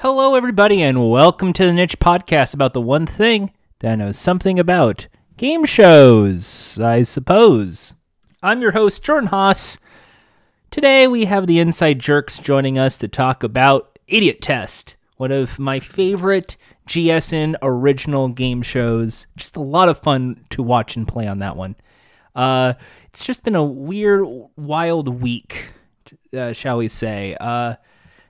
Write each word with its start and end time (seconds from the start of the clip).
Hello, 0.00 0.36
everybody, 0.36 0.80
and 0.80 1.10
welcome 1.10 1.52
to 1.52 1.66
the 1.66 1.72
Niche 1.72 1.98
Podcast 1.98 2.54
about 2.54 2.72
the 2.72 2.80
one 2.80 3.04
thing 3.04 3.52
that 3.80 3.90
I 3.90 3.96
know 3.96 4.12
something 4.12 4.56
about 4.56 5.08
game 5.36 5.64
shows, 5.64 6.78
I 6.78 7.02
suppose. 7.02 7.94
I'm 8.40 8.62
your 8.62 8.70
host, 8.70 9.02
Jordan 9.02 9.30
Haas. 9.30 9.76
Today, 10.70 11.08
we 11.08 11.24
have 11.24 11.48
the 11.48 11.58
Inside 11.58 11.98
Jerks 11.98 12.38
joining 12.38 12.78
us 12.78 12.96
to 12.98 13.08
talk 13.08 13.42
about 13.42 13.98
Idiot 14.06 14.40
Test, 14.40 14.94
one 15.16 15.32
of 15.32 15.58
my 15.58 15.80
favorite 15.80 16.56
GSN 16.86 17.56
original 17.60 18.28
game 18.28 18.62
shows. 18.62 19.26
Just 19.34 19.56
a 19.56 19.60
lot 19.60 19.88
of 19.88 19.98
fun 19.98 20.44
to 20.50 20.62
watch 20.62 20.94
and 20.94 21.08
play 21.08 21.26
on 21.26 21.40
that 21.40 21.56
one. 21.56 21.74
Uh, 22.36 22.74
it's 23.06 23.24
just 23.24 23.42
been 23.42 23.56
a 23.56 23.64
weird, 23.64 24.24
wild 24.54 25.20
week, 25.20 25.70
uh, 26.32 26.52
shall 26.52 26.78
we 26.78 26.86
say. 26.86 27.36
Uh, 27.40 27.74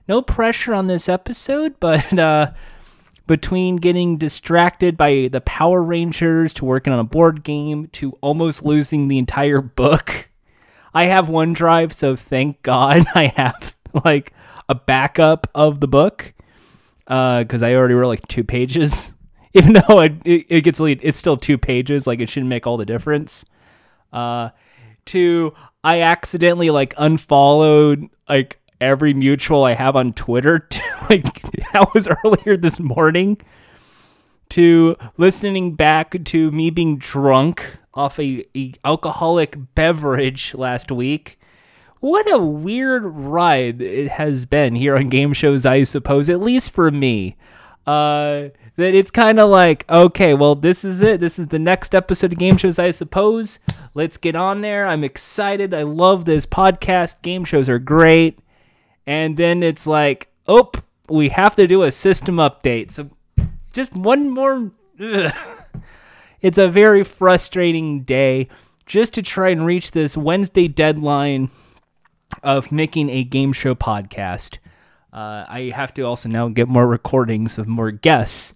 no 0.09 0.23
pressure 0.23 0.73
on 0.73 0.87
this 0.87 1.07
episode, 1.07 1.79
but 1.79 2.11
uh, 2.19 2.51
between 3.27 3.75
getting 3.77 4.17
distracted 4.17 4.97
by 4.97 5.29
the 5.31 5.39
Power 5.39 5.83
Rangers 5.83 6.53
to 6.55 6.65
working 6.65 6.91
on 6.91 6.99
a 6.99 7.03
board 7.03 7.43
game 7.43 7.85
to 7.93 8.13
almost 8.19 8.65
losing 8.65 9.07
the 9.07 9.19
entire 9.19 9.61
book, 9.61 10.29
I 10.93 11.05
have 11.05 11.27
OneDrive, 11.27 11.93
so 11.93 12.15
thank 12.15 12.63
God 12.63 13.05
I 13.15 13.27
have 13.27 13.75
like 14.03 14.33
a 14.67 14.75
backup 14.75 15.47
of 15.53 15.79
the 15.79 15.87
book 15.87 16.33
because 17.05 17.63
I 17.63 17.75
already 17.75 17.93
wrote 17.93 18.07
like 18.07 18.27
two 18.27 18.43
pages. 18.43 19.11
Even 19.55 19.73
though 19.73 20.01
it, 20.01 20.13
it, 20.25 20.45
it 20.49 20.61
gets 20.61 20.79
lead, 20.79 20.99
it's 21.01 21.17
still 21.17 21.35
two 21.35 21.57
pages. 21.57 22.05
Like 22.05 22.19
it 22.19 22.29
shouldn't 22.29 22.51
make 22.51 22.67
all 22.67 22.77
the 22.77 22.85
difference. 22.85 23.45
Uh, 24.13 24.49
to 25.05 25.53
I 25.83 26.01
accidentally 26.01 26.69
like 26.69 26.93
unfollowed 26.97 28.09
like 28.27 28.59
every 28.81 29.13
mutual 29.13 29.63
I 29.63 29.73
have 29.73 29.95
on 29.95 30.13
Twitter. 30.13 30.59
To, 30.69 30.81
like 31.09 31.41
that 31.73 31.89
was 31.93 32.07
earlier 32.07 32.55
this 32.55 32.79
morning. 32.79 33.37
To 34.49 34.95
listening 35.17 35.75
back 35.75 36.23
to 36.25 36.51
me 36.51 36.69
being 36.69 36.97
drunk 36.97 37.79
off 37.93 38.19
a, 38.19 38.45
a 38.55 38.73
alcoholic 38.85 39.57
beverage 39.75 40.53
last 40.55 40.91
week. 40.91 41.39
What 41.99 42.31
a 42.31 42.37
weird 42.37 43.03
ride 43.03 43.81
it 43.81 44.09
has 44.11 44.45
been 44.45 44.75
here 44.75 44.95
on 44.95 45.09
game 45.09 45.33
shows, 45.33 45.65
I 45.65 45.83
suppose, 45.83 46.29
at 46.29 46.39
least 46.39 46.71
for 46.71 46.91
me. 46.91 47.35
Uh, 47.85 48.49
that 48.77 48.95
it's 48.95 49.11
kind 49.11 49.39
of 49.39 49.49
like, 49.49 49.83
okay, 49.89 50.33
well, 50.33 50.55
this 50.55 50.85
is 50.85 51.01
it. 51.01 51.19
This 51.19 51.37
is 51.37 51.47
the 51.47 51.59
next 51.59 51.93
episode 51.93 52.31
of 52.31 52.39
Game 52.39 52.55
Shows, 52.55 52.79
I 52.79 52.91
suppose. 52.91 53.59
Let's 53.93 54.17
get 54.17 54.35
on 54.35 54.61
there. 54.61 54.87
I'm 54.87 55.03
excited. 55.03 55.73
I 55.73 55.83
love 55.83 56.25
this 56.25 56.45
podcast. 56.45 57.21
Game 57.21 57.43
shows 57.43 57.67
are 57.67 57.79
great. 57.79 58.39
And 59.09 59.37
then 59.37 59.63
it's 59.63 59.87
like, 59.87 60.29
oh, 60.47 60.69
we 61.09 61.29
have 61.29 61.55
to 61.55 61.65
do 61.65 61.81
a 61.81 61.91
system 61.91 62.35
update. 62.35 62.91
So 62.91 63.09
just 63.73 63.91
one 63.95 64.29
more. 64.29 64.71
Ugh. 64.99 65.33
It's 66.41 66.57
a 66.57 66.69
very 66.69 67.03
frustrating 67.03 68.03
day 68.03 68.47
just 68.85 69.13
to 69.15 69.21
try 69.21 69.49
and 69.49 69.65
reach 69.65 69.91
this 69.91 70.15
Wednesday 70.15 70.69
deadline 70.69 71.49
of 72.43 72.71
making 72.71 73.09
a 73.09 73.25
game 73.25 73.51
show 73.51 73.75
podcast. 73.75 74.57
Uh, 75.11 75.43
I 75.49 75.73
have 75.75 75.93
to 75.95 76.03
also 76.03 76.29
now 76.29 76.47
get 76.47 76.69
more 76.69 76.87
recordings 76.87 77.57
of 77.57 77.67
more 77.67 77.91
guests, 77.91 78.53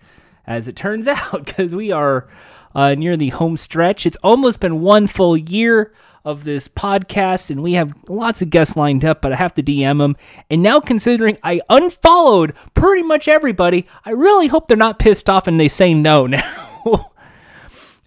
as 0.47 0.69
it 0.69 0.77
turns 0.77 1.07
out, 1.09 1.45
because 1.45 1.75
we 1.75 1.91
are 1.91 2.29
uh, 2.73 2.95
near 2.95 3.17
the 3.17 3.29
home 3.31 3.57
stretch. 3.57 4.05
It's 4.05 4.17
almost 4.23 4.61
been 4.61 4.79
one 4.79 5.07
full 5.07 5.35
year 5.35 5.91
of 6.25 6.43
this 6.43 6.67
podcast, 6.67 7.49
and 7.49 7.61
we 7.61 7.73
have 7.73 7.93
lots 8.07 8.41
of 8.41 8.49
guests 8.49 8.77
lined 8.77 9.03
up, 9.03 9.21
but 9.21 9.33
I 9.33 9.35
have 9.35 9.53
to 9.55 9.63
DM 9.63 9.99
them. 9.99 10.15
And 10.49 10.63
now, 10.63 10.79
considering 10.79 11.37
I 11.43 11.61
unfollowed 11.69 12.53
pretty 12.73 13.03
much 13.03 13.27
everybody, 13.27 13.87
I 14.05 14.11
really 14.11 14.47
hope 14.47 14.67
they're 14.67 14.77
not 14.77 14.99
pissed 14.99 15.29
off 15.29 15.47
and 15.47 15.59
they 15.59 15.67
say 15.67 15.93
no 15.93 16.27
now. 16.27 17.11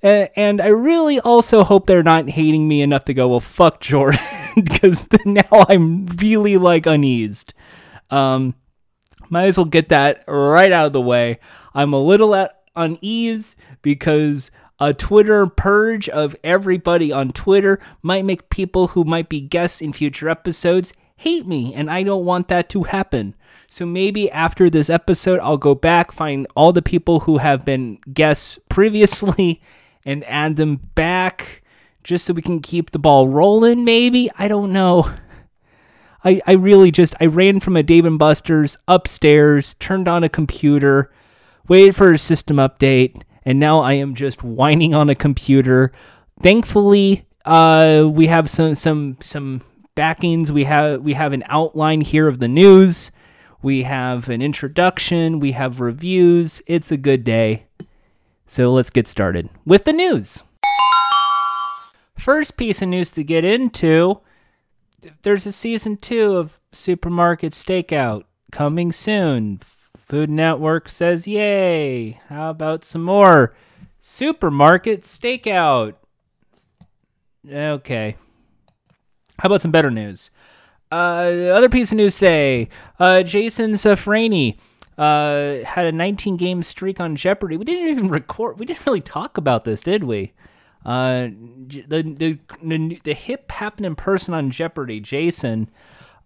and 0.02 0.60
I 0.60 0.68
really 0.68 1.20
also 1.20 1.64
hope 1.64 1.86
they're 1.86 2.02
not 2.02 2.30
hating 2.30 2.66
me 2.66 2.80
enough 2.80 3.04
to 3.06 3.14
go, 3.14 3.28
well, 3.28 3.40
fuck 3.40 3.80
Jordan, 3.80 4.20
because 4.54 5.06
now 5.26 5.66
I'm 5.68 6.06
really 6.06 6.56
like 6.56 6.86
uneased. 6.86 7.52
Um, 8.10 8.54
might 9.28 9.46
as 9.46 9.58
well 9.58 9.64
get 9.64 9.88
that 9.90 10.24
right 10.26 10.72
out 10.72 10.86
of 10.86 10.92
the 10.92 11.00
way. 11.00 11.38
I'm 11.74 11.92
a 11.92 12.00
little 12.00 12.34
at 12.34 12.62
unease 12.74 13.56
because 13.82 14.50
a 14.78 14.92
Twitter 14.92 15.46
purge 15.46 16.08
of 16.08 16.36
everybody 16.44 17.10
on 17.10 17.30
Twitter 17.30 17.78
might 18.02 18.24
make 18.24 18.50
people 18.50 18.88
who 18.88 19.04
might 19.04 19.28
be 19.28 19.40
guests 19.40 19.80
in 19.80 19.92
future 19.92 20.28
episodes 20.28 20.92
hate 21.16 21.46
me, 21.46 21.72
and 21.74 21.90
I 21.90 22.02
don't 22.02 22.24
want 22.24 22.48
that 22.48 22.68
to 22.70 22.84
happen. 22.84 23.34
So 23.70 23.86
maybe 23.86 24.30
after 24.30 24.68
this 24.68 24.90
episode, 24.90 25.40
I'll 25.40 25.56
go 25.56 25.74
back, 25.74 26.12
find 26.12 26.46
all 26.54 26.72
the 26.72 26.82
people 26.82 27.20
who 27.20 27.38
have 27.38 27.64
been 27.64 27.98
guests 28.12 28.58
previously, 28.68 29.62
and 30.04 30.24
add 30.24 30.56
them 30.56 30.76
back 30.94 31.62
just 32.04 32.24
so 32.24 32.32
we 32.32 32.42
can 32.42 32.60
keep 32.60 32.92
the 32.92 32.98
ball 32.98 33.28
rolling, 33.28 33.84
maybe? 33.84 34.30
I 34.38 34.46
don't 34.46 34.72
know. 34.72 35.10
I, 36.24 36.40
I 36.46 36.52
really 36.52 36.90
just 36.90 37.14
I 37.20 37.26
ran 37.26 37.60
from 37.60 37.76
a 37.76 37.82
Dave 37.82 38.04
and 38.04 38.18
Buster's 38.18 38.76
upstairs, 38.86 39.74
turned 39.74 40.06
on 40.06 40.22
a 40.22 40.28
computer, 40.28 41.10
waited 41.68 41.96
for 41.96 42.12
a 42.12 42.18
system 42.18 42.58
update, 42.58 43.22
and 43.46 43.60
now 43.60 43.80
I 43.80 43.94
am 43.94 44.14
just 44.14 44.42
whining 44.42 44.92
on 44.92 45.08
a 45.08 45.14
computer. 45.14 45.92
Thankfully, 46.42 47.24
uh, 47.46 48.06
we 48.10 48.26
have 48.26 48.50
some 48.50 48.74
some 48.74 49.16
some 49.20 49.62
backings. 49.94 50.52
We 50.52 50.64
have 50.64 51.00
we 51.00 51.14
have 51.14 51.32
an 51.32 51.44
outline 51.46 52.02
here 52.02 52.28
of 52.28 52.40
the 52.40 52.48
news. 52.48 53.12
We 53.62 53.84
have 53.84 54.28
an 54.28 54.42
introduction. 54.42 55.40
We 55.40 55.52
have 55.52 55.80
reviews. 55.80 56.60
It's 56.66 56.90
a 56.90 56.96
good 56.96 57.24
day. 57.24 57.66
So 58.46 58.72
let's 58.72 58.90
get 58.90 59.08
started 59.08 59.48
with 59.64 59.84
the 59.84 59.92
news. 59.92 60.42
First 62.18 62.56
piece 62.56 62.82
of 62.82 62.88
news 62.88 63.10
to 63.12 63.24
get 63.24 63.44
into 63.44 64.20
there's 65.22 65.46
a 65.46 65.52
season 65.52 65.96
two 65.96 66.36
of 66.36 66.58
Supermarket 66.72 67.52
Stakeout 67.52 68.24
coming 68.50 68.90
soon. 68.90 69.60
Food 70.06 70.30
Network 70.30 70.88
says, 70.88 71.26
Yay! 71.26 72.20
How 72.28 72.50
about 72.50 72.84
some 72.84 73.02
more 73.02 73.56
Supermarket 73.98 75.02
Stakeout? 75.02 75.94
Okay. 77.50 78.14
How 79.40 79.48
about 79.48 79.62
some 79.62 79.72
better 79.72 79.90
news? 79.90 80.30
Uh, 80.92 81.50
other 81.52 81.68
piece 81.68 81.90
of 81.90 81.96
news 81.96 82.14
today 82.14 82.68
uh, 83.00 83.24
Jason 83.24 83.72
Safrani 83.72 84.56
uh, 84.96 85.64
had 85.64 85.86
a 85.86 85.92
19 85.92 86.36
game 86.36 86.62
streak 86.62 87.00
on 87.00 87.16
Jeopardy. 87.16 87.56
We 87.56 87.64
didn't 87.64 87.88
even 87.88 88.08
record, 88.08 88.60
we 88.60 88.66
didn't 88.66 88.86
really 88.86 89.00
talk 89.00 89.36
about 89.36 89.64
this, 89.64 89.80
did 89.80 90.04
we? 90.04 90.34
Uh, 90.84 91.30
the, 91.66 92.02
the, 92.16 92.38
the, 92.62 93.00
the 93.02 93.12
hip 93.12 93.50
happening 93.50 93.96
person 93.96 94.34
on 94.34 94.52
Jeopardy, 94.52 95.00
Jason, 95.00 95.68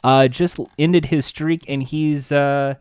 uh, 0.04 0.28
just 0.28 0.58
ended 0.78 1.06
his 1.06 1.24
streak, 1.24 1.64
and 1.66 1.82
he's 1.82 2.30
uh, 2.30 2.74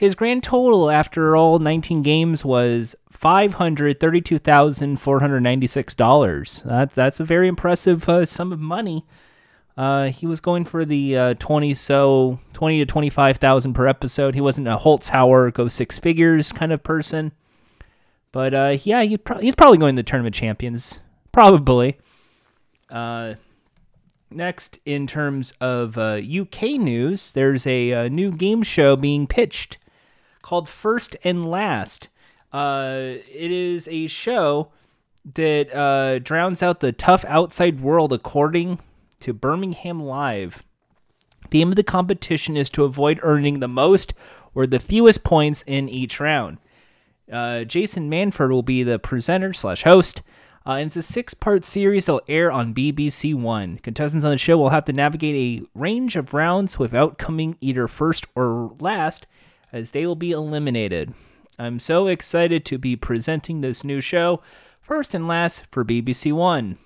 his 0.00 0.14
grand 0.14 0.42
total 0.42 0.90
after 0.90 1.36
all 1.36 1.58
19 1.58 2.00
games 2.00 2.42
was 2.42 2.96
five 3.10 3.52
hundred 3.52 4.00
thirty-two 4.00 4.38
thousand 4.38 4.96
four 4.96 5.20
hundred 5.20 5.40
ninety-six 5.40 5.94
dollars. 5.94 6.62
That's 6.64 7.20
a 7.20 7.24
very 7.24 7.48
impressive 7.48 8.08
uh, 8.08 8.24
sum 8.24 8.50
of 8.50 8.60
money. 8.60 9.04
Uh, 9.76 10.08
he 10.08 10.26
was 10.26 10.40
going 10.40 10.64
for 10.64 10.86
the 10.86 11.16
uh, 11.16 11.34
20 11.34 11.74
so 11.74 12.38
20 12.54 12.78
to 12.78 12.86
25,000 12.86 13.74
per 13.74 13.86
episode. 13.86 14.34
He 14.34 14.40
wasn't 14.40 14.68
a 14.68 14.78
Holzhauer 14.78 15.52
go 15.52 15.68
six 15.68 15.98
figures 15.98 16.50
kind 16.50 16.72
of 16.72 16.82
person. 16.82 17.32
But 18.32 18.54
uh, 18.54 18.76
yeah, 18.82 19.02
he'd 19.02 19.22
pro- 19.22 19.38
he's 19.38 19.54
probably 19.54 19.76
going 19.76 19.96
to 19.96 20.02
the 20.02 20.06
tournament 20.06 20.34
champions. 20.34 20.98
Probably. 21.30 21.98
Uh, 22.88 23.34
next, 24.30 24.78
in 24.86 25.06
terms 25.06 25.52
of 25.60 25.98
uh, 25.98 26.22
UK 26.22 26.62
news, 26.80 27.32
there's 27.32 27.66
a, 27.66 27.90
a, 27.90 28.08
new 28.08 28.32
game 28.32 28.62
show 28.62 28.96
being 28.96 29.26
pitched 29.26 29.76
called 30.50 30.68
First 30.68 31.16
and 31.22 31.48
Last. 31.48 32.08
Uh, 32.52 33.12
it 33.30 33.52
is 33.52 33.86
a 33.86 34.08
show 34.08 34.72
that 35.36 35.72
uh, 35.72 36.18
drowns 36.18 36.60
out 36.60 36.80
the 36.80 36.90
tough 36.90 37.24
outside 37.26 37.80
world 37.80 38.12
according 38.12 38.80
to 39.20 39.32
Birmingham 39.32 40.02
Live. 40.02 40.64
The 41.50 41.60
aim 41.60 41.68
of 41.68 41.76
the 41.76 41.84
competition 41.84 42.56
is 42.56 42.68
to 42.70 42.82
avoid 42.82 43.20
earning 43.22 43.60
the 43.60 43.68
most 43.68 44.12
or 44.52 44.66
the 44.66 44.80
fewest 44.80 45.22
points 45.22 45.62
in 45.68 45.88
each 45.88 46.18
round. 46.18 46.58
Uh, 47.30 47.62
Jason 47.62 48.10
Manford 48.10 48.50
will 48.50 48.64
be 48.64 48.82
the 48.82 48.98
presenter 48.98 49.52
slash 49.52 49.84
host. 49.84 50.20
Uh, 50.66 50.72
and 50.72 50.88
it's 50.88 50.96
a 50.96 51.02
six 51.02 51.32
part 51.32 51.64
series 51.64 52.06
that'll 52.06 52.22
air 52.26 52.50
on 52.50 52.74
BBC 52.74 53.36
One. 53.36 53.78
Contestants 53.78 54.24
on 54.24 54.32
the 54.32 54.36
show 54.36 54.58
will 54.58 54.70
have 54.70 54.84
to 54.86 54.92
navigate 54.92 55.36
a 55.36 55.78
range 55.78 56.16
of 56.16 56.34
rounds 56.34 56.76
without 56.76 57.18
coming 57.18 57.56
either 57.60 57.86
first 57.86 58.26
or 58.34 58.74
last, 58.80 59.28
as 59.72 59.90
they 59.90 60.06
will 60.06 60.16
be 60.16 60.32
eliminated. 60.32 61.14
I'm 61.58 61.78
so 61.78 62.06
excited 62.06 62.64
to 62.66 62.78
be 62.78 62.96
presenting 62.96 63.60
this 63.60 63.84
new 63.84 64.00
show, 64.00 64.42
first 64.80 65.14
and 65.14 65.28
last, 65.28 65.66
for 65.70 65.84
BBC 65.84 66.32
One. 66.32 66.78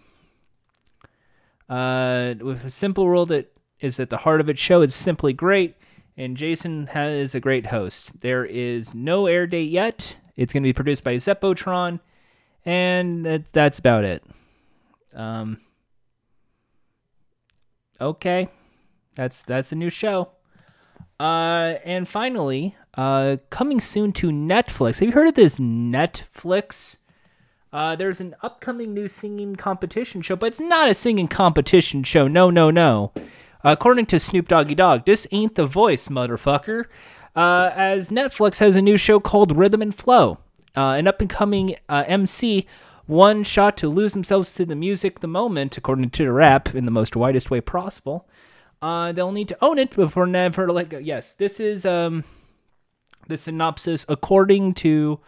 Uh, 1.69 2.35
with 2.41 2.65
a 2.65 2.71
simple 2.71 3.09
rule 3.09 3.25
that 3.27 3.53
is 3.81 3.99
at 4.01 4.11
the 4.11 4.19
heart 4.19 4.41
of 4.41 4.49
its 4.49 4.61
show, 4.61 4.83
it's 4.83 4.95
simply 4.95 5.33
great. 5.33 5.77
and 6.17 6.37
Jason 6.37 6.89
has 6.89 7.35
a 7.35 7.41
great 7.41 7.67
host. 7.67 8.21
There 8.21 8.45
is 8.45 8.95
no 8.95 9.27
air 9.27 9.47
date 9.47 9.71
yet. 9.71 10.19
It's 10.37 10.53
going 10.53 10.63
to 10.63 10.69
be 10.69 10.73
produced 10.73 11.05
by 11.05 11.17
Zeppotron, 11.17 12.01
and 12.65 13.25
that, 13.25 13.53
that's 13.53 13.79
about 13.79 14.05
it. 14.05 14.25
Um, 15.15 15.61
okay, 18.01 18.49
that's 19.15 19.43
that's 19.43 19.71
a 19.73 19.77
new 19.77 19.91
show. 19.91 20.31
Uh, 21.19 21.75
and 21.85 22.09
finally, 22.09 22.77
uh, 22.97 23.37
coming 23.51 23.81
soon 23.81 24.13
to 24.13 24.31
Netflix. 24.31 25.01
Have 25.01 25.09
you 25.09 25.13
heard 25.13 25.29
of 25.29 25.35
this 25.35 25.59
Netflix? 25.59 26.97
Uh, 27.73 27.97
there's 27.97 28.21
an 28.21 28.37
upcoming 28.43 28.95
new 28.95 29.09
singing 29.09 29.57
competition 29.57 30.23
show, 30.23 30.37
but 30.37 30.47
it's 30.47 30.61
not 30.61 30.89
a 30.89 30.95
singing 30.95 31.29
competition 31.29 32.05
show. 32.05 32.29
No, 32.29 32.51
no, 32.51 32.71
no. 32.71 33.13
According 33.65 34.07
to 34.07 34.21
Snoop 34.21 34.49
Doggy 34.49 34.75
Dogg, 34.75 35.05
this 35.07 35.27
ain't 35.33 35.55
the 35.55 35.67
voice, 35.67 36.09
motherfucker. 36.09 36.85
Uh, 37.35 37.71
as 37.75 38.11
Netflix 38.11 38.59
has 38.59 38.77
a 38.77 38.83
new 38.83 38.97
show 38.97 39.19
called 39.19 39.57
Rhythm 39.57 39.83
and 39.83 39.95
Flow. 39.95 40.39
Uh, 40.77 40.91
an 40.91 41.09
up 41.09 41.21
and 41.21 41.31
coming 41.31 41.77
uh, 41.89 42.05
MC, 42.07 42.67
one 43.07 43.43
shot 43.43 43.77
to 43.79 43.89
lose 43.89 44.13
themselves 44.13 44.53
to 44.55 44.65
the 44.65 44.75
music 44.75 45.21
the 45.21 45.27
moment, 45.27 45.77
according 45.77 46.11
to 46.11 46.25
the 46.25 46.33
rap, 46.33 46.75
in 46.75 46.85
the 46.85 46.91
most 46.91 47.17
widest 47.17 47.51
way 47.51 47.61
possible. 47.61 48.29
Uh, 48.85 49.13
they'll 49.13 49.33
need 49.33 49.49
to 49.49 49.57
own 49.65 49.79
it 49.79 49.97
before 49.97 50.27
never 50.27 50.71
let 50.71 50.91
go. 50.91 50.99
Yes, 50.99 51.33
this 51.33 51.59
is 51.59 51.87
um, 51.87 52.23
the 53.29 53.39
synopsis 53.39 54.05
according 54.11 54.75
to 54.75 55.21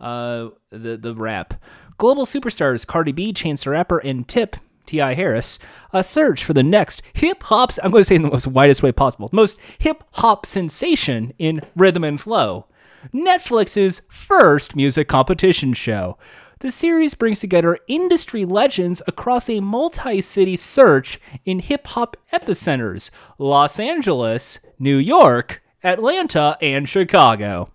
uh, 0.00 0.48
the 0.70 0.96
the 0.96 1.14
rap. 1.14 1.52
Global 1.98 2.24
superstars 2.24 2.86
Cardi 2.86 3.12
B, 3.12 3.34
Chance 3.34 3.64
the 3.64 3.70
Rapper, 3.70 3.98
and 3.98 4.26
Tip 4.26 4.56
T.I. 4.86 5.12
Harris 5.12 5.58
a 5.92 6.02
search 6.02 6.42
for 6.42 6.54
the 6.54 6.62
next 6.62 7.02
hip 7.12 7.42
hop. 7.42 7.72
I'm 7.82 7.90
going 7.90 8.00
to 8.00 8.04
say 8.04 8.14
in 8.14 8.22
the 8.22 8.30
most 8.30 8.46
widest 8.46 8.82
way 8.82 8.92
possible, 8.92 9.28
most 9.30 9.58
hip 9.78 10.02
hop 10.14 10.46
sensation 10.46 11.34
in 11.38 11.60
rhythm 11.76 12.04
and 12.04 12.18
flow. 12.18 12.64
Netflix's 13.12 14.00
first 14.08 14.74
music 14.74 15.08
competition 15.08 15.74
show. 15.74 16.16
The 16.62 16.70
series 16.70 17.14
brings 17.14 17.40
together 17.40 17.76
industry 17.88 18.44
legends 18.44 19.02
across 19.08 19.50
a 19.50 19.58
multi 19.58 20.20
city 20.20 20.54
search 20.54 21.20
in 21.44 21.58
hip 21.58 21.88
hop 21.88 22.16
epicenters 22.32 23.10
Los 23.36 23.80
Angeles, 23.80 24.60
New 24.78 24.96
York, 24.96 25.60
Atlanta, 25.82 26.56
and 26.62 26.88
Chicago 26.88 27.72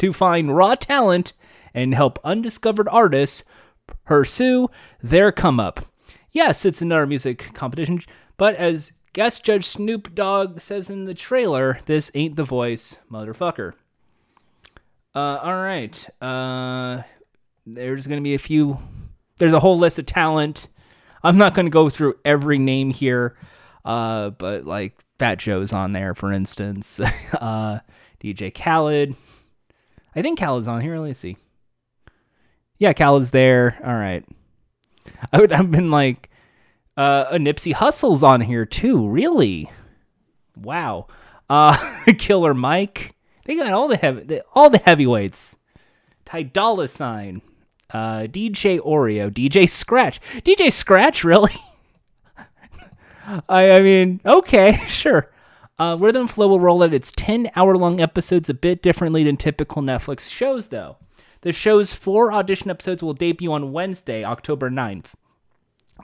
to 0.00 0.12
find 0.12 0.56
raw 0.56 0.74
talent 0.74 1.34
and 1.72 1.94
help 1.94 2.18
undiscovered 2.24 2.88
artists 2.88 3.44
pursue 4.04 4.68
their 5.00 5.30
come 5.30 5.60
up. 5.60 5.86
Yes, 6.32 6.64
it's 6.64 6.82
another 6.82 7.06
music 7.06 7.54
competition, 7.54 8.00
but 8.36 8.56
as 8.56 8.90
guest 9.12 9.44
judge 9.44 9.64
Snoop 9.64 10.16
Dogg 10.16 10.60
says 10.60 10.90
in 10.90 11.04
the 11.04 11.14
trailer, 11.14 11.78
this 11.86 12.10
ain't 12.16 12.34
the 12.34 12.42
voice, 12.42 12.96
motherfucker. 13.08 13.74
Uh, 15.14 15.38
all 15.44 15.62
right. 15.62 16.08
Uh, 16.20 17.04
there's 17.74 18.06
going 18.06 18.20
to 18.20 18.24
be 18.24 18.34
a 18.34 18.38
few. 18.38 18.78
There's 19.38 19.52
a 19.52 19.60
whole 19.60 19.78
list 19.78 19.98
of 19.98 20.06
talent. 20.06 20.68
I'm 21.22 21.36
not 21.36 21.54
going 21.54 21.66
to 21.66 21.70
go 21.70 21.90
through 21.90 22.14
every 22.24 22.58
name 22.58 22.90
here, 22.90 23.36
uh, 23.84 24.30
but 24.30 24.64
like 24.64 24.94
Fat 25.18 25.38
Joe's 25.38 25.72
on 25.72 25.92
there, 25.92 26.14
for 26.14 26.32
instance. 26.32 27.00
uh, 27.32 27.80
DJ 28.22 28.54
Khaled. 28.54 29.14
I 30.14 30.22
think 30.22 30.38
Khaled's 30.38 30.68
on 30.68 30.80
here. 30.80 30.98
Let's 30.98 31.18
see. 31.18 31.36
Yeah, 32.78 32.92
Khaled's 32.92 33.30
there. 33.30 33.78
All 33.84 33.94
right. 33.94 34.24
I 35.32 35.40
would 35.40 35.52
have 35.52 35.70
been 35.70 35.90
like, 35.90 36.30
uh, 36.96 37.26
a 37.30 37.38
Nipsey 37.38 37.72
Hussle's 37.72 38.22
on 38.22 38.40
here 38.40 38.64
too. 38.64 39.08
Really? 39.08 39.70
Wow. 40.56 41.06
Uh, 41.48 41.76
Killer 42.18 42.54
Mike. 42.54 43.14
They 43.44 43.56
got 43.56 43.72
all 43.72 43.88
the 43.88 43.96
heavy, 43.96 44.40
all 44.54 44.70
the 44.70 44.78
heavyweights. 44.78 45.56
Ty 46.24 46.44
Dolla 46.44 46.88
Sign 46.88 47.42
uh, 47.92 48.22
DJ 48.22 48.78
Oreo, 48.80 49.30
DJ 49.30 49.68
Scratch, 49.68 50.20
DJ 50.42 50.72
Scratch, 50.72 51.24
really? 51.24 51.54
I, 53.48 53.70
I 53.72 53.82
mean, 53.82 54.20
okay, 54.24 54.84
sure. 54.88 55.30
Uh, 55.78 55.96
Rhythm 55.98 56.26
Flow 56.26 56.48
will 56.48 56.60
roll 56.60 56.82
out 56.82 56.92
its 56.92 57.10
10 57.12 57.50
hour 57.56 57.76
long 57.76 58.00
episodes 58.00 58.50
a 58.50 58.54
bit 58.54 58.82
differently 58.82 59.24
than 59.24 59.36
typical 59.36 59.82
Netflix 59.82 60.30
shows, 60.30 60.68
though. 60.68 60.98
The 61.42 61.52
show's 61.52 61.94
four 61.94 62.32
audition 62.32 62.70
episodes 62.70 63.02
will 63.02 63.14
debut 63.14 63.50
on 63.50 63.72
Wednesday, 63.72 64.22
October 64.22 64.68
9th. 64.68 65.12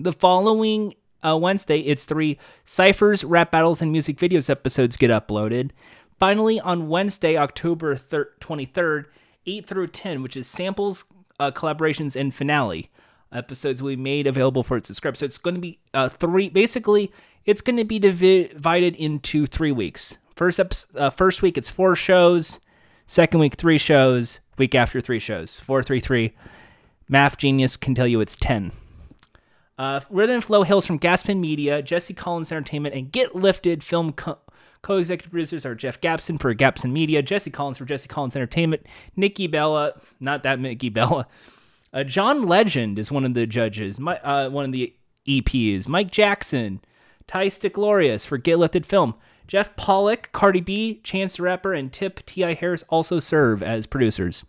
The 0.00 0.12
following 0.12 0.94
uh, 1.22 1.36
Wednesday, 1.36 1.80
its 1.80 2.04
three 2.04 2.38
Cyphers, 2.64 3.22
Rap 3.22 3.50
Battles, 3.50 3.82
and 3.82 3.92
Music 3.92 4.16
Videos 4.16 4.48
episodes 4.48 4.96
get 4.96 5.10
uploaded. 5.10 5.72
Finally, 6.18 6.58
on 6.60 6.88
Wednesday, 6.88 7.36
October 7.36 7.96
23rd, 7.96 9.04
8 9.44 9.66
through 9.66 9.88
10, 9.88 10.22
which 10.22 10.36
is 10.36 10.46
samples, 10.46 11.04
uh, 11.38 11.50
collaborations 11.50 12.16
and 12.16 12.34
finale 12.34 12.90
episodes 13.32 13.82
we 13.82 13.96
made 13.96 14.26
available 14.26 14.62
for 14.62 14.76
its 14.76 14.86
subscribers. 14.86 15.18
So 15.20 15.26
it's 15.26 15.38
going 15.38 15.54
to 15.54 15.60
be 15.60 15.78
uh, 15.94 16.08
three. 16.08 16.48
Basically, 16.48 17.12
it's 17.44 17.62
going 17.62 17.76
to 17.76 17.84
be 17.84 17.98
divided 17.98 18.96
into 18.96 19.46
three 19.46 19.72
weeks. 19.72 20.16
First 20.34 20.60
episode, 20.60 20.96
uh, 20.96 21.10
first 21.10 21.42
week 21.42 21.56
it's 21.56 21.70
four 21.70 21.96
shows. 21.96 22.60
Second 23.06 23.40
week 23.40 23.54
three 23.54 23.78
shows. 23.78 24.40
Week 24.58 24.74
after 24.74 25.00
three 25.00 25.18
shows. 25.18 25.54
Four, 25.54 25.82
three, 25.82 26.00
three. 26.00 26.34
Math 27.08 27.36
genius 27.38 27.76
can 27.76 27.94
tell 27.94 28.06
you 28.06 28.20
it's 28.20 28.36
ten. 28.36 28.72
Uh, 29.78 30.00
Rhythm 30.08 30.36
and 30.36 30.44
Flow 30.44 30.62
hails 30.62 30.86
from 30.86 30.98
Gaspin 30.98 31.38
Media, 31.38 31.82
Jesse 31.82 32.14
Collins 32.14 32.50
Entertainment, 32.50 32.94
and 32.94 33.12
Get 33.12 33.34
Lifted 33.34 33.84
Film 33.84 34.12
Co- 34.12 34.38
Co-executive 34.86 35.32
producers 35.32 35.66
are 35.66 35.74
Jeff 35.74 36.00
Gaspin 36.00 36.40
for 36.40 36.54
Gaspin 36.54 36.92
Media, 36.92 37.20
Jesse 37.20 37.50
Collins 37.50 37.76
for 37.76 37.84
Jesse 37.84 38.06
Collins 38.06 38.36
Entertainment, 38.36 38.86
Nikki 39.16 39.48
Bella, 39.48 40.00
not 40.20 40.44
that 40.44 40.60
Nikki 40.60 40.90
Bella. 40.90 41.26
Uh, 41.92 42.04
John 42.04 42.46
Legend 42.46 42.96
is 42.96 43.10
one 43.10 43.24
of 43.24 43.34
the 43.34 43.48
judges, 43.48 43.98
my, 43.98 44.16
uh, 44.18 44.48
one 44.48 44.64
of 44.64 44.70
the 44.70 44.94
EPs. 45.26 45.88
Mike 45.88 46.12
Jackson, 46.12 46.80
Ty 47.26 47.48
Stiklorius 47.48 48.24
for 48.24 48.38
Get 48.38 48.60
Lifted 48.60 48.86
Film. 48.86 49.14
Jeff 49.48 49.74
Pollock, 49.74 50.30
Cardi 50.30 50.60
B, 50.60 51.00
Chance 51.02 51.38
the 51.38 51.42
Rapper, 51.42 51.74
and 51.74 51.92
Tip 51.92 52.24
T.I. 52.24 52.54
Harris 52.54 52.84
also 52.88 53.18
serve 53.18 53.64
as 53.64 53.86
producers. 53.86 54.44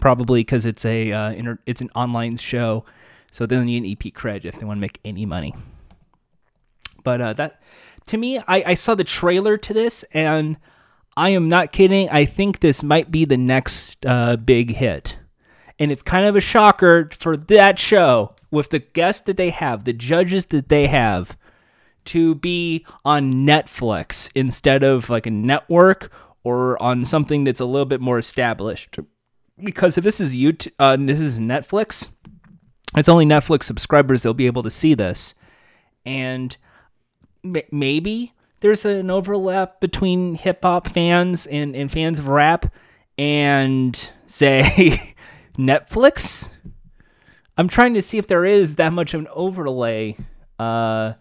Probably 0.00 0.42
because 0.42 0.64
it's 0.64 0.84
a 0.84 1.10
uh, 1.10 1.32
inter- 1.32 1.58
it's 1.66 1.80
an 1.80 1.90
online 1.96 2.36
show, 2.36 2.84
so 3.32 3.46
they 3.46 3.56
don't 3.56 3.66
need 3.66 3.82
an 3.82 3.90
EP 3.90 4.14
cred 4.14 4.44
if 4.44 4.60
they 4.60 4.64
want 4.64 4.76
to 4.76 4.80
make 4.80 5.00
any 5.04 5.26
money. 5.26 5.54
But 7.02 7.20
uh, 7.20 7.32
that 7.34 7.60
to 8.10 8.18
me, 8.18 8.38
I, 8.38 8.64
I 8.66 8.74
saw 8.74 8.96
the 8.96 9.04
trailer 9.04 9.56
to 9.56 9.72
this, 9.72 10.04
and 10.12 10.56
I 11.16 11.30
am 11.30 11.48
not 11.48 11.70
kidding. 11.70 12.08
I 12.10 12.24
think 12.24 12.58
this 12.58 12.82
might 12.82 13.12
be 13.12 13.24
the 13.24 13.36
next 13.36 14.04
uh, 14.04 14.34
big 14.34 14.74
hit. 14.74 15.16
And 15.78 15.92
it's 15.92 16.02
kind 16.02 16.26
of 16.26 16.34
a 16.34 16.40
shocker 16.40 17.08
for 17.12 17.36
that 17.36 17.78
show 17.78 18.34
with 18.50 18.70
the 18.70 18.80
guests 18.80 19.24
that 19.26 19.36
they 19.36 19.50
have, 19.50 19.84
the 19.84 19.92
judges 19.92 20.46
that 20.46 20.68
they 20.68 20.88
have, 20.88 21.36
to 22.06 22.34
be 22.34 22.84
on 23.04 23.46
Netflix 23.46 24.28
instead 24.34 24.82
of 24.82 25.08
like 25.08 25.26
a 25.26 25.30
network 25.30 26.10
or 26.42 26.82
on 26.82 27.04
something 27.04 27.44
that's 27.44 27.60
a 27.60 27.64
little 27.64 27.86
bit 27.86 28.00
more 28.00 28.18
established. 28.18 28.98
Because 29.62 29.96
if 29.96 30.02
this 30.02 30.20
is 30.20 30.34
YouTube, 30.34 30.72
uh, 30.80 30.96
this 30.96 31.20
is 31.20 31.38
Netflix, 31.38 32.08
it's 32.96 33.08
only 33.08 33.24
Netflix 33.24 33.64
subscribers 33.64 34.22
that'll 34.22 34.34
be 34.34 34.46
able 34.46 34.64
to 34.64 34.70
see 34.70 34.94
this. 34.94 35.32
And 36.04 36.56
maybe 37.42 38.32
there's 38.60 38.84
an 38.84 39.10
overlap 39.10 39.80
between 39.80 40.34
hip 40.34 40.60
hop 40.62 40.88
fans 40.88 41.46
and, 41.46 41.74
and 41.74 41.90
fans 41.90 42.18
of 42.18 42.28
rap 42.28 42.72
and 43.18 44.10
say 44.26 45.14
Netflix. 45.58 46.50
I'm 47.56 47.68
trying 47.68 47.94
to 47.94 48.02
see 48.02 48.18
if 48.18 48.26
there 48.26 48.44
is 48.44 48.76
that 48.76 48.92
much 48.92 49.14
of 49.14 49.20
an 49.20 49.28
overlay. 49.32 50.16
Uh, 50.58 51.14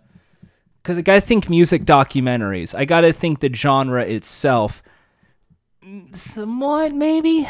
because 0.82 0.98
I 0.98 1.02
gotta 1.02 1.22
think 1.22 1.50
music 1.50 1.84
documentaries. 1.84 2.74
I 2.74 2.86
gotta 2.86 3.12
think 3.12 3.42
the 3.42 3.54
genre 3.54 4.02
itself. 4.04 4.82
Somewhat, 6.14 6.94
maybe. 6.94 7.48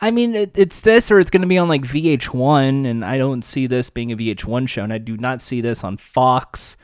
I 0.00 0.10
mean, 0.10 0.34
it, 0.34 0.52
it's 0.56 0.80
this 0.80 1.10
or 1.10 1.18
it's 1.18 1.30
to 1.30 1.46
be 1.46 1.58
on 1.58 1.68
like 1.68 1.82
VH1, 1.82 2.86
and 2.86 3.04
I 3.04 3.16
don't 3.18 3.42
see 3.42 3.66
this 3.66 3.90
being 3.90 4.12
a 4.12 4.16
VH1 4.16 4.68
show, 4.68 4.82
and 4.82 4.92
I 4.92 4.98
do 4.98 5.16
not 5.16 5.40
see 5.40 5.60
this 5.60 5.82
on 5.82 5.96
Fox 5.96 6.76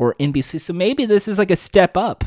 or 0.00 0.14
NBC. 0.14 0.58
So 0.58 0.72
maybe 0.72 1.04
this 1.04 1.28
is 1.28 1.36
like 1.36 1.50
a 1.50 1.56
step 1.56 1.94
up. 1.94 2.24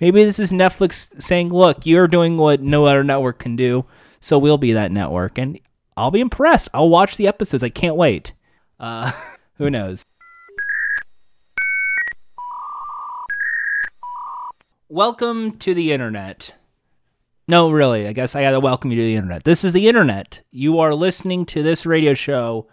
Maybe 0.00 0.24
this 0.24 0.40
is 0.40 0.50
Netflix 0.50 1.22
saying, 1.22 1.50
look, 1.52 1.84
you're 1.84 2.08
doing 2.08 2.38
what 2.38 2.62
no 2.62 2.86
other 2.86 3.04
network 3.04 3.38
can 3.38 3.54
do, 3.54 3.84
so 4.18 4.38
we'll 4.38 4.56
be 4.56 4.72
that 4.72 4.90
network. 4.90 5.36
And 5.36 5.60
I'll 5.94 6.10
be 6.10 6.20
impressed. 6.20 6.70
I'll 6.72 6.88
watch 6.88 7.18
the 7.18 7.28
episodes. 7.28 7.62
I 7.62 7.68
can't 7.68 7.96
wait. 7.96 8.32
Uh, 8.80 9.12
who 9.58 9.68
knows? 9.68 10.02
Welcome 14.88 15.58
to 15.58 15.74
the 15.74 15.92
internet. 15.92 16.54
No, 17.46 17.70
really, 17.70 18.06
I 18.08 18.14
guess 18.14 18.34
I 18.34 18.40
gotta 18.40 18.60
welcome 18.60 18.90
you 18.90 18.96
to 18.96 19.02
the 19.02 19.16
internet. 19.16 19.44
This 19.44 19.64
is 19.64 19.74
the 19.74 19.86
internet. 19.86 20.40
You 20.50 20.78
are 20.78 20.94
listening 20.94 21.44
to 21.46 21.62
this 21.62 21.84
radio 21.84 22.14
show 22.14 22.68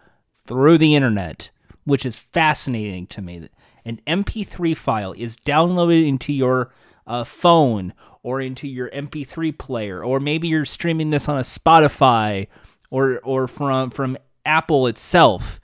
through 0.45 0.77
the 0.77 0.95
internet, 0.95 1.49
which 1.83 2.05
is 2.05 2.15
fascinating 2.15 3.05
to 3.07 3.21
me 3.21 3.49
an 3.85 4.01
MP3 4.07 4.75
file 4.75 5.13
is 5.17 5.37
downloaded 5.37 6.07
into 6.07 6.33
your 6.33 6.73
uh, 7.07 7.23
phone 7.23 7.93
or 8.23 8.41
into 8.41 8.67
your 8.67 8.89
MP3 8.89 9.57
player, 9.57 10.03
or 10.03 10.19
maybe 10.19 10.47
you're 10.47 10.65
streaming 10.65 11.09
this 11.09 11.27
on 11.27 11.37
a 11.37 11.41
Spotify 11.41 12.47
or 12.89 13.19
or 13.19 13.47
from 13.47 13.91
from 13.91 14.17
Apple 14.45 14.87
itself. 14.87 15.59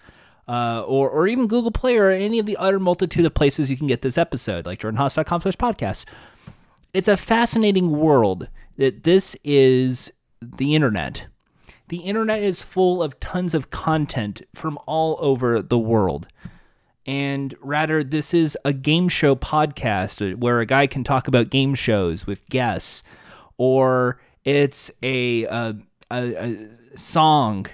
Uh, 0.48 0.84
or, 0.86 1.10
or 1.10 1.28
even 1.28 1.48
Google 1.48 1.72
Play 1.72 1.98
or 1.98 2.12
any 2.12 2.38
of 2.38 2.46
the 2.46 2.56
other 2.58 2.80
multitude 2.80 3.26
of 3.26 3.34
places 3.34 3.72
you 3.72 3.78
can 3.78 3.88
get 3.88 4.04
this 4.04 4.16
episode, 4.16 4.68
like 4.68 4.80
jordanhaas.com 4.80 5.42
slash 5.42 5.56
podcast. 5.56 6.06
It's 6.94 7.08
a 7.08 7.18
fascinating 7.18 7.90
world 7.90 8.48
that 8.78 9.06
this 9.06 9.36
is 9.44 10.14
the 10.40 10.76
internet. 10.76 11.26
The 11.88 11.98
internet 11.98 12.44
is 12.44 12.62
full 12.62 13.02
of 13.02 13.20
tons 13.20 13.54
of 13.54 13.70
content 13.70 14.44
from 14.54 14.78
all 14.86 15.18
over 15.20 15.64
the 15.64 15.78
world. 15.80 16.28
And 17.06 17.56
rather, 17.62 18.04
this 18.04 18.34
is 18.34 18.58
a 18.66 18.74
game 18.74 19.10
show 19.10 19.36
podcast 19.36 20.38
where 20.40 20.60
a 20.60 20.66
guy 20.66 20.88
can 20.88 21.04
talk 21.04 21.28
about 21.28 21.50
game 21.50 21.76
shows 21.76 22.26
with 22.26 22.48
guests, 22.50 23.04
or 23.58 24.20
it's 24.44 24.90
a, 25.04 25.44
a, 25.44 25.76
a, 26.10 26.46
a 26.46 26.98
song 26.98 27.68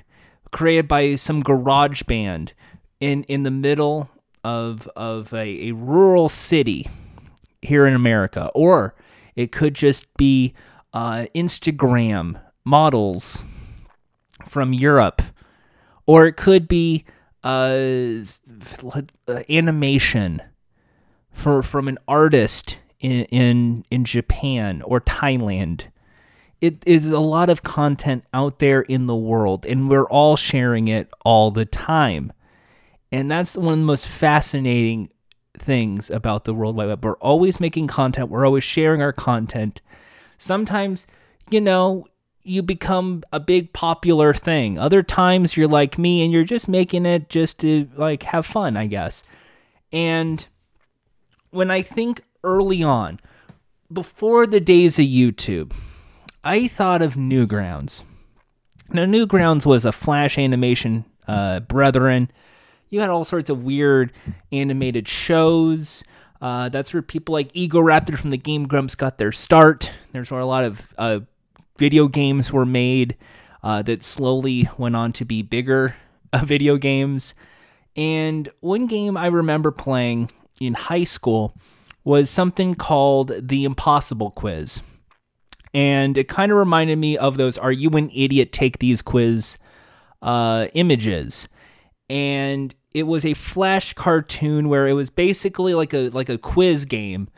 created 0.52 0.88
by 0.88 1.16
some 1.16 1.40
garage 1.40 2.04
band 2.04 2.54
in 3.00 3.24
in 3.24 3.44
the 3.44 3.52
middle 3.52 4.10
of 4.44 4.88
of 4.96 5.34
a, 5.34 5.70
a 5.70 5.72
rural 5.72 6.28
city 6.28 6.88
here 7.62 7.86
in 7.86 7.94
America, 7.94 8.50
or 8.54 8.96
it 9.36 9.52
could 9.52 9.74
just 9.74 10.14
be 10.18 10.54
uh, 10.94 11.26
Instagram 11.34 12.42
models 12.66 13.46
from 14.46 14.74
Europe, 14.74 15.22
or 16.06 16.26
it 16.26 16.36
could 16.36 16.68
be 16.68 17.06
uh, 17.44 18.24
animation 19.50 20.42
for 21.32 21.64
from 21.64 21.88
an 21.88 21.98
artist 22.08 22.80
in 23.00 23.26
in 23.26 23.86
in 23.90 24.06
Japan 24.06 24.82
or 24.84 25.02
Thailand 25.02 25.88
it 26.62 26.84
is 26.86 27.08
a 27.08 27.20
lot 27.20 27.50
of 27.50 27.64
content 27.64 28.24
out 28.34 28.60
there 28.60 28.82
in 28.82 29.08
the 29.08 29.16
world, 29.16 29.66
and 29.66 29.90
we're 29.90 30.06
all 30.06 30.36
sharing 30.36 30.88
it 30.88 31.12
all 31.26 31.50
the 31.50 31.66
time. 31.66 32.32
And 33.12 33.30
that's 33.30 33.58
one 33.58 33.74
of 33.74 33.80
the 33.80 33.86
most 33.86 34.08
fascinating 34.08 35.10
things 35.58 36.10
about 36.10 36.46
the 36.46 36.54
World 36.54 36.76
Wide 36.76 36.88
Web. 36.88 37.04
We're 37.04 37.18
always 37.18 37.60
making 37.60 37.88
content, 37.88 38.30
we're 38.30 38.46
always 38.46 38.64
sharing 38.64 39.02
our 39.02 39.12
content. 39.12 39.82
Sometimes, 40.38 41.08
you 41.50 41.60
know, 41.60 42.06
you 42.44 42.62
become 42.62 43.24
a 43.32 43.40
big 43.40 43.74
popular 43.74 44.34
thing. 44.34 44.78
Other 44.78 45.04
times 45.04 45.56
you're 45.56 45.68
like 45.68 45.98
me 45.98 46.24
and 46.24 46.32
you're 46.32 46.44
just 46.44 46.68
making 46.68 47.06
it 47.06 47.30
just 47.30 47.60
to 47.60 47.90
like 47.96 48.24
have 48.24 48.46
fun, 48.46 48.78
I 48.78 48.88
guess. 48.88 49.24
And 49.92 50.46
when 51.52 51.70
I 51.70 51.82
think 51.82 52.22
early 52.44 52.82
on, 52.82 53.20
before 53.92 54.48
the 54.48 54.60
days 54.60 54.98
of 54.98 55.06
YouTube, 55.06 55.74
I 56.44 56.68
thought 56.68 57.02
of 57.02 57.16
Newgrounds. 57.16 58.04
Now, 58.90 59.06
Newgrounds 59.06 59.66
was 59.66 59.86
a 59.86 59.92
Flash 59.92 60.38
animation 60.38 61.06
uh, 61.28 61.62
brethren. 61.62 62.32
You 62.90 63.00
had 63.00 63.10
all 63.10 63.24
sorts 63.24 63.50
of 63.50 63.64
weird 63.64 64.12
animated 64.52 65.08
shows. 65.08 66.04
Uh, 66.42 66.70
that's 66.70 66.94
where 66.94 67.04
people 67.04 67.34
like 67.34 67.54
Egoraptor 67.54 68.18
from 68.18 68.32
the 68.32 68.38
Game 68.38 68.68
Grumps 68.68 68.96
got 68.96 69.18
their 69.18 69.32
start. 69.32 69.92
There's 70.12 70.32
where 70.32 70.40
a 70.40 70.46
lot 70.46 70.64
of 70.64 70.94
uh, 70.98 71.20
video 71.78 72.08
games 72.08 72.52
were 72.52 72.66
made 72.66 73.18
uh, 73.64 73.82
that 73.84 74.04
slowly 74.04 74.70
went 74.78 74.96
on 74.96 75.14
to 75.14 75.26
be 75.26 75.42
bigger 75.42 75.96
uh, 76.34 76.44
video 76.46 76.78
games. 76.78 77.34
And 77.96 78.50
one 78.62 78.88
game 78.88 79.18
I 79.18 79.28
remember 79.28 79.72
playing 79.72 80.32
in 80.60 80.74
high 80.74 81.04
school 81.04 81.56
was 82.04 82.30
something 82.30 82.76
called 82.76 83.34
the 83.48 83.64
Impossible 83.64 84.32
Quiz 84.32 84.82
and 85.74 86.18
it 86.18 86.28
kind 86.28 86.52
of 86.52 86.58
reminded 86.58 86.98
me 86.98 87.18
of 87.18 87.38
those 87.38 87.58
"Are 87.58 87.72
you 87.72 87.90
an 87.92 88.10
idiot? 88.14 88.52
Take 88.52 88.80
these 88.80 89.02
quiz" 89.02 89.58
uh, 90.22 90.68
images, 90.74 91.48
and 92.10 92.74
it 92.94 93.04
was 93.04 93.24
a 93.26 93.34
flash 93.34 93.94
cartoon 93.94 94.68
where 94.68 94.88
it 94.88 94.94
was 94.94 95.10
basically 95.10 95.74
like 95.74 95.94
a 95.94 96.10
like 96.10 96.30
a 96.30 96.38
quiz 96.38 96.86
game, 96.86 97.30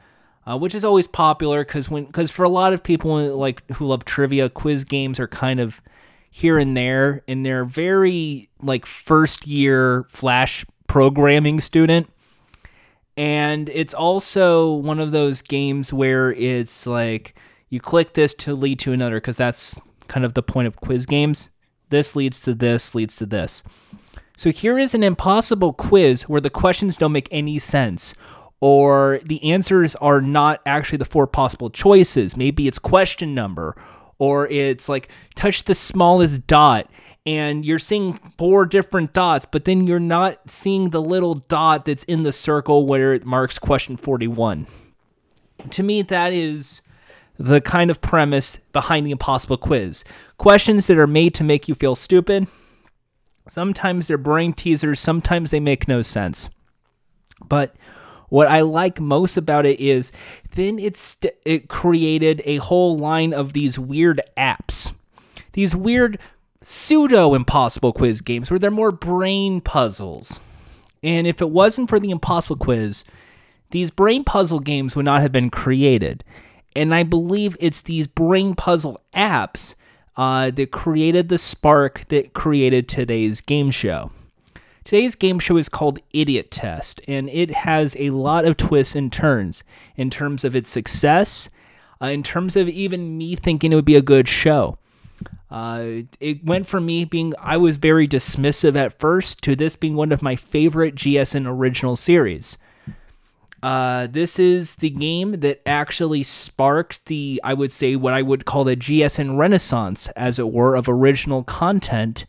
uh, 0.45 0.57
which 0.57 0.75
is 0.75 0.83
always 0.83 1.07
popular 1.07 1.63
because 1.63 1.89
when 1.89 2.05
because 2.05 2.29
for 2.29 2.43
a 2.43 2.49
lot 2.49 2.73
of 2.73 2.83
people 2.83 3.37
like 3.37 3.69
who 3.71 3.87
love 3.87 4.05
trivia, 4.05 4.49
quiz 4.49 4.83
games 4.83 5.19
are 5.19 5.27
kind 5.27 5.59
of 5.59 5.81
here 6.29 6.57
and 6.57 6.75
there, 6.75 7.21
and 7.27 7.45
they're 7.45 7.65
very 7.65 8.49
like 8.61 8.85
first 8.85 9.47
year 9.47 10.05
flash 10.09 10.65
programming 10.87 11.59
student. 11.59 12.09
And 13.15 13.69
it's 13.69 13.93
also 13.93 14.73
one 14.73 14.99
of 14.99 15.11
those 15.11 15.41
games 15.43 15.93
where 15.93 16.31
it's 16.33 16.87
like 16.87 17.35
you 17.69 17.79
click 17.79 18.13
this 18.13 18.33
to 18.35 18.55
lead 18.55 18.79
to 18.79 18.91
another 18.91 19.17
because 19.17 19.35
that's 19.35 19.79
kind 20.07 20.25
of 20.25 20.33
the 20.33 20.43
point 20.43 20.67
of 20.67 20.77
quiz 20.77 21.05
games. 21.05 21.49
This 21.89 22.15
leads 22.15 22.41
to 22.41 22.55
this, 22.55 22.95
leads 22.95 23.15
to 23.17 23.25
this. 23.27 23.63
So 24.35 24.51
here 24.51 24.79
is 24.79 24.95
an 24.95 25.03
impossible 25.03 25.73
quiz 25.73 26.23
where 26.23 26.41
the 26.41 26.49
questions 26.49 26.97
don't 26.97 27.11
make 27.11 27.27
any 27.29 27.59
sense 27.59 28.15
or 28.63 29.19
the 29.25 29.43
answers 29.51 29.93
are 29.95 30.21
not 30.21 30.61
actually 30.65 30.97
the 30.97 31.03
four 31.03 31.27
possible 31.27 31.69
choices. 31.69 32.37
Maybe 32.37 32.65
it's 32.65 32.79
question 32.79 33.35
number 33.35 33.75
or 34.19 34.47
it's 34.47 34.87
like 34.87 35.09
touch 35.35 35.65
the 35.65 35.75
smallest 35.75 36.47
dot 36.47 36.89
and 37.25 37.65
you're 37.65 37.77
seeing 37.77 38.13
four 38.37 38.65
different 38.65 39.11
dots, 39.11 39.45
but 39.45 39.65
then 39.65 39.85
you're 39.85 39.99
not 39.99 40.49
seeing 40.49 40.91
the 40.91 41.01
little 41.01 41.33
dot 41.33 41.83
that's 41.83 42.05
in 42.05 42.21
the 42.21 42.31
circle 42.31 42.85
where 42.85 43.13
it 43.13 43.25
marks 43.25 43.59
question 43.59 43.97
41. 43.97 44.65
To 45.71 45.83
me, 45.83 46.01
that 46.01 46.31
is 46.31 46.81
the 47.37 47.59
kind 47.59 47.91
of 47.91 47.99
premise 47.99 48.59
behind 48.71 49.05
the 49.05 49.11
impossible 49.11 49.57
quiz. 49.57 50.05
Questions 50.37 50.87
that 50.87 50.97
are 50.97 51.05
made 51.05 51.33
to 51.35 51.43
make 51.43 51.67
you 51.67 51.75
feel 51.75 51.95
stupid. 51.95 52.47
Sometimes 53.49 54.07
they're 54.07 54.17
brain 54.17 54.53
teasers, 54.53 55.01
sometimes 55.01 55.51
they 55.51 55.59
make 55.59 55.85
no 55.85 56.01
sense. 56.01 56.49
But 57.45 57.75
what 58.33 58.47
I 58.47 58.61
like 58.61 58.99
most 58.99 59.37
about 59.37 59.67
it 59.67 59.79
is 59.79 60.11
then 60.55 60.79
it's 60.79 61.19
it 61.45 61.67
created 61.67 62.41
a 62.45 62.57
whole 62.57 62.97
line 62.97 63.31
of 63.31 63.53
these 63.53 63.77
weird 63.77 64.21
apps. 64.35 64.91
These 65.51 65.75
weird 65.75 66.17
pseudo 66.63 67.35
impossible 67.35 67.93
quiz 67.93 68.21
games 68.21 68.49
where 68.49 68.57
they're 68.57 68.71
more 68.71 68.91
brain 68.91 69.61
puzzles. 69.61 70.39
And 71.03 71.27
if 71.27 71.43
it 71.43 71.51
wasn't 71.51 71.89
for 71.89 71.99
the 71.99 72.09
impossible 72.09 72.55
quiz, 72.55 73.03
these 73.69 73.91
brain 73.91 74.23
puzzle 74.23 74.61
games 74.61 74.95
would 74.95 75.05
not 75.05 75.21
have 75.21 75.31
been 75.31 75.51
created. 75.51 76.23
And 76.75 76.95
I 76.95 77.03
believe 77.03 77.55
it's 77.59 77.81
these 77.81 78.07
brain 78.07 78.55
puzzle 78.55 78.99
apps 79.13 79.75
uh, 80.17 80.49
that 80.49 80.71
created 80.71 81.29
the 81.29 81.37
spark 81.37 82.07
that 82.07 82.33
created 82.33 82.89
today's 82.89 83.41
game 83.41 83.69
show. 83.69 84.09
Today's 84.83 85.15
game 85.15 85.39
show 85.39 85.55
is 85.55 85.69
called 85.69 85.99
Idiot 86.11 86.51
Test, 86.51 87.01
and 87.07 87.29
it 87.29 87.51
has 87.51 87.95
a 87.97 88.09
lot 88.09 88.43
of 88.43 88.57
twists 88.57 88.95
and 88.95 89.11
turns 89.11 89.63
in 89.95 90.09
terms 90.09 90.43
of 90.43 90.57
its 90.57 90.69
success, 90.69 91.49
uh, 92.01 92.07
in 92.07 92.21
terms 92.21 92.57
of 92.57 92.67
even 92.67 93.17
me 93.17 93.37
thinking 93.37 93.71
it 93.71 93.75
would 93.75 93.85
be 93.85 93.95
a 93.95 94.01
good 94.01 94.27
show. 94.27 94.77
Uh, 95.49 96.01
it 96.19 96.43
went 96.43 96.67
from 96.67 96.85
me 96.85 97.05
being, 97.05 97.33
I 97.39 97.55
was 97.55 97.77
very 97.77 98.09
dismissive 98.09 98.75
at 98.75 98.99
first, 98.99 99.41
to 99.43 99.55
this 99.55 99.77
being 99.77 99.95
one 99.95 100.11
of 100.11 100.21
my 100.21 100.35
favorite 100.35 100.95
GSN 100.95 101.47
original 101.47 101.95
series. 101.95 102.57
Uh, 103.61 104.07
this 104.07 104.37
is 104.37 104.75
the 104.75 104.89
game 104.89 105.39
that 105.39 105.61
actually 105.65 106.23
sparked 106.23 107.05
the, 107.05 107.39
I 107.41 107.53
would 107.53 107.71
say, 107.71 107.95
what 107.95 108.13
I 108.13 108.21
would 108.21 108.43
call 108.43 108.65
the 108.65 108.75
GSN 108.75 109.37
renaissance, 109.37 110.09
as 110.09 110.39
it 110.39 110.51
were, 110.51 110.75
of 110.75 110.89
original 110.89 111.45
content, 111.45 112.25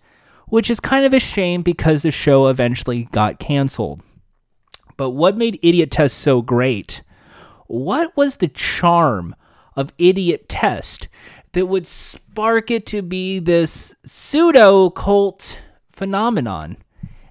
which 0.49 0.71
is 0.71 0.81
kind 0.81 1.05
of 1.05 1.13
a 1.13 1.21
shame 1.21 1.63
because 1.63 2.03
the 2.03 2.11
show 2.11 2.49
eventually 2.49 3.09
got 3.13 3.39
canceled. 3.39 4.03
But 4.97 5.11
what 5.11 5.37
made 5.37 5.59
Idiot 5.63 5.91
Test 5.91 6.19
so 6.19 6.43
great? 6.43 7.03
What 7.67 8.17
was 8.17 8.37
the 8.37 8.49
charm 8.49 9.35
of 9.77 9.93
Idiot 9.99 10.49
Test 10.49 11.09
that 11.53 11.67
would 11.67 11.87
spark 11.87 12.71
it 12.71 12.87
to 12.87 13.03
be 13.03 13.39
this 13.39 13.95
pseudo 14.05 14.91
cult 14.91 15.59
phenomenon? 15.91 16.77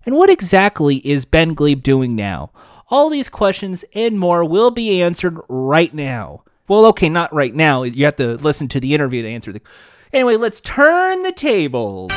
And 0.06 0.16
what 0.16 0.30
exactly 0.30 0.98
is 0.98 1.26
Ben 1.26 1.56
Gleib 1.56 1.82
doing 1.82 2.16
now? 2.16 2.52
All 2.90 3.10
these 3.10 3.30
questions 3.30 3.86
and 3.94 4.20
more 4.20 4.44
will 4.44 4.72
be 4.72 5.02
answered 5.02 5.40
right 5.48 5.94
now. 5.94 6.44
Well, 6.68 6.86
okay, 6.88 7.10
not 7.10 7.34
right 7.34 7.54
now. 7.54 7.84
You 7.84 8.06
have 8.06 8.18
to 8.18 8.36
listen 8.36 8.68
to 8.70 8.80
the 8.80 8.94
interview 8.94 9.22
to 9.22 9.30
answer 9.30 9.52
the. 9.52 9.62
Anyway, 10.12 10.36
let's 10.36 10.62
turn 10.62 11.24
the 11.24 11.32
tables. 11.32 12.12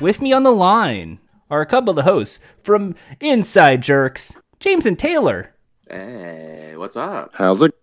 With 0.00 0.20
me 0.22 0.32
on 0.32 0.42
the 0.42 0.50
line 0.52 1.18
are 1.50 1.60
a 1.60 1.66
couple 1.66 1.90
of 1.90 1.96
the 1.96 2.02
hosts 2.10 2.38
from 2.62 2.94
Inside 3.20 3.82
Jerks, 3.82 4.32
James 4.58 4.86
and 4.86 4.98
Taylor. 4.98 5.54
Hey, 5.88 6.74
what's 6.76 6.96
up? 6.96 7.32
How's 7.34 7.62
it 7.62 7.74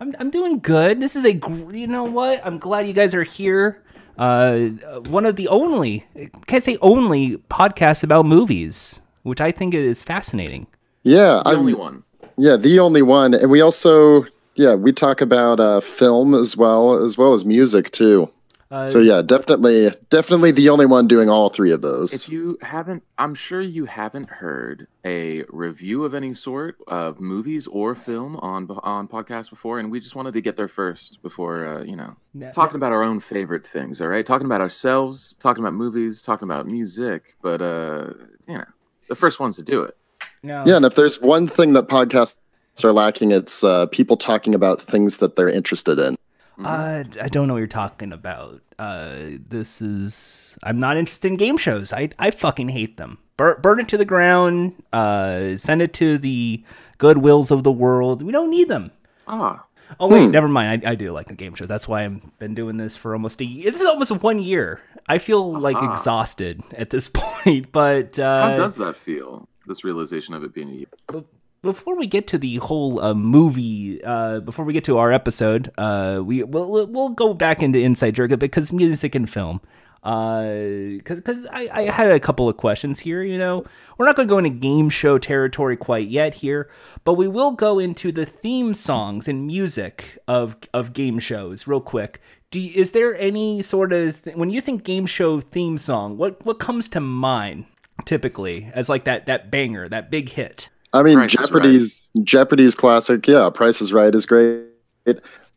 I'm, 0.00 0.14
I'm 0.20 0.30
doing 0.30 0.60
good. 0.60 1.00
This 1.00 1.16
is 1.16 1.24
a, 1.24 1.34
you 1.34 1.86
know 1.88 2.04
what? 2.04 2.40
I'm 2.46 2.58
glad 2.58 2.86
you 2.86 2.92
guys 2.92 3.14
are 3.14 3.24
here. 3.24 3.82
uh, 4.16 4.68
one 5.08 5.26
of 5.26 5.36
the 5.36 5.48
only, 5.48 6.06
can't 6.46 6.62
say 6.62 6.78
only, 6.80 7.36
podcasts 7.50 8.04
about 8.04 8.24
movies, 8.24 9.00
which 9.24 9.40
I 9.40 9.50
think 9.50 9.74
is 9.74 10.00
fascinating. 10.02 10.68
Yeah, 11.02 11.42
The 11.44 11.50
I'm 11.50 11.58
only 11.60 11.74
one. 11.74 12.04
yeah 12.36 12.56
the 12.56 12.78
only 12.78 13.02
one, 13.02 13.34
and 13.34 13.50
we 13.50 13.60
also 13.60 14.24
yeah 14.54 14.74
we 14.74 14.92
talk 14.92 15.20
about 15.20 15.58
uh, 15.60 15.80
film 15.80 16.34
as 16.34 16.56
well 16.56 17.02
as 17.04 17.16
well 17.18 17.32
as 17.34 17.44
music 17.44 17.90
too. 17.90 18.30
Uh, 18.70 18.86
So 18.86 18.98
yeah, 18.98 19.22
definitely 19.22 19.94
definitely 20.10 20.50
the 20.50 20.68
only 20.68 20.84
one 20.84 21.08
doing 21.08 21.28
all 21.30 21.48
three 21.48 21.72
of 21.72 21.80
those. 21.80 22.12
If 22.12 22.28
you 22.28 22.58
haven't, 22.60 23.02
I'm 23.16 23.34
sure 23.34 23.62
you 23.62 23.86
haven't 23.86 24.28
heard 24.28 24.88
a 25.04 25.44
review 25.48 26.04
of 26.04 26.12
any 26.14 26.34
sort 26.34 26.76
of 26.86 27.18
movies 27.18 27.66
or 27.66 27.94
film 27.94 28.36
on 28.36 28.68
on 28.82 29.08
podcast 29.08 29.48
before, 29.50 29.78
and 29.78 29.90
we 29.90 30.00
just 30.00 30.14
wanted 30.14 30.34
to 30.34 30.42
get 30.42 30.56
there 30.56 30.68
first 30.68 31.22
before 31.22 31.66
uh, 31.66 31.82
you 31.82 31.96
know 31.96 32.16
No- 32.34 32.50
talking 32.50 32.76
about 32.76 32.92
our 32.92 33.02
own 33.02 33.20
favorite 33.20 33.66
things. 33.66 34.00
All 34.02 34.08
right, 34.08 34.26
talking 34.26 34.44
about 34.46 34.60
ourselves, 34.60 35.34
talking 35.40 35.64
about 35.64 35.74
movies, 35.74 36.20
talking 36.20 36.46
about 36.46 36.66
music, 36.66 37.36
but 37.40 37.62
uh, 37.62 38.12
you 38.46 38.58
know, 38.58 38.64
the 39.08 39.14
first 39.16 39.40
ones 39.40 39.56
to 39.56 39.62
do 39.62 39.82
it. 39.82 39.96
no. 40.42 40.64
Yeah, 40.66 40.76
and 40.76 40.84
if 40.84 40.94
there's 40.94 41.20
one 41.22 41.46
thing 41.48 41.72
that 41.72 41.88
podcasts 41.88 42.36
are 42.84 42.92
lacking, 42.92 43.30
it's 43.32 43.64
uh, 43.64 43.86
people 43.86 44.16
talking 44.18 44.54
about 44.54 44.80
things 44.80 45.16
that 45.18 45.36
they're 45.36 45.48
interested 45.48 45.98
in. 45.98 46.16
Uh, 46.62 47.04
I 47.20 47.28
don't 47.28 47.46
know 47.46 47.54
what 47.54 47.58
you're 47.58 47.66
talking 47.68 48.12
about. 48.12 48.60
Uh, 48.78 49.16
this 49.48 49.80
is. 49.80 50.56
I'm 50.62 50.80
not 50.80 50.96
interested 50.96 51.28
in 51.28 51.36
game 51.36 51.56
shows. 51.56 51.92
I 51.92 52.10
I 52.18 52.30
fucking 52.30 52.70
hate 52.70 52.96
them. 52.96 53.18
Burn, 53.36 53.60
burn 53.60 53.80
it 53.80 53.88
to 53.88 53.96
the 53.96 54.04
ground. 54.04 54.74
Uh, 54.92 55.56
send 55.56 55.82
it 55.82 55.92
to 55.94 56.18
the 56.18 56.64
goodwills 56.98 57.50
of 57.50 57.62
the 57.62 57.70
world. 57.72 58.22
We 58.22 58.32
don't 58.32 58.50
need 58.50 58.68
them. 58.68 58.90
Ah, 59.26 59.64
Oh 60.00 60.06
wait, 60.08 60.26
never 60.26 60.48
mind. 60.48 60.84
I, 60.84 60.90
I 60.90 60.94
do 60.96 61.12
like 61.12 61.30
a 61.30 61.34
game 61.34 61.54
show. 61.54 61.64
That's 61.66 61.88
why 61.88 62.04
I've 62.04 62.38
been 62.38 62.54
doing 62.54 62.76
this 62.76 62.94
for 62.94 63.14
almost 63.14 63.40
a 63.40 63.44
year. 63.44 63.70
This 63.70 63.80
is 63.80 63.86
almost 63.86 64.10
one 64.22 64.38
year. 64.38 64.80
I 65.08 65.18
feel 65.18 65.58
like 65.58 65.80
exhausted 65.82 66.62
at 66.72 66.90
this 66.90 67.08
point. 67.12 67.72
But 67.72 68.18
uh, 68.18 68.48
how 68.50 68.54
does 68.54 68.76
that 68.76 68.96
feel? 68.96 69.48
This 69.66 69.84
realization 69.84 70.34
of 70.34 70.44
it 70.44 70.52
being 70.52 70.70
a 70.70 70.72
year. 70.72 71.24
Before 71.62 71.96
we 71.96 72.06
get 72.06 72.26
to 72.28 72.38
the 72.38 72.56
whole 72.56 73.00
uh, 73.00 73.14
movie, 73.14 74.02
uh, 74.04 74.40
before 74.40 74.64
we 74.64 74.72
get 74.72 74.84
to 74.84 74.98
our 74.98 75.12
episode, 75.12 75.70
uh, 75.78 76.20
we 76.24 76.42
we'll, 76.42 76.86
we'll- 76.86 77.08
go 77.08 77.34
back 77.34 77.62
into 77.62 77.78
Inside 77.78 78.14
Joke 78.14 78.38
because 78.38 78.72
music 78.72 79.14
and 79.14 79.28
film. 79.28 79.60
Because 80.02 81.16
because 81.16 81.46
I, 81.50 81.68
I 81.72 81.82
had 81.90 82.12
a 82.12 82.20
couple 82.20 82.48
of 82.48 82.56
questions 82.56 83.00
here. 83.00 83.22
You 83.22 83.36
know, 83.36 83.64
we're 83.96 84.06
not 84.06 84.14
going 84.14 84.28
to 84.28 84.32
go 84.32 84.38
into 84.38 84.50
game 84.50 84.88
show 84.88 85.18
territory 85.18 85.76
quite 85.76 86.08
yet 86.08 86.34
here, 86.34 86.70
but 87.04 87.14
we 87.14 87.26
will 87.26 87.50
go 87.50 87.78
into 87.80 88.12
the 88.12 88.24
theme 88.24 88.74
songs 88.74 89.26
and 89.26 89.46
music 89.46 90.16
of 90.28 90.56
of 90.72 90.92
game 90.92 91.18
shows 91.18 91.66
real 91.66 91.80
quick. 91.80 92.20
Do 92.50 92.60
you, 92.60 92.72
is 92.80 92.92
there 92.92 93.18
any 93.18 93.60
sort 93.62 93.92
of 93.92 94.22
th- 94.22 94.36
when 94.36 94.50
you 94.50 94.60
think 94.60 94.84
game 94.84 95.04
show 95.04 95.40
theme 95.40 95.76
song, 95.78 96.16
what 96.16 96.44
what 96.46 96.60
comes 96.60 96.88
to 96.90 97.00
mind 97.00 97.66
typically 98.04 98.70
as 98.72 98.88
like 98.88 99.02
that 99.04 99.26
that 99.26 99.50
banger, 99.50 99.88
that 99.88 100.10
big 100.10 100.30
hit? 100.30 100.68
I 100.92 101.02
mean, 101.02 101.14
Price 101.14 101.32
Jeopardy's 101.32 102.08
Jeopardy's 102.22 102.74
classic. 102.74 103.26
Yeah, 103.26 103.50
Price 103.50 103.80
is 103.80 103.92
Right 103.92 104.14
is 104.14 104.26
great. 104.26 104.64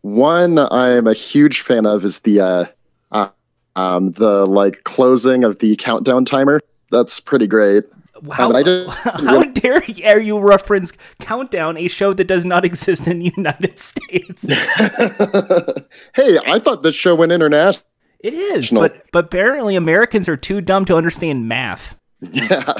One 0.01 0.57
I'm 0.57 1.07
a 1.07 1.13
huge 1.13 1.61
fan 1.61 1.85
of 1.85 2.03
is 2.03 2.19
the 2.19 2.39
uh, 2.39 2.65
uh, 3.11 3.29
um, 3.75 4.09
the 4.11 4.45
like 4.45 4.83
closing 4.83 5.43
of 5.43 5.59
the 5.59 5.75
countdown 5.75 6.25
timer. 6.25 6.59
That's 6.89 7.19
pretty 7.19 7.47
great. 7.47 7.85
How, 8.31 8.53
I 8.53 8.85
how 9.03 9.43
dare 9.45 10.19
you 10.19 10.39
reference 10.39 10.91
Countdown, 11.19 11.75
a 11.77 11.87
show 11.87 12.13
that 12.13 12.25
does 12.25 12.45
not 12.45 12.63
exist 12.65 13.07
in 13.07 13.19
the 13.19 13.33
United 13.35 13.79
States? 13.79 14.47
hey, 16.13 16.37
I 16.45 16.59
thought 16.59 16.83
this 16.83 16.95
show 16.95 17.15
went 17.15 17.31
international. 17.31 17.85
It 18.19 18.35
is, 18.35 18.69
but 18.69 19.07
but 19.11 19.25
apparently 19.25 19.75
Americans 19.75 20.27
are 20.27 20.37
too 20.37 20.61
dumb 20.61 20.85
to 20.85 20.95
understand 20.95 21.47
math. 21.47 21.97
Yeah. 22.19 22.75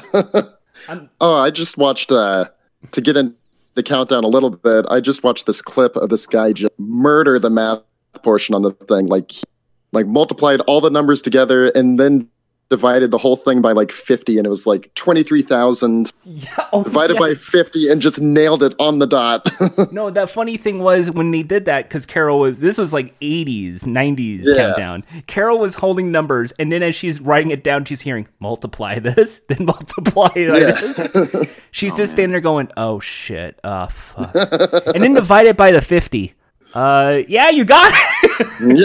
I'm- 0.88 1.10
oh, 1.20 1.36
I 1.40 1.50
just 1.52 1.78
watched 1.78 2.12
uh 2.12 2.46
to 2.92 3.02
get 3.02 3.18
in 3.18 3.36
the 3.76 3.84
countdown 3.84 4.24
a 4.24 4.28
little 4.28 4.50
bit. 4.50 4.86
I 4.90 5.00
just 5.00 5.24
watched 5.24 5.46
this 5.46 5.62
clip 5.62 5.96
of 5.96 6.10
this 6.10 6.28
guy 6.28 6.52
just 6.54 6.74
murder 6.78 7.40
the 7.40 7.50
math 7.50 7.80
portion 8.24 8.54
on 8.56 8.62
the 8.64 8.72
thing, 8.72 9.08
like 9.08 9.32
like 9.94 10.08
multiplied 10.08 10.60
all 10.62 10.82
the 10.82 10.90
numbers 10.90 11.22
together 11.22 11.68
and 11.70 12.00
then 12.00 12.28
divided 12.72 13.12
the 13.12 13.18
whole 13.18 13.36
thing 13.36 13.62
by 13.62 13.74
like 13.74 13.92
50 13.92 14.38
and 14.38 14.48
it 14.48 14.50
was 14.50 14.66
like 14.66 14.92
23,000 14.96 16.10
Yeah, 16.24 16.68
oh, 16.72 16.84
divided 16.84 17.18
by 17.18 17.36
50 17.36 17.90
and 17.90 18.02
just 18.02 18.22
nailed 18.22 18.64
it 18.64 18.74
on 18.80 19.00
the 19.00 19.06
dot. 19.06 19.50
No, 19.92 20.10
that 20.10 20.30
funny 20.30 20.56
thing 20.56 20.80
was 20.80 21.12
when 21.12 21.32
they 21.32 21.44
did 21.44 21.66
that 21.66 21.90
because 21.90 22.06
Carol 22.06 22.40
was 22.40 22.60
this 22.60 22.78
was 22.78 22.94
like 22.94 23.20
80s, 23.20 23.82
90s 23.84 24.42
Yeah. 24.44 24.56
countdown. 24.56 25.04
Carol 25.28 25.60
was 25.60 25.76
holding 25.76 26.12
numbers, 26.12 26.54
and 26.54 26.72
then 26.72 26.82
as 26.82 26.96
she's 26.96 27.20
writing 27.20 27.52
it 27.52 27.64
down, 27.64 27.84
she's 27.84 28.00
hearing 28.02 28.28
multiply 28.40 29.00
this, 29.00 29.40
then 29.50 29.66
multiply 29.66 30.30
this. 30.34 31.12
She's 31.72 31.94
oh, 31.96 31.98
just 31.98 32.14
standing 32.14 32.32
there 32.32 32.40
going, 32.40 32.70
"Oh 32.78 33.00
shit, 33.02 33.60
oh 33.66 33.88
fuck," 33.88 34.34
and 34.34 35.04
then 35.04 35.14
divide 35.14 35.46
it 35.48 35.58
by 35.58 35.72
the 35.72 35.82
50. 35.82 36.34
Uh, 36.74 37.20
yeah, 37.28 37.50
you 37.50 37.66
got 37.66 37.92
it. 37.94 38.78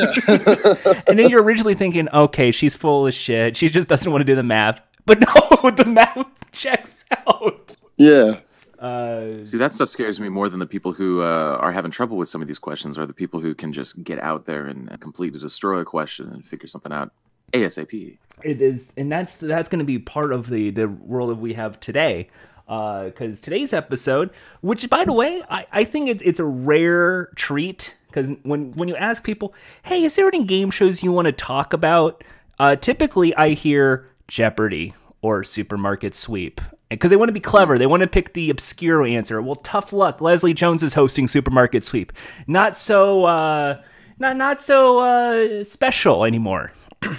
yeah. 0.94 1.02
and 1.08 1.18
then 1.18 1.28
you're 1.30 1.42
originally 1.42 1.74
thinking, 1.74 2.08
okay, 2.10 2.50
she's 2.50 2.74
full 2.74 3.06
of 3.06 3.14
shit. 3.14 3.56
She 3.56 3.68
just 3.68 3.88
doesn't 3.88 4.10
want 4.10 4.20
to 4.20 4.24
do 4.24 4.34
the 4.34 4.42
math. 4.42 4.80
But 5.04 5.20
no, 5.62 5.70
the 5.70 5.84
math 5.84 6.26
checks 6.52 7.04
out. 7.26 7.76
yeah. 7.96 8.40
Uh, 8.78 9.42
See, 9.44 9.56
that 9.56 9.72
stuff 9.72 9.88
scares 9.88 10.20
me 10.20 10.28
more 10.28 10.48
than 10.50 10.58
the 10.58 10.66
people 10.66 10.92
who 10.92 11.22
uh, 11.22 11.56
are 11.60 11.72
having 11.72 11.90
trouble 11.90 12.18
with 12.18 12.28
some 12.28 12.42
of 12.42 12.48
these 12.48 12.58
questions, 12.58 12.98
or 12.98 13.06
the 13.06 13.14
people 13.14 13.40
who 13.40 13.54
can 13.54 13.72
just 13.72 14.02
get 14.04 14.20
out 14.22 14.44
there 14.44 14.66
and 14.66 15.00
completely 15.00 15.38
destroy 15.40 15.78
a 15.78 15.84
question 15.84 16.28
and 16.30 16.44
figure 16.44 16.68
something 16.68 16.92
out 16.92 17.10
ASAP. 17.54 18.18
it 18.42 18.60
is, 18.60 18.92
and 18.98 19.10
that's 19.10 19.38
that's 19.38 19.68
going 19.70 19.78
to 19.78 19.84
be 19.84 19.98
part 19.98 20.30
of 20.32 20.50
the 20.50 20.70
the 20.70 20.88
world 20.88 21.30
that 21.30 21.36
we 21.36 21.54
have 21.54 21.80
today. 21.80 22.28
Because 22.66 23.40
today's 23.40 23.72
episode, 23.72 24.30
which 24.60 24.88
by 24.90 25.04
the 25.04 25.12
way, 25.12 25.42
I, 25.48 25.66
I 25.70 25.84
think 25.84 26.08
it, 26.08 26.20
it's 26.22 26.40
a 26.40 26.44
rare 26.44 27.26
treat. 27.36 27.94
Because 28.08 28.30
when 28.42 28.72
when 28.72 28.88
you 28.88 28.96
ask 28.96 29.22
people, 29.22 29.54
hey, 29.84 30.02
is 30.02 30.16
there 30.16 30.26
any 30.26 30.44
game 30.44 30.70
shows 30.70 31.02
you 31.02 31.12
want 31.12 31.26
to 31.26 31.32
talk 31.32 31.72
about? 31.72 32.24
Uh, 32.58 32.74
typically, 32.74 33.34
I 33.36 33.50
hear 33.50 34.08
Jeopardy 34.28 34.94
or 35.20 35.44
Supermarket 35.44 36.14
Sweep. 36.14 36.60
Because 36.88 37.10
they 37.10 37.16
want 37.16 37.28
to 37.28 37.32
be 37.32 37.40
clever, 37.40 37.78
they 37.78 37.86
want 37.86 38.02
to 38.02 38.06
pick 38.06 38.32
the 38.32 38.48
obscure 38.48 39.04
answer. 39.04 39.42
Well, 39.42 39.56
tough 39.56 39.92
luck. 39.92 40.20
Leslie 40.20 40.54
Jones 40.54 40.84
is 40.84 40.94
hosting 40.94 41.26
Supermarket 41.26 41.84
Sweep. 41.84 42.12
Not 42.46 42.76
so, 42.76 43.24
uh, 43.24 43.82
not 44.20 44.36
not 44.36 44.62
so 44.62 45.00
uh, 45.00 45.64
special 45.64 46.24
anymore. 46.24 46.72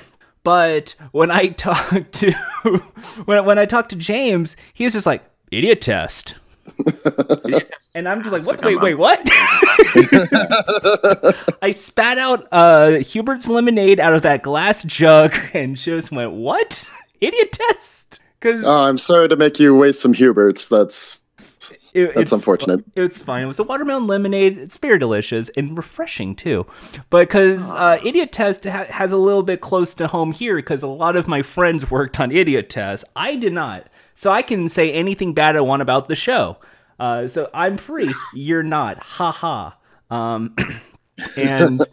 But 0.48 0.96
when 1.12 1.30
I 1.30 1.48
talk 1.66 2.10
to 2.10 2.32
when 3.26 3.44
when 3.44 3.60
I 3.60 3.66
talk 3.66 3.90
to 3.90 3.98
James, 3.98 4.56
he 4.74 4.86
was 4.86 4.94
just 4.94 5.06
like 5.06 5.22
idiot 5.52 5.82
test, 5.82 6.36
and 7.96 8.08
I'm 8.08 8.22
just 8.24 8.34
like, 8.34 8.46
what? 8.46 8.64
Wait, 8.64 8.80
wait, 8.82 8.96
what? 8.96 9.20
I 11.62 11.72
spat 11.72 12.18
out 12.18 12.48
uh, 12.52 12.98
Hubert's 13.00 13.48
lemonade 13.48 14.00
out 14.00 14.14
of 14.14 14.22
that 14.24 14.44
glass 14.44 14.84
jug, 14.84 15.36
and 15.54 15.76
just 15.76 16.12
went, 16.12 16.34
"What? 16.34 16.88
Idiot 17.22 17.52
test?" 17.52 18.20
Because 18.40 18.64
Oh, 18.64 18.84
I'm 18.84 18.98
sorry 18.98 19.28
to 19.30 19.36
make 19.36 19.60
you 19.60 19.76
waste 19.76 20.02
some 20.02 20.14
Huberts. 20.14 20.70
That's 20.70 21.22
that's 21.94 22.32
unfortunate. 22.32 22.86
It's 22.96 23.18
fine. 23.18 23.44
It 23.44 23.48
was 23.48 23.58
a 23.58 23.64
watermelon 23.64 24.06
lemonade. 24.06 24.60
It's 24.60 24.78
very 24.78 25.00
delicious 25.00 25.50
and 25.58 25.76
refreshing 25.76 26.36
too. 26.36 26.68
But 27.10 27.28
because 27.28 27.72
uh, 27.72 28.00
Idiot 28.04 28.32
Test 28.32 28.66
ha- 28.66 28.86
has 28.90 29.12
a 29.12 29.18
little 29.18 29.42
bit 29.42 29.62
close 29.62 29.96
to 29.96 30.08
home 30.08 30.32
here, 30.32 30.58
because 30.58 30.84
a 30.84 30.88
lot 30.88 31.16
of 31.16 31.28
my 31.28 31.42
friends 31.42 31.90
worked 31.90 32.20
on 32.20 32.32
Idiot 32.32 32.70
Test. 32.70 33.06
I 33.16 33.36
did 33.36 33.54
not, 33.54 33.88
so 34.18 34.32
I 34.32 34.42
can 34.42 34.68
say 34.68 34.92
anything 34.92 35.34
bad 35.34 35.56
I 35.56 35.62
want 35.62 35.84
about 35.84 36.08
the 36.08 36.16
show. 36.16 36.58
Uh, 37.00 37.28
so 37.28 37.50
I'm 37.54 37.78
free. 37.78 38.14
You're 38.34 38.64
not. 38.64 38.98
Ha 38.98 39.32
ha. 39.32 39.78
Um, 40.10 40.56
and 41.38 41.86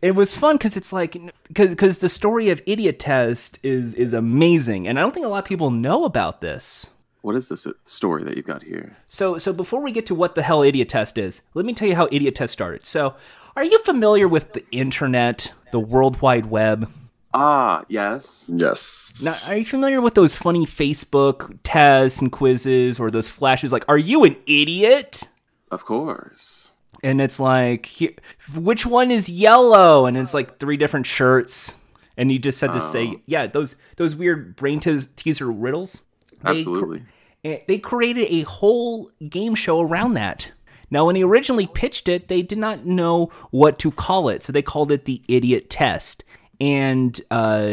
it 0.00 0.12
was 0.12 0.32
fun 0.32 0.56
because 0.56 0.76
it's 0.76 0.92
like 0.92 1.16
because 1.48 1.70
because 1.70 1.98
the 1.98 2.08
story 2.08 2.50
of 2.50 2.62
Idiot 2.64 3.00
Test 3.00 3.58
is 3.64 3.94
is 3.94 4.12
amazing, 4.12 4.86
and 4.86 4.98
I 4.98 5.02
don't 5.02 5.12
think 5.12 5.26
a 5.26 5.28
lot 5.28 5.40
of 5.40 5.44
people 5.44 5.70
know 5.70 6.04
about 6.04 6.40
this. 6.40 6.90
What 7.22 7.34
is 7.34 7.48
this 7.48 7.66
uh, 7.66 7.72
story 7.82 8.22
that 8.22 8.36
you've 8.36 8.46
got 8.46 8.62
here? 8.62 8.96
So, 9.08 9.38
so 9.38 9.52
before 9.52 9.80
we 9.80 9.92
get 9.92 10.06
to 10.06 10.14
what 10.14 10.34
the 10.34 10.42
hell 10.42 10.62
Idiot 10.62 10.88
Test 10.88 11.18
is, 11.18 11.40
let 11.54 11.64
me 11.64 11.72
tell 11.72 11.88
you 11.88 11.96
how 11.96 12.08
Idiot 12.10 12.36
Test 12.36 12.52
started. 12.52 12.86
So, 12.86 13.14
are 13.56 13.64
you 13.64 13.78
familiar 13.80 14.28
with 14.28 14.52
the 14.52 14.64
internet, 14.70 15.52
the 15.72 15.80
World 15.80 16.20
Wide 16.20 16.46
Web? 16.46 16.88
Ah, 17.34 17.84
yes. 17.88 18.50
Yes. 18.52 19.22
Now, 19.24 19.36
are 19.46 19.56
you 19.56 19.64
familiar 19.64 20.00
with 20.00 20.14
those 20.14 20.34
funny 20.34 20.66
Facebook 20.66 21.58
tests 21.62 22.20
and 22.20 22.30
quizzes 22.30 23.00
or 23.00 23.10
those 23.10 23.30
flashes 23.30 23.72
like, 23.72 23.84
are 23.88 23.98
you 23.98 24.24
an 24.24 24.36
idiot? 24.46 25.22
Of 25.70 25.84
course. 25.84 26.72
And 27.02 27.20
it's 27.20 27.40
like, 27.40 27.86
here, 27.86 28.12
which 28.54 28.84
one 28.84 29.10
is 29.10 29.28
yellow? 29.28 30.06
And 30.06 30.16
it's 30.16 30.34
like 30.34 30.58
three 30.58 30.76
different 30.76 31.06
shirts. 31.06 31.74
And 32.16 32.30
you 32.30 32.38
just 32.38 32.60
had 32.60 32.74
to 32.74 32.80
say, 32.80 33.22
yeah, 33.24 33.46
those 33.46 33.74
those 33.96 34.14
weird 34.14 34.54
brain 34.54 34.80
teas- 34.80 35.08
teaser 35.16 35.50
riddles. 35.50 36.02
They 36.44 36.50
Absolutely. 36.50 37.04
and 37.42 37.60
they 37.66 37.78
created 37.78 38.26
a 38.30 38.42
whole 38.42 39.10
game 39.28 39.54
show 39.54 39.80
around 39.80 40.12
that. 40.14 40.52
Now, 40.90 41.06
when 41.06 41.14
they 41.14 41.22
originally 41.22 41.66
pitched 41.66 42.08
it, 42.08 42.28
they 42.28 42.42
did 42.42 42.58
not 42.58 42.84
know 42.84 43.32
what 43.50 43.78
to 43.78 43.90
call 43.90 44.28
it, 44.28 44.42
so 44.42 44.52
they 44.52 44.60
called 44.60 44.92
it 44.92 45.06
the 45.06 45.22
Idiot 45.26 45.70
Test. 45.70 46.22
And 46.62 47.20
uh, 47.32 47.66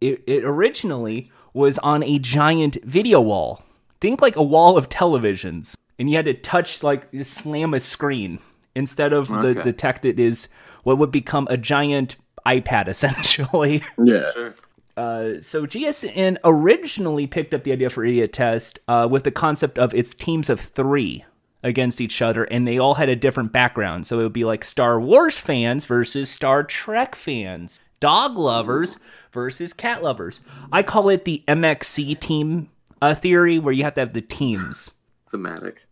it, 0.00 0.22
it 0.26 0.44
originally 0.44 1.30
was 1.52 1.76
on 1.78 2.02
a 2.02 2.18
giant 2.18 2.82
video 2.82 3.20
wall. 3.20 3.62
Think 4.00 4.22
like 4.22 4.34
a 4.34 4.42
wall 4.42 4.78
of 4.78 4.88
televisions, 4.88 5.76
and 5.98 6.08
you 6.08 6.16
had 6.16 6.24
to 6.24 6.32
touch 6.32 6.82
like 6.82 7.12
just 7.12 7.34
slam 7.34 7.74
a 7.74 7.80
screen 7.80 8.38
instead 8.74 9.12
of 9.12 9.28
the 9.28 9.60
the 9.62 9.74
tech 9.74 10.00
that 10.02 10.18
is 10.18 10.48
what 10.84 10.96
would 10.96 11.12
become 11.12 11.46
a 11.50 11.58
giant 11.58 12.16
iPad 12.46 12.88
essentially. 12.88 13.82
Yeah. 14.02 14.32
Sure. 14.32 14.54
Uh, 14.96 15.40
so 15.40 15.66
GSN 15.66 16.38
originally 16.42 17.26
picked 17.26 17.52
up 17.52 17.64
the 17.64 17.72
idea 17.72 17.90
for 17.90 18.04
Idiot 18.04 18.32
Test 18.32 18.78
uh, 18.88 19.06
with 19.10 19.24
the 19.24 19.30
concept 19.30 19.78
of 19.78 19.94
its 19.94 20.14
teams 20.14 20.48
of 20.48 20.60
three 20.60 21.24
against 21.62 22.00
each 22.00 22.22
other, 22.22 22.44
and 22.44 22.66
they 22.66 22.78
all 22.78 22.94
had 22.94 23.08
a 23.08 23.16
different 23.16 23.52
background. 23.52 24.06
So 24.06 24.18
it 24.18 24.22
would 24.22 24.32
be 24.32 24.44
like 24.44 24.64
Star 24.64 24.98
Wars 24.98 25.38
fans 25.38 25.84
versus 25.84 26.30
Star 26.30 26.64
Trek 26.64 27.14
fans, 27.14 27.80
dog 28.00 28.36
lovers 28.36 28.96
versus 29.32 29.72
cat 29.72 30.02
lovers. 30.02 30.40
I 30.72 30.82
call 30.82 31.08
it 31.08 31.24
the 31.24 31.42
MXC 31.46 32.18
team 32.18 32.68
uh, 33.00 33.14
theory, 33.14 33.58
where 33.58 33.72
you 33.72 33.84
have 33.84 33.94
to 33.94 34.00
have 34.00 34.12
the 34.12 34.20
teams. 34.20 34.90
Thematic. 35.30 35.86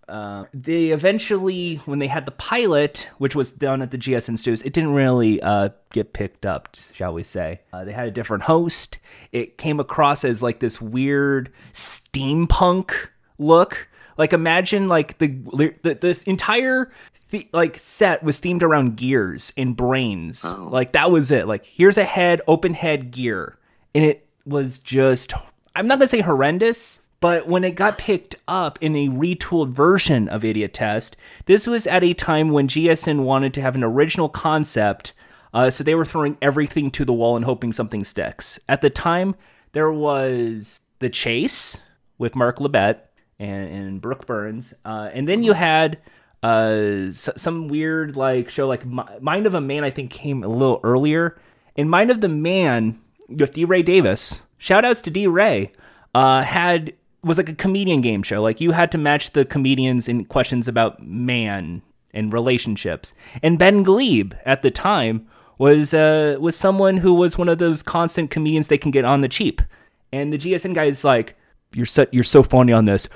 They 0.52 0.86
eventually, 0.88 1.76
when 1.84 2.00
they 2.00 2.08
had 2.08 2.26
the 2.26 2.32
pilot, 2.32 3.08
which 3.18 3.36
was 3.36 3.50
done 3.50 3.82
at 3.82 3.90
the 3.90 3.98
GSN 3.98 4.38
studios, 4.38 4.62
it 4.62 4.72
didn't 4.72 4.94
really 4.94 5.40
uh, 5.42 5.68
get 5.92 6.12
picked 6.12 6.44
up, 6.44 6.76
shall 6.92 7.14
we 7.14 7.22
say. 7.22 7.60
Uh, 7.72 7.84
they 7.84 7.92
had 7.92 8.08
a 8.08 8.10
different 8.10 8.44
host. 8.44 8.98
It 9.30 9.58
came 9.58 9.78
across 9.78 10.24
as 10.24 10.42
like 10.42 10.60
this 10.60 10.80
weird 10.80 11.52
steampunk 11.72 13.08
look. 13.38 13.88
Like 14.16 14.32
imagine 14.32 14.88
like 14.88 15.18
the 15.18 15.28
the, 15.28 15.94
the 15.94 16.20
entire 16.26 16.90
the, 17.30 17.48
like 17.52 17.78
set 17.78 18.22
was 18.22 18.40
themed 18.40 18.62
around 18.62 18.96
gears 18.96 19.52
and 19.56 19.76
brains. 19.76 20.44
Like 20.70 20.92
that 20.92 21.10
was 21.10 21.30
it. 21.30 21.46
Like 21.46 21.66
here's 21.66 21.98
a 21.98 22.04
head, 22.04 22.40
open 22.46 22.74
head 22.74 23.10
gear, 23.10 23.58
and 23.94 24.04
it 24.04 24.26
was 24.46 24.78
just 24.78 25.32
I'm 25.74 25.86
not 25.86 25.98
gonna 25.98 26.08
say 26.08 26.20
horrendous, 26.22 27.00
but 27.20 27.46
when 27.48 27.64
it 27.64 27.74
got 27.74 27.98
picked 27.98 28.36
up 28.46 28.78
in 28.80 28.96
a 28.96 29.08
retooled 29.08 29.70
version 29.70 30.28
of 30.28 30.44
Idiot 30.44 30.74
Test, 30.74 31.16
this 31.46 31.66
was 31.66 31.86
at 31.86 32.02
a 32.04 32.14
time 32.14 32.50
when 32.50 32.68
GSN 32.68 33.20
wanted 33.20 33.52
to 33.54 33.60
have 33.60 33.74
an 33.74 33.84
original 33.84 34.28
concept, 34.28 35.12
uh, 35.52 35.70
so 35.70 35.84
they 35.84 35.94
were 35.94 36.04
throwing 36.04 36.38
everything 36.40 36.90
to 36.92 37.04
the 37.04 37.12
wall 37.12 37.36
and 37.36 37.44
hoping 37.44 37.72
something 37.72 38.04
sticks. 38.04 38.58
At 38.68 38.80
the 38.80 38.90
time, 38.90 39.34
there 39.72 39.92
was 39.92 40.80
The 41.00 41.10
Chase 41.10 41.78
with 42.18 42.34
Mark 42.34 42.58
Labbett 42.58 43.00
and, 43.38 43.70
and 43.70 44.00
Brooke 44.00 44.26
Burns, 44.26 44.74
uh, 44.84 45.10
and 45.12 45.28
then 45.28 45.42
you 45.42 45.52
had 45.52 45.98
uh, 46.42 47.10
some 47.10 47.68
weird 47.68 48.16
like 48.16 48.48
show 48.48 48.68
like 48.68 48.84
Mind 48.86 49.46
of 49.46 49.54
a 49.54 49.60
Man. 49.60 49.84
I 49.84 49.90
think 49.90 50.10
came 50.10 50.42
a 50.42 50.48
little 50.48 50.80
earlier. 50.84 51.38
In 51.76 51.88
Mind 51.88 52.10
of 52.10 52.20
the 52.20 52.28
Man 52.28 52.98
with 53.28 53.54
D. 53.54 53.64
Ray 53.64 53.82
Davis, 53.82 54.42
shout 54.56 54.84
outs 54.84 55.02
to 55.02 55.10
D. 55.10 55.26
Ray, 55.26 55.72
uh, 56.14 56.42
had 56.42 56.92
was 57.22 57.38
like 57.38 57.48
a 57.48 57.54
comedian 57.54 58.00
game 58.00 58.22
show. 58.22 58.42
Like 58.42 58.60
you 58.60 58.72
had 58.72 58.90
to 58.92 58.98
match 58.98 59.32
the 59.32 59.44
comedians 59.44 60.08
in 60.08 60.24
questions 60.24 60.68
about 60.68 61.02
man 61.02 61.82
and 62.14 62.32
relationships. 62.32 63.14
And 63.42 63.58
Ben 63.58 63.84
Gleib 63.84 64.34
at 64.44 64.62
the 64.62 64.70
time 64.70 65.26
was 65.58 65.92
uh, 65.92 66.36
was 66.40 66.56
someone 66.56 66.98
who 66.98 67.14
was 67.14 67.36
one 67.36 67.48
of 67.48 67.58
those 67.58 67.82
constant 67.82 68.30
comedians 68.30 68.68
they 68.68 68.78
can 68.78 68.90
get 68.90 69.04
on 69.04 69.20
the 69.20 69.28
cheap. 69.28 69.60
And 70.12 70.32
the 70.32 70.38
GSN 70.38 70.74
guy 70.74 70.84
is 70.84 71.04
like, 71.04 71.36
"You're 71.72 71.86
so 71.86 72.06
you're 72.12 72.24
so 72.24 72.42
funny 72.42 72.72
on 72.72 72.84
this. 72.84 73.08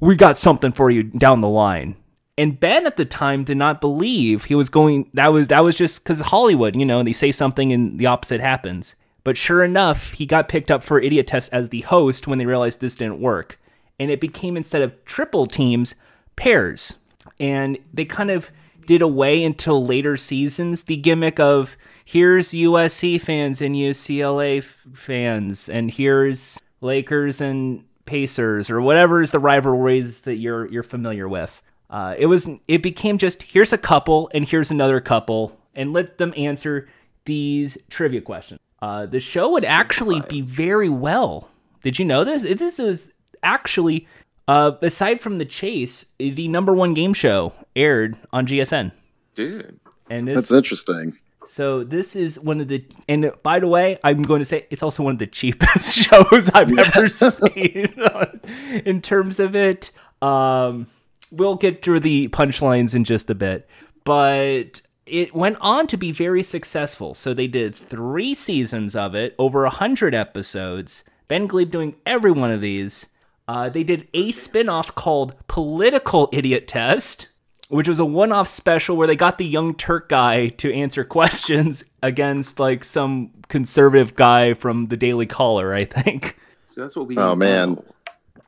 We 0.00 0.16
got 0.16 0.38
something 0.38 0.72
for 0.72 0.90
you 0.90 1.02
down 1.02 1.40
the 1.40 1.48
line." 1.48 1.96
And 2.38 2.58
Ben 2.58 2.86
at 2.86 2.96
the 2.96 3.04
time 3.04 3.42
did 3.42 3.56
not 3.56 3.80
believe 3.80 4.44
he 4.44 4.54
was 4.54 4.70
going. 4.70 5.10
That 5.12 5.32
was 5.32 5.48
that 5.48 5.64
was 5.64 5.74
just 5.74 6.04
because 6.04 6.20
Hollywood, 6.20 6.76
you 6.76 6.86
know, 6.86 7.02
they 7.02 7.12
say 7.12 7.32
something 7.32 7.72
and 7.72 7.98
the 7.98 8.06
opposite 8.06 8.40
happens. 8.40 8.94
But 9.24 9.36
sure 9.36 9.64
enough, 9.64 10.12
he 10.12 10.24
got 10.24 10.48
picked 10.48 10.70
up 10.70 10.84
for 10.84 11.00
Idiot 11.00 11.26
Test 11.26 11.52
as 11.52 11.68
the 11.68 11.80
host 11.82 12.28
when 12.28 12.38
they 12.38 12.46
realized 12.46 12.80
this 12.80 12.94
didn't 12.94 13.20
work, 13.20 13.60
and 13.98 14.08
it 14.08 14.20
became 14.20 14.56
instead 14.56 14.82
of 14.82 15.04
triple 15.04 15.46
teams, 15.46 15.96
pairs. 16.36 16.94
And 17.40 17.76
they 17.92 18.04
kind 18.04 18.30
of 18.30 18.50
did 18.86 19.02
away 19.02 19.44
until 19.44 19.84
later 19.84 20.16
seasons 20.16 20.84
the 20.84 20.96
gimmick 20.96 21.40
of 21.40 21.76
here's 22.04 22.50
USC 22.52 23.20
fans 23.20 23.60
and 23.60 23.74
UCLA 23.74 24.58
f- 24.58 24.86
fans, 24.94 25.68
and 25.68 25.90
here's 25.90 26.58
Lakers 26.80 27.40
and 27.40 27.84
Pacers, 28.06 28.70
or 28.70 28.80
whatever 28.80 29.20
is 29.20 29.32
the 29.32 29.40
rivalries 29.40 30.20
that 30.20 30.36
you're 30.36 30.66
you're 30.68 30.84
familiar 30.84 31.28
with. 31.28 31.60
Uh, 31.90 32.14
it 32.18 32.26
was 32.26 32.48
it 32.66 32.82
became 32.82 33.18
just 33.18 33.42
here's 33.42 33.72
a 33.72 33.78
couple 33.78 34.30
and 34.34 34.46
here's 34.46 34.70
another 34.70 35.00
couple, 35.00 35.58
and 35.74 35.92
let 35.92 36.18
them 36.18 36.34
answer 36.36 36.88
these 37.24 37.78
trivia 37.88 38.20
questions. 38.20 38.60
Uh, 38.80 39.06
the 39.06 39.20
show 39.20 39.50
would 39.50 39.64
actually 39.64 40.20
be 40.28 40.40
very 40.40 40.88
well. 40.88 41.48
Did 41.82 41.98
you 41.98 42.04
know 42.04 42.24
this? 42.24 42.42
This 42.42 42.78
was 42.78 43.12
actually, 43.42 44.06
uh, 44.46 44.72
aside 44.82 45.20
from 45.20 45.38
the 45.38 45.44
chase, 45.44 46.06
the 46.18 46.48
number 46.48 46.74
one 46.74 46.94
game 46.94 47.12
show 47.14 47.52
aired 47.74 48.16
on 48.32 48.46
GSN. 48.46 48.92
Dude. 49.34 49.80
And 50.10 50.26
this, 50.28 50.34
That's 50.34 50.52
interesting. 50.52 51.18
so 51.48 51.84
this 51.84 52.16
is 52.16 52.38
one 52.40 52.60
of 52.60 52.68
the 52.68 52.84
and 53.08 53.32
by 53.42 53.60
the 53.60 53.66
way, 53.68 53.98
I'm 54.04 54.22
going 54.22 54.40
to 54.40 54.44
say 54.44 54.66
it's 54.70 54.82
also 54.82 55.02
one 55.02 55.14
of 55.14 55.18
the 55.18 55.26
cheapest 55.38 55.94
shows 56.02 56.50
I've 56.50 56.76
ever 56.78 57.08
seen 57.08 57.94
in 58.84 59.02
terms 59.02 59.40
of 59.40 59.54
it. 59.56 59.90
Um, 60.22 60.86
we'll 61.30 61.56
get 61.56 61.82
through 61.82 62.00
the 62.00 62.28
punchlines 62.28 62.94
in 62.94 63.04
just 63.04 63.30
a 63.30 63.34
bit, 63.34 63.68
but 64.04 64.80
it 65.06 65.34
went 65.34 65.56
on 65.60 65.86
to 65.88 65.96
be 65.96 66.12
very 66.12 66.42
successful. 66.42 67.14
So 67.14 67.32
they 67.34 67.46
did 67.46 67.74
three 67.74 68.34
seasons 68.34 68.94
of 68.94 69.14
it, 69.14 69.34
over 69.38 69.64
a 69.64 69.70
hundred 69.70 70.14
episodes. 70.14 71.04
Ben 71.26 71.48
Gleib 71.48 71.70
doing 71.70 71.96
every 72.06 72.30
one 72.30 72.50
of 72.50 72.60
these. 72.60 73.06
Uh, 73.46 73.68
they 73.68 73.82
did 73.82 74.08
a 74.12 74.30
spin-off 74.30 74.94
called 74.94 75.34
Political 75.46 76.28
Idiot 76.32 76.68
Test, 76.68 77.28
which 77.68 77.88
was 77.88 77.98
a 77.98 78.04
one-off 78.04 78.48
special 78.48 78.96
where 78.96 79.06
they 79.06 79.16
got 79.16 79.38
the 79.38 79.46
young 79.46 79.74
Turk 79.74 80.08
guy 80.08 80.48
to 80.48 80.72
answer 80.72 81.04
questions 81.18 81.84
against 82.02 82.60
like 82.60 82.84
some 82.84 83.30
conservative 83.48 84.14
guy 84.14 84.54
from 84.54 84.86
the 84.86 84.96
Daily 84.96 85.26
Caller, 85.26 85.72
I 85.72 85.84
think. 85.84 86.38
So 86.68 86.82
that's 86.82 86.96
what 86.96 87.06
we. 87.06 87.16
Oh, 87.16 87.34
man. 87.34 87.82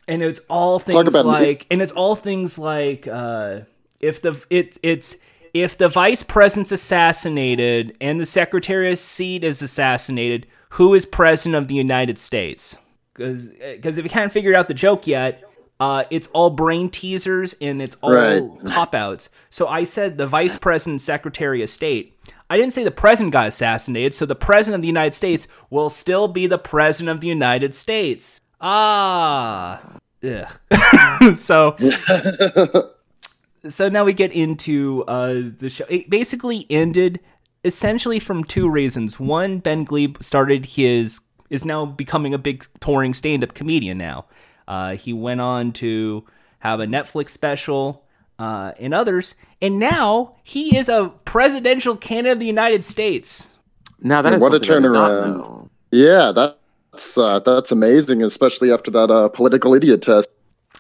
And 0.09 0.23
it's 0.23 0.41
all 0.49 0.79
things 0.79 1.15
like, 1.15 1.67
and 1.71 1.81
it's 1.81 1.93
all 1.93 2.17
things 2.17 2.59
like, 2.59 3.07
uh, 3.07 3.61
if 4.01 4.23
the 4.23 4.43
it 4.51 4.79
it's 4.83 5.17
if 5.55 5.77
the 5.79 5.89
vice 5.89 6.23
president's 6.23 6.73
assassinated 6.73 7.97
and 8.01 8.21
the 8.21 8.27
secretary 8.27 8.93
of 8.93 8.99
state 8.99 9.45
is 9.45 9.63
assassinated, 9.63 10.47
who 10.71 10.95
is 10.95 11.05
president 11.05 11.57
of 11.63 11.69
the 11.69 11.75
United 11.75 12.19
States? 12.19 12.77
Because 13.15 13.99
if 13.99 14.05
you 14.05 14.11
can't 14.11 14.33
figure 14.33 14.57
out 14.57 14.69
the 14.69 14.75
joke 14.75 15.07
yet, 15.07 15.43
uh, 15.79 16.05
it's 16.11 16.29
all 16.29 16.51
brain 16.51 16.89
teasers 16.91 17.55
and 17.61 17.83
it's 17.83 17.97
all 18.03 18.13
Right. 18.13 18.43
cop 18.67 18.95
outs. 18.95 19.29
So 19.51 19.67
I 19.67 19.85
said 19.85 20.17
the 20.19 20.27
vice 20.27 20.57
president, 20.57 21.01
secretary 21.03 21.63
of 21.63 21.69
state. 21.69 22.17
I 22.49 22.57
didn't 22.57 22.73
say 22.73 22.85
the 22.85 22.91
president 22.91 23.33
got 23.33 23.47
assassinated, 23.47 24.15
so 24.15 24.27
the 24.27 24.35
president 24.35 24.77
of 24.77 24.83
the 24.83 24.89
United 24.89 25.15
States 25.15 25.47
will 25.71 25.91
still 25.91 26.29
be 26.29 26.47
the 26.47 26.59
president 26.59 27.11
of 27.11 27.21
the 27.21 27.29
United 27.29 27.75
States. 27.75 28.41
Ah. 28.61 29.81
yeah. 30.21 30.51
so 31.35 31.77
so 33.69 33.89
now 33.89 34.05
we 34.05 34.13
get 34.13 34.33
into 34.33 35.05
uh, 35.09 35.43
the 35.59 35.71
show. 35.71 35.85
It 35.89 36.11
basically 36.11 36.67
ended 36.71 37.21
essentially 37.65 38.21
from 38.21 38.45
two 38.45 38.69
reasons. 38.69 39.19
One, 39.19 39.59
Ben 39.59 39.85
Gleib 39.85 40.23
started 40.23 40.67
his 40.67 41.21
is 41.49 41.65
now 41.65 41.85
becoming 41.85 42.33
a 42.33 42.39
big 42.39 42.65
touring 42.79 43.13
stand-up 43.13 43.55
comedian. 43.55 43.99
Now, 43.99 44.27
uh, 44.69 44.95
he 44.95 45.13
went 45.13 45.41
on 45.41 45.73
to 45.73 46.25
have 46.61 46.79
a 46.79 46.87
Netflix 46.87 47.31
special 47.31 48.05
uh, 48.39 48.73
and 48.79 48.95
others, 48.95 49.35
and 49.61 49.79
now 49.79 50.37
he 50.45 50.77
is 50.77 50.89
a 50.89 51.13
presidential 51.25 51.97
candidate 51.97 52.35
of 52.35 52.41
the 52.41 52.47
United 52.47 52.85
States. 52.85 53.49
Now 54.01 54.23
that 54.23 54.33
is 54.35 54.41
What 54.41 54.55
a 54.55 54.65
something 54.65 54.71
I 54.71 54.75
did 54.81 54.93
not 54.93 55.11
turnaround. 55.11 55.69
Yeah, 55.91 56.33
Yeah, 56.33 56.55
that's 56.93 57.17
uh, 57.17 57.39
that's 57.41 57.73
amazing, 57.73 58.23
especially 58.23 58.73
after 58.73 58.91
that 58.91 59.11
uh, 59.11 59.29
political 59.29 59.75
idiot 59.75 60.03
test. 60.03 60.29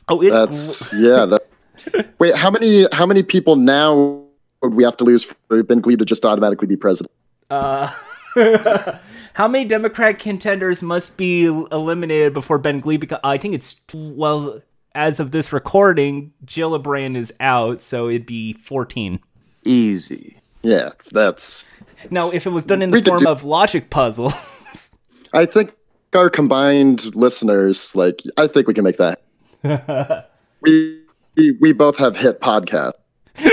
Oh, 0.09 0.21
it's 0.21 0.35
That's 0.35 0.93
yeah. 0.95 1.27
That, 1.27 2.15
wait, 2.19 2.35
how 2.35 2.51
many 2.51 2.87
how 2.93 3.07
many 3.07 3.23
people 3.23 3.57
now 3.57 4.25
would 4.63 4.75
we 4.75 4.85
have 4.85 4.97
to 4.99 5.05
lose 5.05 5.25
for 5.25 5.63
Ben 5.63 5.81
Glee 5.81 5.97
to 5.97 6.05
just 6.05 6.25
automatically 6.25 6.67
be 6.67 6.77
president? 6.77 7.13
Uh, 7.49 7.93
how 9.35 9.49
many 9.49 9.65
Democrat 9.65 10.19
contenders 10.19 10.83
must 10.83 11.17
be 11.17 11.45
eliminated 11.45 12.35
before 12.35 12.59
Ben 12.59 12.81
Glee? 12.81 12.99
Beca- 12.99 13.21
I 13.25 13.39
think 13.39 13.55
it's 13.55 13.81
well, 13.95 14.61
as 14.95 15.21
of 15.21 15.31
this 15.31 15.53
recording, 15.53 16.33
Gillibrand 16.45 17.17
is 17.17 17.33
out, 17.41 17.83
so 17.83 18.09
it'd 18.09 18.27
be 18.27 18.55
fourteen. 18.55 19.21
Easy. 19.65 20.37
Yeah, 20.63 20.91
that's. 21.13 21.67
Now, 22.11 22.31
if 22.31 22.47
it 22.47 22.51
was 22.51 22.65
done 22.65 22.83
in 22.83 22.91
the 22.91 23.03
form 23.03 23.21
do- 23.21 23.29
of 23.29 23.45
logic 23.45 23.91
puzzles. 23.91 24.35
I 25.33 25.47
think 25.47 25.75
our 26.15 26.31
combined 26.31 27.15
listeners, 27.15 27.95
like, 27.95 28.23
I 28.37 28.47
think 28.47 28.67
we 28.67 28.75
can 28.75 28.85
make 28.85 28.99
that. 28.99 29.23
we 30.63 31.03
we, 31.37 31.53
we 31.61 31.73
both 31.73 31.97
have 31.99 32.17
hit 32.17 32.41
podcast. 32.41 32.93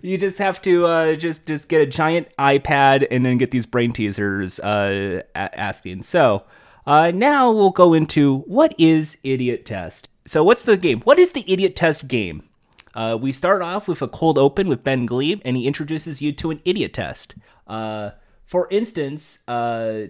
You 0.00 0.16
just 0.16 0.38
have 0.38 0.62
to 0.62 0.86
uh, 0.86 1.16
just 1.16 1.46
just 1.46 1.68
get 1.68 1.82
a 1.82 1.86
giant 1.86 2.28
iPad 2.38 3.06
and 3.10 3.26
then 3.26 3.36
get 3.36 3.50
these 3.50 3.66
brain 3.66 3.92
teasers 3.92 4.58
uh, 4.60 5.20
a- 5.34 5.60
asking. 5.60 6.02
So 6.04 6.44
uh, 6.86 7.10
now 7.10 7.50
we'll 7.52 7.70
go 7.70 7.92
into 7.92 8.38
what 8.40 8.74
is 8.78 9.18
Idiot 9.22 9.66
Test. 9.66 10.08
So 10.26 10.42
what's 10.44 10.62
the 10.62 10.76
game? 10.76 11.00
What 11.02 11.18
is 11.18 11.32
the 11.32 11.44
Idiot 11.46 11.76
Test 11.76 12.08
game? 12.08 12.48
Uh, 12.94 13.18
we 13.20 13.32
start 13.32 13.60
off 13.60 13.88
with 13.88 14.02
a 14.02 14.08
cold 14.08 14.38
open 14.38 14.68
with 14.68 14.84
Ben 14.84 15.06
Gleib, 15.06 15.40
and 15.44 15.56
he 15.56 15.66
introduces 15.66 16.22
you 16.22 16.32
to 16.32 16.50
an 16.50 16.60
idiot 16.64 16.92
test. 16.92 17.34
Uh, 17.66 18.10
for 18.44 18.68
instance, 18.70 19.42
uh, 19.48 20.08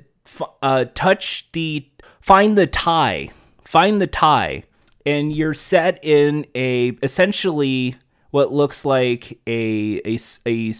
uh, 0.62 0.86
touch 0.94 1.48
the 1.52 1.88
find 2.20 2.56
the 2.56 2.66
tie, 2.66 3.30
find 3.64 4.00
the 4.00 4.06
tie, 4.06 4.64
and 5.04 5.32
you're 5.32 5.54
set 5.54 6.02
in 6.02 6.46
a 6.54 6.88
essentially 7.02 7.96
what 8.30 8.52
looks 8.52 8.84
like 8.84 9.38
a 9.46 10.00
a 10.04 10.18
a, 10.46 10.72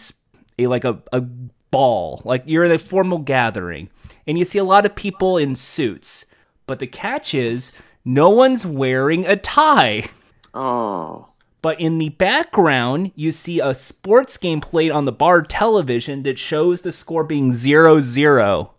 a 0.59 0.67
like 0.67 0.85
a, 0.85 0.99
a 1.11 1.21
ball, 1.21 2.21
like 2.23 2.43
you're 2.45 2.65
in 2.65 2.71
a 2.71 2.79
formal 2.79 3.19
gathering, 3.19 3.89
and 4.27 4.37
you 4.37 4.45
see 4.45 4.59
a 4.59 4.63
lot 4.63 4.85
of 4.85 4.95
people 4.95 5.37
in 5.37 5.55
suits. 5.55 6.25
But 6.65 6.79
the 6.79 6.87
catch 6.87 7.33
is, 7.33 7.71
no 8.05 8.29
one's 8.29 8.65
wearing 8.65 9.25
a 9.25 9.35
tie. 9.35 10.09
Oh, 10.53 11.29
But 11.63 11.79
in 11.79 11.97
the 11.97 12.09
background, 12.09 13.11
you 13.15 13.31
see 13.31 13.59
a 13.59 13.73
sports 13.73 14.37
game 14.37 14.61
played 14.61 14.91
on 14.91 15.05
the 15.05 15.11
bar 15.11 15.41
television 15.41 16.21
that 16.23 16.37
shows 16.37 16.81
the 16.81 16.91
score 16.91 17.23
being 17.23 17.53
0 17.53 18.01
0. 18.01 18.71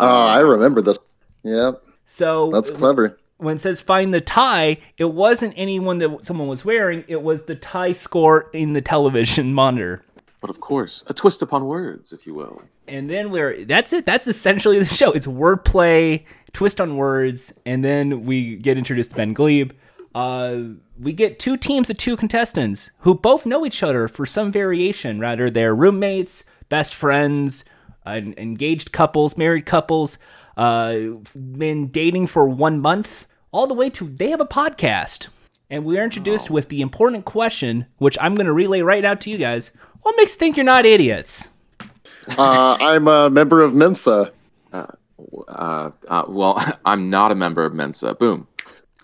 Oh, 0.00 0.26
I 0.26 0.38
remember 0.40 0.80
this. 0.80 0.98
Yep, 1.44 1.82
So 2.06 2.50
that's 2.52 2.70
clever. 2.70 3.18
when 3.38 3.56
it 3.56 3.60
says 3.60 3.80
find 3.80 4.14
the 4.14 4.20
tie, 4.20 4.78
it 4.96 5.06
wasn't 5.12 5.54
anyone 5.56 5.98
that 5.98 6.24
someone 6.24 6.46
was 6.48 6.64
wearing, 6.64 7.04
it 7.08 7.22
was 7.22 7.44
the 7.46 7.56
tie 7.56 7.92
score 7.92 8.48
in 8.52 8.72
the 8.74 8.80
television 8.80 9.52
monitor. 9.62 10.04
but 10.40 10.50
of 10.50 10.60
course, 10.60 11.02
a 11.08 11.14
twist 11.14 11.42
upon 11.42 11.66
words, 11.66 12.12
if 12.12 12.26
you 12.26 12.34
will. 12.34 12.62
And 12.88 13.08
then 13.10 13.30
we're 13.30 13.64
that's 13.64 13.92
it. 13.92 14.06
That's 14.06 14.26
essentially 14.26 14.78
the 14.78 14.84
show. 14.84 15.12
It's 15.12 15.26
wordplay, 15.26 16.24
twist 16.52 16.80
on 16.80 16.96
words, 16.96 17.52
and 17.66 17.84
then 17.84 18.24
we 18.24 18.56
get 18.56 18.76
introduced 18.78 19.10
to 19.10 19.16
Ben 19.16 19.34
Gleib. 19.34 19.72
Uh, 20.14 20.74
we 21.00 21.12
get 21.12 21.38
two 21.38 21.56
teams 21.56 21.88
of 21.90 21.96
two 21.96 22.16
contestants 22.16 22.90
who 22.98 23.14
both 23.14 23.46
know 23.46 23.64
each 23.64 23.82
other 23.82 24.08
for 24.08 24.26
some 24.26 24.52
variation. 24.52 25.18
Rather, 25.20 25.48
they're 25.48 25.74
roommates, 25.74 26.44
best 26.68 26.94
friends, 26.94 27.64
engaged 28.06 28.92
couples, 28.92 29.36
married 29.36 29.66
couples, 29.66 30.18
uh, 30.56 30.94
been 31.34 31.88
dating 31.88 32.26
for 32.26 32.48
one 32.48 32.80
month, 32.80 33.26
all 33.50 33.66
the 33.66 33.74
way 33.74 33.90
to 33.90 34.08
they 34.08 34.30
have 34.30 34.40
a 34.40 34.46
podcast. 34.46 35.28
And 35.70 35.84
we 35.84 35.98
are 35.98 36.04
introduced 36.04 36.50
with 36.50 36.68
the 36.68 36.82
important 36.82 37.24
question, 37.24 37.86
which 37.98 38.18
I'm 38.20 38.34
going 38.34 38.46
to 38.46 38.52
relay 38.52 38.82
right 38.82 39.02
now 39.02 39.14
to 39.14 39.30
you 39.30 39.38
guys. 39.38 39.70
What 40.02 40.16
makes 40.16 40.34
you 40.34 40.38
think 40.38 40.56
you're 40.56 40.64
not 40.64 40.86
idiots? 40.86 41.48
Uh, 42.38 42.76
I'm 42.80 43.08
a 43.08 43.28
member 43.28 43.62
of 43.62 43.74
Mensa. 43.74 44.30
Uh, 44.72 44.86
uh, 45.48 45.90
well, 46.28 46.78
I'm 46.84 47.10
not 47.10 47.32
a 47.32 47.34
member 47.34 47.64
of 47.64 47.74
Mensa. 47.74 48.14
Boom. 48.14 48.46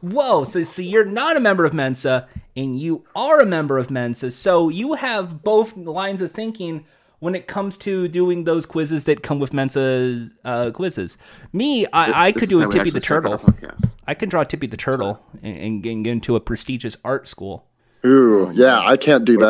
Whoa, 0.00 0.44
so, 0.44 0.62
so 0.62 0.82
you're 0.82 1.04
not 1.04 1.36
a 1.36 1.40
member 1.40 1.64
of 1.64 1.74
Mensa 1.74 2.28
and 2.56 2.78
you 2.78 3.04
are 3.14 3.40
a 3.40 3.46
member 3.46 3.78
of 3.78 3.90
Mensa. 3.90 4.30
So 4.30 4.68
you 4.68 4.94
have 4.94 5.42
both 5.42 5.76
lines 5.76 6.20
of 6.20 6.32
thinking 6.32 6.84
when 7.20 7.34
it 7.34 7.46
comes 7.46 7.76
to 7.78 8.08
doing 8.08 8.44
those 8.44 8.66
quizzes 8.66 9.04
that 9.04 9.22
come 9.22 9.38
with 9.38 9.52
Mensa 9.52 10.28
uh, 10.44 10.70
quizzes. 10.70 11.18
Me, 11.52 11.86
I, 11.86 12.26
I 12.26 12.32
could 12.32 12.48
do 12.48 12.62
a 12.62 12.66
Tippy 12.66 12.90
the 12.90 12.98
actually 12.98 13.00
started 13.00 13.30
our 13.30 13.38
Turtle. 13.38 13.84
I 14.06 14.14
can 14.14 14.28
draw 14.28 14.44
Tippy 14.44 14.66
the 14.66 14.76
Turtle 14.76 15.20
and, 15.42 15.84
and 15.84 16.04
get 16.04 16.10
into 16.10 16.36
a 16.36 16.40
prestigious 16.40 16.96
art 17.04 17.26
school. 17.26 17.66
Ooh, 18.06 18.50
yeah, 18.54 18.78
I 18.80 18.96
can't 18.96 19.24
do 19.24 19.38
What 19.38 19.46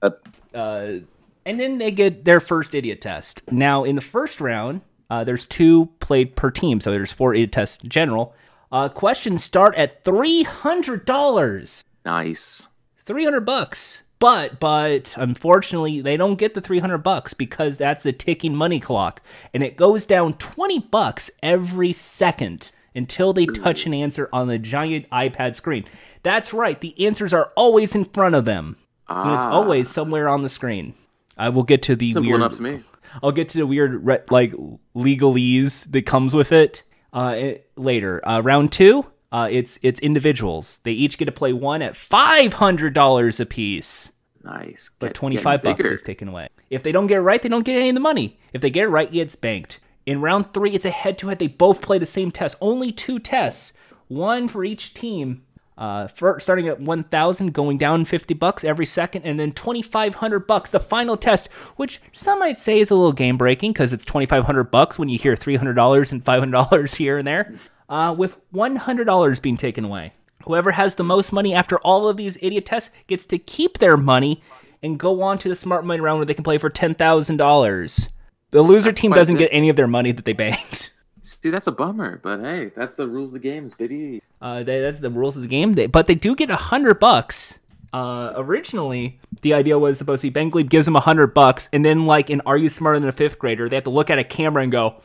that. 0.00 0.20
Uh, 0.52 1.04
and 1.46 1.60
then 1.60 1.78
they 1.78 1.90
get 1.90 2.24
their 2.24 2.40
first 2.40 2.74
idiot 2.74 3.00
test. 3.00 3.42
Now, 3.50 3.84
in 3.84 3.96
the 3.96 4.00
first 4.00 4.40
round, 4.40 4.80
uh, 5.10 5.24
there's 5.24 5.46
two 5.46 5.86
played 6.00 6.36
per 6.36 6.50
team, 6.50 6.80
so 6.80 6.90
there's 6.90 7.12
four 7.12 7.34
idiot 7.34 7.52
tests 7.52 7.82
in 7.82 7.90
general. 7.90 8.34
Uh, 8.72 8.88
questions 8.88 9.44
start 9.44 9.74
at 9.76 10.02
three 10.04 10.42
hundred 10.42 11.04
dollars. 11.04 11.84
Nice. 12.04 12.68
300 13.04 13.40
bucks. 13.42 14.02
But 14.24 14.58
but 14.58 15.14
unfortunately, 15.18 16.00
they 16.00 16.16
don't 16.16 16.36
get 16.36 16.54
the 16.54 16.62
300 16.62 16.96
bucks 16.98 17.34
because 17.34 17.76
that's 17.76 18.02
the 18.02 18.12
ticking 18.12 18.54
money 18.54 18.80
clock 18.80 19.20
and 19.52 19.62
it 19.62 19.76
goes 19.76 20.06
down 20.06 20.32
20 20.38 20.78
bucks 20.78 21.30
every 21.42 21.92
second 21.92 22.70
until 22.94 23.34
they 23.34 23.44
touch 23.44 23.84
an 23.84 23.92
answer 23.92 24.30
on 24.32 24.48
the 24.48 24.56
giant 24.58 25.10
iPad 25.10 25.54
screen. 25.54 25.84
That's 26.22 26.54
right, 26.54 26.80
the 26.80 27.06
answers 27.06 27.34
are 27.34 27.52
always 27.54 27.94
in 27.94 28.06
front 28.06 28.34
of 28.34 28.46
them. 28.46 28.76
And 29.10 29.34
it's 29.34 29.44
Ah. 29.44 29.50
always 29.50 29.90
somewhere 29.90 30.30
on 30.30 30.42
the 30.42 30.48
screen. 30.48 30.94
I 31.36 31.50
will 31.50 31.64
get 31.64 31.82
to 31.82 31.94
the 31.94 32.12
Simple 32.12 32.30
weird 32.30 32.40
enough 32.40 32.54
to 32.54 32.62
me. 32.62 32.80
I'll 33.22 33.30
get 33.32 33.50
to 33.50 33.58
the 33.58 33.66
weird 33.66 34.06
re- 34.06 34.22
like 34.30 34.54
legalese 34.96 35.90
that 35.92 36.06
comes 36.06 36.32
with 36.32 36.50
it 36.50 36.82
uh, 37.12 37.34
it- 37.36 37.68
later. 37.76 38.26
Uh, 38.26 38.40
round 38.40 38.72
two, 38.72 39.04
uh, 39.30 39.48
it's 39.50 39.78
it's 39.82 40.00
individuals. 40.00 40.80
They 40.84 40.92
each 40.92 41.18
get 41.18 41.26
to 41.26 41.32
play 41.32 41.52
one 41.52 41.82
at 41.82 41.94
five 41.94 42.54
hundred 42.54 42.94
dollars 42.94 43.38
a 43.38 43.44
piece, 43.46 44.12
Nice. 44.44 44.90
but 44.98 45.08
Get- 45.08 45.14
twenty 45.14 45.36
five 45.38 45.62
bucks 45.62 45.78
bigger. 45.78 45.94
is 45.94 46.02
taken 46.02 46.28
away. 46.28 46.48
If 46.70 46.82
they 46.82 46.92
don't 46.92 47.06
get 47.06 47.16
it 47.18 47.22
right, 47.22 47.40
they 47.42 47.48
don't 47.48 47.64
get 47.64 47.76
any 47.76 47.88
of 47.88 47.94
the 47.94 48.00
money. 48.00 48.38
If 48.52 48.60
they 48.60 48.70
get 48.70 48.84
it 48.84 48.88
right, 48.88 49.08
it's 49.12 49.36
banked. 49.36 49.80
In 50.06 50.20
round 50.20 50.52
three, 50.52 50.72
it's 50.72 50.84
a 50.84 50.90
head 50.90 51.16
to 51.18 51.28
head. 51.28 51.38
They 51.38 51.46
both 51.46 51.80
play 51.80 51.98
the 51.98 52.04
same 52.06 52.30
test. 52.30 52.56
Only 52.60 52.92
two 52.92 53.18
tests, 53.18 53.72
one 54.08 54.48
for 54.48 54.64
each 54.64 54.92
team. 54.94 55.42
Uh, 55.76 56.06
for, 56.06 56.38
starting 56.38 56.68
at 56.68 56.78
1000 56.78 57.52
going 57.52 57.78
down 57.78 58.04
50 58.04 58.32
bucks 58.34 58.62
every 58.62 58.86
second 58.86 59.22
and 59.24 59.40
then 59.40 59.50
2500 59.50 60.46
bucks 60.46 60.70
the 60.70 60.78
final 60.78 61.16
test 61.16 61.48
which 61.74 62.00
some 62.12 62.38
might 62.38 62.60
say 62.60 62.78
is 62.78 62.92
a 62.92 62.94
little 62.94 63.12
game 63.12 63.36
breaking 63.36 63.72
because 63.72 63.92
it's 63.92 64.04
2500 64.04 64.70
bucks 64.70 65.00
when 65.00 65.08
you 65.08 65.18
hear 65.18 65.34
$300 65.34 66.12
and 66.12 66.24
$500 66.24 66.94
here 66.96 67.18
and 67.18 67.26
there 67.26 67.52
uh, 67.88 68.14
with 68.16 68.36
$100 68.52 69.42
being 69.42 69.56
taken 69.56 69.84
away 69.84 70.12
whoever 70.44 70.72
has 70.72 70.94
the 70.94 71.04
most 71.04 71.32
money 71.32 71.54
after 71.54 71.78
all 71.78 72.08
of 72.08 72.16
these 72.16 72.38
idiot 72.40 72.66
tests 72.66 72.90
gets 73.06 73.26
to 73.26 73.38
keep 73.38 73.78
their 73.78 73.96
money 73.96 74.42
and 74.82 74.98
go 74.98 75.22
on 75.22 75.38
to 75.38 75.48
the 75.48 75.56
smart 75.56 75.84
money 75.84 76.00
round 76.00 76.18
where 76.18 76.26
they 76.26 76.34
can 76.34 76.44
play 76.44 76.58
for 76.58 76.70
$10000 76.70 78.08
the 78.50 78.62
loser 78.62 78.92
team 78.92 79.10
doesn't 79.10 79.36
get 79.36 79.50
any 79.52 79.68
of 79.68 79.76
their 79.76 79.88
money 79.88 80.12
that 80.12 80.24
they 80.24 80.32
banked 80.32 80.90
See, 81.24 81.48
that's 81.48 81.66
a 81.66 81.72
bummer, 81.72 82.20
but 82.22 82.40
hey, 82.40 82.70
that's 82.76 82.96
the 82.96 83.08
rules 83.08 83.30
of 83.30 83.40
the 83.40 83.48
games, 83.48 83.72
baby. 83.72 84.22
Uh, 84.42 84.62
they, 84.62 84.80
that's 84.80 84.98
the 84.98 85.08
rules 85.08 85.36
of 85.36 85.42
the 85.42 85.48
game. 85.48 85.72
They, 85.72 85.86
but 85.86 86.06
they 86.06 86.14
do 86.14 86.36
get 86.36 86.50
a 86.50 86.56
hundred 86.56 87.00
bucks. 87.00 87.58
Uh, 87.94 88.34
originally, 88.36 89.18
the 89.40 89.54
idea 89.54 89.78
was 89.78 89.96
supposed 89.96 90.20
to 90.20 90.26
be 90.26 90.30
Ben 90.30 90.50
Gleib 90.50 90.68
gives 90.68 90.84
them 90.84 90.96
a 90.96 91.00
hundred 91.00 91.32
bucks, 91.32 91.70
and 91.72 91.82
then 91.82 92.04
like 92.04 92.28
in 92.28 92.42
Are 92.44 92.58
You 92.58 92.68
Smarter 92.68 93.00
Than 93.00 93.08
a 93.08 93.12
Fifth 93.12 93.38
Grader, 93.38 93.70
they 93.70 93.76
have 93.76 93.84
to 93.84 93.90
look 93.90 94.10
at 94.10 94.18
a 94.18 94.24
camera 94.24 94.62
and 94.62 94.70
go, 94.70 94.96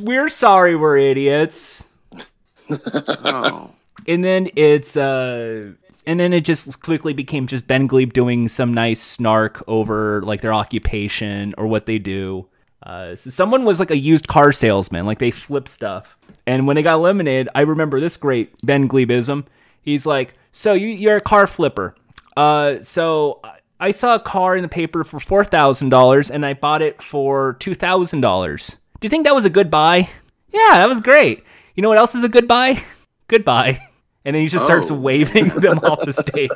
"We're 0.00 0.28
sorry, 0.28 0.76
we're 0.76 0.98
idiots." 0.98 1.88
Oh, 2.70 3.72
And 4.06 4.24
then 4.24 4.48
it's 4.56 4.96
uh, 4.96 5.72
and 6.06 6.18
then 6.18 6.32
it 6.32 6.44
just 6.44 6.82
quickly 6.82 7.12
became 7.12 7.46
just 7.46 7.66
Ben 7.68 7.86
Gleib 7.88 8.12
doing 8.12 8.48
some 8.48 8.74
nice 8.74 9.00
snark 9.00 9.62
over 9.66 10.22
like 10.22 10.40
their 10.40 10.54
occupation 10.54 11.54
or 11.56 11.66
what 11.66 11.86
they 11.86 11.98
do. 11.98 12.48
Uh, 12.82 13.14
so 13.14 13.30
someone 13.30 13.64
was 13.64 13.78
like 13.78 13.92
a 13.92 13.96
used 13.96 14.26
car 14.26 14.50
salesman, 14.50 15.06
like 15.06 15.18
they 15.20 15.30
flip 15.30 15.68
stuff. 15.68 16.16
And 16.46 16.66
when 16.66 16.74
they 16.74 16.82
got 16.82 16.96
eliminated, 16.96 17.48
I 17.54 17.60
remember 17.60 18.00
this 18.00 18.16
great 18.16 18.54
Ben 18.64 18.88
Gleibism. 18.88 19.44
He's 19.82 20.04
like, 20.04 20.34
"So 20.50 20.72
you 20.72 20.88
you're 20.88 21.16
a 21.16 21.20
car 21.20 21.46
flipper. 21.46 21.94
Uh, 22.36 22.82
so 22.82 23.40
I- 23.78 23.90
saw 23.92 24.14
a 24.14 24.20
car 24.20 24.56
in 24.56 24.62
the 24.62 24.68
paper 24.68 25.04
for 25.04 25.20
four 25.20 25.44
thousand 25.44 25.90
dollars, 25.90 26.30
and 26.30 26.44
I 26.44 26.54
bought 26.54 26.82
it 26.82 27.00
for 27.00 27.54
two 27.60 27.74
thousand 27.74 28.20
dollars. 28.20 28.76
Do 29.00 29.06
you 29.06 29.10
think 29.10 29.26
that 29.26 29.34
was 29.34 29.44
a 29.44 29.50
good 29.50 29.70
buy? 29.70 30.08
Yeah, 30.52 30.78
that 30.78 30.88
was 30.88 31.00
great. 31.00 31.44
You 31.76 31.82
know 31.82 31.88
what 31.88 31.98
else 31.98 32.14
is 32.16 32.24
a 32.24 32.28
good 32.28 32.48
buy? 32.48 32.82
Goodbye." 33.28 33.78
And 34.24 34.34
then 34.36 34.42
he 34.42 34.48
just 34.48 34.64
starts 34.64 34.90
Oh. 34.90 34.94
waving 34.94 35.48
them 35.56 35.78
off 35.78 36.00
the 36.04 36.12
stage. 36.12 36.50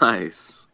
nice. 0.00 0.66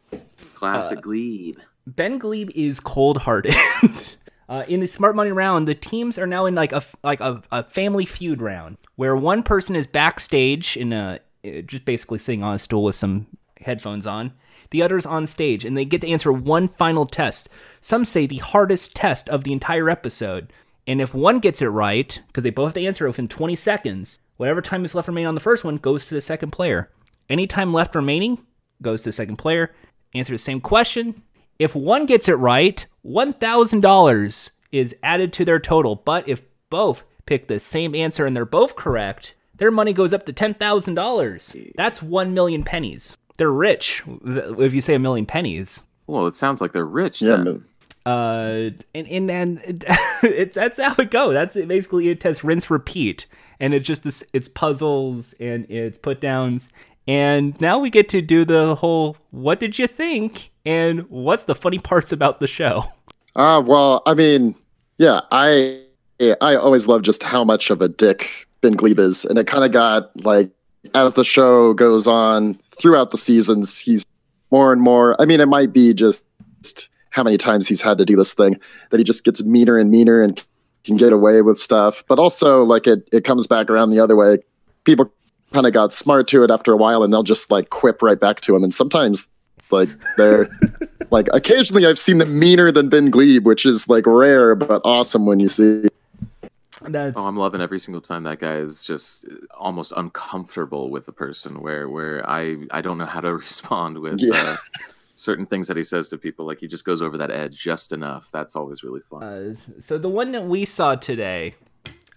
Classic 0.55 0.99
Uh, 0.99 1.03
Gleib. 1.03 1.57
Ben 1.87 2.19
Gleib 2.19 2.51
is 2.55 2.81
cold-hearted. 2.81 3.55
uh, 4.49 4.65
in 4.69 4.81
the 4.81 4.87
Smart 4.87 5.17
Money 5.17 5.33
round, 5.33 5.67
the 5.69 5.75
teams 5.75 6.19
are 6.19 6.27
now 6.27 6.47
in 6.47 6.55
like 6.55 6.73
a 6.73 6.83
like 7.03 7.21
a, 7.21 7.43
a 7.51 7.65
family 7.65 8.05
feud 8.05 8.41
round 8.43 8.77
where 8.97 9.17
one 9.17 9.43
person 9.43 9.75
is 9.77 9.87
backstage 9.87 10.77
in 10.77 10.93
a 10.93 11.21
uh, 11.45 11.63
just 11.63 11.85
basically 11.85 12.19
sitting 12.19 12.43
on 12.43 12.55
a 12.55 12.59
stool 12.59 12.85
with 12.85 12.97
some 12.97 13.27
headphones 13.63 14.07
on. 14.07 14.33
The 14.71 14.83
other's 14.83 15.07
on 15.07 15.27
stage, 15.27 15.65
and 15.65 15.77
they 15.77 15.85
get 15.85 16.01
to 16.03 16.09
answer 16.09 16.31
one 16.33 16.69
final 16.69 17.05
test. 17.07 17.49
Some 17.81 18.05
say 18.05 18.27
the 18.27 18.39
hardest 18.39 18.95
test 18.95 19.29
of 19.29 19.43
the 19.45 19.53
entire 19.53 19.91
episode. 19.91 20.53
And 20.87 21.01
if 21.01 21.13
one 21.15 21.39
gets 21.41 21.61
it 21.61 21.67
right, 21.69 22.21
because 22.29 22.45
they 22.45 22.51
both 22.51 22.69
have 22.69 22.75
to 22.75 22.87
answer 22.87 23.05
it 23.07 23.11
within 23.11 23.27
20 23.29 23.57
seconds, 23.57 24.19
whatever 24.41 24.63
time 24.63 24.87
is 24.87 24.95
left 24.95 25.07
remaining 25.07 25.29
on 25.29 25.35
the 25.35 25.41
first 25.41 25.65
one 25.65 25.77
goes 25.77 26.07
to 26.07 26.15
the 26.15 26.21
second 26.23 26.51
player. 26.51 26.91
Any 27.29 27.47
time 27.47 27.75
left 27.75 27.95
remaining 27.95 28.39
goes 28.81 29.03
to 29.03 29.11
the 29.11 29.13
second 29.13 29.37
player. 29.37 29.75
Answer 30.15 30.33
the 30.33 30.39
same 30.39 30.63
question. 30.63 31.23
If 31.59 31.75
one 31.75 32.07
gets 32.07 32.27
it 32.27 32.37
right, 32.37 32.87
$1,000 33.05 34.51
is 34.73 34.97
added 35.03 35.35
to 35.35 35.45
their 35.45 35.61
total. 35.61 35.95
But 35.95 36.27
if 36.27 36.41
both 36.71 37.05
pick 37.27 37.49
the 37.49 37.61
same 37.61 37.95
answer 37.95 38.25
and 38.25 38.35
they're 38.35 38.47
both 38.47 38.77
correct, 38.77 39.35
their 39.55 39.71
money 39.71 39.93
goes 39.93 40.15
up 40.15 40.25
to 40.25 40.33
$10,000. 40.33 41.73
That's 41.77 42.03
1 42.03 42.33
million 42.33 42.65
pennies. 42.65 43.19
They're 43.37 43.53
rich 43.53 44.03
if 44.25 44.73
you 44.73 44.81
say 44.81 44.95
a 44.95 44.99
million 44.99 45.27
pennies. 45.27 45.81
Well, 46.07 46.27
it 46.27 46.35
sounds 46.35 46.63
like 46.63 46.73
they're 46.73 46.87
rich. 46.87 47.21
Yeah, 47.21 47.37
then. 47.37 47.65
Uh, 48.07 48.71
and 48.95 49.07
and 49.07 49.29
then 49.29 49.61
it, 49.65 49.85
it, 50.23 50.53
that's 50.55 50.79
how 50.79 50.95
it 50.99 51.11
goes. 51.11 51.35
That's 51.35 51.55
basically 51.55 52.09
it 52.09 52.21
tests 52.21 52.43
rinse 52.43 52.71
repeat, 52.71 53.27
and 53.61 53.75
it's 53.75 53.87
just 53.87 54.03
this. 54.03 54.25
It's 54.33 54.49
puzzles 54.49 55.35
and 55.39 55.71
it's 55.71 55.99
put 55.99 56.21
downs, 56.21 56.69
and 57.07 57.61
now 57.61 57.79
we 57.79 57.91
get 57.91 58.09
to 58.11 58.23
do 58.23 58.45
the 58.45 58.75
whole. 58.75 59.17
What 59.31 59.61
did 59.61 59.79
you 59.79 59.87
think? 59.87 60.51
And 60.67 61.09
what's 61.09 61.45
the 61.45 61.55
funny 61.55 61.79
parts 61.79 62.13
about 62.13 62.41
the 62.41 62.47
show? 62.47 62.85
Uh, 63.37 63.63
well, 63.65 64.03
I 64.07 64.15
mean, 64.15 64.55
yeah, 64.99 65.21
I 65.31 65.83
I 66.41 66.57
always 66.57 66.89
love 66.89 67.03
just 67.03 67.23
how 67.23 67.45
much 67.45 67.71
of 67.71 67.81
a 67.81 67.89
dick 67.89 68.47
Ben 68.61 68.75
Gleib 68.75 68.99
is, 68.99 69.25
and 69.25 69.39
it 69.39 69.47
kind 69.47 69.65
of 69.65 69.73
got 69.73 70.25
like 70.25 70.51
as 70.95 71.15
the 71.15 71.25
show 71.25 71.75
goes 71.75 72.07
on 72.07 72.59
throughout 72.79 73.11
the 73.11 73.19
seasons, 73.19 73.79
he's 73.79 74.05
more 74.51 74.73
and 74.73 74.83
more. 74.83 75.21
I 75.21 75.25
mean, 75.25 75.41
it 75.41 75.49
might 75.49 75.73
be 75.73 75.95
just 75.95 76.25
how 77.11 77.23
many 77.23 77.37
times 77.37 77.69
he's 77.69 77.83
had 77.83 77.99
to 77.99 78.05
do 78.05 78.17
this 78.17 78.33
thing 78.33 78.59
that 78.91 78.99
he 78.99 79.05
just 79.05 79.25
gets 79.25 79.43
meaner 79.43 79.79
and 79.79 79.91
meaner 79.91 80.23
and 80.23 80.43
can 80.85 80.97
get 80.97 81.13
away 81.13 81.43
with 81.43 81.59
stuff, 81.59 82.03
but 82.09 82.19
also 82.19 82.63
like 82.63 82.87
it 82.87 83.09
it 83.13 83.25
comes 83.25 83.47
back 83.47 83.71
around 83.71 83.91
the 83.91 84.01
other 84.01 84.17
way. 84.17 84.39
People 84.85 85.13
kind 85.53 85.67
of 85.67 85.73
got 85.73 85.93
smart 85.93 86.29
to 86.29 86.43
it 86.45 86.51
after 86.51 86.73
a 86.73 86.77
while, 86.77 87.03
and 87.03 87.13
they'll 87.13 87.23
just 87.23 87.51
like 87.51 87.71
quip 87.71 88.03
right 88.03 88.19
back 88.19 88.41
to 88.43 88.55
him, 88.57 88.63
and 88.65 88.73
sometimes 88.73 89.29
like 89.71 89.89
they're 90.17 90.49
like 91.11 91.29
occasionally 91.33 91.87
I've 91.87 91.99
seen 91.99 92.19
them 92.19 92.39
meaner 92.39 92.73
than 92.73 92.89
Ben 92.89 93.11
Gleib, 93.11 93.45
which 93.45 93.65
is 93.67 93.89
like 93.89 94.07
rare 94.07 94.55
but 94.55 94.81
awesome 94.85 95.27
when 95.27 95.39
you 95.41 95.49
see. 95.49 95.87
That's 96.83 97.15
Oh, 97.17 97.27
I'm 97.27 97.37
loving 97.37 97.61
every 97.61 97.79
single 97.79 98.01
time 98.01 98.23
that 98.23 98.39
guy 98.39 98.55
is 98.57 98.83
just 98.83 99.27
almost 99.59 99.93
uncomfortable 99.97 100.89
with 100.89 101.05
the 101.05 101.13
person. 101.13 101.61
Where 101.61 101.89
where 101.91 102.29
I 102.29 102.57
I 102.71 102.81
don't 102.81 102.97
know 102.97 103.05
how 103.07 103.21
to 103.21 103.35
respond 103.47 103.99
with 103.99 104.21
Yeah. 104.21 104.57
uh, 104.57 104.57
certain 105.21 105.47
things 105.47 105.69
that 105.69 105.77
he 105.77 105.85
says 105.85 106.09
to 106.09 106.19
people. 106.19 106.47
Like 106.47 106.59
he 106.59 106.67
just 106.67 106.85
goes 106.85 107.03
over 107.03 107.17
that 107.19 107.31
edge 107.31 107.59
just 107.59 107.93
enough. 107.93 108.29
That's 108.33 108.57
always 108.57 108.83
really 108.83 109.01
fun. 109.01 109.23
Uh, 109.23 109.81
so 109.81 109.99
the 109.99 110.09
one 110.09 110.33
that 110.33 110.47
we 110.47 110.65
saw 110.65 110.95
today 110.97 111.55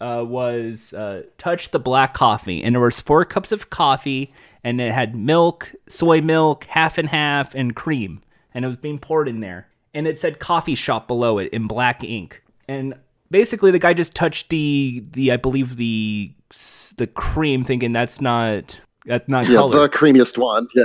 uh, 0.02 0.24
was 0.26 0.94
uh, 0.94 1.24
touch 1.38 1.72
the 1.72 1.80
black 1.80 2.14
coffee, 2.14 2.64
and 2.64 2.76
there 2.76 2.82
was 2.82 3.00
four 3.02 3.26
cups 3.26 3.52
of 3.52 3.70
coffee, 3.70 4.34
and 4.64 4.82
it 4.82 4.92
had 4.92 5.16
milk, 5.16 5.72
soy 5.88 6.22
milk, 6.22 6.64
half 6.66 6.98
and 6.98 7.10
half, 7.10 7.54
and 7.56 7.76
cream, 7.76 8.22
and 8.54 8.66
it 8.66 8.68
was 8.68 8.78
being 8.78 9.00
poured 9.00 9.28
in 9.28 9.40
there, 9.40 9.68
and 9.94 10.08
it 10.08 10.20
said 10.20 10.40
coffee 10.40 10.76
shop 10.76 11.08
below 11.08 11.38
it 11.38 11.52
in 11.54 11.68
black 11.68 12.04
ink, 12.04 12.44
and 12.68 12.94
basically 13.32 13.72
the 13.72 13.80
guy 13.80 13.94
just 13.94 14.16
touched 14.16 14.50
the 14.50 15.04
the 15.12 15.32
I 15.32 15.38
believe 15.38 15.78
the 15.78 16.34
the 16.98 17.08
cream, 17.08 17.64
thinking 17.64 17.94
that's 17.94 18.20
not 18.20 18.82
that's 19.06 19.28
not 19.28 19.48
Yeah, 19.48 19.56
color. 19.58 19.80
the 19.82 19.90
creamiest 19.90 20.38
one. 20.38 20.68
Yeah. 20.76 20.84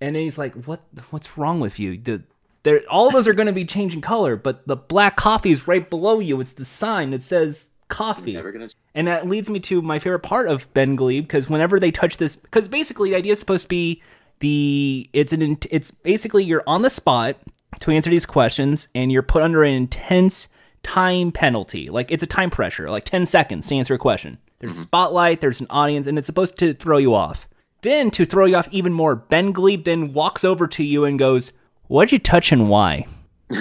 And 0.00 0.14
then 0.14 0.22
he's 0.22 0.38
like, 0.38 0.54
"What? 0.64 0.82
What's 1.10 1.38
wrong 1.38 1.60
with 1.60 1.78
you? 1.78 1.96
The, 1.98 2.22
they're, 2.62 2.82
all 2.90 3.06
of 3.06 3.12
those 3.12 3.28
are 3.28 3.34
going 3.34 3.46
to 3.46 3.52
be 3.52 3.64
changing 3.64 4.00
color, 4.00 4.36
but 4.36 4.66
the 4.66 4.76
black 4.76 5.16
coffee 5.16 5.50
is 5.50 5.68
right 5.68 5.88
below 5.88 6.18
you. 6.18 6.40
It's 6.40 6.52
the 6.52 6.64
sign 6.64 7.10
that 7.10 7.22
says 7.22 7.68
coffee." 7.88 8.34
Gonna. 8.34 8.68
And 8.94 9.08
that 9.08 9.28
leads 9.28 9.48
me 9.48 9.60
to 9.60 9.82
my 9.82 9.98
favorite 9.98 10.20
part 10.20 10.48
of 10.48 10.72
Ben 10.74 10.96
Gleib 10.96 11.22
because 11.22 11.48
whenever 11.48 11.78
they 11.78 11.90
touch 11.90 12.18
this, 12.18 12.36
because 12.36 12.68
basically 12.68 13.10
the 13.10 13.16
idea 13.16 13.32
is 13.32 13.40
supposed 13.40 13.64
to 13.64 13.68
be 13.68 14.02
the 14.40 15.08
it's 15.12 15.32
an 15.32 15.58
it's 15.70 15.90
basically 15.90 16.44
you're 16.44 16.64
on 16.66 16.82
the 16.82 16.90
spot 16.90 17.36
to 17.80 17.90
answer 17.90 18.10
these 18.10 18.26
questions 18.26 18.88
and 18.94 19.10
you're 19.12 19.22
put 19.22 19.42
under 19.42 19.64
an 19.64 19.74
intense 19.74 20.48
time 20.82 21.32
penalty. 21.32 21.90
Like 21.90 22.10
it's 22.10 22.22
a 22.22 22.26
time 22.26 22.50
pressure, 22.50 22.88
like 22.88 23.04
10 23.04 23.26
seconds 23.26 23.68
to 23.68 23.74
answer 23.74 23.94
a 23.94 23.98
question. 23.98 24.38
There's 24.58 24.72
a 24.72 24.74
mm-hmm. 24.74 24.82
spotlight, 24.82 25.40
there's 25.40 25.60
an 25.60 25.66
audience, 25.68 26.06
and 26.06 26.16
it's 26.16 26.26
supposed 26.26 26.56
to 26.58 26.72
throw 26.72 26.96
you 26.96 27.14
off. 27.14 27.48
Then 27.82 28.10
to 28.12 28.24
throw 28.24 28.46
you 28.46 28.56
off 28.56 28.68
even 28.70 28.92
more, 28.92 29.14
Ben 29.16 29.52
Gleib 29.52 29.84
then 29.84 30.12
walks 30.12 30.44
over 30.44 30.66
to 30.66 30.84
you 30.84 31.04
and 31.04 31.18
goes, 31.18 31.52
"What'd 31.88 32.12
you 32.12 32.18
touch 32.18 32.52
and 32.52 32.68
why?" 32.68 33.06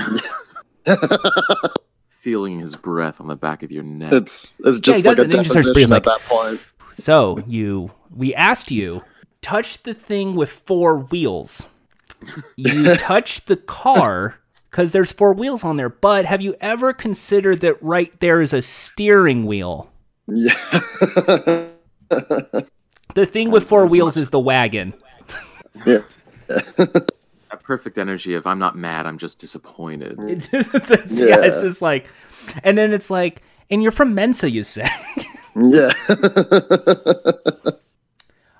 Feeling 2.09 2.59
his 2.59 2.75
breath 2.75 3.21
on 3.21 3.27
the 3.27 3.35
back 3.35 3.61
of 3.63 3.71
your 3.71 3.83
neck. 3.83 4.13
It's 4.13 4.57
it's 4.63 4.79
just 4.79 5.03
he 5.03 5.09
like 5.09 5.17
a 5.17 5.21
it, 5.21 5.23
and 5.25 5.33
then 5.33 5.39
he 5.39 5.49
just 5.49 5.53
starts 5.53 5.67
deposition 5.67 5.93
at 5.93 6.03
that 6.03 6.21
point. 6.21 6.59
So 6.93 7.39
you, 7.45 7.91
we 8.15 8.33
asked 8.33 8.71
you, 8.71 9.03
touch 9.41 9.83
the 9.83 9.93
thing 9.93 10.35
with 10.35 10.49
four 10.49 10.97
wheels. 10.97 11.67
You 12.55 12.95
touch 12.97 13.45
the 13.45 13.57
car 13.57 14.39
because 14.71 14.91
there's 14.91 15.11
four 15.11 15.33
wheels 15.33 15.63
on 15.63 15.77
there. 15.77 15.89
But 15.89 16.25
have 16.25 16.41
you 16.41 16.55
ever 16.61 16.93
considered 16.93 17.59
that 17.61 17.81
right 17.83 18.17
there 18.21 18.41
is 18.41 18.53
a 18.53 18.61
steering 18.61 19.45
wheel? 19.45 19.91
Yeah. 20.27 20.55
The 23.15 23.25
thing 23.25 23.49
with 23.51 23.67
four 23.67 23.85
wheels 23.87 24.15
is 24.17 24.29
the 24.29 24.39
wagon. 24.39 24.93
yeah. 25.85 25.99
that 26.47 27.09
perfect 27.63 27.97
energy 27.97 28.33
of 28.35 28.45
I'm 28.45 28.59
not 28.59 28.77
mad, 28.77 29.05
I'm 29.07 29.17
just 29.17 29.39
disappointed. 29.39 30.17
It's, 30.21 30.53
it's- 30.53 31.11
yeah. 31.11 31.41
it's 31.41 31.61
just 31.61 31.81
like, 31.81 32.05
and 32.63 32.77
then 32.77 32.93
it's 32.93 33.09
like, 33.09 33.41
and 33.71 33.81
you're 33.81 33.91
from 33.91 34.13
Mensa, 34.13 34.49
you 34.49 34.63
say. 34.63 34.85
Yeah. 35.57 35.93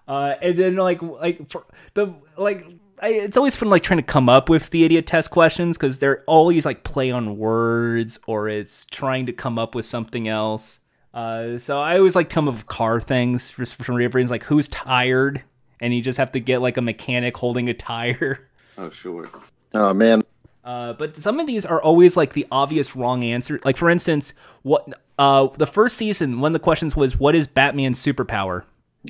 Uh, 0.08 0.36
and 0.42 0.58
then 0.58 0.76
like 0.78 1.02
like 1.02 1.50
for 1.50 1.66
the 1.96 2.14
like 2.38 2.66
I, 3.02 3.10
it's 3.10 3.36
always 3.38 3.56
fun 3.56 3.70
like 3.70 3.84
trying 3.84 3.98
to 3.98 4.04
come 4.04 4.30
up 4.30 4.48
with 4.50 4.70
the 4.70 4.84
idiot 4.86 5.08
test 5.08 5.32
questions 5.32 5.78
because 5.78 5.98
they're 6.00 6.24
always 6.28 6.66
like 6.66 6.84
play 6.84 7.12
on 7.12 7.38
words 7.38 8.20
or 8.28 8.48
it's 8.48 8.86
trying 8.86 9.26
to 9.26 9.34
come 9.34 9.58
up 9.60 9.74
with 9.76 9.86
something 9.86 10.28
else. 10.28 10.80
Uh, 11.16 11.58
so 11.58 11.82
I 11.82 11.98
always 11.98 12.14
like 12.14 12.30
come 12.30 12.50
up 12.50 12.56
with 12.56 12.68
car 12.68 13.00
things 13.00 13.50
for, 13.50 13.66
for 13.66 13.84
some 13.86 13.96
reasons 13.96 14.30
like 14.30 14.44
who's 14.44 14.68
tired 14.68 15.42
and 15.80 15.94
you 15.94 16.02
just 16.02 16.18
have 16.18 16.34
to 16.34 16.40
get 16.42 16.62
like 16.62 16.76
a 16.78 16.82
mechanic 16.82 17.38
holding 17.38 17.70
a 17.70 17.74
tire. 17.74 18.48
Oh 18.78 18.90
sure. 18.90 19.30
oh 19.74 19.94
man. 19.94 20.22
Uh, 20.66 20.92
but 20.92 21.16
some 21.16 21.40
of 21.40 21.48
these 21.48 21.66
are 21.66 21.82
always 21.82 22.18
like 22.18 22.34
the 22.34 22.46
obvious 22.52 22.94
wrong 22.94 23.24
answer. 23.24 23.58
Like 23.64 23.78
for 23.78 23.90
instance, 23.90 24.34
what 24.64 24.86
uh, 25.18 25.48
the 25.56 25.66
first 25.66 25.96
season 25.96 26.42
one 26.42 26.50
of 26.50 26.54
the 26.60 26.64
questions 26.64 26.94
was 26.94 27.18
what 27.18 27.36
is 27.36 27.48
Batman's 27.48 28.04
superpower? 28.04 28.64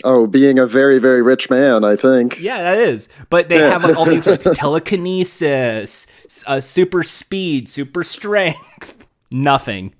Oh, 0.04 0.28
being 0.28 0.60
a 0.60 0.68
very 0.68 1.00
very 1.00 1.24
rich 1.24 1.50
man, 1.50 1.84
I 1.84 1.96
think. 1.96 2.40
Yeah, 2.40 2.62
that 2.62 2.78
is. 2.78 3.10
But 3.32 3.50
they 3.50 3.58
have 3.58 3.84
like 3.84 3.98
all 3.98 4.06
these 4.06 4.28
like 4.28 4.44
telekinesis, 4.54 6.06
uh, 6.46 6.62
super 6.62 7.02
speed, 7.02 7.68
super 7.68 8.04
strength. 8.04 9.04
Nothing. 9.32 9.96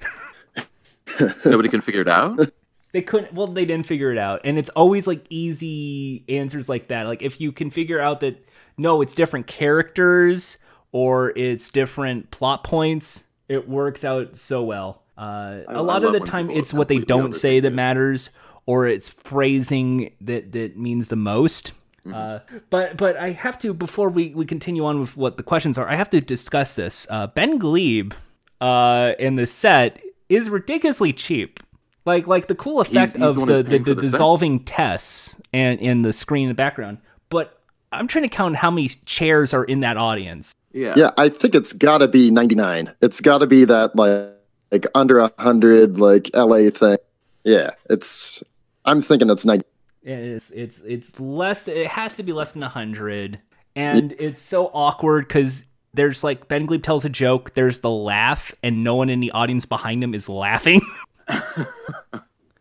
Nobody 1.46 1.70
can 1.70 1.82
figure 1.82 2.02
it 2.02 2.10
out. 2.10 2.40
They 2.96 3.02
couldn't. 3.02 3.34
Well, 3.34 3.48
they 3.48 3.66
didn't 3.66 3.88
figure 3.88 4.14
it 4.14 4.18
out, 4.18 4.40
and 4.46 4.58
it's 4.58 4.70
always 4.70 5.06
like 5.06 5.26
easy 5.30 6.24
answers 6.30 6.70
like 6.70 6.88
that. 6.88 7.08
Like 7.08 7.22
if 7.22 7.42
you 7.42 7.52
can 7.52 7.70
figure 7.70 8.00
out 8.00 8.22
that 8.22 8.42
no, 8.78 9.02
it's 9.02 9.14
different 9.14 9.48
characters 9.48 10.58
or 10.94 11.34
it's 11.36 11.68
different 11.68 12.32
plot 12.32 12.64
points, 12.64 13.26
it 13.50 13.68
works 13.68 14.06
out 14.06 14.38
so 14.38 14.64
well. 14.64 15.02
Uh, 15.18 15.60
I 15.68 15.74
a 15.74 15.82
lot 15.82 16.06
of 16.06 16.14
the 16.14 16.22
time, 16.22 16.50
it's 16.50 16.74
what 16.74 16.88
they 16.88 17.00
don't 17.00 17.34
say 17.36 17.60
that 17.60 17.74
matters, 17.74 18.30
or 18.66 18.88
it's 18.88 19.10
phrasing 19.10 20.14
that 20.22 20.54
that 20.54 20.78
means 20.78 21.10
the 21.10 21.18
most. 21.18 21.74
Mm-hmm. 22.06 22.14
Uh, 22.14 22.60
but 22.70 22.96
but 22.96 23.18
I 23.18 23.32
have 23.32 23.60
to 23.60 23.74
before 23.74 24.10
we, 24.10 24.30
we 24.30 24.46
continue 24.46 24.86
on 24.86 25.02
with 25.02 25.18
what 25.18 25.36
the 25.36 25.44
questions 25.44 25.78
are. 25.78 25.90
I 25.90 25.96
have 25.96 26.10
to 26.12 26.22
discuss 26.22 26.76
this. 26.76 27.08
Uh, 27.10 27.28
ben 27.28 27.60
Gleib 27.60 28.14
uh, 28.62 29.14
in 29.20 29.36
the 29.36 29.48
set 29.48 30.02
is 30.30 30.50
ridiculously 30.50 31.14
cheap. 31.14 31.60
Like 32.06 32.28
like 32.28 32.48
the 32.48 32.56
cool 32.56 32.82
effect 32.82 33.14
he's 33.14 33.20
the 33.20 33.28
of 33.28 33.38
one 33.38 33.48
the, 33.48 33.64
the, 33.64 33.64
the, 33.64 33.80
for 33.80 33.94
the 33.96 34.04
set. 34.04 34.12
dissolving 34.12 34.60
tests 34.60 35.36
and 35.52 35.80
in 35.80 36.04
the 36.04 36.14
screen 36.14 36.44
in 36.44 36.50
the 36.50 36.56
background. 36.56 37.00
But 37.30 37.60
I'm 37.92 38.08
trying 38.08 38.24
to 38.24 38.30
count 38.30 38.58
how 38.58 38.70
many 38.70 38.90
chairs 38.90 39.54
are 39.54 39.64
in 39.64 39.80
that 39.80 39.98
audience. 39.98 40.54
Yeah. 40.72 40.94
Yeah, 40.98 41.12
I 41.18 41.30
think 41.30 41.56
it's 41.56 41.74
got 41.74 42.00
to 42.00 42.08
be 42.08 42.30
99. 42.30 42.94
It's 43.02 43.22
got 43.22 43.40
to 43.40 43.48
be 43.48 43.66
that 43.66 43.96
like 43.96 44.34
like 44.72 44.86
under 44.94 45.20
a 45.20 45.32
100 45.38 45.98
like 45.98 46.30
LA 46.36 46.70
thing. 46.70 46.98
Yeah, 47.44 47.72
it's 47.90 48.44
I'm 48.84 49.02
thinking 49.02 49.30
it's 49.30 49.46
90. 49.46 49.66
It's 50.04 50.52
it's 50.52 50.82
it's 50.82 51.20
less. 51.20 51.68
It 51.68 51.88
has 51.88 52.16
to 52.18 52.24
be 52.24 52.32
less 52.32 52.52
than 52.52 52.62
hundred, 52.62 53.40
and 53.76 54.14
it's 54.20 54.42
so 54.42 54.68
awkward 54.68 55.28
because 55.28 55.66
there's 55.96 56.24
like 56.24 56.48
Ben 56.48 56.68
Gleib 56.68 56.84
tells 56.84 57.06
a 57.06 57.10
joke. 57.10 57.54
There's 57.54 57.80
the 57.80 57.90
laugh, 57.92 58.54
and 58.62 58.84
no 58.84 58.96
one 58.96 59.10
in 59.10 59.20
the 59.20 59.32
audience 59.32 59.66
behind 59.66 60.04
him 60.04 60.14
is 60.14 60.30
laughing. 60.30 60.82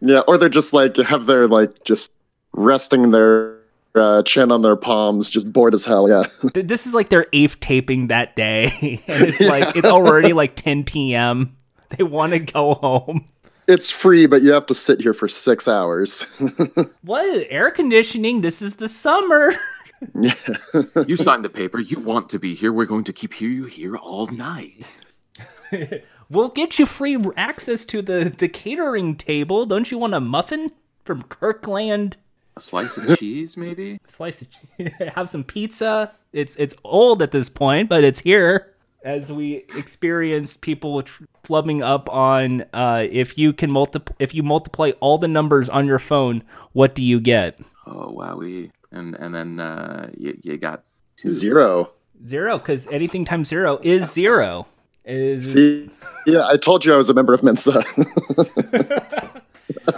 Yeah, 0.04 0.20
or 0.28 0.36
they're 0.36 0.50
just 0.50 0.74
like 0.74 0.96
have 0.98 1.24
their 1.24 1.48
like 1.48 1.84
just 1.84 2.12
resting 2.52 3.10
their 3.10 3.56
uh, 3.94 4.22
chin 4.24 4.52
on 4.52 4.60
their 4.60 4.76
palms, 4.76 5.30
just 5.30 5.50
bored 5.50 5.72
as 5.72 5.86
hell. 5.86 6.08
Yeah. 6.08 6.24
This 6.54 6.86
is 6.86 6.92
like 6.92 7.08
their 7.08 7.26
eighth 7.32 7.58
taping 7.60 8.08
that 8.08 8.36
day, 8.36 9.00
and 9.08 9.22
it's 9.24 9.40
like 9.40 9.74
it's 9.76 9.86
already 9.86 10.34
like 10.34 10.56
10 10.56 10.84
p.m. 10.84 11.56
They 11.96 12.04
want 12.04 12.32
to 12.32 12.38
go 12.38 12.74
home. 12.74 13.24
it's 13.66 13.88
free, 13.88 14.26
but 14.26 14.42
you 14.42 14.52
have 14.52 14.66
to 14.66 14.74
sit 14.74 15.00
here 15.00 15.14
for 15.14 15.26
six 15.26 15.66
hours. 15.66 16.26
What 17.02 17.46
air 17.48 17.70
conditioning? 17.70 18.42
This 18.42 18.60
is 18.60 18.76
the 18.76 18.90
summer. 18.90 19.54
You 20.14 21.16
signed 21.16 21.44
the 21.44 21.50
paper. 21.50 21.80
You 21.80 21.98
want 21.98 22.28
to 22.30 22.38
be 22.38 22.54
here. 22.54 22.72
We're 22.72 22.84
going 22.84 23.04
to 23.04 23.12
keep 23.12 23.40
you 23.40 23.64
here 23.64 23.96
all 23.96 24.26
night. 24.26 24.92
We'll 26.30 26.48
get 26.48 26.78
you 26.78 26.86
free 26.86 27.18
access 27.36 27.84
to 27.86 28.02
the 28.02 28.34
the 28.36 28.48
catering 28.48 29.16
table. 29.16 29.66
Don't 29.66 29.90
you 29.90 29.98
want 29.98 30.14
a 30.14 30.20
muffin 30.20 30.72
from 31.04 31.22
Kirkland? 31.24 32.16
A 32.56 32.60
slice 32.60 32.96
of 32.96 33.18
cheese, 33.18 33.56
maybe. 33.56 33.98
A 34.08 34.10
Slice 34.10 34.42
of 34.42 34.48
cheese. 34.50 34.92
have 35.14 35.28
some 35.28 35.44
pizza. 35.44 36.12
It's 36.32 36.56
it's 36.56 36.74
old 36.84 37.20
at 37.22 37.32
this 37.32 37.48
point, 37.48 37.88
but 37.88 38.04
it's 38.04 38.20
here. 38.20 38.70
As 39.04 39.30
we 39.30 39.66
experience 39.76 40.56
people 40.56 41.02
tr- 41.02 41.24
flubbing 41.44 41.82
up 41.82 42.08
on 42.08 42.64
uh, 42.72 43.06
if 43.10 43.36
you 43.36 43.52
can 43.52 43.70
multiply 43.70 44.16
if 44.18 44.34
you 44.34 44.42
multiply 44.42 44.92
all 45.00 45.18
the 45.18 45.28
numbers 45.28 45.68
on 45.68 45.86
your 45.86 45.98
phone, 45.98 46.42
what 46.72 46.94
do 46.94 47.02
you 47.04 47.20
get? 47.20 47.60
Oh 47.86 48.14
wowie! 48.16 48.70
And 48.94 49.14
and 49.16 49.34
then 49.34 49.60
uh, 49.60 50.10
you 50.16 50.38
you 50.42 50.56
got 50.56 50.86
two. 51.16 51.30
Zero. 51.30 51.90
Zero, 52.26 52.58
because 52.58 52.86
anything 52.88 53.24
times 53.24 53.48
zero 53.48 53.78
is 53.82 54.10
zero. 54.10 54.66
Is 55.04 55.52
See, 55.52 55.90
yeah, 56.26 56.46
I 56.46 56.56
told 56.56 56.84
you 56.84 56.94
I 56.94 56.96
was 56.96 57.10
a 57.10 57.14
member 57.14 57.34
of 57.34 57.42
Mensa. 57.42 57.84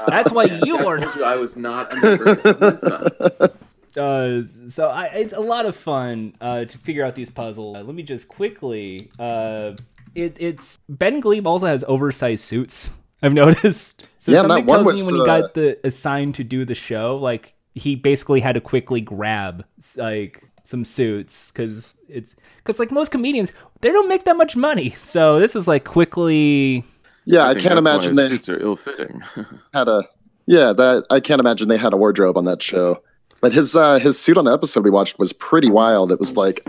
that's 0.08 0.32
why 0.32 0.44
you 0.64 0.78
I 0.78 0.84
are 0.84 0.98
told 0.98 1.14
you 1.14 1.24
I 1.24 1.36
was 1.36 1.56
not 1.56 1.92
a 1.92 1.96
member 1.96 2.30
of 2.30 2.60
Mensa. 2.60 3.52
uh, 4.00 4.42
so 4.70 4.88
I, 4.88 5.04
it's 5.14 5.32
a 5.32 5.40
lot 5.40 5.66
of 5.66 5.76
fun 5.76 6.34
uh, 6.40 6.64
to 6.64 6.78
figure 6.78 7.04
out 7.04 7.14
these 7.14 7.30
puzzles. 7.30 7.76
Uh, 7.76 7.82
let 7.82 7.94
me 7.94 8.02
just 8.02 8.26
quickly. 8.28 9.10
Uh, 9.18 9.74
it, 10.14 10.36
it's 10.40 10.78
Ben 10.88 11.20
Gleib 11.20 11.46
also 11.46 11.66
has 11.66 11.84
oversized 11.86 12.42
suits. 12.42 12.90
I've 13.22 13.34
noticed. 13.44 14.08
So 14.18 14.32
Yeah, 14.32 14.42
that 14.42 14.48
something 14.48 14.66
one 14.66 14.78
tells 14.78 14.92
was, 14.92 15.00
me 15.00 15.06
when 15.06 15.14
he 15.14 15.20
uh, 15.20 15.24
got 15.24 15.54
the 15.54 15.78
assigned 15.84 16.34
to 16.36 16.44
do 16.44 16.64
the 16.64 16.74
show, 16.74 17.16
like 17.16 17.54
he 17.76 17.94
basically 17.94 18.40
had 18.40 18.54
to 18.54 18.60
quickly 18.60 19.00
grab 19.00 19.64
like 19.96 20.42
some 20.64 20.84
suits 20.84 21.52
because 21.52 21.94
it's 22.08 22.34
because 22.56 22.78
like 22.80 22.90
most 22.90 23.10
comedians 23.12 23.52
they 23.82 23.92
don't 23.92 24.08
make 24.08 24.24
that 24.24 24.36
much 24.36 24.56
money. 24.56 24.90
So 24.98 25.38
this 25.38 25.54
is 25.54 25.68
like 25.68 25.84
quickly. 25.84 26.82
yeah, 27.26 27.46
I, 27.46 27.52
think 27.52 27.66
can't 27.66 27.78
imagine 27.78 28.08
his 28.08 28.16
they 28.16 28.28
suits 28.28 28.48
are 28.48 28.58
ill-fitting. 28.58 29.22
had 29.74 29.88
a. 29.88 30.08
Yeah, 30.46 30.72
that 30.72 31.06
I 31.10 31.20
can't 31.20 31.40
imagine 31.40 31.68
they 31.68 31.76
had 31.76 31.92
a 31.92 31.96
wardrobe 31.96 32.38
on 32.38 32.46
that 32.46 32.62
show. 32.62 33.02
But 33.40 33.52
his 33.52 33.76
uh, 33.76 33.98
his 33.98 34.18
suit 34.18 34.38
on 34.38 34.46
the 34.46 34.52
episode 34.52 34.84
we 34.84 34.90
watched 34.90 35.18
was 35.18 35.32
pretty 35.32 35.70
wild. 35.70 36.10
It 36.10 36.18
was 36.18 36.36
like 36.36 36.66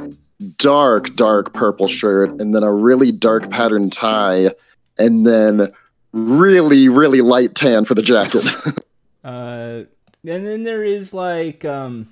dark, 0.57 1.15
dark 1.15 1.53
purple 1.53 1.87
shirt, 1.87 2.29
and 2.41 2.53
then 2.53 2.63
a 2.63 2.73
really 2.73 3.11
dark 3.11 3.49
pattern 3.49 3.89
tie, 3.89 4.51
and 4.97 5.25
then 5.25 5.71
really, 6.11 6.89
really 6.89 7.21
light 7.21 7.55
tan 7.55 7.85
for 7.85 7.95
the 7.95 8.03
jacket. 8.03 8.43
Uh, 9.23 9.83
and 10.28 10.45
then 10.45 10.63
there 10.63 10.84
is 10.84 11.13
like 11.13 11.65
um, 11.65 12.07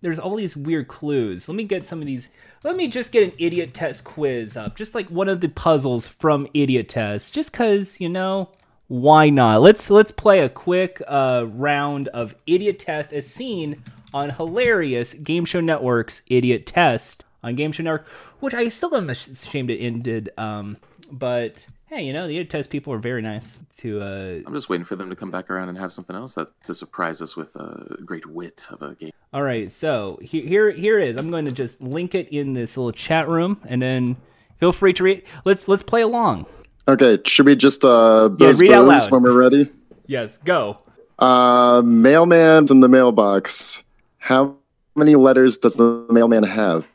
there's 0.00 0.18
all 0.18 0.36
these 0.36 0.56
weird 0.56 0.88
clues. 0.88 1.48
Let 1.48 1.54
me 1.54 1.64
get 1.64 1.84
some 1.84 2.00
of 2.00 2.06
these. 2.06 2.28
Let 2.62 2.76
me 2.76 2.88
just 2.88 3.12
get 3.12 3.24
an 3.24 3.32
idiot 3.38 3.72
test 3.72 4.04
quiz 4.04 4.56
up, 4.56 4.76
just 4.76 4.94
like 4.94 5.08
one 5.08 5.28
of 5.28 5.40
the 5.40 5.48
puzzles 5.48 6.06
from 6.06 6.46
Idiot 6.52 6.90
Test, 6.90 7.32
just 7.32 7.54
cause 7.54 8.00
you 8.00 8.08
know 8.08 8.50
why 8.90 9.30
not? 9.30 9.62
Let's 9.62 9.88
let's 9.88 10.10
play 10.10 10.40
a 10.40 10.48
quick 10.48 11.00
uh, 11.06 11.46
round 11.48 12.08
of 12.08 12.34
Idiot 12.46 12.80
Test 12.80 13.12
as 13.12 13.26
seen 13.26 13.82
on 14.12 14.30
hilarious 14.30 15.14
Game 15.14 15.44
Show 15.44 15.60
Network's 15.60 16.22
Idiot 16.26 16.66
Test 16.66 17.24
on 17.42 17.54
Game 17.54 17.70
Show 17.70 17.84
Network, 17.84 18.08
which 18.40 18.52
I 18.52 18.68
still 18.68 18.96
am 18.96 19.08
ashamed 19.08 19.70
it 19.70 19.78
ended. 19.78 20.30
Um, 20.36 20.76
but 21.10 21.64
hey, 21.90 22.02
you 22.02 22.12
know 22.12 22.26
the 22.26 22.34
Idiot 22.34 22.50
Test 22.50 22.70
people 22.70 22.92
are 22.92 22.98
very 22.98 23.20
nice 23.20 23.58
to 23.78 24.00
uh, 24.00 24.40
I'm 24.46 24.54
just 24.54 24.68
waiting 24.68 24.84
for 24.84 24.96
them 24.96 25.10
to 25.10 25.16
come 25.16 25.30
back 25.30 25.50
around 25.50 25.68
and 25.68 25.76
have 25.76 25.92
something 25.92 26.14
else 26.14 26.34
that 26.34 26.48
to 26.64 26.74
surprise 26.74 27.20
us 27.20 27.36
with 27.36 27.54
a 27.56 27.98
great 28.04 28.26
wit 28.26 28.66
of 28.70 28.80
a 28.82 28.94
game. 28.94 29.10
All 29.32 29.42
right, 29.42 29.70
so 29.70 30.18
he- 30.22 30.46
here 30.46 30.70
here 30.70 30.98
it 30.98 31.08
is. 31.08 31.16
I'm 31.16 31.30
going 31.30 31.44
to 31.44 31.52
just 31.52 31.80
link 31.80 32.14
it 32.14 32.28
in 32.28 32.54
this 32.54 32.76
little 32.76 32.92
chat 32.92 33.28
room, 33.28 33.60
and 33.66 33.82
then 33.82 34.16
feel 34.58 34.72
free 34.72 34.92
to 34.94 35.02
read. 35.02 35.24
Let's 35.44 35.68
let's 35.68 35.82
play 35.82 36.02
along. 36.02 36.46
okay, 36.88 37.18
should 37.26 37.46
we 37.46 37.56
just 37.56 37.84
uh, 37.84 38.28
buzz 38.28 38.60
read 38.60 38.70
buzz 38.70 39.10
when 39.10 39.22
we're 39.22 39.38
ready? 39.38 39.70
Yes, 40.06 40.38
go. 40.38 40.78
Uh, 41.18 41.82
mailman 41.84 42.66
in 42.70 42.80
the 42.80 42.88
mailbox. 42.88 43.82
How 44.18 44.56
many 44.96 45.14
letters 45.16 45.56
does 45.58 45.76
the 45.76 46.06
mailman 46.10 46.44
have? 46.44 46.86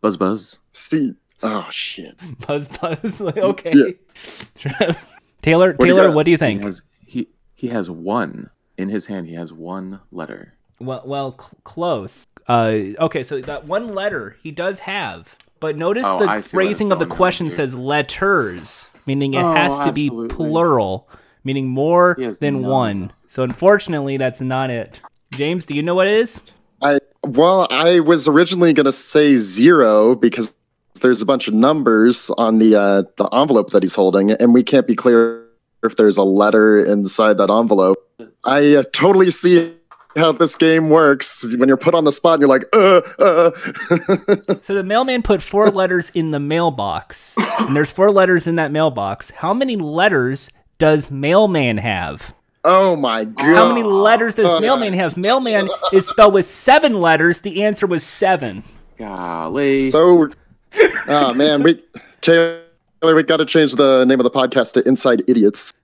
Buzz 0.00 0.16
buzz. 0.16 0.58
See, 0.72 1.14
oh 1.44 1.66
shit. 1.70 2.16
Buzz 2.46 2.66
buzz. 2.68 3.20
Like, 3.20 3.36
okay. 3.36 3.72
Taylor 5.42 5.72
do 5.74 5.86
you 5.86 5.94
Taylor, 5.94 6.10
what 6.12 6.24
do 6.24 6.30
you 6.30 6.36
He 6.36 6.38
think? 6.38 6.62
has 6.62 6.82
he 7.06 7.28
he 7.54 7.68
has 7.68 7.88
one 7.90 8.50
in 8.76 8.88
his 8.88 9.06
hand. 9.06 9.26
He 9.28 9.34
has 9.34 9.52
one 9.52 10.00
letter. 10.10 10.54
Well, 10.80 11.02
well, 11.04 11.32
cl- 11.38 11.52
close. 11.64 12.26
Uh, 12.48 12.78
okay, 12.98 13.22
so 13.22 13.40
that 13.40 13.66
one 13.66 13.94
letter 13.94 14.36
he 14.42 14.50
does 14.50 14.80
have, 14.80 15.36
but 15.60 15.76
notice 15.76 16.06
Oh, 16.06 16.18
the 16.18 16.24
I 16.24 16.26
see 16.26 16.30
what 16.32 16.38
it's 16.40 16.50
phrasing 16.50 16.92
of 16.92 16.98
the 16.98 17.06
question 17.06 17.48
says 17.50 17.74
letters, 17.74 18.88
meaning 19.06 19.34
it 19.34 19.42
Oh, 19.42 19.54
has 19.54 19.78
to 19.80 19.92
be 19.92 20.10
plural, 20.28 21.08
meaning 21.44 21.68
more 21.68 22.16
than 22.40 22.60
none. 22.62 22.70
one. 22.70 23.12
So 23.28 23.42
unfortunately, 23.44 24.16
that's 24.16 24.40
not 24.40 24.70
it. 24.70 25.00
James, 25.32 25.64
do 25.66 25.74
you 25.74 25.82
know 25.82 25.94
what 25.94 26.06
it 26.06 26.14
is? 26.14 26.40
I 26.82 26.98
well, 27.26 27.66
I 27.70 28.00
was 28.00 28.28
originally 28.28 28.72
gonna 28.72 28.92
say 28.92 29.36
zero 29.36 30.14
because 30.14 30.54
there's 31.04 31.20
a 31.20 31.26
bunch 31.26 31.48
of 31.48 31.54
numbers 31.54 32.30
on 32.38 32.58
the 32.58 32.74
uh, 32.74 33.02
the 33.18 33.26
envelope 33.26 33.70
that 33.70 33.82
he's 33.82 33.94
holding, 33.94 34.30
and 34.30 34.54
we 34.54 34.62
can't 34.62 34.86
be 34.86 34.96
clear 34.96 35.46
if 35.84 35.96
there's 35.96 36.16
a 36.16 36.24
letter 36.24 36.82
inside 36.82 37.36
that 37.36 37.50
envelope. 37.50 37.98
I 38.42 38.76
uh, 38.76 38.84
totally 38.90 39.30
see 39.30 39.74
how 40.16 40.32
this 40.32 40.56
game 40.56 40.88
works 40.88 41.44
when 41.56 41.68
you're 41.68 41.76
put 41.76 41.94
on 41.94 42.04
the 42.04 42.12
spot 42.12 42.40
and 42.40 42.42
you're 42.42 42.48
like, 42.48 42.64
uh, 42.72 43.02
uh. 43.18 43.50
So 44.62 44.74
the 44.74 44.82
mailman 44.82 45.22
put 45.22 45.42
four 45.42 45.70
letters 45.70 46.10
in 46.14 46.30
the 46.30 46.40
mailbox, 46.40 47.36
and 47.36 47.76
there's 47.76 47.90
four 47.90 48.10
letters 48.10 48.46
in 48.46 48.56
that 48.56 48.72
mailbox. 48.72 49.28
How 49.28 49.52
many 49.52 49.76
letters 49.76 50.48
does 50.78 51.10
mailman 51.10 51.76
have? 51.76 52.34
oh 52.64 52.96
my 52.96 53.24
god! 53.24 53.56
How 53.56 53.68
many 53.68 53.82
letters 53.82 54.36
does 54.36 54.58
mailman 54.58 54.94
have? 54.94 55.18
Mailman 55.18 55.68
is 55.92 56.08
spelled 56.08 56.32
with 56.32 56.46
seven 56.46 56.98
letters. 56.98 57.40
The 57.40 57.62
answer 57.62 57.86
was 57.86 58.02
seven. 58.02 58.64
Golly. 58.96 59.90
So, 59.90 60.30
oh 61.08 61.32
man, 61.34 61.62
we 61.62 61.82
Taylor, 62.20 62.60
we 63.02 63.22
got 63.22 63.38
to 63.38 63.44
change 63.44 63.72
the 63.74 64.04
name 64.04 64.20
of 64.20 64.24
the 64.24 64.30
podcast 64.30 64.72
to 64.74 64.88
Inside 64.88 65.22
Idiots. 65.28 65.74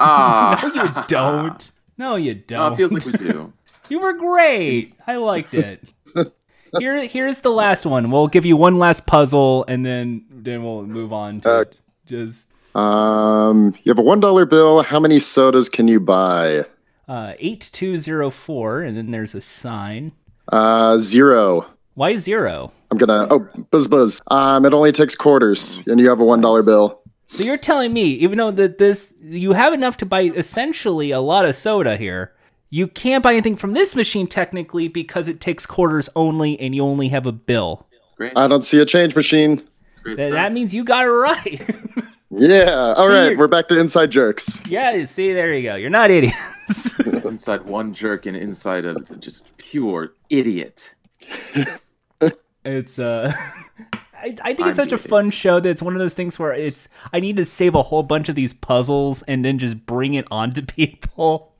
ah, 0.00 0.70
no, 0.74 0.82
You 0.84 1.04
don't. 1.08 1.70
No, 1.96 2.14
you 2.16 2.34
don't. 2.34 2.72
it 2.72 2.76
feels 2.76 2.92
like 2.92 3.04
we 3.04 3.12
do. 3.12 3.52
You 3.90 4.00
were 4.00 4.12
great. 4.12 4.92
I 5.06 5.16
liked 5.16 5.54
it. 5.54 5.82
Here, 6.78 7.06
here's 7.06 7.38
the 7.38 7.48
last 7.48 7.86
one. 7.86 8.10
We'll 8.10 8.26
give 8.28 8.44
you 8.44 8.54
one 8.54 8.78
last 8.78 9.06
puzzle, 9.06 9.64
and 9.66 9.86
then 9.86 10.26
then 10.30 10.62
we'll 10.62 10.82
move 10.82 11.10
on 11.10 11.40
to 11.40 11.48
Uh, 11.48 11.64
just 12.06 12.48
Um, 12.76 13.74
you 13.82 13.88
have 13.90 13.98
a 13.98 14.02
one 14.02 14.20
dollar 14.20 14.44
bill. 14.44 14.82
How 14.82 15.00
many 15.00 15.18
sodas 15.18 15.70
can 15.70 15.88
you 15.88 16.00
buy? 16.00 16.64
uh, 17.08 17.32
eight 17.38 17.70
two 17.72 17.98
zero 17.98 18.28
four, 18.28 18.82
and 18.82 18.94
then 18.94 19.10
there's 19.10 19.34
a 19.34 19.40
sign. 19.40 20.12
Uh, 20.52 20.98
zero. 20.98 21.64
Why 21.94 22.18
zero? 22.18 22.72
I'm 22.90 22.98
gonna. 22.98 23.26
Oh, 23.30 23.48
buzz 23.70 23.88
buzz. 23.88 24.22
Um, 24.28 24.64
it 24.64 24.72
only 24.72 24.92
takes 24.92 25.14
quarters, 25.14 25.80
and 25.86 26.00
you 26.00 26.08
have 26.08 26.20
a 26.20 26.24
one 26.24 26.40
dollar 26.40 26.62
bill. 26.62 27.00
So 27.26 27.42
you're 27.42 27.58
telling 27.58 27.92
me, 27.92 28.04
even 28.04 28.38
though 28.38 28.50
that 28.52 28.78
this 28.78 29.12
you 29.22 29.52
have 29.52 29.72
enough 29.74 29.98
to 29.98 30.06
buy 30.06 30.22
essentially 30.22 31.10
a 31.10 31.20
lot 31.20 31.44
of 31.44 31.54
soda 31.56 31.96
here, 31.96 32.32
you 32.70 32.86
can't 32.86 33.22
buy 33.22 33.32
anything 33.32 33.56
from 33.56 33.74
this 33.74 33.94
machine 33.94 34.26
technically 34.26 34.88
because 34.88 35.28
it 35.28 35.40
takes 35.40 35.66
quarters 35.66 36.08
only, 36.16 36.58
and 36.58 36.74
you 36.74 36.82
only 36.82 37.08
have 37.08 37.26
a 37.26 37.32
bill. 37.32 37.86
Great. 38.16 38.32
I 38.36 38.48
don't 38.48 38.62
see 38.62 38.80
a 38.80 38.86
change 38.86 39.14
machine. 39.14 39.62
Great 40.02 40.16
That, 40.18 40.30
that 40.30 40.52
means 40.52 40.72
you 40.72 40.84
got 40.84 41.04
it 41.04 41.08
right. 41.10 41.60
Yeah. 42.30 42.92
All 42.96 43.08
See, 43.08 43.14
right, 43.14 43.38
we're 43.38 43.48
back 43.48 43.68
to 43.68 43.80
inside 43.80 44.10
jerks. 44.10 44.62
yeah, 44.68 45.02
see, 45.06 45.32
there 45.32 45.54
you 45.54 45.62
go. 45.62 45.76
You're 45.76 45.88
not 45.88 46.10
idiots. 46.10 46.98
inside 47.24 47.64
one 47.64 47.94
jerk 47.94 48.26
and 48.26 48.36
inside 48.36 48.84
of 48.84 49.18
just 49.18 49.56
pure 49.56 50.12
idiot. 50.28 50.94
It's 52.68 52.98
uh 52.98 53.32
I, 54.20 54.36
I 54.42 54.54
think 54.54 54.68
it's 54.68 54.76
such 54.76 54.92
a 54.92 54.98
fun 54.98 55.30
show 55.30 55.60
that 55.60 55.68
it's 55.68 55.82
one 55.82 55.94
of 55.94 56.00
those 56.00 56.14
things 56.14 56.38
where 56.38 56.52
it's 56.52 56.88
I 57.12 57.20
need 57.20 57.36
to 57.36 57.44
save 57.44 57.74
a 57.74 57.82
whole 57.82 58.02
bunch 58.02 58.28
of 58.28 58.34
these 58.34 58.52
puzzles 58.52 59.22
and 59.22 59.44
then 59.44 59.58
just 59.58 59.86
bring 59.86 60.14
it 60.14 60.26
onto 60.30 60.62
people. 60.66 61.54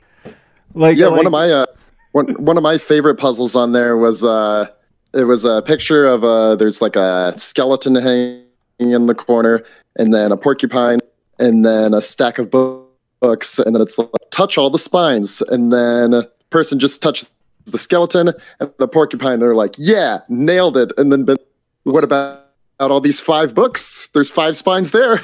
Like 0.75 0.97
Yeah, 0.97 1.07
like- 1.07 1.19
one 1.19 1.27
of 1.27 1.33
my 1.33 1.51
uh, 1.51 1.67
one 2.13 2.27
one 2.45 2.57
of 2.57 2.63
my 2.63 2.79
favorite 2.79 3.17
puzzles 3.17 3.55
on 3.55 3.73
there 3.73 3.97
was 3.97 4.25
uh, 4.25 4.67
it 5.15 5.25
was 5.25 5.45
a 5.45 5.63
picture 5.63 6.05
of 6.05 6.25
uh, 6.25 6.57
there's 6.57 6.83
like 6.83 6.97
a 6.97 7.35
skeleton 7.39 7.95
hanging 7.95 8.45
in 8.79 9.07
the 9.07 9.15
corner, 9.15 9.65
and 9.97 10.13
then 10.13 10.33
a 10.33 10.37
porcupine, 10.37 10.99
and 11.39 11.65
then 11.65 11.95
a 11.95 12.01
stack 12.01 12.39
of 12.39 12.51
books, 12.51 13.59
and 13.59 13.75
then 13.75 13.83
it's 13.83 13.99
like 13.99 14.11
touch 14.31 14.59
all 14.59 14.71
the 14.71 14.79
spines, 14.79 15.43
and 15.43 15.73
then 15.73 16.13
a 16.13 16.25
person 16.51 16.79
just 16.79 17.03
touches 17.03 17.31
the 17.73 17.79
skeleton 17.79 18.33
and 18.61 18.73
the 18.79 18.89
porcupine. 18.89 19.41
They're 19.41 19.55
like, 19.55 19.75
yeah, 19.79 20.21
nailed 20.29 20.77
it, 20.77 20.93
and 20.99 21.13
then 21.13 21.25
but 21.25 21.47
what 21.85 22.05
about? 22.05 22.45
Out 22.81 22.93
all 22.93 23.01
these 23.01 23.19
five 23.19 23.57
books, 23.57 24.09
there's 24.15 24.31
five 24.31 24.57
spines 24.57 24.93
there. 24.93 25.21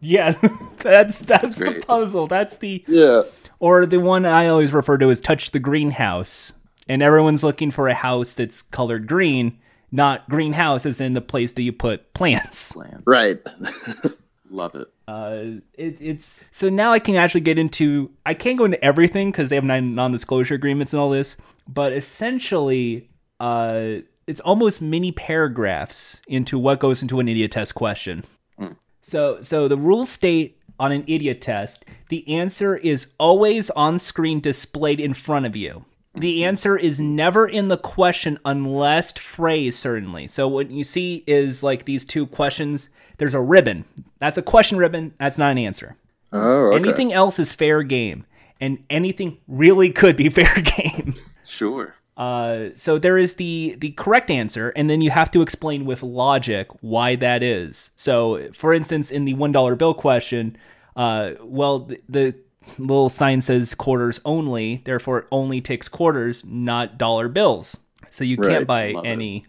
Yeah, 0.00 0.32
that's 0.78 1.20
that's 1.20 1.54
the 1.54 1.64
great. 1.66 1.86
puzzle. 1.86 2.26
That's 2.26 2.56
the 2.56 2.84
yeah, 2.88 3.22
or 3.60 3.86
the 3.86 4.00
one 4.00 4.26
I 4.26 4.48
always 4.48 4.72
refer 4.72 4.98
to 4.98 5.10
as 5.12 5.20
touch 5.20 5.52
the 5.52 5.60
greenhouse. 5.60 6.52
And 6.88 7.02
everyone's 7.02 7.44
looking 7.44 7.70
for 7.70 7.86
a 7.86 7.94
house 7.94 8.34
that's 8.34 8.62
colored 8.62 9.06
green, 9.06 9.58
not 9.92 10.28
greenhouse 10.28 10.84
as 10.84 11.00
in 11.00 11.14
the 11.14 11.20
place 11.20 11.52
that 11.52 11.62
you 11.62 11.72
put 11.72 12.12
plants. 12.12 12.76
Right. 13.04 13.38
Love 14.50 14.74
it. 14.74 14.88
Uh, 15.08 15.60
it, 15.74 15.98
it's 16.00 16.40
so 16.50 16.68
now 16.68 16.92
I 16.92 16.98
can 16.98 17.14
actually 17.16 17.42
get 17.42 17.58
into. 17.58 18.10
I 18.24 18.34
can't 18.34 18.58
go 18.58 18.64
into 18.64 18.82
everything 18.84 19.30
because 19.30 19.48
they 19.48 19.54
have 19.54 19.64
nine 19.64 19.94
non-disclosure 19.94 20.54
agreements 20.54 20.92
and 20.92 21.00
all 21.00 21.10
this. 21.10 21.36
But 21.68 21.92
essentially, 21.92 23.08
uh, 23.38 24.00
it's 24.26 24.40
almost 24.40 24.82
mini 24.82 25.12
paragraphs 25.12 26.20
into 26.26 26.58
what 26.58 26.80
goes 26.80 27.02
into 27.02 27.20
an 27.20 27.28
idiot 27.28 27.52
test 27.52 27.74
question. 27.74 28.24
So, 29.08 29.40
so 29.40 29.68
the 29.68 29.76
rules 29.76 30.08
state 30.08 30.60
on 30.80 30.90
an 30.90 31.04
idiot 31.06 31.40
test, 31.40 31.84
the 32.08 32.28
answer 32.28 32.76
is 32.76 33.12
always 33.18 33.70
on 33.70 34.00
screen 34.00 34.40
displayed 34.40 34.98
in 34.98 35.14
front 35.14 35.46
of 35.46 35.54
you. 35.54 35.84
The 36.14 36.44
answer 36.44 36.76
is 36.76 37.00
never 37.00 37.46
in 37.46 37.68
the 37.68 37.76
question 37.76 38.38
unless 38.44 39.12
phrased 39.12 39.78
certainly. 39.78 40.26
So 40.26 40.48
what 40.48 40.70
you 40.70 40.82
see 40.82 41.22
is 41.26 41.62
like 41.62 41.84
these 41.84 42.04
two 42.04 42.26
questions. 42.26 42.88
There's 43.18 43.34
a 43.34 43.40
ribbon. 43.40 43.84
That's 44.18 44.38
a 44.38 44.42
question 44.42 44.78
ribbon. 44.78 45.14
That's 45.18 45.38
not 45.38 45.52
an 45.52 45.58
answer. 45.58 45.96
Oh, 46.32 46.72
okay. 46.72 46.88
Anything 46.88 47.12
else 47.12 47.38
is 47.38 47.52
fair 47.52 47.82
game, 47.82 48.26
and 48.60 48.84
anything 48.90 49.38
really 49.48 49.90
could 49.90 50.16
be 50.16 50.28
fair 50.30 50.54
game. 50.62 51.14
Sure. 51.44 51.94
Uh, 52.16 52.70
so 52.76 52.98
there 52.98 53.18
is 53.18 53.34
the 53.34 53.76
the 53.78 53.90
correct 53.92 54.30
answer, 54.30 54.70
and 54.70 54.88
then 54.88 55.00
you 55.00 55.10
have 55.10 55.30
to 55.32 55.42
explain 55.42 55.84
with 55.84 56.02
logic 56.02 56.68
why 56.80 57.14
that 57.16 57.42
is. 57.42 57.90
So, 57.94 58.50
for 58.54 58.72
instance, 58.72 59.10
in 59.10 59.24
the 59.26 59.34
one 59.34 59.52
dollar 59.52 59.74
bill 59.74 59.94
question, 59.94 60.56
uh, 60.96 61.32
well, 61.42 61.80
the, 61.80 62.00
the 62.08 62.34
little 62.78 63.10
sign 63.10 63.42
says 63.42 63.74
quarters 63.74 64.20
only, 64.24 64.82
therefore 64.84 65.20
it 65.20 65.26
only 65.30 65.60
takes 65.60 65.88
quarters, 65.88 66.42
not 66.44 66.96
dollar 66.96 67.28
bills. 67.28 67.76
So 68.10 68.24
you 68.24 68.38
can't 68.38 68.66
buy 68.66 68.92
Love 68.92 69.04
any. 69.04 69.44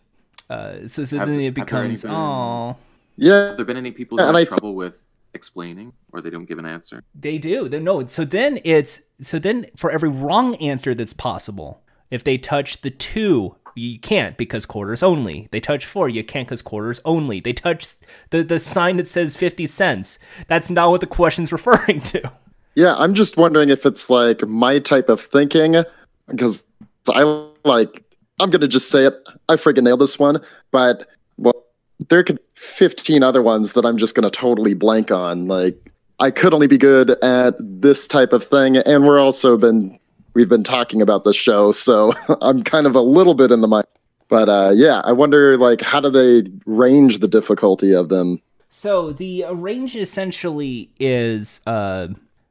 Uh, 0.49 0.88
so 0.88 1.05
so 1.05 1.18
Have- 1.18 1.30
then 1.30 1.39
it 1.39 1.53
becomes 1.53 2.03
oh 2.05 2.76
Yeah, 3.18 3.47
Have 3.47 3.57
there 3.57 3.65
been 3.65 3.78
any 3.78 3.91
people 3.91 4.18
Yeah, 4.18 4.26
who 4.26 4.30
and 4.30 4.38
have 4.38 4.41
I 4.41 4.45
th- 4.45 4.49
trouble 4.49 4.76
with 4.76 4.99
explaining 5.34 5.93
or 6.13 6.22
they 6.22 6.30
don't 6.30 6.45
give 6.45 6.59
an 6.59 6.65
answer? 6.65 7.03
They 7.20 7.38
do. 7.38 7.68
They 7.68 7.80
no. 7.80 8.05
So 8.07 8.24
then 8.26 8.59
it's 8.63 9.01
so 9.22 9.39
then 9.39 9.65
for 9.76 9.91
every 9.91 10.09
wrong 10.09 10.55
answer 10.55 10.93
that's 10.95 11.13
possible, 11.13 11.82
if 12.11 12.24
they 12.24 12.38
touch 12.38 12.82
the 12.82 12.89
two, 12.89 13.55
you 13.76 13.99
can't 13.99 14.38
because 14.38 14.65
quarters 14.65 15.03
only. 15.03 15.47
They 15.51 15.59
touch 15.59 15.86
four, 15.86 16.09
you 16.09 16.24
can't 16.24 16.47
because 16.47 16.61
quarters 16.61 16.99
only. 17.05 17.39
They 17.39 17.53
touch 17.53 17.89
the 18.30 18.43
the 18.43 18.59
sign 18.59 18.97
that 18.97 19.07
says 19.07 19.36
fifty 19.36 19.68
cents. 19.68 20.20
That's 20.47 20.70
not 20.70 20.89
what 20.91 21.01
the 21.01 21.07
question's 21.07 21.51
referring 21.57 22.01
to. 22.01 22.32
Yeah, 22.76 22.95
I'm 22.97 23.15
just 23.15 23.38
wondering 23.38 23.70
if 23.70 23.86
it's 23.86 24.09
like 24.09 24.45
my 24.47 24.78
type 24.80 25.09
of 25.09 25.20
thinking 25.20 25.84
because 26.28 26.63
I 27.09 27.24
like 27.65 28.03
I'm 28.39 28.49
gonna 28.51 28.68
just 28.68 28.89
say 28.91 29.05
it. 29.05 29.15
I 29.49 29.55
freaking 29.55 29.84
nailed 29.84 29.99
this 30.01 30.20
one, 30.20 30.41
but 30.72 31.07
well, 31.38 31.65
there 32.09 32.23
could 32.23 32.39
15 32.55 33.23
other 33.23 33.41
ones 33.41 33.73
that 33.73 33.85
I'm 33.85 33.97
just 33.97 34.15
gonna 34.15 34.29
totally 34.29 34.73
blank 34.73 35.11
on. 35.11 35.47
Like 35.47 35.91
I 36.19 36.31
could 36.31 36.53
only 36.53 36.67
be 36.67 36.77
good 36.77 37.11
at 37.23 37.55
this 37.59 38.07
type 38.07 38.33
of 38.33 38.43
thing, 38.43 38.77
and 38.77 39.05
we're 39.05 39.19
also 39.19 39.57
been 39.57 39.99
we've 40.33 40.49
been 40.49 40.63
talking 40.63 41.01
about 41.01 41.23
the 41.23 41.33
show, 41.33 41.71
so 41.71 42.13
I'm 42.41 42.63
kind 42.63 42.87
of 42.87 42.95
a 42.95 43.01
little 43.01 43.33
bit 43.33 43.51
in 43.51 43.61
the 43.61 43.67
mind. 43.67 43.87
But 44.29 44.49
uh, 44.49 44.71
yeah, 44.75 45.01
I 45.03 45.13
wonder 45.13 45.57
like 45.57 45.81
how 45.81 45.99
do 45.99 46.09
they 46.09 46.49
range 46.65 47.19
the 47.19 47.27
difficulty 47.27 47.93
of 47.93 48.09
them? 48.09 48.41
So 48.69 49.11
the 49.13 49.45
uh, 49.45 49.53
range 49.53 49.95
essentially 49.95 50.91
is 50.99 51.61
uh 51.65 52.09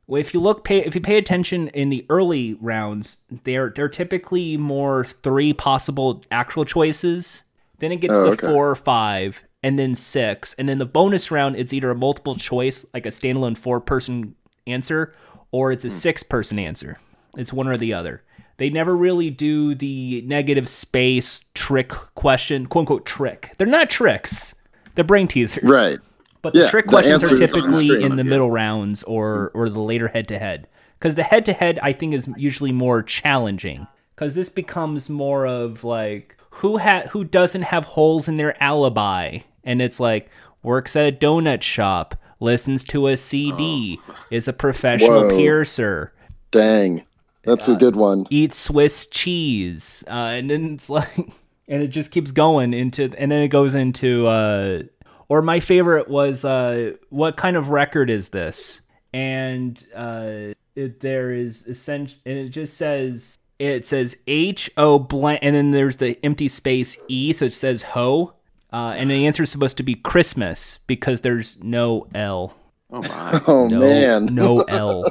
if 0.08 0.32
you 0.32 0.40
look 0.40 0.64
pay 0.64 0.78
if 0.84 0.94
you 0.94 1.00
pay 1.00 1.18
attention 1.18 1.68
in 1.68 1.90
the 1.90 2.06
early 2.08 2.54
rounds, 2.54 3.16
they're 3.44 3.72
they're 3.74 3.88
typically 3.88 4.56
more 4.56 5.04
three 5.04 5.52
possible 5.52 6.24
actual 6.30 6.64
choices. 6.64 7.42
Then 7.78 7.92
it 7.92 7.96
gets 7.96 8.16
Oh, 8.16 8.26
to 8.26 8.32
okay. 8.32 8.46
four 8.46 8.70
or 8.70 8.74
five, 8.74 9.44
and 9.62 9.78
then 9.78 9.94
six, 9.94 10.54
and 10.54 10.68
then 10.68 10.78
the 10.78 10.86
bonus 10.86 11.30
round 11.30 11.56
it's 11.56 11.72
either 11.72 11.90
a 11.90 11.94
multiple 11.94 12.36
choice, 12.36 12.86
like 12.94 13.06
a 13.06 13.10
standalone 13.10 13.56
four 13.56 13.80
person 13.80 14.34
answer, 14.66 15.14
or 15.50 15.72
it's 15.72 15.84
a 15.84 15.88
hmm. 15.88 15.94
six 15.94 16.22
person 16.22 16.58
answer. 16.58 16.98
It's 17.36 17.52
one 17.52 17.68
or 17.68 17.76
the 17.76 17.92
other. 17.92 18.22
They 18.58 18.70
never 18.70 18.96
really 18.96 19.28
do 19.28 19.74
the 19.74 20.22
negative 20.26 20.68
space 20.68 21.44
trick 21.54 21.90
question, 22.14 22.66
quote 22.66 22.82
unquote 22.82 23.06
trick. 23.06 23.52
They're 23.58 23.66
not 23.66 23.90
tricks. 23.90 24.54
They're 24.94 25.04
brain 25.04 25.28
teasers. 25.28 25.62
Right. 25.62 25.98
But 26.40 26.54
the 26.54 26.68
trick 26.68 26.86
the 26.86 26.90
questions 26.90 27.22
are 27.22 27.26
answer 27.26 27.42
is 27.42 27.52
on 27.52 27.60
typically 27.60 27.88
screen, 27.88 28.02
in 28.02 28.16
the 28.16 28.24
yeah. 28.24 28.30
middle 28.30 28.50
rounds 28.50 29.02
or 29.02 29.50
or 29.52 29.68
the 29.68 29.80
later 29.80 30.08
head 30.08 30.28
to 30.28 30.38
head. 30.38 30.68
Because 30.98 31.14
the 31.14 31.22
head 31.22 31.44
to 31.46 31.52
head, 31.52 31.78
I 31.82 31.92
think, 31.92 32.14
is 32.14 32.28
usually 32.36 32.72
more 32.72 33.02
challenging. 33.02 33.86
Because 34.14 34.34
this 34.34 34.48
becomes 34.48 35.10
more 35.10 35.46
of 35.46 35.84
like 35.84 36.36
who 36.56 36.78
ha- 36.78 37.04
who 37.10 37.24
doesn't 37.24 37.62
have 37.62 37.84
holes 37.84 38.28
in 38.28 38.36
their 38.36 38.60
alibi, 38.62 39.38
and 39.64 39.82
it's 39.82 40.00
like 40.00 40.30
works 40.62 40.96
at 40.96 41.06
a 41.06 41.16
donut 41.16 41.62
shop, 41.62 42.14
listens 42.40 42.82
to 42.84 43.08
a 43.08 43.16
CD, 43.16 43.98
is 44.30 44.48
a 44.48 44.52
professional 44.52 45.28
Whoa. 45.28 45.36
piercer, 45.36 46.12
Dang. 46.50 47.04
That's 47.44 47.68
a 47.68 47.76
good 47.76 47.94
one. 47.94 48.26
eats 48.30 48.56
Swiss 48.56 49.06
cheese, 49.06 50.02
uh, 50.08 50.10
and 50.10 50.50
then 50.50 50.74
it's 50.74 50.90
like, 50.98 51.16
and 51.16 51.82
it 51.82 51.88
just 51.88 52.10
keeps 52.10 52.32
going 52.32 52.74
into, 52.74 53.12
and 53.16 53.30
then 53.30 53.42
it 53.42 53.48
goes 53.48 53.74
into, 53.74 54.26
uh, 54.26 54.82
or 55.28 55.42
my 55.42 55.60
favorite 55.60 56.08
was, 56.08 56.44
uh, 56.44 56.92
what 57.10 57.36
kind 57.36 57.56
of 57.56 57.68
record 57.68 58.10
is 58.10 58.30
this? 58.30 58.80
And 59.12 59.82
uh, 59.94 60.54
it, 60.74 61.00
there 61.00 61.32
is 61.32 61.66
essential, 61.66 62.16
and 62.24 62.36
it 62.36 62.48
just 62.48 62.76
says, 62.76 63.38
it 63.58 63.86
says 63.86 64.16
H 64.26 64.70
O 64.76 64.98
blank, 64.98 65.40
and 65.42 65.54
then 65.56 65.70
there's 65.70 65.96
the 65.96 66.18
empty 66.24 66.48
space 66.48 66.98
E, 67.08 67.32
so 67.32 67.46
it 67.46 67.52
says 67.52 67.82
ho, 67.82 68.34
uh, 68.72 68.94
and 68.96 69.10
the 69.10 69.26
answer 69.26 69.42
is 69.44 69.50
supposed 69.50 69.76
to 69.78 69.82
be 69.82 69.94
Christmas 69.94 70.78
because 70.86 71.22
there's 71.22 71.62
no 71.62 72.06
L. 72.14 72.56
Oh 72.90 73.02
my. 73.02 73.40
Oh 73.46 73.66
No, 73.68 73.80
man. 73.80 74.26
no 74.26 74.60
L. 74.68 75.04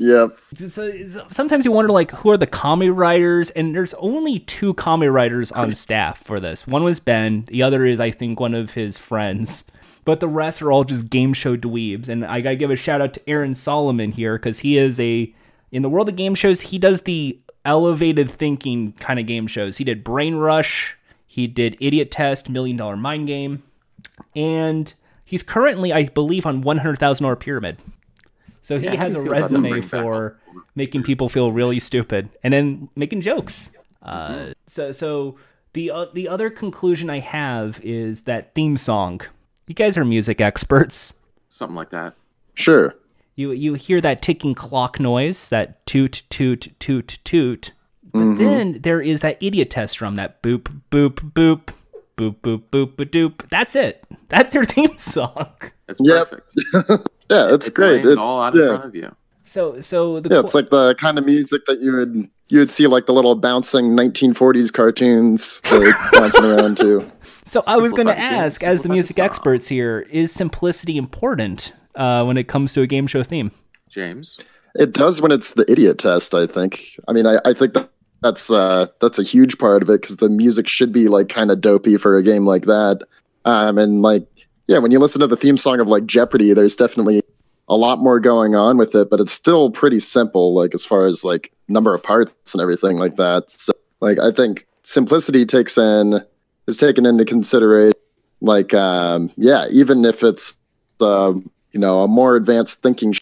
Yep. 0.00 0.38
so, 0.68 1.06
so- 1.08 1.26
sometimes 1.32 1.64
you 1.64 1.72
wonder 1.72 1.90
like 1.92 2.12
who 2.12 2.30
are 2.30 2.36
the 2.36 2.46
comedy 2.46 2.88
writers 2.90 3.50
and 3.50 3.74
there's 3.74 3.94
only 3.94 4.38
two 4.38 4.72
comedy 4.74 5.08
writers 5.08 5.50
on 5.50 5.72
staff 5.72 6.22
for 6.22 6.38
this 6.38 6.68
one 6.68 6.84
was 6.84 7.00
ben 7.00 7.42
the 7.48 7.64
other 7.64 7.84
is 7.84 7.98
i 7.98 8.08
think 8.12 8.38
one 8.38 8.54
of 8.54 8.74
his 8.74 8.96
friends 8.96 9.64
but 10.04 10.20
the 10.20 10.28
rest 10.28 10.62
are 10.62 10.70
all 10.70 10.84
just 10.84 11.10
game 11.10 11.32
show 11.34 11.56
dweebs 11.56 12.08
and 12.08 12.24
i 12.24 12.40
gotta 12.40 12.54
give 12.54 12.70
a 12.70 12.76
shout 12.76 13.00
out 13.00 13.12
to 13.12 13.28
aaron 13.28 13.56
solomon 13.56 14.12
here 14.12 14.38
because 14.38 14.60
he 14.60 14.78
is 14.78 15.00
a 15.00 15.34
in 15.72 15.82
the 15.82 15.88
world 15.88 16.08
of 16.08 16.14
game 16.14 16.36
shows 16.36 16.60
he 16.60 16.78
does 16.78 17.00
the 17.02 17.36
elevated 17.64 18.30
thinking 18.30 18.92
kind 18.94 19.18
of 19.18 19.26
game 19.26 19.46
shows 19.46 19.76
he 19.78 19.84
did 19.84 20.02
brain 20.04 20.34
rush 20.36 20.96
he 21.26 21.46
did 21.46 21.76
idiot 21.80 22.10
test 22.10 22.48
million 22.48 22.76
dollar 22.76 22.96
mind 22.96 23.26
game 23.26 23.62
and 24.34 24.94
he's 25.24 25.42
currently 25.42 25.92
i 25.92 26.04
believe 26.06 26.46
on 26.46 26.62
$100000 26.62 27.40
pyramid 27.40 27.78
so 28.62 28.78
he 28.78 28.84
Yeah, 28.84 28.96
has 28.96 29.14
a 29.14 29.18
you 29.18 29.24
feel 29.24 29.32
about 29.34 29.50
them 29.50 29.62
resume 29.62 29.80
for 29.80 30.38
making 30.74 31.02
people 31.02 31.30
feel 31.30 31.52
really 31.52 31.80
stupid 31.80 32.28
and 32.42 32.52
then 32.52 32.90
making 32.96 33.22
jokes. 33.22 33.74
Mm-hmm. 34.04 34.50
Uh, 34.50 34.52
so 34.66 34.92
so 34.92 35.36
the 35.72 35.90
uh, 35.90 36.06
the 36.12 36.28
other 36.28 36.50
conclusion 36.50 37.08
I 37.08 37.20
have 37.20 37.80
is 37.82 38.24
that 38.24 38.54
theme 38.54 38.76
song. 38.76 39.22
You 39.68 39.74
guys 39.74 39.96
are 39.96 40.04
music 40.04 40.42
experts. 40.42 41.14
Something 41.48 41.76
like 41.76 41.88
that. 41.90 42.12
Sure. 42.54 42.94
You 43.38 43.52
you 43.52 43.74
hear 43.74 44.00
that 44.00 44.20
ticking 44.20 44.54
clock 44.54 44.98
noise, 44.98 45.48
that 45.50 45.86
toot 45.86 46.22
toot 46.28 46.68
toot 46.80 47.18
toot. 47.24 47.72
But 48.12 48.18
Mm-hmm. 48.18 48.36
then 48.38 48.80
there 48.80 49.00
is 49.00 49.20
that 49.20 49.36
idiot 49.40 49.70
test 49.70 49.98
drum, 49.98 50.16
that 50.16 50.42
boop 50.42 50.62
boop 50.90 51.14
boop 51.32 51.68
boop 52.16 52.34
boop 52.42 52.62
boop 52.72 52.96
boop 52.96 53.10
doop. 53.10 53.48
That's 53.48 53.76
it. 53.76 54.04
That's 54.28 54.52
their 54.52 54.64
theme 54.74 54.96
song. 54.98 55.52
It's 55.88 56.00
Yep. 56.02 56.30
perfect. 56.30 57.08
Yeah, 57.30 57.48
it's, 57.54 57.68
It's 57.68 57.70
great. 57.76 58.06
It's 58.06 58.16
all 58.16 58.40
out 58.40 58.56
in 58.56 58.66
front 58.66 58.86
of 58.86 58.94
you. 58.94 59.14
So 59.44 59.82
so 59.82 60.18
the 60.18 60.30
Yeah, 60.30 60.40
qu- 60.40 60.44
it's 60.46 60.54
like 60.54 60.70
the 60.70 60.94
kind 60.96 61.18
of 61.18 61.24
music 61.26 61.64
that 61.66 61.80
you 61.80 61.92
would 61.94 62.28
you 62.48 62.58
would 62.58 62.70
see 62.70 62.86
like 62.86 63.04
the 63.06 63.12
little 63.12 63.34
bouncing 63.36 63.90
1940s 63.94 64.72
cartoons 64.72 65.60
like, 65.70 65.94
bouncing 66.12 66.44
around 66.52 66.78
to. 66.78 67.04
So 67.44 67.60
I 67.68 67.76
was 67.76 67.92
going 67.92 68.06
to 68.06 68.12
Simplify 68.14 68.30
the 68.30 68.34
game, 68.36 68.44
ask, 68.46 68.64
as 68.64 68.80
the 68.80 68.88
the 68.88 68.94
music 68.94 69.16
song. 69.16 69.24
experts 69.26 69.68
here, 69.68 70.06
is 70.10 70.32
simplicity 70.32 70.96
important 70.96 71.72
uh, 71.98 72.24
when 72.24 72.36
it 72.36 72.48
comes 72.48 72.72
to 72.74 72.82
a 72.82 72.86
game 72.86 73.06
show 73.06 73.22
theme? 73.22 73.50
James. 73.88 74.38
It 74.74 74.92
does 74.92 75.20
when 75.20 75.32
it's 75.32 75.52
the 75.52 75.70
idiot 75.70 75.98
test. 75.98 76.34
I 76.34 76.46
think. 76.46 76.96
I 77.08 77.12
mean, 77.12 77.26
I, 77.26 77.38
I 77.44 77.52
think 77.52 77.74
that 77.74 77.90
that's 78.22 78.50
uh, 78.50 78.86
that's 79.00 79.18
a 79.18 79.22
huge 79.22 79.58
part 79.58 79.82
of 79.82 79.90
it 79.90 80.00
because 80.00 80.16
the 80.16 80.28
music 80.28 80.68
should 80.68 80.92
be 80.92 81.08
like 81.08 81.28
kind 81.28 81.50
of 81.50 81.60
dopey 81.60 81.96
for 81.96 82.16
a 82.16 82.22
game 82.22 82.46
like 82.46 82.64
that. 82.64 83.02
Um, 83.44 83.78
and 83.78 84.02
like 84.02 84.26
yeah, 84.66 84.78
when 84.78 84.92
you 84.92 84.98
listen 84.98 85.20
to 85.20 85.26
the 85.26 85.36
theme 85.36 85.56
song 85.56 85.80
of 85.80 85.88
like 85.88 86.06
Jeopardy, 86.06 86.52
there's 86.52 86.76
definitely 86.76 87.22
a 87.68 87.76
lot 87.76 87.98
more 87.98 88.20
going 88.20 88.54
on 88.54 88.76
with 88.76 88.94
it, 88.94 89.10
but 89.10 89.20
it's 89.20 89.32
still 89.32 89.70
pretty 89.70 90.00
simple, 90.00 90.54
like 90.54 90.74
as 90.74 90.84
far 90.84 91.06
as 91.06 91.24
like 91.24 91.52
number 91.68 91.94
of 91.94 92.02
parts 92.02 92.54
and 92.54 92.60
everything 92.60 92.96
like 92.98 93.16
that. 93.16 93.50
So 93.50 93.72
like 94.00 94.18
I 94.18 94.30
think 94.30 94.66
simplicity 94.82 95.44
takes 95.46 95.76
in 95.78 96.24
is 96.66 96.76
taken 96.76 97.06
into 97.06 97.24
consideration. 97.24 97.92
Like 98.40 98.74
um, 98.74 99.30
yeah, 99.36 99.66
even 99.70 100.04
if 100.04 100.22
it's 100.22 100.58
um, 101.00 101.50
you 101.72 101.80
know 101.80 102.02
a 102.02 102.08
more 102.08 102.36
advanced 102.36 102.82
thinking. 102.82 103.14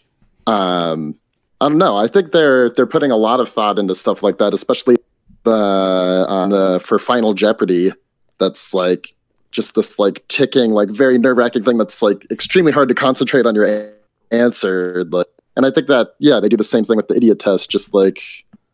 Um, 0.45 1.15
I 1.59 1.69
don't 1.69 1.77
know. 1.77 1.97
I 1.97 2.07
think 2.07 2.31
they're 2.31 2.69
they're 2.69 2.85
putting 2.85 3.11
a 3.11 3.17
lot 3.17 3.39
of 3.39 3.49
thought 3.49 3.79
into 3.79 3.95
stuff 3.95 4.23
like 4.23 4.37
that, 4.37 4.53
especially 4.53 4.97
the 5.43 6.25
on 6.29 6.49
the 6.49 6.79
for 6.83 6.99
Final 6.99 7.33
Jeopardy. 7.33 7.91
That's 8.39 8.73
like 8.73 9.15
just 9.51 9.75
this 9.75 9.97
like 9.97 10.27
ticking, 10.27 10.71
like 10.71 10.89
very 10.89 11.17
nerve 11.17 11.37
wracking 11.37 11.63
thing 11.63 11.77
that's 11.77 12.01
like 12.01 12.29
extremely 12.29 12.71
hard 12.71 12.89
to 12.89 12.95
concentrate 12.95 13.45
on 13.45 13.55
your 13.55 13.91
answer. 14.31 15.03
Like, 15.05 15.27
and 15.55 15.65
I 15.65 15.71
think 15.71 15.87
that 15.87 16.09
yeah, 16.19 16.39
they 16.39 16.49
do 16.49 16.57
the 16.57 16.63
same 16.63 16.83
thing 16.83 16.97
with 16.97 17.07
the 17.07 17.15
idiot 17.15 17.39
test, 17.39 17.71
just 17.71 17.93
like 17.93 18.21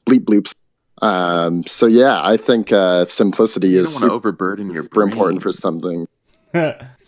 bleep 0.05 0.25
bloops. 0.25 0.53
Um, 1.01 1.65
so 1.65 1.85
yeah, 1.85 2.21
I 2.23 2.37
think 2.37 2.71
uh, 2.71 3.05
simplicity 3.05 3.69
You 3.69 3.83
is 3.83 3.93
don't 3.93 4.03
want 4.03 4.13
overburden 4.13 4.69
your 4.69 4.83
super 4.83 4.95
brain. 4.95 5.09
important 5.11 5.41
for 5.41 5.51
something. 5.53 6.07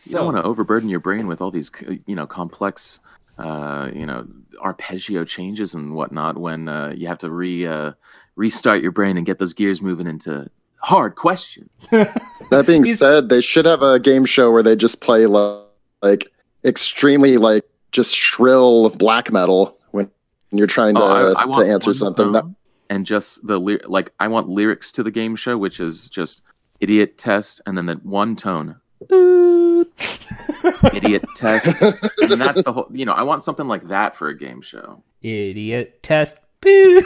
You 0.06 0.14
don't 0.14 0.26
want 0.26 0.38
to 0.38 0.43
overburden 0.43 0.89
your 0.89 0.99
brain 0.99 1.28
with 1.28 1.41
all 1.41 1.51
these, 1.51 1.72
you 2.06 2.16
know, 2.16 2.28
complex, 2.28 2.99
uh, 3.38 3.89
you 3.93 4.06
know, 4.06 4.28
arpeggio 4.60 5.26
changes 5.26 5.74
and 5.74 5.95
whatnot 5.95 6.38
when 6.38 6.68
uh, 6.68 6.93
you 6.95 7.08
have 7.08 7.18
to 7.20 7.30
re 7.30 7.66
uh, 7.66 7.93
restart 8.36 8.82
your 8.82 8.91
brain 8.91 9.18
and 9.18 9.26
get 9.26 9.39
those 9.39 9.53
gears 9.53 9.82
moving 9.82 10.08
into 10.08 10.49
hard 10.78 11.16
question. 11.16 11.70
That 12.51 12.68
being 12.68 12.86
said, 12.86 13.30
they 13.30 13.41
should 13.41 13.66
have 13.66 13.82
a 13.82 13.99
game 13.99 14.24
show 14.24 14.51
where 14.51 14.62
they 14.62 14.76
just 14.76 15.01
play 15.01 15.26
like, 15.26 15.64
like 16.03 16.32
extremely 16.64 17.38
like 17.38 17.64
just 17.91 18.16
shrill 18.16 18.91
black 18.91 19.32
metal 19.32 19.76
when 19.89 20.12
you're 20.51 20.68
trying 20.68 20.93
to, 20.93 21.01
Oh, 21.01 21.34
I, 21.36 21.43
I 21.43 21.64
to 21.64 21.72
answer 21.72 21.91
something. 21.91 22.34
That, 22.34 22.45
and 22.89 23.03
just 23.03 23.47
the 23.47 23.60
ly- 23.60 23.80
like, 23.86 24.14
I 24.20 24.28
want 24.28 24.47
lyrics 24.47 24.91
to 24.93 25.01
the 25.01 25.10
game 25.10 25.36
show, 25.36 25.58
which 25.58 25.80
is 25.80 26.08
just 26.08 26.43
idiot 26.80 27.18
test, 27.18 27.62
and 27.66 27.76
then 27.76 27.88
that 27.88 28.06
one 28.06 28.36
tone. 28.36 28.80
Idiot 30.93 31.24
test, 31.36 31.82
and 31.82 32.41
that's 32.41 32.63
the 32.63 32.72
whole. 32.74 32.88
You 32.91 33.05
know, 33.05 33.13
I 33.13 33.24
want 33.24 33.43
something 33.43 33.68
like 33.68 33.88
that 33.88 34.16
for 34.16 34.30
a 34.30 34.38
game 34.38 34.61
show, 34.61 35.03
Idiot 35.22 36.01
test. 36.03 36.39
Boo. 36.61 37.01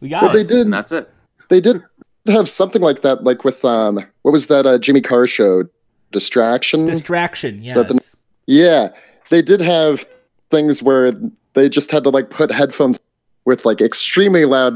We 0.00 0.08
got 0.08 0.22
well, 0.22 0.32
they 0.32 0.44
did. 0.44 0.66
and 0.66 0.72
that's 0.72 0.92
it. 0.92 1.08
They 1.48 1.60
did 1.60 1.82
have 2.26 2.48
something 2.48 2.82
like 2.82 3.02
that, 3.02 3.24
like 3.24 3.44
with 3.44 3.64
um, 3.64 3.96
what 4.22 4.32
was 4.32 4.46
that 4.48 4.66
uh, 4.66 4.78
Jimmy 4.78 5.00
Carr 5.00 5.26
show? 5.26 5.64
Distraction. 6.10 6.84
Distraction. 6.84 7.62
Yes. 7.62 7.74
the- 7.74 8.00
Yeah, 8.46 8.88
they 9.30 9.42
did 9.42 9.60
have 9.60 10.04
things 10.50 10.82
where 10.82 11.12
they 11.54 11.68
just 11.68 11.90
had 11.90 12.04
to 12.04 12.10
like 12.10 12.30
put 12.30 12.50
headphones 12.50 13.00
with 13.44 13.64
like 13.64 13.80
extremely 13.80 14.44
loud 14.44 14.74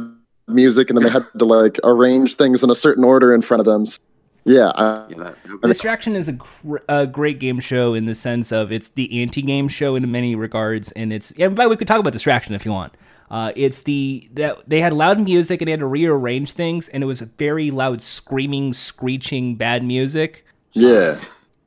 music, 0.48 0.88
and 0.90 0.96
then 0.96 1.04
they 1.04 1.10
had 1.10 1.26
to 1.38 1.44
like 1.44 1.78
arrange 1.84 2.34
things 2.36 2.62
in 2.62 2.70
a 2.70 2.74
certain 2.74 3.04
order 3.04 3.34
in 3.34 3.42
front 3.42 3.60
of 3.60 3.64
them. 3.66 3.82
S- 3.82 4.00
Yeah, 4.46 4.68
I, 4.76 5.06
Yeah, 5.08 5.16
that, 5.18 5.36
that- 5.60 5.68
Distraction 5.68 6.14
is 6.14 6.28
a, 6.28 6.32
gr- 6.32 6.76
a 6.88 7.06
great 7.06 7.40
game 7.40 7.58
show 7.60 7.94
in 7.94 8.06
the 8.06 8.14
sense 8.14 8.52
of 8.52 8.70
it's 8.70 8.88
the 8.88 9.20
anti-game 9.22 9.66
show 9.68 9.96
in 9.96 10.08
many 10.10 10.36
regards, 10.36 10.92
and 10.92 11.12
it's 11.12 11.32
yeah. 11.36 11.48
But 11.48 11.68
we 11.68 11.76
could 11.76 11.88
talk 11.88 11.98
about 11.98 12.12
Distraction 12.12 12.54
if 12.54 12.64
you 12.64 12.70
want. 12.72 12.94
Uh, 13.28 13.50
it's 13.56 13.82
the 13.82 14.28
that 14.34 14.58
they 14.68 14.80
had 14.80 14.92
loud 14.92 15.18
music 15.20 15.60
and 15.60 15.66
they 15.66 15.72
had 15.72 15.80
to 15.80 15.86
rearrange 15.86 16.52
things, 16.52 16.86
and 16.88 17.02
it 17.02 17.06
was 17.06 17.20
very 17.20 17.72
loud, 17.72 18.00
screaming, 18.00 18.72
screeching, 18.72 19.56
bad 19.56 19.82
music, 19.82 20.46
yeah. 20.72 21.12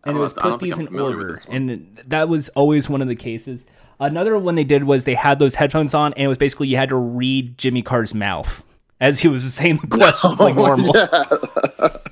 I 0.05 0.09
and 0.11 0.17
it 0.17 0.21
was 0.21 0.31
put 0.31 0.61
these 0.61 0.77
in 0.77 0.97
order, 0.97 1.37
and 1.49 2.01
that 2.07 2.29
was 2.29 2.47
always 2.49 2.87
one 2.87 3.01
of 3.01 3.09
the 3.09 3.15
cases. 3.15 3.65
Another 3.99 4.37
one 4.37 4.55
they 4.55 4.63
did 4.63 4.85
was 4.85 5.03
they 5.03 5.15
had 5.15 5.39
those 5.39 5.55
headphones 5.55 5.93
on, 5.93 6.13
and 6.13 6.23
it 6.23 6.27
was 6.29 6.37
basically 6.37 6.69
you 6.69 6.77
had 6.77 6.87
to 6.89 6.95
read 6.95 7.57
Jimmy 7.57 7.81
Carr's 7.81 8.13
mouth 8.13 8.63
as 9.01 9.19
he 9.19 9.27
was 9.27 9.53
saying 9.53 9.79
the 9.81 9.87
questions 9.97 10.39
like 10.39 10.55
normal. 10.55 10.95
Yeah. 10.95 11.97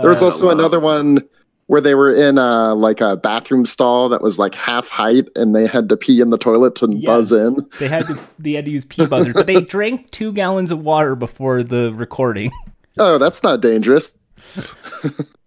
there 0.00 0.10
was 0.10 0.22
Uh, 0.22 0.26
also 0.26 0.46
wow. 0.46 0.52
another 0.52 0.80
one 0.80 1.22
where 1.66 1.80
they 1.80 1.94
were 1.96 2.12
in 2.12 2.38
uh, 2.38 2.74
like 2.76 3.00
a 3.00 3.16
bathroom 3.16 3.66
stall 3.66 4.08
that 4.08 4.22
was 4.22 4.38
like 4.38 4.54
half 4.54 4.88
height, 4.88 5.28
and 5.34 5.54
they 5.54 5.66
had 5.66 5.88
to 5.88 5.96
pee 5.96 6.20
in 6.20 6.30
the 6.30 6.38
toilet 6.38 6.76
to 6.76 6.86
buzz 7.04 7.32
in. 7.32 7.56
They 7.80 7.88
had 7.88 8.06
to 8.06 8.18
they 8.38 8.52
had 8.52 8.64
to 8.66 8.70
use 8.70 8.84
pee 8.84 9.06
buzzers, 9.06 9.34
but 9.34 9.46
they 9.46 9.60
drank 9.76 10.10
two 10.12 10.32
gallons 10.32 10.70
of 10.70 10.80
water 10.80 11.14
before 11.16 11.62
the 11.62 11.92
recording. 11.94 12.52
Oh, 12.98 13.18
that's 13.18 13.42
not 13.42 13.60
dangerous. 13.60 14.16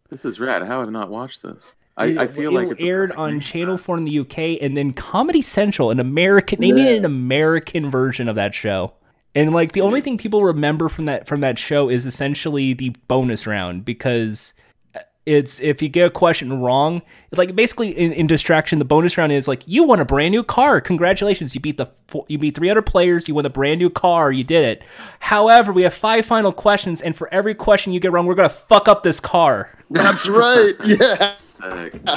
This 0.09 0.25
is 0.25 0.39
rad. 0.39 0.63
How 0.63 0.79
have 0.79 0.87
I 0.87 0.91
not 0.91 1.11
watched 1.11 1.43
this? 1.43 1.75
I, 1.95 2.05
I 2.23 2.27
feel 2.27 2.49
it 2.49 2.61
like 2.63 2.71
it's 2.71 2.81
a 2.81 2.87
aired 2.87 3.11
on. 3.11 3.39
Channel 3.41 3.77
Four 3.77 3.97
in 3.97 4.05
the 4.05 4.19
UK, 4.19 4.57
and 4.59 4.75
then 4.75 4.91
Comedy 4.91 5.41
Central, 5.43 5.91
an 5.91 5.99
American. 5.99 6.59
They 6.61 6.71
made 6.71 6.97
an 6.97 7.05
American 7.05 7.91
version 7.91 8.27
of 8.27 8.35
that 8.35 8.55
show. 8.55 8.93
And 9.35 9.53
like 9.53 9.73
the 9.73 9.81
only 9.81 10.01
thing 10.01 10.17
people 10.17 10.43
remember 10.43 10.89
from 10.89 11.05
that 11.05 11.27
from 11.27 11.41
that 11.41 11.59
show 11.59 11.89
is 11.89 12.05
essentially 12.05 12.73
the 12.73 12.89
bonus 13.07 13.45
round 13.45 13.85
because 13.85 14.53
it's 15.29 15.59
if 15.59 15.79
you 15.79 15.89
get 15.89 16.07
a 16.07 16.09
question 16.09 16.59
wrong, 16.59 17.03
like 17.33 17.55
basically 17.55 17.89
in, 17.89 18.11
in 18.13 18.25
distraction, 18.25 18.79
the 18.79 18.85
bonus 18.85 19.15
round 19.15 19.31
is 19.31 19.47
like 19.47 19.61
you 19.67 19.83
won 19.83 19.99
a 19.99 20.05
brand 20.05 20.31
new 20.31 20.43
car. 20.43 20.81
Congratulations, 20.81 21.53
you 21.53 21.61
beat 21.61 21.77
the 21.77 21.85
four, 22.07 22.25
you 22.27 22.39
beat 22.39 22.55
three 22.55 22.69
other 22.69 22.81
players. 22.81 23.27
You 23.27 23.35
won 23.35 23.45
a 23.45 23.49
brand 23.49 23.79
new 23.79 23.91
car. 23.91 24.31
You 24.31 24.43
did 24.43 24.63
it. 24.65 24.83
However, 25.19 25.71
we 25.71 25.83
have 25.83 25.93
five 25.93 26.25
final 26.25 26.51
questions, 26.51 26.99
and 27.03 27.15
for 27.15 27.31
every 27.31 27.53
question 27.53 27.93
you 27.93 27.99
get 27.99 28.11
wrong, 28.11 28.25
we're 28.25 28.33
gonna 28.33 28.49
fuck 28.49 28.87
up 28.87 29.03
this 29.03 29.19
car. 29.19 29.69
That's 29.91 30.27
right. 30.27 30.73
Yeah. 30.83 31.33
Sick. 31.33 32.01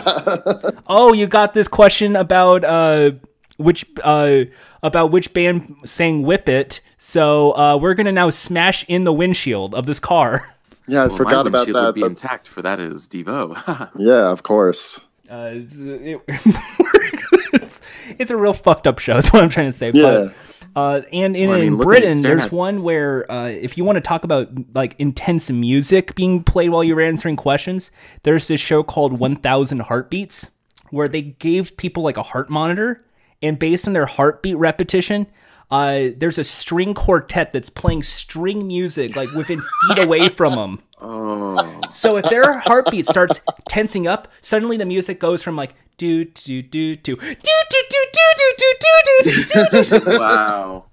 oh, 0.87 1.13
you 1.13 1.27
got 1.27 1.53
this 1.53 1.69
question 1.69 2.17
about 2.17 2.65
uh 2.65 3.11
which 3.59 3.85
uh 4.03 4.45
about 4.83 5.11
which 5.11 5.35
band 5.35 5.77
sang 5.85 6.23
Whip 6.23 6.49
It. 6.49 6.81
So 7.05 7.51
uh 7.57 7.77
we're 7.79 7.95
gonna 7.95 8.13
now 8.13 8.31
smash 8.31 8.85
in 8.87 9.03
the 9.03 9.13
windshield 9.13 9.75
of 9.75 9.87
this 9.87 9.99
car. 9.99 10.49
Yeah, 10.89 11.05
I 11.05 11.07
Well, 11.07 11.17
forgot 11.17 11.45
my 11.45 11.49
about 11.51 11.67
windshield 11.69 11.75
would 11.77 11.87
that. 11.89 11.95
be 11.95 12.01
That's- 12.03 12.23
intact 12.25 12.49
for 12.49 12.61
that 12.63 12.81
is 12.81 13.07
Devo. 13.07 13.91
yeah, 13.97 14.31
of 14.31 14.43
course. 14.43 15.01
Uh 15.31 15.51
it- 15.55 16.21
it's, 17.55 17.81
it's 18.19 18.31
a 18.31 18.37
real 18.37 18.53
fucked 18.53 18.87
up 18.89 18.99
show, 18.99 19.17
is 19.17 19.29
what 19.31 19.43
I'm 19.45 19.49
trying 19.49 19.69
to 19.69 19.73
say. 19.73 19.91
Yeah. 19.95 20.29
But 20.75 20.81
uh, 20.81 21.03
and 21.13 21.37
in, 21.37 21.49
Well, 21.51 21.59
I 21.59 21.61
mean, 21.63 21.73
in 21.75 21.79
Britain, 21.79 22.23
there's 22.23 22.47
at- 22.47 22.53
one 22.53 22.83
where 22.83 23.31
uh, 23.31 23.49
if 23.49 23.77
you 23.79 23.85
want 23.85 23.97
to 23.97 24.01
talk 24.01 24.25
about 24.25 24.49
like 24.75 24.95
intense 24.99 25.51
music 25.51 26.15
being 26.15 26.43
played 26.43 26.71
while 26.71 26.83
you're 26.85 27.01
answering 27.01 27.37
questions, 27.37 27.91
there's 28.23 28.49
this 28.49 28.61
show 28.61 28.83
called 28.83 29.19
1000 29.19 29.81
Heartbeats 29.83 30.51
where 30.91 31.09
they 31.09 31.23
gave 31.23 31.77
people 31.77 32.03
like 32.03 32.17
a 32.17 32.23
heart 32.23 32.49
monitor, 32.51 33.05
and 33.43 33.59
based 33.59 33.87
on 33.87 33.93
their 33.93 34.07
heartbeat 34.07 34.57
repetition, 34.57 35.27
uh, 35.73 36.11
there's 36.19 36.39
a 36.39 36.45
string 36.45 36.95
quartet 36.95 37.53
that's 37.53 37.71
playing 37.71 38.05
string 38.05 38.69
music 38.69 39.17
like 39.17 39.33
within 39.33 39.61
feet 39.89 39.99
away 39.99 40.29
from 40.29 40.55
them. 40.57 40.81
oh, 41.01 41.81
So 41.91 42.19
if 42.19 42.29
their 42.31 42.59
heartbeat 42.61 43.07
starts 43.07 43.41
tensing 43.69 44.07
up, 44.07 44.29
suddenly 44.43 44.77
the 44.77 44.87
music 44.87 45.19
goes 45.21 45.43
from 45.43 45.57
like 45.57 45.75
do 45.99 46.27
do 46.27 46.63
do 46.63 46.97
do 46.97 47.17
do 47.17 47.17
do 47.17 47.33
do 47.81 47.97
do 48.03 48.09
do 48.13 48.55
do 48.59 48.75
do 48.83 49.23
do 49.25 49.67
do 49.71 50.01
do 50.01 50.19
wow. 50.19 50.85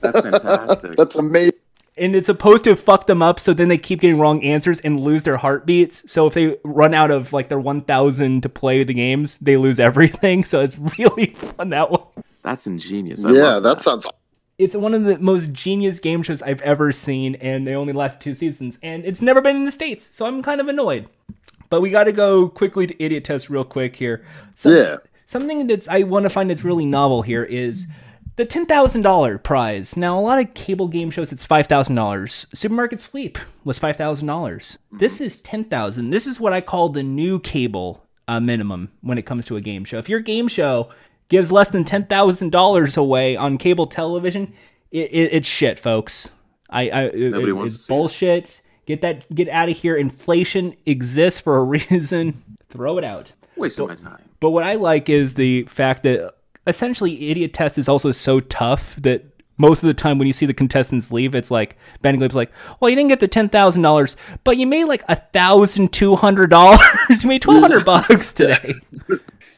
That's 0.00 0.20
fantastic. 0.20 0.96
That's 0.96 1.16
amazing. 1.16 1.58
and 1.96 2.16
it's 2.16 2.26
supposed 2.26 2.64
to 2.64 2.76
fuck 2.76 3.06
them 3.06 3.22
up 3.22 3.40
so 3.40 3.52
then 3.54 3.68
they 3.68 3.78
keep 3.78 4.00
getting 4.00 4.18
wrong 4.18 4.42
answers 4.44 4.80
and 4.80 5.00
lose 5.00 5.24
their 5.24 5.36
heartbeats 5.38 6.10
so 6.10 6.26
if 6.26 6.34
they 6.34 6.56
run 6.64 6.94
out 6.94 7.10
of 7.10 7.32
like 7.32 7.48
their 7.50 7.60
1000 7.60 8.42
to 8.42 8.48
play 8.48 8.84
the 8.84 8.94
games 8.94 9.38
they 9.38 9.56
lose 9.58 9.80
everything 9.80 10.44
so 10.44 10.60
it's 10.62 10.78
really 10.98 11.26
fun 11.28 11.70
that 11.70 11.90
one 11.90 12.02
That's 12.42 12.66
ingenious. 12.66 13.24
I 13.24 13.32
Yeah, 13.32 13.54
love 13.54 13.62
that 13.64 13.82
sounds. 13.82 14.06
It's 14.58 14.76
one 14.76 14.94
of 14.94 15.04
the 15.04 15.18
most 15.18 15.52
genius 15.52 15.98
game 15.98 16.22
shows 16.22 16.42
i've 16.42 16.62
ever 16.62 16.92
seen 16.92 17.34
and 17.36 17.66
they 17.66 17.74
only 17.74 17.92
last 17.92 18.20
two 18.20 18.34
seasons 18.34 18.78
and 18.82 19.04
it's 19.04 19.22
never 19.22 19.40
been 19.40 19.56
in 19.56 19.64
the 19.64 19.70
states 19.70 20.08
so 20.12 20.26
i'm 20.26 20.42
kind 20.42 20.60
of 20.60 20.68
annoyed 20.68 21.08
but 21.70 21.80
we 21.80 21.90
got 21.90 22.04
to 22.04 22.12
go 22.12 22.48
quickly 22.48 22.86
to 22.86 23.02
idiot 23.02 23.24
test 23.24 23.48
real 23.50 23.64
quick 23.64 23.96
here 23.96 24.24
Some- 24.54 24.72
Yeah. 24.76 24.96
something 25.26 25.66
that 25.68 25.88
i 25.88 26.02
want 26.02 26.24
to 26.24 26.30
find 26.30 26.50
that's 26.50 26.64
really 26.64 26.86
novel 26.86 27.22
here 27.22 27.44
is 27.44 27.86
the 28.36 28.46
$10,000 28.46 29.42
prize. 29.42 29.94
Now, 29.94 30.18
a 30.18 30.22
lot 30.22 30.38
of 30.38 30.54
cable 30.54 30.88
game 30.88 31.10
shows, 31.10 31.32
it's 31.32 31.46
$5,000. 31.46 32.46
Supermarket 32.56 32.98
Sweep 33.02 33.38
was 33.62 33.78
$5,000. 33.78 34.78
This 34.90 35.20
is 35.20 35.38
10000 35.42 36.08
This 36.08 36.26
is 36.26 36.40
what 36.40 36.54
I 36.54 36.62
call 36.62 36.88
the 36.88 37.02
new 37.02 37.38
cable 37.38 38.06
uh, 38.26 38.40
minimum 38.40 38.90
when 39.02 39.18
it 39.18 39.26
comes 39.26 39.44
to 39.46 39.56
a 39.56 39.60
game 39.60 39.84
show. 39.84 39.98
If 39.98 40.08
your 40.08 40.20
game 40.20 40.48
show 40.48 40.88
gives 41.32 41.50
less 41.50 41.70
than 41.70 41.82
$10,000 41.82 42.96
away 42.96 43.36
on 43.36 43.56
cable 43.58 43.86
television, 43.86 44.52
it, 44.90 45.10
it, 45.10 45.32
it's 45.32 45.48
shit, 45.48 45.78
folks. 45.80 46.30
I, 46.70 46.90
I 46.90 47.04
Nobody 47.14 47.48
it- 47.50 47.52
wants 47.52 47.74
it's 47.74 47.84
to 47.84 47.86
see 47.86 47.94
it. 47.94 47.96
bullshit. 47.96 48.62
Get 48.84 49.00
that 49.00 49.32
get 49.34 49.48
out 49.48 49.68
of 49.68 49.76
here. 49.76 49.96
Inflation 49.96 50.74
exists 50.86 51.40
for 51.40 51.56
a 51.56 51.62
reason. 51.76 52.42
Throw 52.68 52.98
it 52.98 53.04
out. 53.04 53.32
Wasting 53.56 53.86
my 53.86 53.94
time. 53.94 54.28
But 54.40 54.50
what 54.50 54.64
I 54.64 54.74
like 54.74 55.08
is 55.08 55.34
the 55.34 55.62
fact 55.64 56.02
that 56.02 56.34
essentially 56.66 57.30
Idiot 57.30 57.54
Test 57.54 57.78
is 57.78 57.88
also 57.88 58.12
so 58.12 58.40
tough 58.40 58.96
that 58.96 59.24
most 59.58 59.82
of 59.82 59.86
the 59.86 59.94
time 59.94 60.18
when 60.18 60.26
you 60.26 60.32
see 60.32 60.46
the 60.46 60.54
contestants 60.54 61.12
leave, 61.12 61.34
it's 61.36 61.50
like 61.50 61.76
Ben 62.00 62.16
Gleib's 62.16 62.34
like, 62.34 62.50
"Well, 62.80 62.88
you 62.90 62.96
didn't 62.96 63.10
get 63.10 63.20
the 63.20 63.28
ten 63.28 63.48
thousand 63.48 63.82
dollars, 63.82 64.16
but 64.44 64.56
you 64.56 64.66
made 64.66 64.84
like 64.84 65.04
a 65.08 65.14
thousand 65.16 65.92
two 65.92 66.16
hundred 66.16 66.50
dollars. 66.50 66.80
you 67.22 67.28
made 67.28 67.42
twelve 67.42 67.60
hundred 67.62 67.84
bucks 67.84 68.32
today. 68.40 68.74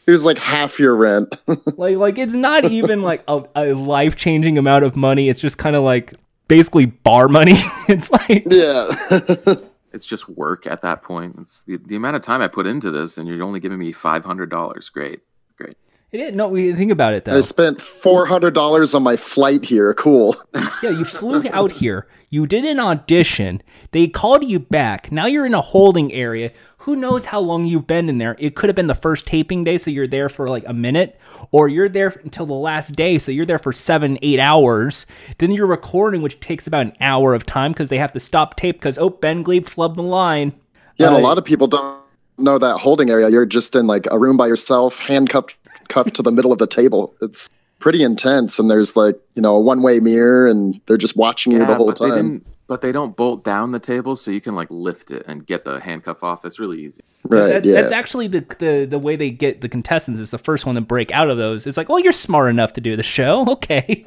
It 0.07 0.11
was 0.11 0.25
like 0.25 0.39
half 0.39 0.79
your 0.79 0.95
rent. 0.97 1.35
like, 1.77 1.97
like 1.97 2.19
it's 2.19 2.35
not 2.35 2.65
even 2.67 3.03
like 3.03 3.25
a, 3.29 3.45
a 3.57 3.73
life 3.73 4.17
changing 4.17 4.59
amount 4.59 4.85
of 4.85 4.97
money. 4.97 5.29
It's 5.29 5.41
just 5.41 5.59
kind 5.59 5.77
of 5.77 5.83
like 5.83 6.15
basically 6.49 6.87
bar 6.87 7.29
money. 7.29 7.55
it's 7.89 8.11
like 8.11 8.45
yeah. 8.47 8.95
It's 9.95 10.05
just 10.05 10.29
work 10.29 10.67
at 10.67 10.83
that 10.83 11.05
point. 11.05 11.37
It's 11.39 11.63
the, 11.63 11.77
the 11.77 11.95
amount 11.95 12.17
of 12.17 12.23
time 12.23 12.43
I 12.43 12.49
put 12.49 12.67
into 12.67 12.91
this, 12.91 13.17
and 13.17 13.29
you're 13.29 13.41
only 13.45 13.61
giving 13.61 13.79
me 13.79 13.93
five 13.93 14.25
hundred 14.25 14.51
dollars. 14.51 14.89
Great, 14.89 15.21
great. 15.57 15.77
it 16.11 16.19
is. 16.19 16.35
No, 16.35 16.49
we 16.49 16.73
think 16.73 16.91
about 16.91 17.15
it 17.15 17.25
though. 17.25 17.37
I 17.39 17.43
spent 17.43 17.81
four 17.81 18.27
hundred 18.27 18.55
dollars 18.55 18.93
on 18.93 19.05
my 19.05 19.17
flight 19.17 19.65
here. 19.65 19.95
Cool. 19.95 20.35
Yeah, 20.83 20.91
you 20.91 21.05
flew 21.05 21.45
out 21.53 21.71
here. 21.71 22.09
You 22.29 22.49
did 22.49 22.65
an 22.65 22.81
audition. 22.81 23.63
They 23.93 24.09
called 24.09 24.43
you 24.43 24.59
back. 24.59 25.13
Now 25.13 25.27
you're 25.27 25.47
in 25.47 25.55
a 25.55 25.61
holding 25.61 26.13
area. 26.13 26.51
Who 26.85 26.95
knows 26.95 27.25
how 27.25 27.41
long 27.41 27.65
you've 27.65 27.87
been 27.87 28.11
in 28.11 28.19
there? 28.19 28.37
It 28.39 28.55
could 28.55 28.69
have 28.69 28.77
been 28.77 28.89
the 28.89 28.95
first 28.95 29.25
taping 29.25 29.65
day, 29.65 29.79
so 29.79 29.91
you're 29.91 30.07
there 30.07 30.29
for 30.29 30.49
like 30.49 30.65
a 30.67 30.75
minute, 30.75 31.19
or 31.51 31.67
you're 31.67 31.89
there 31.89 32.09
until 32.23 32.45
the 32.45 32.53
last 32.53 32.95
day, 32.95 33.19
so 33.19 33.33
you're 33.33 33.47
there 33.47 33.59
for 33.59 33.73
seven, 33.73 34.19
eight 34.21 34.39
hours. 34.39 35.07
Then 35.39 35.51
you're 35.51 35.67
recording, 35.67 36.21
which 36.21 36.39
takes 36.41 36.67
about 36.67 36.83
an 36.83 36.93
hour 37.01 37.33
of 37.33 37.47
time 37.47 37.73
because 37.73 37.89
they 37.89 37.97
have 37.97 38.13
to 38.13 38.21
stop 38.21 38.57
tape 38.57 38.77
because 38.77 38.99
oh, 38.99 39.09
Ben 39.09 39.43
Gleib 39.43 39.65
flubbed 39.65 39.97
the 39.97 40.03
line. 40.03 40.53
Yeah, 40.99 41.07
uh, 41.07 41.15
and 41.15 41.25
a 41.25 41.27
lot 41.27 41.39
of 41.39 41.45
people 41.47 41.69
don't 41.69 42.03
know 42.37 42.59
that 42.59 42.77
holding 42.77 43.09
area. 43.09 43.31
You're 43.31 43.47
just 43.47 43.75
in 43.75 43.87
like 43.87 44.07
a 44.11 44.19
room 44.19 44.37
by 44.37 44.47
yourself, 44.47 44.99
handcuffed 44.99 45.57
cuffed 45.89 46.15
to 46.17 46.23
the 46.23 46.33
middle 46.33 46.53
of 46.53 46.59
the 46.59 46.67
table. 46.67 47.15
It's 47.23 47.49
pretty 47.79 48.03
intense, 48.03 48.59
and 48.59 48.71
there's 48.71 48.95
like 48.95 49.19
you 49.33 49.41
know 49.41 49.57
a 49.57 49.61
one 49.61 49.81
way 49.81 50.01
mirror, 50.01 50.47
and 50.47 50.79
they're 50.85 50.99
just 50.99 51.17
watching 51.17 51.51
you 51.51 51.61
yeah, 51.61 51.65
the 51.65 51.77
whole 51.77 51.95
time 51.95 52.45
but 52.67 52.81
they 52.81 52.93
don't 52.93 53.17
bolt 53.17 53.45
down 53.45 53.73
the 53.73 53.79
table 53.79 54.17
so 54.17 54.31
you 54.31 54.41
can 54.41 54.55
like 54.55 54.69
lift 54.71 55.11
it 55.11 55.25
and 55.27 55.47
get 55.47 55.65
the 55.65 55.81
handcuff 55.81 56.23
off 56.23 56.45
it's 56.45 56.59
really 56.59 56.83
easy 56.83 57.03
right 57.25 57.47
that, 57.47 57.65
yeah. 57.65 57.81
that's 57.81 57.93
actually 57.93 58.27
the, 58.27 58.41
the 58.59 58.87
the 58.89 58.99
way 58.99 59.17
they 59.17 59.31
get 59.31 59.61
the 59.61 59.69
contestants 59.69 60.21
is 60.21 60.31
the 60.31 60.39
first 60.39 60.67
one 60.67 60.75
to 60.75 60.81
break 60.81 61.13
out 61.13 61.29
of 61.29 61.39
those 61.39 61.67
it's 61.67 61.77
like 61.77 61.91
oh 61.91 61.99
you're 61.99 62.13
smart 62.13 62.51
enough 62.51 62.73
to 62.73 62.81
do 62.81 62.97
the 62.97 63.03
show 63.03 63.45
okay 63.49 64.05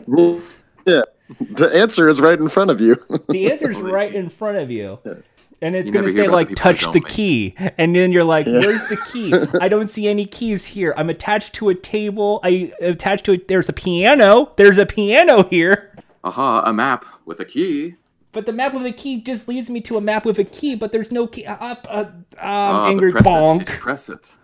yeah 0.85 1.01
the 1.39 1.69
answer 1.75 2.07
is 2.07 2.21
right 2.21 2.39
in 2.39 2.49
front 2.49 2.71
of 2.71 2.81
you 2.81 2.95
the 3.29 3.51
answer 3.51 3.69
is 3.69 3.79
right 3.79 4.13
in 4.13 4.29
front 4.29 4.57
of 4.57 4.71
you 4.71 4.99
yeah. 5.05 5.13
And 5.59 5.75
it's 5.75 5.89
going 5.89 6.05
to 6.05 6.11
say, 6.11 6.27
like, 6.27 6.53
touch 6.53 6.91
the 6.91 7.01
key. 7.01 7.55
And 7.57 7.95
then 7.95 8.11
you're 8.11 8.23
like, 8.23 8.45
yeah. 8.45 8.59
where's 8.59 8.87
the 8.89 8.97
key? 9.11 9.33
I 9.61 9.67
don't 9.67 9.89
see 9.89 10.07
any 10.07 10.27
keys 10.27 10.65
here. 10.65 10.93
I'm 10.95 11.09
attached 11.09 11.53
to 11.55 11.69
a 11.69 11.75
table. 11.75 12.39
I 12.43 12.71
attached 12.79 13.25
to 13.25 13.31
it. 13.33 13.47
There's 13.47 13.67
a 13.67 13.73
piano. 13.73 14.51
There's 14.55 14.77
a 14.77 14.85
piano 14.85 15.43
here. 15.49 15.95
Aha, 16.23 16.61
a 16.63 16.73
map 16.73 17.05
with 17.25 17.39
a 17.39 17.45
key. 17.45 17.95
But 18.37 18.45
the 18.45 18.53
map 18.53 18.75
with 18.75 18.85
a 18.85 18.91
key 18.91 19.19
just 19.19 19.47
leads 19.47 19.67
me 19.67 19.81
to 19.81 19.97
a 19.97 20.01
map 20.01 20.23
with 20.23 20.37
a 20.37 20.43
key, 20.43 20.75
but 20.75 20.91
there's 20.91 21.11
no 21.11 21.25
key. 21.25 21.43
Uh, 21.43 21.55
uh, 21.89 22.05
um, 22.07 22.25
oh, 22.39 22.85
angry 22.85 23.11
press 23.11 23.25
bonk. 23.25 23.61
It. 23.61 23.65
press 23.65 24.09
it. 24.09 24.35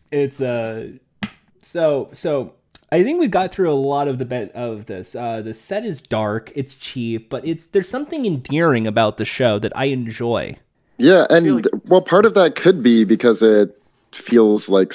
it's 0.10 0.40
uh, 0.40 0.92
so 1.60 2.08
so. 2.14 2.54
I 2.90 3.02
think 3.02 3.20
we 3.20 3.28
got 3.28 3.52
through 3.52 3.70
a 3.70 3.76
lot 3.76 4.08
of 4.08 4.16
the 4.18 4.24
bit 4.24 4.50
of 4.52 4.86
this. 4.86 5.14
Uh, 5.14 5.42
the 5.42 5.52
set 5.52 5.84
is 5.84 6.00
dark, 6.00 6.50
it's 6.54 6.76
cheap, 6.76 7.28
but 7.28 7.46
it's 7.46 7.66
there's 7.66 7.90
something 7.90 8.24
endearing 8.24 8.86
about 8.86 9.18
the 9.18 9.26
show 9.26 9.58
that 9.58 9.76
I 9.76 9.84
enjoy. 9.84 10.56
Yeah, 10.96 11.26
and 11.28 11.56
like- 11.56 11.66
well, 11.84 12.00
part 12.00 12.24
of 12.24 12.32
that 12.32 12.54
could 12.54 12.82
be 12.82 13.04
because 13.04 13.42
it 13.42 13.78
feels 14.12 14.70
like 14.70 14.94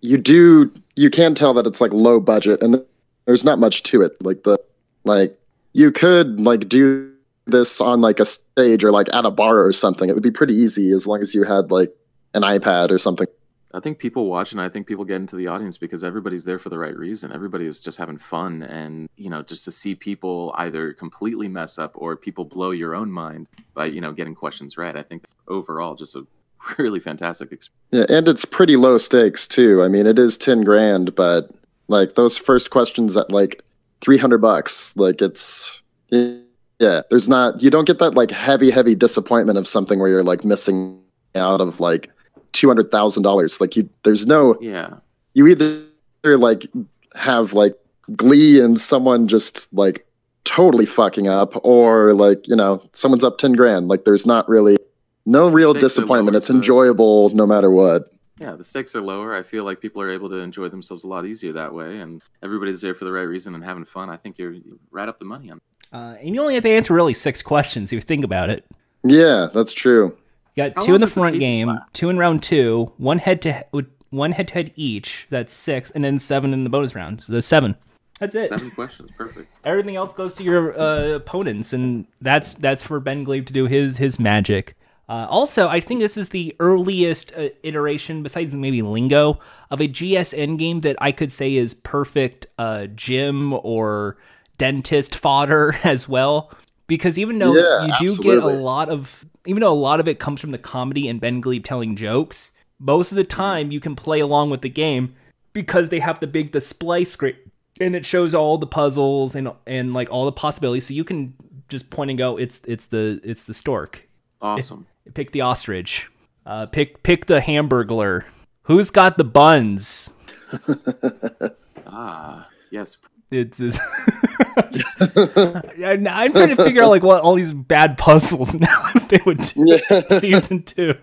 you 0.00 0.16
do 0.16 0.72
you 0.94 1.10
can 1.10 1.34
tell 1.34 1.52
that 1.52 1.66
it's 1.66 1.82
like 1.82 1.92
low 1.92 2.18
budget 2.18 2.62
and 2.62 2.82
there's 3.26 3.44
not 3.44 3.58
much 3.58 3.82
to 3.82 4.00
it. 4.00 4.16
Like 4.24 4.44
the 4.44 4.58
like 5.04 5.38
you 5.74 5.92
could 5.92 6.40
like 6.40 6.70
do 6.70 7.12
this 7.46 7.80
on 7.80 8.00
like 8.00 8.20
a 8.20 8.26
stage 8.26 8.84
or 8.84 8.90
like 8.90 9.08
at 9.12 9.24
a 9.24 9.30
bar 9.30 9.64
or 9.64 9.72
something, 9.72 10.08
it 10.08 10.14
would 10.14 10.22
be 10.22 10.30
pretty 10.30 10.54
easy 10.54 10.90
as 10.90 11.06
long 11.06 11.20
as 11.20 11.34
you 11.34 11.44
had 11.44 11.70
like 11.70 11.94
an 12.34 12.42
iPad 12.42 12.90
or 12.90 12.98
something. 12.98 13.26
I 13.72 13.80
think 13.80 13.98
people 13.98 14.26
watch 14.26 14.52
and 14.52 14.60
I 14.60 14.68
think 14.68 14.86
people 14.86 15.04
get 15.04 15.16
into 15.16 15.36
the 15.36 15.48
audience 15.48 15.76
because 15.76 16.02
everybody's 16.02 16.44
there 16.44 16.58
for 16.58 16.70
the 16.70 16.78
right 16.78 16.96
reason. 16.96 17.30
Everybody 17.30 17.66
is 17.66 17.78
just 17.78 17.98
having 17.98 18.16
fun 18.16 18.62
and, 18.62 19.08
you 19.16 19.28
know, 19.28 19.42
just 19.42 19.64
to 19.66 19.72
see 19.72 19.94
people 19.94 20.54
either 20.56 20.94
completely 20.94 21.46
mess 21.46 21.78
up 21.78 21.92
or 21.94 22.16
people 22.16 22.46
blow 22.46 22.70
your 22.70 22.94
own 22.94 23.10
mind 23.10 23.48
by, 23.74 23.86
you 23.86 24.00
know, 24.00 24.12
getting 24.12 24.34
questions 24.34 24.78
right. 24.78 24.96
I 24.96 25.02
think 25.02 25.26
overall 25.46 25.94
just 25.94 26.16
a 26.16 26.26
really 26.78 27.00
fantastic 27.00 27.52
experience. 27.52 28.10
Yeah, 28.10 28.16
and 28.16 28.28
it's 28.28 28.46
pretty 28.46 28.76
low 28.76 28.96
stakes 28.96 29.46
too. 29.46 29.82
I 29.82 29.88
mean, 29.88 30.06
it 30.06 30.18
is 30.18 30.38
10 30.38 30.62
grand, 30.64 31.14
but 31.14 31.50
like 31.88 32.14
those 32.14 32.38
first 32.38 32.70
questions 32.70 33.16
at 33.16 33.30
like 33.30 33.62
300 34.00 34.38
bucks, 34.38 34.96
like 34.96 35.20
it's 35.20 35.82
yeah, 36.08 36.36
there's 36.78 37.28
not 37.28 37.62
you 37.62 37.70
don't 37.70 37.86
get 37.86 37.98
that 37.98 38.14
like 38.14 38.30
heavy, 38.30 38.70
heavy 38.70 38.94
disappointment 38.94 39.58
of 39.58 39.66
something 39.66 39.98
where 39.98 40.08
you're 40.08 40.24
like 40.24 40.44
missing 40.44 41.00
out 41.34 41.60
of 41.60 41.80
like 41.80 42.10
two 42.52 42.68
hundred 42.68 42.90
thousand 42.90 43.22
dollars. 43.22 43.60
Like 43.60 43.76
you, 43.76 43.88
there's 44.02 44.26
no 44.26 44.56
yeah. 44.60 44.94
You 45.34 45.46
either 45.48 45.84
like 46.24 46.66
have 47.14 47.52
like 47.52 47.74
glee 48.14 48.60
and 48.60 48.80
someone 48.80 49.28
just 49.28 49.72
like 49.72 50.06
totally 50.44 50.86
fucking 50.86 51.28
up, 51.28 51.52
or 51.64 52.14
like 52.14 52.46
you 52.48 52.56
know 52.56 52.82
someone's 52.92 53.24
up 53.24 53.38
ten 53.38 53.52
grand. 53.52 53.88
Like 53.88 54.04
there's 54.04 54.26
not 54.26 54.48
really 54.48 54.78
no 55.26 55.48
real 55.48 55.74
disappointment. 55.74 56.36
It's 56.36 56.50
enjoyable 56.50 57.30
no 57.30 57.46
matter 57.46 57.70
what. 57.70 58.08
Yeah, 58.38 58.54
the 58.54 58.64
stakes 58.64 58.94
are 58.94 59.00
lower. 59.00 59.34
I 59.34 59.42
feel 59.42 59.64
like 59.64 59.80
people 59.80 60.02
are 60.02 60.10
able 60.10 60.28
to 60.28 60.36
enjoy 60.36 60.68
themselves 60.68 61.04
a 61.04 61.08
lot 61.08 61.24
easier 61.24 61.52
that 61.54 61.72
way, 61.72 62.00
and 62.00 62.22
everybody's 62.42 62.82
there 62.82 62.94
for 62.94 63.06
the 63.06 63.12
right 63.12 63.22
reason 63.22 63.54
and 63.54 63.64
having 63.64 63.86
fun. 63.86 64.10
I 64.10 64.18
think 64.18 64.38
you're 64.38 64.56
right 64.90 65.08
up 65.08 65.18
the 65.18 65.24
money 65.24 65.50
on. 65.50 65.60
Uh, 65.92 66.16
and 66.20 66.34
you 66.34 66.40
only 66.40 66.54
have 66.54 66.64
to 66.64 66.70
answer 66.70 66.94
really 66.94 67.14
six 67.14 67.42
questions 67.42 67.90
if 67.90 67.92
you 67.92 68.00
think 68.00 68.24
about 68.24 68.50
it. 68.50 68.64
Yeah, 69.04 69.48
that's 69.52 69.72
true. 69.72 70.16
You 70.54 70.64
got 70.64 70.72
How 70.76 70.86
two 70.86 70.94
in 70.94 71.00
the 71.00 71.06
front 71.06 71.38
game, 71.38 71.68
last? 71.68 71.92
two 71.94 72.08
in 72.08 72.18
round 72.18 72.42
two, 72.42 72.92
one 72.96 73.18
head 73.18 73.42
to 73.42 73.64
one 74.10 74.32
head 74.32 74.48
to 74.48 74.54
head 74.54 74.72
each. 74.76 75.26
That's 75.30 75.52
six, 75.52 75.90
and 75.90 76.02
then 76.02 76.18
seven 76.18 76.52
in 76.52 76.64
the 76.64 76.70
bonus 76.70 76.94
round. 76.94 77.20
So 77.20 77.32
there's 77.32 77.46
seven. 77.46 77.76
That's 78.18 78.34
it. 78.34 78.48
Seven 78.48 78.70
questions, 78.70 79.10
perfect. 79.16 79.52
Everything 79.64 79.96
else 79.96 80.14
goes 80.14 80.34
to 80.36 80.42
your 80.42 80.78
uh, 80.78 81.16
opponents, 81.16 81.72
and 81.72 82.06
that's 82.20 82.54
that's 82.54 82.82
for 82.82 82.98
Ben 83.00 83.24
Gleib 83.24 83.46
to 83.46 83.52
do 83.52 83.66
his 83.66 83.98
his 83.98 84.18
magic. 84.18 84.74
Uh, 85.08 85.26
also, 85.28 85.68
I 85.68 85.78
think 85.78 86.00
this 86.00 86.16
is 86.16 86.30
the 86.30 86.56
earliest 86.58 87.32
uh, 87.36 87.50
iteration, 87.62 88.22
besides 88.24 88.54
maybe 88.54 88.82
Lingo, 88.82 89.38
of 89.70 89.80
a 89.80 89.86
GSN 89.86 90.58
game 90.58 90.80
that 90.80 90.96
I 91.00 91.12
could 91.12 91.30
say 91.30 91.54
is 91.54 91.74
perfect 91.74 92.46
uh, 92.58 92.86
gym 92.86 93.52
or 93.52 94.16
dentist 94.58 95.14
fodder 95.14 95.74
as 95.84 96.08
well. 96.08 96.50
Because 96.86 97.18
even 97.18 97.38
though 97.38 97.54
yeah, 97.54 97.82
you 97.82 97.92
do 97.98 98.12
absolutely. 98.12 98.52
get 98.52 98.58
a 98.58 98.62
lot 98.62 98.88
of, 98.88 99.26
even 99.44 99.60
though 99.60 99.72
a 99.72 99.74
lot 99.74 99.98
of 99.98 100.06
it 100.06 100.20
comes 100.20 100.40
from 100.40 100.52
the 100.52 100.58
comedy 100.58 101.08
and 101.08 101.20
Ben 101.20 101.42
Gleib 101.42 101.64
telling 101.64 101.96
jokes, 101.96 102.52
most 102.78 103.10
of 103.10 103.16
the 103.16 103.24
time 103.24 103.72
you 103.72 103.80
can 103.80 103.96
play 103.96 104.20
along 104.20 104.50
with 104.50 104.62
the 104.62 104.68
game 104.68 105.14
because 105.52 105.88
they 105.88 105.98
have 105.98 106.20
the 106.20 106.26
big 106.26 106.52
display 106.52 107.04
screen 107.04 107.34
and 107.80 107.94
it 107.94 108.06
shows 108.06 108.34
all 108.34 108.58
the 108.58 108.66
puzzles 108.66 109.34
and 109.34 109.50
and 109.66 109.94
like 109.94 110.10
all 110.10 110.24
the 110.24 110.32
possibilities. 110.32 110.86
So 110.86 110.94
you 110.94 111.04
can 111.04 111.34
just 111.68 111.90
point 111.90 112.10
and 112.10 112.18
go, 112.18 112.36
it's 112.36 112.62
it's 112.64 112.86
the 112.86 113.20
it's 113.24 113.44
the 113.44 113.54
stork. 113.54 114.08
Awesome. 114.40 114.86
Pick 115.14 115.32
the 115.32 115.40
ostrich. 115.40 116.08
Uh, 116.44 116.66
pick 116.66 117.02
pick 117.02 117.26
the 117.26 117.40
hamburglar. 117.40 118.24
Who's 118.62 118.90
got 118.90 119.18
the 119.18 119.24
buns? 119.24 120.10
ah, 121.86 122.48
yes. 122.70 122.98
It's, 123.30 123.58
it's 123.58 123.78
I'm 124.56 126.32
trying 126.32 126.56
to 126.56 126.56
figure 126.56 126.82
out 126.82 126.90
like 126.90 127.02
what 127.02 127.22
all 127.22 127.34
these 127.34 127.52
bad 127.52 127.98
puzzles 127.98 128.54
now 128.60 128.90
if 128.94 129.08
they 129.08 129.20
would 129.26 129.38
do 129.38 129.80
yeah. 129.90 130.18
season 130.20 130.62
two. 130.62 130.94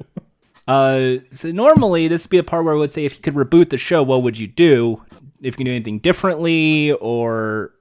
Uh, 0.68 1.16
so 1.32 1.52
normally 1.52 2.08
this 2.08 2.26
would 2.26 2.30
be 2.30 2.38
a 2.38 2.44
part 2.44 2.64
where 2.64 2.74
I 2.74 2.78
would 2.78 2.94
say 2.94 3.06
if 3.06 3.16
you 3.16 3.22
could 3.22 3.34
reboot 3.36 3.70
the 3.70 3.78
show, 3.78 4.02
what 4.02 4.24
would 4.24 4.38
you 4.38 4.48
do? 4.48 5.02
If 5.40 5.46
you 5.46 5.52
can 5.58 5.66
do 5.66 5.72
anything 5.72 6.00
differently, 6.00 6.94
or 6.94 7.74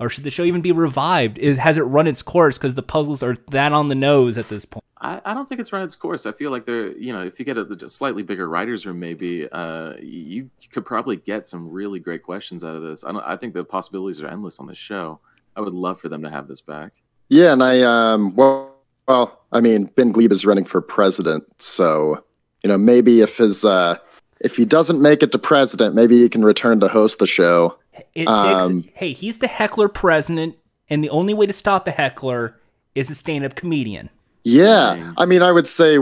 or 0.00 0.08
should 0.08 0.24
the 0.24 0.30
show 0.30 0.44
even 0.44 0.60
be 0.60 0.72
revived? 0.72 1.38
Is, 1.38 1.58
has 1.58 1.76
it 1.76 1.82
run 1.82 2.06
its 2.06 2.22
course 2.22 2.58
because 2.58 2.74
the 2.74 2.82
puzzles 2.82 3.22
are 3.22 3.34
that 3.50 3.72
on 3.72 3.88
the 3.88 3.94
nose 3.94 4.38
at 4.38 4.48
this 4.48 4.64
point? 4.64 4.84
I, 5.00 5.20
I 5.24 5.34
don't 5.34 5.48
think 5.48 5.60
it's 5.60 5.72
run 5.72 5.82
its 5.82 5.96
course. 5.96 6.26
I 6.26 6.32
feel 6.32 6.50
like 6.50 6.66
there, 6.66 6.90
you 6.96 7.12
know, 7.12 7.22
if 7.22 7.38
you 7.38 7.44
get 7.44 7.56
a, 7.56 7.62
a 7.62 7.88
slightly 7.88 8.22
bigger 8.22 8.48
writers' 8.48 8.86
room, 8.86 8.98
maybe 8.98 9.48
uh, 9.50 9.94
you 10.00 10.50
could 10.72 10.84
probably 10.84 11.16
get 11.16 11.46
some 11.46 11.70
really 11.70 12.00
great 12.00 12.22
questions 12.22 12.64
out 12.64 12.76
of 12.76 12.82
this. 12.82 13.04
I 13.04 13.12
don't. 13.12 13.22
I 13.22 13.36
think 13.36 13.54
the 13.54 13.64
possibilities 13.64 14.20
are 14.20 14.28
endless 14.28 14.58
on 14.58 14.66
this 14.66 14.78
show. 14.78 15.20
I 15.56 15.60
would 15.60 15.74
love 15.74 16.00
for 16.00 16.08
them 16.08 16.22
to 16.22 16.30
have 16.30 16.48
this 16.48 16.60
back. 16.60 16.92
Yeah, 17.28 17.52
and 17.52 17.62
I 17.62 17.82
um 17.82 18.34
well, 18.34 18.74
well, 19.06 19.40
I 19.52 19.60
mean, 19.60 19.84
Ben 19.96 20.12
Gleib 20.12 20.32
is 20.32 20.46
running 20.46 20.64
for 20.64 20.80
president, 20.80 21.44
so 21.60 22.24
you 22.62 22.68
know 22.68 22.78
maybe 22.78 23.20
if 23.20 23.36
his 23.38 23.64
uh 23.64 23.96
if 24.40 24.56
he 24.56 24.64
doesn't 24.64 25.02
make 25.02 25.22
it 25.22 25.32
to 25.32 25.38
president, 25.38 25.94
maybe 25.94 26.18
he 26.18 26.28
can 26.28 26.44
return 26.44 26.80
to 26.80 26.88
host 26.88 27.18
the 27.18 27.26
show. 27.26 27.76
It 28.14 28.26
takes, 28.26 28.28
um, 28.28 28.84
hey, 28.94 29.12
he's 29.12 29.38
the 29.38 29.48
heckler 29.48 29.88
president, 29.88 30.56
and 30.88 31.02
the 31.02 31.10
only 31.10 31.34
way 31.34 31.46
to 31.46 31.52
stop 31.52 31.86
a 31.86 31.90
heckler 31.90 32.58
is 32.94 33.10
a 33.10 33.14
stand-up 33.14 33.54
comedian. 33.54 34.10
Yeah. 34.44 35.12
I 35.16 35.26
mean, 35.26 35.42
I 35.42 35.52
would 35.52 35.68
say 35.68 35.98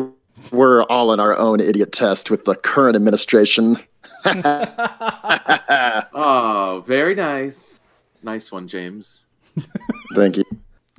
we're 0.51 0.83
all 0.85 1.13
in 1.13 1.21
our 1.21 1.37
own 1.37 1.61
idiot 1.61 1.93
test 1.93 2.31
with 2.31 2.45
the 2.45 2.55
current 2.55 2.97
administration. 2.97 3.79
oh, 6.15 6.85
very 6.87 7.15
nice. 7.15 7.81
Nice 8.23 8.51
one, 8.53 8.69
James. 8.69 9.27
Thank 10.15 10.37
you. 10.37 10.45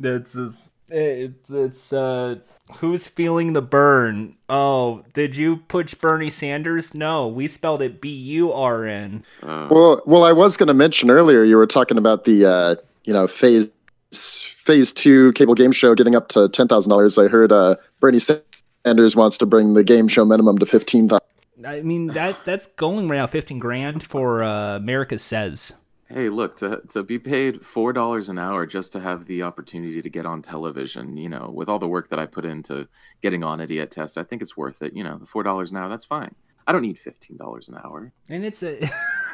It's 0.02 0.70
it's 0.90 1.50
it's 1.50 1.94
uh 1.94 2.36
who's 2.76 3.08
feeling 3.08 3.54
the 3.54 3.62
burn? 3.62 4.36
Oh, 4.50 5.04
did 5.14 5.36
you 5.36 5.58
push 5.68 5.94
Bernie 5.94 6.30
Sanders? 6.30 6.94
No, 6.94 7.28
we 7.28 7.48
spelled 7.48 7.82
it 7.82 8.02
B 8.02 8.10
U 8.10 8.52
R 8.52 8.86
N. 8.86 9.24
Uh. 9.42 9.68
Well, 9.70 10.02
well, 10.06 10.24
I 10.24 10.32
was 10.32 10.58
going 10.58 10.68
to 10.68 10.74
mention 10.74 11.10
earlier. 11.10 11.44
You 11.44 11.58
were 11.58 11.68
talking 11.68 11.98
about 11.98 12.26
the 12.26 12.46
uh, 12.46 12.76
you 13.04 13.14
know 13.14 13.28
phase 13.28 13.70
phase 14.12 14.94
two 14.94 15.34
cable 15.34 15.56
game 15.56 15.72
show 15.72 15.96
getting 15.96 16.16
up 16.16 16.30
to 16.30 16.50
ten 16.50 16.68
thousand 16.68 16.90
dollars. 16.90 17.18
I 17.18 17.28
heard 17.28 17.52
uh, 17.52 17.76
Bernie 18.00 18.20
Sanders 18.20 19.16
wants 19.16 19.38
to 19.40 19.46
bring 19.46 19.74
the 19.74 19.84
game 19.84 20.08
show 20.08 20.26
minimum 20.26 20.58
to 20.60 20.66
fifteen 20.66 21.10
thousand. 21.10 21.24
I 21.66 21.82
mean 21.82 22.08
that 22.08 22.38
that's 22.46 22.68
going 22.68 23.08
right 23.08 23.18
now 23.18 23.28
fifteen 23.28 23.60
grand 23.60 24.04
for 24.04 24.44
uh, 24.44 24.78
America 24.78 25.20
Says. 25.20 25.74
Hey, 26.10 26.30
look 26.30 26.56
to 26.58 26.82
to 26.90 27.04
be 27.04 27.20
paid 27.20 27.66
four 27.66 27.92
dollars 27.92 28.30
an 28.30 28.40
hour 28.40 28.66
just 28.66 28.94
to 28.94 29.00
have 29.02 29.26
the 29.26 29.44
opportunity 29.44 30.02
to 30.02 30.10
get 30.10 30.26
on 30.26 30.42
television. 30.42 31.18
You 31.18 31.30
know, 31.30 31.52
with 31.54 31.68
all 31.68 31.80
the 31.80 31.88
work 31.88 32.10
that 32.10 32.20
I 32.20 32.26
put 32.26 32.46
into 32.46 32.88
getting 33.22 33.44
on 33.44 33.60
Idiot 33.60 33.92
Test, 33.92 34.18
I 34.18 34.24
think 34.24 34.42
it's 34.42 34.56
worth 34.56 34.82
it. 34.82 34.94
You 34.94 35.04
know, 35.04 35.18
the 35.18 35.26
four 35.26 35.44
dollars 35.44 35.72
an 35.72 35.78
hour, 35.78 35.90
that's 35.90 36.06
fine. 36.06 36.36
I 36.66 36.72
don't 36.72 36.82
need 36.82 36.98
fifteen 36.98 37.38
dollars 37.38 37.68
an 37.68 37.76
hour. 37.84 38.14
And 38.30 38.46
it's 38.46 38.64
a 38.64 38.90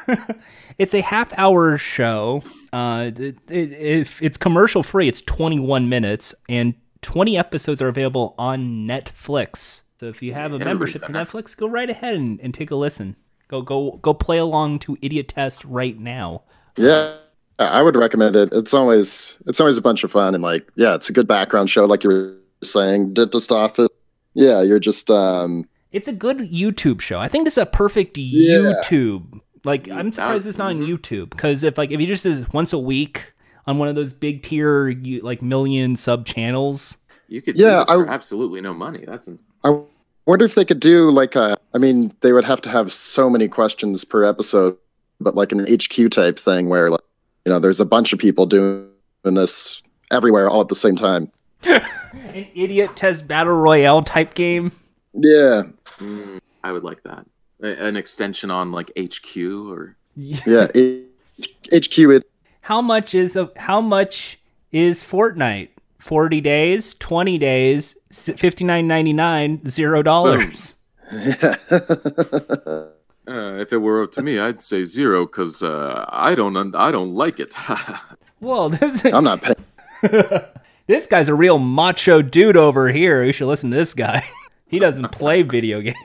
it's 0.78 0.94
a 0.94 1.00
half 1.00 1.32
hour 1.36 1.78
show. 1.78 2.42
Uh, 2.72 3.10
it, 3.14 3.38
it, 3.48 3.72
if 3.72 4.22
it's 4.22 4.36
commercial 4.36 4.82
free, 4.82 5.08
it's 5.08 5.20
21 5.20 5.88
minutes, 5.88 6.34
and 6.48 6.74
20 7.02 7.36
episodes 7.38 7.80
are 7.82 7.88
available 7.88 8.34
on 8.38 8.86
Netflix. 8.86 9.82
So 10.00 10.06
if 10.06 10.22
you 10.22 10.34
have 10.34 10.52
a 10.52 10.58
membership 10.58 11.02
to 11.02 11.12
Netflix, 11.12 11.56
go 11.56 11.68
right 11.68 11.88
ahead 11.88 12.14
and, 12.14 12.40
and 12.40 12.52
take 12.52 12.70
a 12.70 12.76
listen. 12.76 13.16
Go 13.48 13.62
go 13.62 13.98
go 14.02 14.14
play 14.14 14.38
along 14.38 14.80
to 14.80 14.96
Idiot 15.00 15.28
Test 15.28 15.64
right 15.64 15.98
now. 15.98 16.42
Yeah, 16.76 17.16
I 17.58 17.82
would 17.82 17.96
recommend 17.96 18.36
it. 18.36 18.48
It's 18.52 18.74
always 18.74 19.38
it's 19.46 19.60
always 19.60 19.78
a 19.78 19.82
bunch 19.82 20.04
of 20.04 20.12
fun 20.12 20.34
and 20.34 20.42
like 20.42 20.68
yeah, 20.76 20.94
it's 20.94 21.08
a 21.08 21.12
good 21.12 21.28
background 21.28 21.70
show, 21.70 21.84
like 21.84 22.04
you 22.04 22.10
were 22.10 22.36
saying. 22.62 23.14
Dentist 23.14 23.52
office. 23.52 23.88
Yeah, 24.34 24.62
you're 24.62 24.80
just 24.80 25.10
um. 25.10 25.68
It's 25.92 26.08
a 26.08 26.12
good 26.12 26.38
YouTube 26.38 27.00
show. 27.00 27.20
I 27.20 27.28
think 27.28 27.44
this 27.44 27.54
is 27.54 27.62
a 27.62 27.66
perfect 27.66 28.18
yeah. 28.18 28.58
YouTube. 28.58 29.40
Like 29.64 29.88
I'm 29.88 30.12
surprised 30.12 30.46
it's 30.46 30.58
not 30.58 30.70
on 30.70 30.80
mm-hmm. 30.80 30.92
YouTube 30.92 31.30
because 31.30 31.62
if 31.62 31.78
like 31.78 31.90
if 31.90 32.00
you 32.00 32.06
just 32.06 32.24
did 32.24 32.52
once 32.52 32.72
a 32.72 32.78
week 32.78 33.32
on 33.66 33.78
one 33.78 33.88
of 33.88 33.94
those 33.94 34.12
big 34.12 34.42
tier 34.42 34.92
like 35.22 35.40
million 35.40 35.94
sub 35.96 36.26
channels, 36.26 36.98
you 37.28 37.40
could 37.40 37.56
yeah, 37.56 37.84
I, 37.88 38.04
absolutely 38.06 38.60
no 38.60 38.74
money. 38.74 39.04
That's 39.06 39.28
insane. 39.28 39.46
I 39.62 39.80
wonder 40.26 40.44
if 40.44 40.56
they 40.56 40.64
could 40.64 40.80
do 40.80 41.10
like 41.10 41.36
a. 41.36 41.56
I 41.72 41.78
mean, 41.78 42.12
they 42.20 42.32
would 42.32 42.44
have 42.44 42.60
to 42.62 42.68
have 42.68 42.92
so 42.92 43.30
many 43.30 43.48
questions 43.48 44.04
per 44.04 44.24
episode 44.24 44.76
but 45.20 45.34
like 45.34 45.52
an 45.52 45.66
HQ 45.68 46.10
type 46.10 46.38
thing 46.38 46.68
where 46.68 46.90
like, 46.90 47.00
you 47.44 47.52
know 47.52 47.58
there's 47.58 47.80
a 47.80 47.84
bunch 47.84 48.12
of 48.12 48.18
people 48.18 48.46
doing 48.46 48.88
this 49.24 49.82
everywhere 50.10 50.48
all 50.48 50.60
at 50.60 50.68
the 50.68 50.74
same 50.74 50.96
time. 50.96 51.30
An 51.64 52.46
idiot 52.54 52.96
test 52.96 53.26
battle 53.26 53.54
royale 53.54 54.02
type 54.02 54.34
game. 54.34 54.72
Yeah, 55.12 55.64
mm, 55.98 56.40
I 56.62 56.72
would 56.72 56.84
like 56.84 57.02
that. 57.04 57.26
An 57.60 57.96
extension 57.96 58.50
on 58.50 58.72
like 58.72 58.90
HQ 58.98 59.36
or 59.36 59.96
yeah, 60.16 60.66
HQ. 60.66 61.98
It. 61.98 62.30
How 62.60 62.80
much 62.80 63.14
is 63.14 63.36
a, 63.36 63.50
how 63.56 63.80
much 63.80 64.38
is 64.72 65.02
Fortnite? 65.02 65.68
Forty 65.98 66.40
days, 66.40 66.94
twenty 66.94 67.38
days, 67.38 67.96
fifty 68.10 68.64
nine 68.64 68.86
ninety 68.86 69.12
nine, 69.12 69.66
zero 69.66 70.02
dollars. 70.02 70.74
Yeah. 71.12 71.56
Uh, 73.26 73.54
if 73.54 73.72
it 73.72 73.78
were 73.78 74.02
up 74.02 74.12
to 74.12 74.22
me, 74.22 74.38
I'd 74.38 74.60
say 74.60 74.84
zero 74.84 75.24
because 75.26 75.62
uh, 75.62 76.04
I 76.08 76.34
don't 76.34 76.56
un- 76.56 76.74
I 76.74 76.90
don't 76.90 77.14
like 77.14 77.40
it. 77.40 77.54
well, 78.40 78.68
this 78.68 79.04
I'm 79.06 79.24
not 79.24 79.42
paying. 79.42 79.54
this 80.86 81.06
guy's 81.06 81.28
a 81.28 81.34
real 81.34 81.58
macho 81.58 82.20
dude 82.20 82.56
over 82.56 82.88
here. 82.88 83.22
You 83.22 83.32
should 83.32 83.48
listen 83.48 83.70
to 83.70 83.76
this 83.76 83.94
guy. 83.94 84.22
he 84.66 84.78
doesn't 84.78 85.10
play 85.10 85.42
video 85.42 85.80
games. 85.80 85.96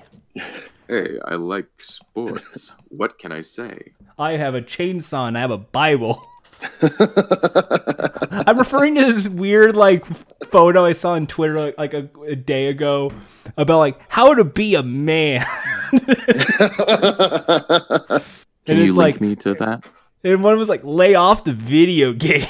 Hey, 0.87 1.17
I 1.25 1.35
like 1.35 1.67
sports. 1.79 2.73
what 2.87 3.19
can 3.19 3.31
I 3.31 3.41
say? 3.41 3.91
I 4.17 4.33
have 4.33 4.55
a 4.55 4.61
chainsaw 4.61 5.27
and 5.27 5.37
I 5.37 5.41
have 5.41 5.51
a 5.51 5.57
Bible. 5.57 6.25
I'm 8.47 8.57
referring 8.57 8.95
to 8.95 9.13
this 9.13 9.27
weird 9.27 9.75
like 9.75 10.05
photo 10.49 10.85
I 10.85 10.93
saw 10.93 11.13
on 11.13 11.27
Twitter 11.27 11.59
like, 11.59 11.77
like 11.77 11.93
a, 11.93 12.09
a, 12.27 12.35
day 12.35 12.67
ago 12.67 13.11
about 13.57 13.79
like 13.79 13.99
how 14.09 14.33
to 14.33 14.43
be 14.43 14.75
a 14.75 14.83
man. 14.83 15.45
Can 18.65 18.77
you 18.77 18.93
link 18.93 18.97
like, 18.97 19.21
me 19.21 19.35
to 19.37 19.53
that? 19.55 19.87
And 20.23 20.43
one 20.43 20.57
was 20.57 20.69
like, 20.69 20.81
lay 20.83 21.15
off 21.15 21.43
the 21.43 21.53
video 21.53 22.13
game. 22.13 22.47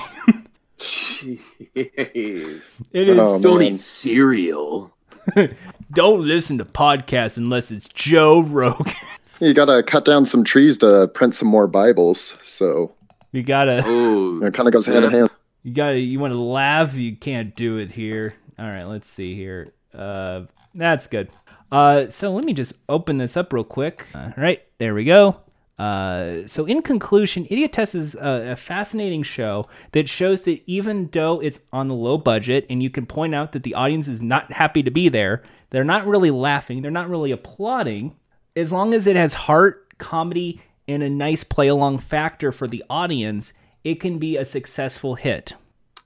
Jeez. 0.77 1.39
It 1.75 3.09
is 3.09 3.19
oh, 3.19 3.41
don't 3.41 3.61
eat 3.61 3.79
cereal. 3.79 4.93
don't 5.91 6.27
listen 6.27 6.57
to 6.57 6.65
podcasts 6.65 7.37
unless 7.37 7.71
it's 7.71 7.87
Joe 7.89 8.41
Rogan. 8.41 8.93
You 9.39 9.53
gotta 9.53 9.83
cut 9.83 10.03
down 10.05 10.25
some 10.25 10.43
trees 10.43 10.77
to 10.79 11.07
print 11.13 11.35
some 11.35 11.47
more 11.47 11.67
Bibles. 11.67 12.35
So 12.43 12.93
you 13.31 13.43
gotta. 13.43 13.83
Oh, 13.85 14.43
it 14.43 14.53
kind 14.53 14.67
of 14.67 14.73
goes 14.73 14.85
hand 14.85 15.05
in 15.05 15.11
hand. 15.11 15.29
You 15.63 15.73
gotta. 15.73 15.99
You 15.99 16.19
want 16.19 16.33
to 16.33 16.39
laugh? 16.39 16.95
You 16.95 17.15
can't 17.15 17.55
do 17.55 17.77
it 17.77 17.91
here. 17.91 18.35
All 18.57 18.65
right, 18.65 18.85
let's 18.85 19.09
see 19.09 19.35
here. 19.35 19.73
Uh, 19.93 20.41
that's 20.73 21.07
good. 21.07 21.29
Uh, 21.71 22.07
so 22.09 22.33
let 22.33 22.43
me 22.43 22.53
just 22.53 22.73
open 22.87 23.17
this 23.17 23.37
up 23.37 23.53
real 23.53 23.63
quick. 23.63 24.07
All 24.15 24.33
right, 24.37 24.61
there 24.79 24.93
we 24.93 25.03
go. 25.03 25.39
Uh, 25.77 26.45
so 26.45 26.65
in 26.65 26.81
conclusion, 26.81 27.47
Idiot 27.49 27.71
Test 27.71 27.95
is 27.95 28.13
a, 28.15 28.51
a, 28.51 28.55
fascinating 28.57 29.23
show 29.23 29.65
that 29.93 30.09
shows 30.09 30.41
that 30.41 30.61
even 30.65 31.07
though 31.13 31.39
it's 31.39 31.61
on 31.71 31.87
the 31.87 31.93
low 31.93 32.17
budget 32.17 32.65
and 32.69 32.83
you 32.83 32.89
can 32.89 33.05
point 33.05 33.33
out 33.33 33.53
that 33.53 33.63
the 33.63 33.75
audience 33.75 34.09
is 34.09 34.21
not 34.21 34.51
happy 34.51 34.83
to 34.83 34.91
be 34.91 35.07
there, 35.07 35.41
they're 35.69 35.85
not 35.85 36.05
really 36.05 36.31
laughing, 36.31 36.81
they're 36.81 36.91
not 36.91 37.09
really 37.09 37.31
applauding. 37.31 38.13
As 38.57 38.73
long 38.73 38.93
as 38.93 39.07
it 39.07 39.15
has 39.15 39.33
heart, 39.33 39.97
comedy, 39.99 40.61
and 40.89 41.03
a 41.03 41.09
nice 41.09 41.43
play 41.43 41.67
along 41.67 41.99
factor 41.99 42.51
for 42.51 42.67
the 42.67 42.83
audience, 42.89 43.53
it 43.83 43.99
can 44.01 44.17
be 44.17 44.35
a 44.35 44.43
successful 44.43 45.15
hit. 45.15 45.53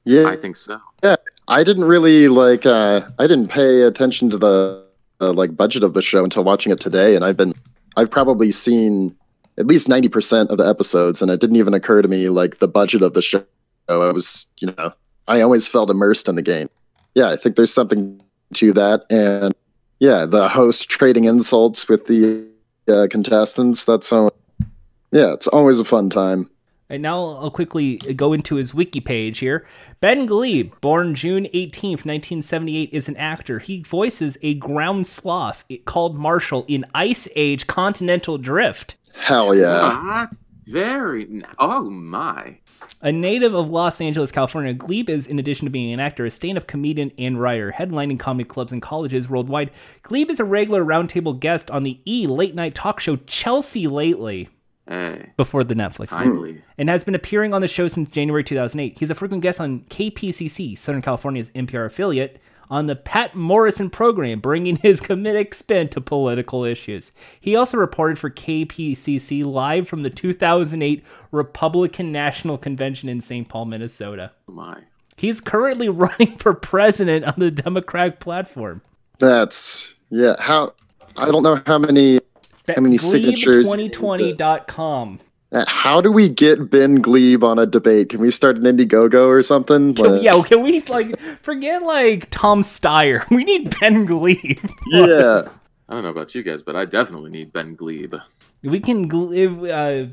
Yeah, 0.05 0.27
I 0.27 0.35
think 0.35 0.57
so. 0.57 0.79
Yeah, 1.01 1.15
I 1.47 1.63
didn't 1.63 1.85
really 1.85 2.27
like. 2.27 2.65
Uh, 2.65 3.01
I 3.17 3.27
didn't 3.27 3.47
pay 3.47 3.81
attention 3.81 4.29
to 4.31 4.37
the 4.37 4.85
uh, 5.21 5.31
like 5.31 5.55
budget 5.55 5.83
of 5.83 5.93
the 5.93 6.01
show 6.01 6.23
until 6.23 6.43
watching 6.43 6.71
it 6.71 6.79
today, 6.79 7.15
and 7.15 7.23
I've 7.23 7.37
been. 7.37 7.53
I've 7.95 8.11
probably 8.11 8.51
seen 8.51 9.15
at 9.57 9.65
least 9.65 9.87
ninety 9.87 10.09
percent 10.09 10.51
of 10.51 10.57
the 10.57 10.67
episodes, 10.67 11.21
and 11.21 11.31
it 11.31 11.39
didn't 11.39 11.55
even 11.55 11.73
occur 11.73 12.01
to 12.01 12.07
me 12.07 12.27
like 12.29 12.57
the 12.57 12.67
budget 12.67 13.01
of 13.01 13.13
the 13.13 13.21
show. 13.21 13.45
I 13.87 13.95
was, 13.95 14.47
you 14.57 14.73
know, 14.77 14.93
I 15.27 15.41
always 15.41 15.67
felt 15.67 15.89
immersed 15.89 16.27
in 16.27 16.35
the 16.35 16.41
game. 16.41 16.69
Yeah, 17.15 17.29
I 17.29 17.35
think 17.35 17.55
there's 17.55 17.73
something 17.73 18.21
to 18.55 18.73
that, 18.73 19.05
and 19.09 19.53
yeah, 19.99 20.25
the 20.25 20.49
host 20.49 20.89
trading 20.89 21.25
insults 21.25 21.87
with 21.87 22.07
the 22.07 22.47
uh, 22.89 23.07
contestants. 23.09 23.85
That's 23.85 24.07
so 24.07 24.31
yeah, 25.13 25.33
it's 25.33 25.47
always 25.47 25.79
a 25.79 25.85
fun 25.85 26.09
time. 26.09 26.49
And 26.89 27.01
now 27.01 27.23
I'll 27.23 27.49
quickly 27.49 27.97
go 27.97 28.33
into 28.33 28.55
his 28.55 28.73
wiki 28.73 28.99
page 28.99 29.39
here. 29.39 29.65
Ben 29.99 30.27
Gleib, 30.27 30.79
born 30.81 31.15
June 31.15 31.45
18th, 31.45 32.05
1978, 32.05 32.89
is 32.91 33.07
an 33.07 33.17
actor. 33.17 33.59
He 33.59 33.81
voices 33.81 34.37
a 34.41 34.55
ground 34.55 35.07
sloth 35.07 35.63
called 35.85 36.17
Marshall 36.17 36.65
in 36.67 36.85
Ice 36.93 37.27
Age 37.35 37.67
Continental 37.67 38.37
Drift. 38.37 38.95
Hell 39.15 39.55
yeah. 39.55 40.03
What? 40.03 40.35
Very. 40.65 41.43
Oh 41.57 41.89
my. 41.89 42.57
A 43.01 43.11
native 43.11 43.53
of 43.53 43.69
Los 43.69 43.99
Angeles, 43.99 44.31
California, 44.31 44.73
Gleib 44.73 45.09
is, 45.09 45.27
in 45.27 45.39
addition 45.39 45.65
to 45.65 45.71
being 45.71 45.93
an 45.93 45.99
actor, 45.99 46.25
a 46.25 46.31
stand 46.31 46.57
up 46.57 46.67
comedian 46.67 47.11
and 47.17 47.39
writer, 47.39 47.71
headlining 47.71 48.19
comedy 48.19 48.47
clubs 48.47 48.71
and 48.71 48.81
colleges 48.81 49.27
worldwide. 49.27 49.71
Gleib 50.03 50.29
is 50.29 50.39
a 50.39 50.45
regular 50.45 50.83
roundtable 50.83 51.39
guest 51.39 51.69
on 51.71 51.83
the 51.83 51.99
E 52.05 52.27
late 52.27 52.55
night 52.55 52.75
talk 52.75 52.99
show 52.99 53.15
Chelsea 53.27 53.87
Lately. 53.87 54.49
Hey, 54.87 55.31
before 55.37 55.63
the 55.63 55.75
Netflix 55.75 56.09
timely. 56.09 56.61
and 56.77 56.89
has 56.89 57.03
been 57.03 57.15
appearing 57.15 57.53
on 57.53 57.61
the 57.61 57.67
show 57.67 57.87
since 57.87 58.09
January 58.09 58.43
2008. 58.43 58.99
He's 58.99 59.09
a 59.09 59.15
frequent 59.15 59.41
guest 59.41 59.61
on 59.61 59.81
KPCC, 59.89 60.77
Southern 60.77 61.01
California's 61.01 61.51
NPR 61.51 61.85
affiliate, 61.85 62.41
on 62.69 62.87
the 62.87 62.95
Patt 62.95 63.35
Morrison 63.35 63.89
program, 63.89 64.39
bringing 64.39 64.77
his 64.77 64.99
comedic 64.99 65.53
spin 65.53 65.89
to 65.89 66.01
political 66.01 66.65
issues. 66.65 67.11
He 67.39 67.55
also 67.55 67.77
reported 67.77 68.17
for 68.17 68.29
KPCC 68.29 69.45
live 69.45 69.87
from 69.87 70.03
the 70.03 70.09
2008 70.09 71.03
Republican 71.31 72.11
National 72.11 72.57
Convention 72.57 73.09
in 73.09 73.21
St. 73.21 73.47
Paul, 73.47 73.65
Minnesota. 73.65 74.31
Oh 74.49 74.53
my. 74.53 74.81
He's 75.17 75.39
currently 75.39 75.87
running 75.89 76.37
for 76.37 76.53
president 76.53 77.25
on 77.25 77.35
the 77.37 77.51
Democratic 77.51 78.19
platform. 78.19 78.81
That's 79.19 79.95
yeah. 80.09 80.35
How 80.39 80.73
I 81.15 81.27
don't 81.29 81.43
know 81.43 81.61
how 81.65 81.77
many 81.77 82.19
how 82.67 82.81
many 82.81 82.97
signatures? 82.97 83.67
2020.com. 83.67 85.19
Uh, 85.51 85.65
how 85.67 86.01
do 86.01 86.11
we 86.11 86.27
get 86.27 86.71
Ben 86.71 87.01
Gleib 87.01 87.43
on 87.43 87.59
a 87.59 87.67
debate? 87.67 88.09
Can 88.09 88.19
we 88.19 88.31
start 88.31 88.57
an 88.57 88.63
Indiegogo 88.63 89.27
or 89.27 89.43
something? 89.43 89.93
Can, 89.93 90.23
yeah, 90.23 90.41
can 90.41 90.63
we 90.63 90.81
like 90.81 91.19
forget 91.41 91.83
like 91.83 92.29
Tom 92.31 92.61
Steyer? 92.61 93.23
We 93.29 93.43
need 93.43 93.75
Ben 93.79 94.07
Gleib. 94.07 94.59
yeah. 94.87 95.47
I 95.87 95.93
don't 95.93 96.03
know 96.03 96.09
about 96.09 96.33
you 96.33 96.41
guys, 96.41 96.63
but 96.63 96.75
I 96.75 96.85
definitely 96.85 97.29
need 97.29 97.53
Ben 97.53 97.75
Gleib. 97.75 98.19
We 98.63 98.79
can 98.79 99.07
glebe, 99.07 99.63
uh, 99.65 100.05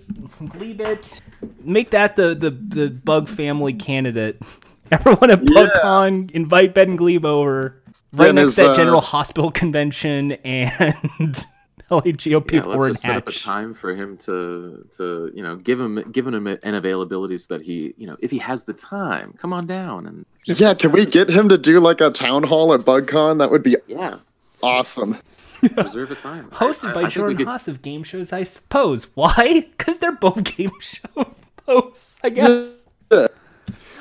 glebe 0.45 0.81
it. 0.81 1.23
Make 1.63 1.91
that 1.93 2.17
the, 2.17 2.35
the, 2.35 2.51
the 2.51 2.91
Bug 2.91 3.29
family 3.29 3.73
candidate. 3.73 4.43
Everyone 4.91 5.31
at 5.31 5.41
BugCon, 5.41 6.31
yeah. 6.31 6.37
invite 6.37 6.75
Ben 6.75 6.99
Gleib 6.99 7.25
over. 7.25 7.81
Right 8.13 8.35
next 8.35 8.57
to 8.57 8.63
that 8.63 8.71
uh, 8.71 8.75
General 8.75 9.01
Hospital 9.01 9.51
convention 9.53 10.33
and 10.33 11.47
LA 11.95 12.01
GOP 12.03 12.53
yeah, 12.53 12.63
let's 12.63 12.87
just 12.87 13.03
set 13.03 13.17
up 13.17 13.29
a 13.29 13.33
time 13.33 13.75
for 13.75 13.95
him 13.95 14.17
to 14.19 14.87
to 14.97 15.33
you 15.35 15.43
know 15.43 15.57
give 15.57 15.81
him 15.81 16.11
give 16.13 16.27
him 16.27 16.47
an 16.47 16.75
availability 16.75 17.37
so 17.39 17.57
that 17.57 17.65
he 17.65 17.95
you 17.97 18.07
know 18.07 18.17
if 18.21 18.31
he 18.31 18.39
has 18.39 18.65
the 18.65 18.73
time, 18.73 19.35
come 19.39 19.53
on 19.53 19.67
down 19.67 20.07
and 20.07 20.25
yeah. 20.47 20.75
Can 20.75 20.93
we 20.93 21.05
get 21.05 21.29
him 21.29 21.49
to 21.49 21.59
do 21.59 21.81
like 21.81 22.01
a 22.01 22.11
town 22.11 22.45
hall 22.45 22.73
at 22.73 22.81
BugCon? 22.81 23.39
That 23.39 23.51
would 23.51 23.63
be 23.63 23.77
yeah 23.87 24.19
awesome. 24.63 25.17
Reserve 25.77 26.11
a 26.11 26.15
time. 26.15 26.49
Hosted 26.53 26.91
I, 26.91 26.95
by 26.95 27.03
I, 27.03 27.09
Jordan 27.09 27.47
Haas 27.47 27.69
of 27.69 27.83
game 27.83 28.03
shows, 28.03 28.33
I 28.33 28.45
suppose. 28.45 29.05
Why? 29.15 29.67
Because 29.77 29.99
they're 29.99 30.13
both 30.13 30.57
game 30.57 30.71
shows. 30.81 31.35
close, 31.57 32.19
I 32.23 32.31
guess. 32.31 32.77
Yeah. 33.13 33.27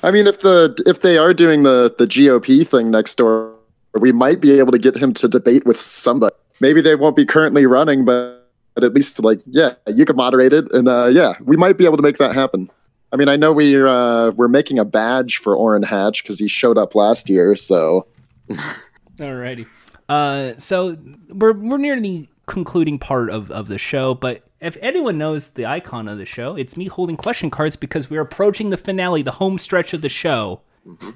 I 0.01 0.11
mean, 0.11 0.27
if 0.27 0.41
the 0.41 0.81
if 0.85 1.01
they 1.01 1.17
are 1.17 1.33
doing 1.33 1.63
the 1.63 1.93
the 1.97 2.05
GOP 2.05 2.65
thing 2.65 2.91
next 2.91 3.15
door, 3.15 3.55
we 3.99 4.11
might 4.11 4.39
be 4.39 4.57
able 4.59 4.71
to 4.71 4.79
get 4.79 4.97
him 4.97 5.13
to 5.15 5.27
debate 5.27 5.65
with 5.65 5.79
somebody. 5.79 6.35
Maybe 6.61 6.81
they 6.81 6.95
won't 6.95 7.15
be 7.15 7.25
currently 7.25 7.65
running, 7.65 8.05
but, 8.05 8.49
but 8.75 8.83
at 8.83 8.93
least 8.93 9.23
like 9.23 9.41
yeah, 9.45 9.73
you 9.87 10.05
can 10.05 10.15
moderate 10.15 10.53
it, 10.53 10.71
and 10.73 10.87
uh, 10.87 11.05
yeah, 11.07 11.33
we 11.41 11.57
might 11.57 11.77
be 11.77 11.85
able 11.85 11.97
to 11.97 12.03
make 12.03 12.17
that 12.17 12.33
happen. 12.33 12.69
I 13.11 13.15
mean, 13.15 13.27
I 13.27 13.35
know 13.35 13.51
we're 13.51 13.87
uh, 13.87 14.31
we're 14.31 14.47
making 14.47 14.79
a 14.79 14.85
badge 14.85 15.37
for 15.37 15.55
Orrin 15.55 15.83
Hatch 15.83 16.23
because 16.23 16.39
he 16.39 16.47
showed 16.47 16.77
up 16.77 16.95
last 16.95 17.29
year, 17.29 17.55
so 17.55 18.07
Alrighty. 19.17 19.67
Uh, 20.07 20.53
so 20.57 20.97
we're 21.29 21.53
we're 21.53 21.77
near 21.77 21.99
the 21.99 22.27
concluding 22.47 22.97
part 22.97 23.29
of, 23.29 23.51
of 23.51 23.67
the 23.67 23.77
show, 23.77 24.13
but 24.15 24.43
if 24.59 24.75
anyone 24.81 25.17
knows 25.17 25.49
the 25.49 25.65
icon 25.65 26.07
of 26.07 26.17
the 26.17 26.25
show, 26.25 26.55
it's 26.55 26.75
me 26.75 26.87
holding 26.87 27.15
question 27.15 27.49
cards 27.49 27.75
because 27.75 28.09
we're 28.09 28.21
approaching 28.21 28.71
the 28.71 28.77
finale, 28.77 29.21
the 29.21 29.31
home 29.31 29.57
stretch 29.57 29.93
of 29.93 30.01
the 30.01 30.09
show. 30.09 30.61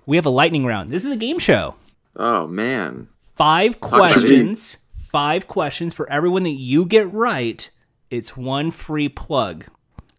We 0.06 0.18
have 0.18 0.26
a 0.26 0.30
lightning 0.30 0.66
round. 0.66 0.92
This 0.92 1.04
is 1.04 1.12
a 1.12 1.18
game 1.18 1.40
show. 1.40 1.76
Oh 2.16 2.48
man. 2.48 3.08
Five 3.36 3.80
to 3.80 3.86
me. 3.86 3.90
questions. 3.90 4.78
Five 5.14 5.48
questions 5.48 5.94
for 5.94 6.10
everyone 6.12 6.44
that 6.44 6.50
you 6.58 6.86
get 6.86 7.12
right. 7.14 7.70
It's 8.10 8.36
one 8.36 8.72
free 8.72 9.08
plug. 9.08 9.66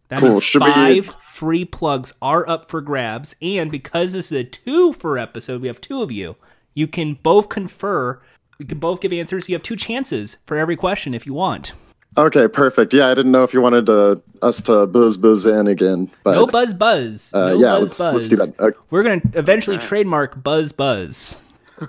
That 0.09 0.21
Cool. 0.21 0.31
means 0.31 0.45
Should 0.45 0.61
five 0.63 1.11
free 1.33 1.65
plugs 1.65 2.13
are 2.23 2.49
up 2.49 2.71
for 2.71 2.81
grabs. 2.81 3.35
And 3.43 3.71
because 3.71 4.13
this 4.13 4.31
is 4.31 4.39
a 4.39 4.45
two 4.45 4.93
for 4.93 5.19
episode, 5.19 5.61
we 5.61 5.67
have 5.67 5.81
two 5.81 6.01
of 6.01 6.11
you. 6.13 6.37
You 6.75 6.87
can 6.87 7.15
both 7.23 7.49
confer. 7.49 8.23
You 8.59 8.67
can 8.67 8.79
both 8.79 9.01
give 9.01 9.13
answers. 9.13 9.49
You 9.49 9.57
have 9.57 9.63
two 9.65 9.77
chances 9.77 10.37
for 10.47 10.57
every 10.57 10.77
question 10.77 11.13
if 11.13 11.27
you 11.27 11.35
want. 11.35 11.73
okay, 12.17 12.47
perfect. 12.47 12.93
Yeah, 12.95 13.09
I 13.09 13.15
didn't 13.15 13.33
know 13.33 13.43
if 13.43 13.53
you 13.53 13.61
wanted 13.61 13.87
to, 13.87 14.23
us 14.43 14.61
to 14.63 14.87
buzz 14.87 15.17
buzz 15.17 15.45
in 15.45 15.67
again, 15.67 16.09
but 16.23 16.35
No 16.37 16.47
buzz 16.47 16.73
buzz. 16.73 17.33
uh, 17.35 17.49
no 17.49 17.55
yeah, 17.59 17.71
buzz, 17.73 17.83
let's 17.83 17.99
buzz. 17.99 18.15
let's 18.15 18.29
do 18.29 18.37
that. 18.37 18.61
Okay. 18.61 18.79
We're 18.91 19.03
gonna 19.03 19.23
eventually 19.33 19.79
trademark 19.79 20.41
buzz 20.41 20.71
buzz. 20.71 21.35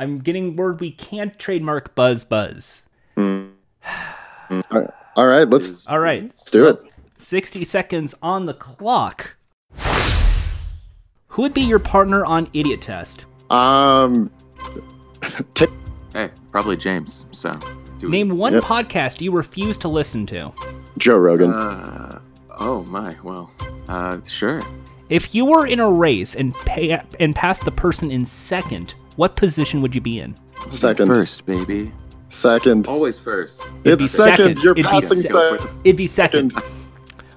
I'm 0.00 0.20
getting 0.20 0.56
word 0.56 0.80
we 0.80 0.92
can't 0.92 1.38
trademark 1.38 1.94
buzz 1.94 2.24
buzz. 2.24 2.84
All 3.18 3.50
right, 5.26 5.46
let's 5.46 5.86
All 5.88 5.98
right. 5.98 6.22
let's 6.22 6.50
do 6.50 6.68
it. 6.68 6.80
60 7.18 7.64
seconds 7.64 8.14
on 8.22 8.46
the 8.46 8.54
clock. 8.54 9.36
Who 11.28 11.42
would 11.42 11.52
be 11.52 11.60
your 11.60 11.78
partner 11.78 12.24
on 12.24 12.48
Idiot 12.54 12.80
Test? 12.80 13.26
Um, 13.50 14.30
take 15.52 15.68
Hey, 16.14 16.30
probably 16.50 16.78
James. 16.78 17.26
So 17.30 17.52
do 17.98 18.06
we- 18.06 18.10
Name 18.10 18.36
one 18.36 18.54
Yep. 18.54 18.62
podcast 18.64 19.20
you 19.20 19.32
refuse 19.32 19.76
to 19.78 19.88
listen 19.88 20.24
to. 20.26 20.50
Joe 20.96 21.18
Rogan. 21.18 21.52
Uh, 21.52 22.20
oh 22.58 22.84
my. 22.84 23.14
Well, 23.22 23.50
uh, 23.86 24.16
sure. 24.26 24.62
If 25.10 25.34
you 25.34 25.44
were 25.44 25.66
in 25.66 25.78
a 25.78 25.90
race 25.90 26.34
and 26.34 26.54
pay, 26.54 26.98
and 27.20 27.36
passed 27.36 27.66
the 27.66 27.70
person 27.70 28.10
in 28.10 28.24
second, 28.24 28.94
what 29.16 29.36
position 29.36 29.80
would 29.82 29.94
you 29.94 30.00
be 30.00 30.20
in? 30.20 30.34
second, 30.68 31.08
First, 31.08 31.46
baby. 31.46 31.92
second. 32.28 32.86
Always 32.86 33.18
first. 33.18 33.70
be 33.82 33.90
it's 33.90 34.10
second. 34.10 34.36
second. 34.56 34.62
You're 34.62 34.72
It'd 34.72 34.76
be 34.84 34.90
passing 34.90 35.18
second. 35.18 35.60
second. 35.60 35.80
It'd 35.84 35.96
be 35.96 36.06
second. 36.06 36.52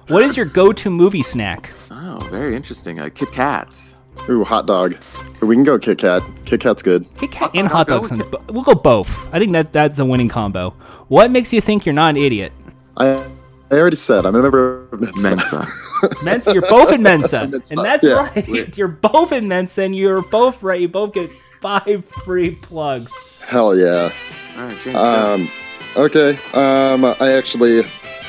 What 0.08 0.22
is 0.22 0.36
your 0.36 0.46
go-to 0.46 0.90
movie 0.90 1.22
snack? 1.22 1.72
Oh, 1.90 2.18
very 2.30 2.54
interesting. 2.54 3.00
Uh, 3.00 3.08
Kit 3.14 3.32
Kat. 3.32 3.82
Ooh, 4.28 4.44
hot 4.44 4.66
dog. 4.66 4.96
We 5.40 5.54
can 5.56 5.64
go 5.64 5.78
Kit 5.78 5.98
Kat. 5.98 6.22
Kit 6.44 6.60
Kat's 6.60 6.82
good. 6.82 7.06
Kit 7.16 7.30
Kat 7.32 7.50
and 7.54 7.66
I'll 7.68 7.74
hot 7.76 7.86
go 7.88 7.96
dog 8.00 8.06
sounds. 8.06 8.26
Bo- 8.26 8.42
We'll 8.48 8.62
go 8.62 8.74
both. 8.74 9.28
I 9.34 9.38
think 9.38 9.52
that 9.52 9.72
that's 9.72 9.98
a 9.98 10.04
winning 10.04 10.28
combo. 10.28 10.70
What 11.08 11.30
makes 11.30 11.52
you 11.52 11.60
think 11.60 11.84
you're 11.86 11.94
not 11.94 12.10
an 12.10 12.16
idiot? 12.18 12.52
I 12.96 13.24
I 13.70 13.76
already 13.76 13.96
said 13.96 14.24
I'm 14.26 14.34
a 14.36 14.42
member 14.42 14.86
of 14.92 15.00
Mensa. 15.00 15.30
Mensa. 15.30 15.66
Mensa, 16.22 16.52
you're 16.52 16.62
both 16.62 16.92
in 16.92 17.02
Mensa, 17.02 17.46
Mensa, 17.48 17.72
and 17.74 17.84
that's 17.84 18.04
yeah. 18.06 18.30
right. 18.34 18.76
You're 18.76 18.88
both 18.88 19.32
in 19.32 19.48
Mensa, 19.48 19.82
and 19.82 19.96
you're 19.96 20.20
both 20.22 20.62
right. 20.62 20.78
You 20.80 20.86
both 20.88 21.14
get 21.14 21.30
five 21.64 22.04
free 22.26 22.50
plugs. 22.56 23.40
Hell 23.40 23.74
yeah. 23.74 24.12
All 24.54 24.64
right, 24.64 24.78
James. 24.80 24.96
Um, 24.96 25.50
okay. 25.96 26.38
Um, 26.52 27.06
I 27.06 27.32
actually 27.32 27.84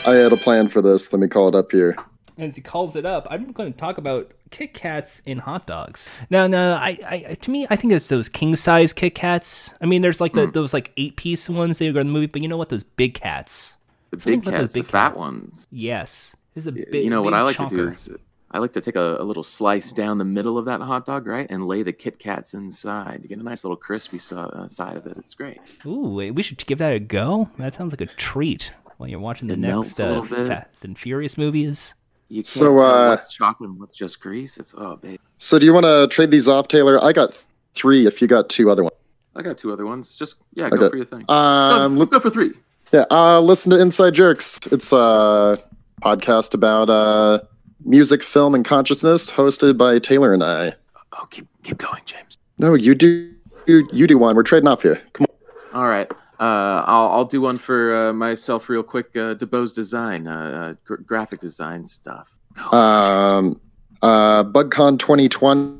I 0.06 0.14
had 0.14 0.32
a 0.32 0.38
plan 0.38 0.70
for 0.70 0.82
this. 0.82 1.12
Let 1.12 1.20
me 1.20 1.28
call 1.28 1.50
it 1.50 1.56
up 1.56 1.70
here. 1.70 1.98
As 2.38 2.56
he 2.56 2.62
calls 2.62 2.96
it 2.96 3.06
up, 3.06 3.28
I'm 3.30 3.52
going 3.52 3.74
to 3.74 3.78
talk 3.78 3.98
about 3.98 4.32
Kit 4.52 4.74
Kats 4.74 5.20
in 5.26 5.40
hot 5.40 5.68
dogs. 5.68 6.10
Now, 6.30 6.48
no, 6.48 6.76
I, 6.76 6.98
I, 7.06 7.38
to 7.42 7.52
me, 7.52 7.68
I 7.70 7.76
think 7.76 7.92
it's 7.92 8.08
those 8.08 8.30
king 8.30 8.56
size 8.56 8.94
Kit 8.94 9.16
Kats. 9.16 9.74
I 9.82 9.86
mean, 9.86 10.02
there's 10.02 10.22
like 10.22 10.32
the, 10.32 10.48
those 10.48 10.74
like 10.74 10.94
eight 10.96 11.18
piece 11.18 11.50
ones 11.50 11.80
that 11.80 11.88
are 11.88 12.00
in 12.00 12.08
the 12.08 12.14
movie, 12.14 12.28
but 12.28 12.42
you 12.42 12.48
know 12.48 12.58
what? 12.58 12.70
Those 12.70 12.84
big 12.86 13.16
cats. 13.16 13.76
the 14.12 14.20
something 14.22 14.40
big 14.40 14.48
about 14.48 14.58
those 14.60 14.64
cats, 14.68 14.74
the 14.76 14.80
big 14.80 14.90
fat 14.90 15.08
cats. 15.10 15.18
ones. 15.18 15.68
Yes, 15.72 16.36
this 16.54 16.64
is 16.64 16.68
a 16.68 16.72
big. 16.72 17.04
you 17.04 17.10
know 17.10 17.22
what 17.22 17.32
big 17.32 17.40
I 17.40 17.42
like 17.42 17.58
to 17.58 17.68
do 17.68 17.84
is 17.84 18.10
I 18.56 18.60
like 18.60 18.72
to 18.72 18.80
take 18.80 18.96
a, 18.96 19.18
a 19.20 19.24
little 19.24 19.44
slice 19.44 19.92
down 19.92 20.18
the 20.18 20.24
middle 20.24 20.58
of 20.58 20.64
that 20.64 20.80
hot 20.80 21.06
dog, 21.06 21.28
right, 21.28 21.46
and 21.50 21.68
lay 21.68 21.84
the 21.84 21.92
Kit 21.92 22.20
Kats 22.20 22.54
inside. 22.54 23.20
You 23.22 23.28
get 23.28 23.38
a 23.38 23.44
nice 23.44 23.66
little 23.66 23.76
crispy 23.76 24.18
so, 24.18 24.38
uh, 24.38 24.70
side 24.70 24.96
of 24.96 25.06
it. 25.06 25.18
It's 25.18 25.34
great. 25.34 25.60
Ooh, 25.86 26.32
we 26.34 26.42
should 26.42 26.66
give 26.66 26.78
that 26.78 26.94
a 26.94 27.00
go. 27.02 27.50
That 27.58 27.76
sounds 27.76 27.92
like 27.92 28.00
a 28.00 28.06
treat 28.06 28.72
while 28.96 29.10
you're 29.10 29.20
watching 29.20 29.50
the 29.50 29.56
It 29.56 29.60
next 29.60 29.72
melts 29.74 30.00
a 30.00 30.06
uh, 30.06 30.08
little 30.08 30.24
bit. 30.24 30.48
Fast 30.48 30.86
and 30.86 30.98
Furious 30.98 31.38
movies. 31.38 31.96
You 32.30 32.38
can't 32.38 32.48
So, 32.48 32.76
tell 32.78 32.80
uh, 32.80 33.10
what's 33.10 33.28
chocolate 33.36 33.72
and 33.72 33.78
what's 33.78 33.94
just 33.94 34.22
grease. 34.22 34.58
It's 34.58 34.74
oh, 34.78 34.96
babe. 34.96 35.20
So 35.38 35.60
do 35.60 35.66
you 35.66 35.74
want 35.74 35.86
to 35.86 36.08
trade 36.10 36.32
these 36.32 36.48
off, 36.48 36.70
Taylor? 36.70 37.04
I 37.04 37.12
got 37.12 37.34
three. 37.74 38.08
If 38.08 38.22
you 38.22 38.28
got 38.30 38.48
two 38.48 38.72
other 38.72 38.84
ones. 38.84 38.96
I 39.36 39.42
got 39.42 39.58
two 39.58 39.74
other 39.74 39.86
ones. 39.86 40.16
Just 40.16 40.42
yeah, 40.54 40.70
go 40.70 40.78
Okay. 40.78 40.90
for 40.92 40.96
your 40.96 41.06
thing. 41.06 41.26
Um, 41.28 41.96
go, 41.96 42.00
look, 42.00 42.12
go 42.12 42.22
for 42.22 42.30
three. 42.30 42.54
yeah. 42.94 43.04
Uh, 43.12 43.42
listen 43.42 43.70
to 43.72 43.82
Inside 43.82 44.14
Jerks. 44.14 44.60
It's 44.72 44.94
a 44.94 45.62
podcast 46.02 46.54
about 46.54 46.90
uh 46.90 47.40
music, 47.86 48.24
film, 48.24 48.56
and 48.56 48.66
consciousness, 48.66 49.32
hosted 49.32 49.78
by 49.78 50.00
Taylor 50.00 50.34
and 50.34 50.44
I. 50.44 50.74
Oh, 51.14 51.26
keep 51.30 51.48
keep 51.64 51.78
going, 51.78 52.02
James. 52.06 52.38
No, 52.58 52.74
you 52.74 52.96
do. 52.96 53.32
You, 53.68 53.88
you 53.92 54.06
do 54.08 54.18
one. 54.18 54.36
We're 54.36 54.44
trading 54.44 54.68
off 54.68 54.84
here. 54.84 55.02
Come 55.14 55.26
on. 55.30 55.82
All 55.82 55.88
right. 55.88 56.10
Uh, 56.40 56.84
I'll 56.86 57.10
I'll 57.12 57.26
do 57.26 57.42
one 57.42 57.58
for 57.58 57.96
uh, 58.10 58.14
myself 58.14 58.68
real 58.70 58.84
quick. 58.84 59.08
Uh, 59.16 59.36
DeBose 59.36 59.74
design, 59.74 60.28
uh, 60.28 60.32
uh, 60.34 60.74
gr- 60.84 60.96
graphic 60.98 61.40
design 61.40 61.86
stuff. 61.86 62.38
on. 62.72 63.38
Um, 63.48 63.62
uh, 64.02 64.44
BugCon 64.44 65.00
2020. 65.00 65.80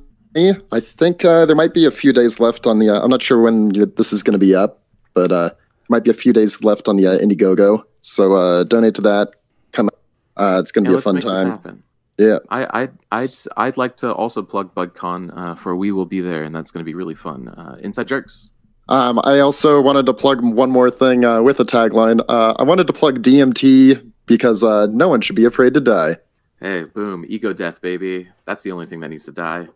I 0.72 0.80
think 0.80 1.24
uh, 1.26 1.46
there 1.46 1.56
might 1.56 1.74
be 1.74 1.86
a 1.86 1.92
few 1.92 2.12
days 2.14 2.40
left 2.40 2.66
on 2.68 2.80
the. 2.80 2.90
Uh, 2.90 3.02
I'm 3.02 3.10
not 3.10 3.22
sure 3.22 3.42
when 3.42 3.70
this 3.70 4.12
is 4.14 4.24
going 4.24 4.34
to 4.34 4.40
be 4.40 4.56
up, 4.56 4.82
but 5.14 5.32
uh, 5.32 5.50
might 5.90 6.04
be 6.04 6.10
a 6.10 6.14
few 6.16 6.34
days 6.34 6.64
left 6.64 6.88
on 6.88 6.96
the 6.96 7.08
uh, 7.08 7.18
Indiegogo. 7.20 7.84
So 8.02 8.34
uh, 8.34 8.64
donate 8.64 8.96
to 8.96 9.02
that. 9.02 9.32
Come. 9.74 9.90
Uh, 10.38 10.58
it's 10.62 10.72
going 10.72 10.86
to 10.86 10.92
Yeah, 10.92 10.92
be 10.92 10.94
a 10.94 10.96
let's 10.96 11.04
fun 11.04 11.16
make 11.16 11.24
this 11.24 11.42
time. 11.64 11.84
Happen. 12.18 12.34
Yeah. 12.34 12.40
I, 12.50 12.82
I'd, 12.84 12.92
I'd, 13.12 13.30
s- 13.30 13.48
I'd 13.58 13.78
like 13.78 13.98
to 13.98 14.14
also 14.14 14.42
plug 14.42 14.74
BugCon 14.76 15.32
uh, 15.36 15.56
for 15.56 15.76
We 15.76 15.92
Will 15.92 16.06
Be 16.06 16.22
There, 16.22 16.44
and 16.44 16.56
that's 16.56 16.72
going 16.72 16.82
to 16.82 16.86
be 16.86 16.94
really 16.94 17.16
fun. 17.16 17.48
Uh, 17.50 17.78
Inside 17.82 18.08
Jerks. 18.08 18.52
Um, 18.88 19.20
I 19.24 19.40
also 19.40 19.82
wanted 19.82 20.06
to 20.06 20.14
plug 20.14 20.42
one 20.44 20.70
more 20.70 20.92
thing 20.92 21.26
uh, 21.26 21.42
with 21.42 21.60
a 21.60 21.66
tagline. 21.66 22.24
Uh, 22.30 22.54
I 22.60 22.64
wanted 22.64 22.86
to 22.88 22.94
plug 22.94 23.24
DMT 23.24 24.12
because 24.28 24.64
uh, 24.64 24.86
no 24.88 25.08
one 25.08 25.22
should 25.22 25.36
be 25.36 25.46
afraid 25.46 25.74
to 25.74 25.82
die. 25.82 26.18
Hey, 26.60 26.84
boom, 26.84 27.26
ego 27.28 27.52
death, 27.52 27.82
baby. 27.82 28.28
That's 28.46 28.62
the 28.64 28.72
only 28.72 28.86
thing 28.86 29.00
that 29.00 29.10
needs 29.10 29.26
to 29.26 29.32
die. 29.32 29.68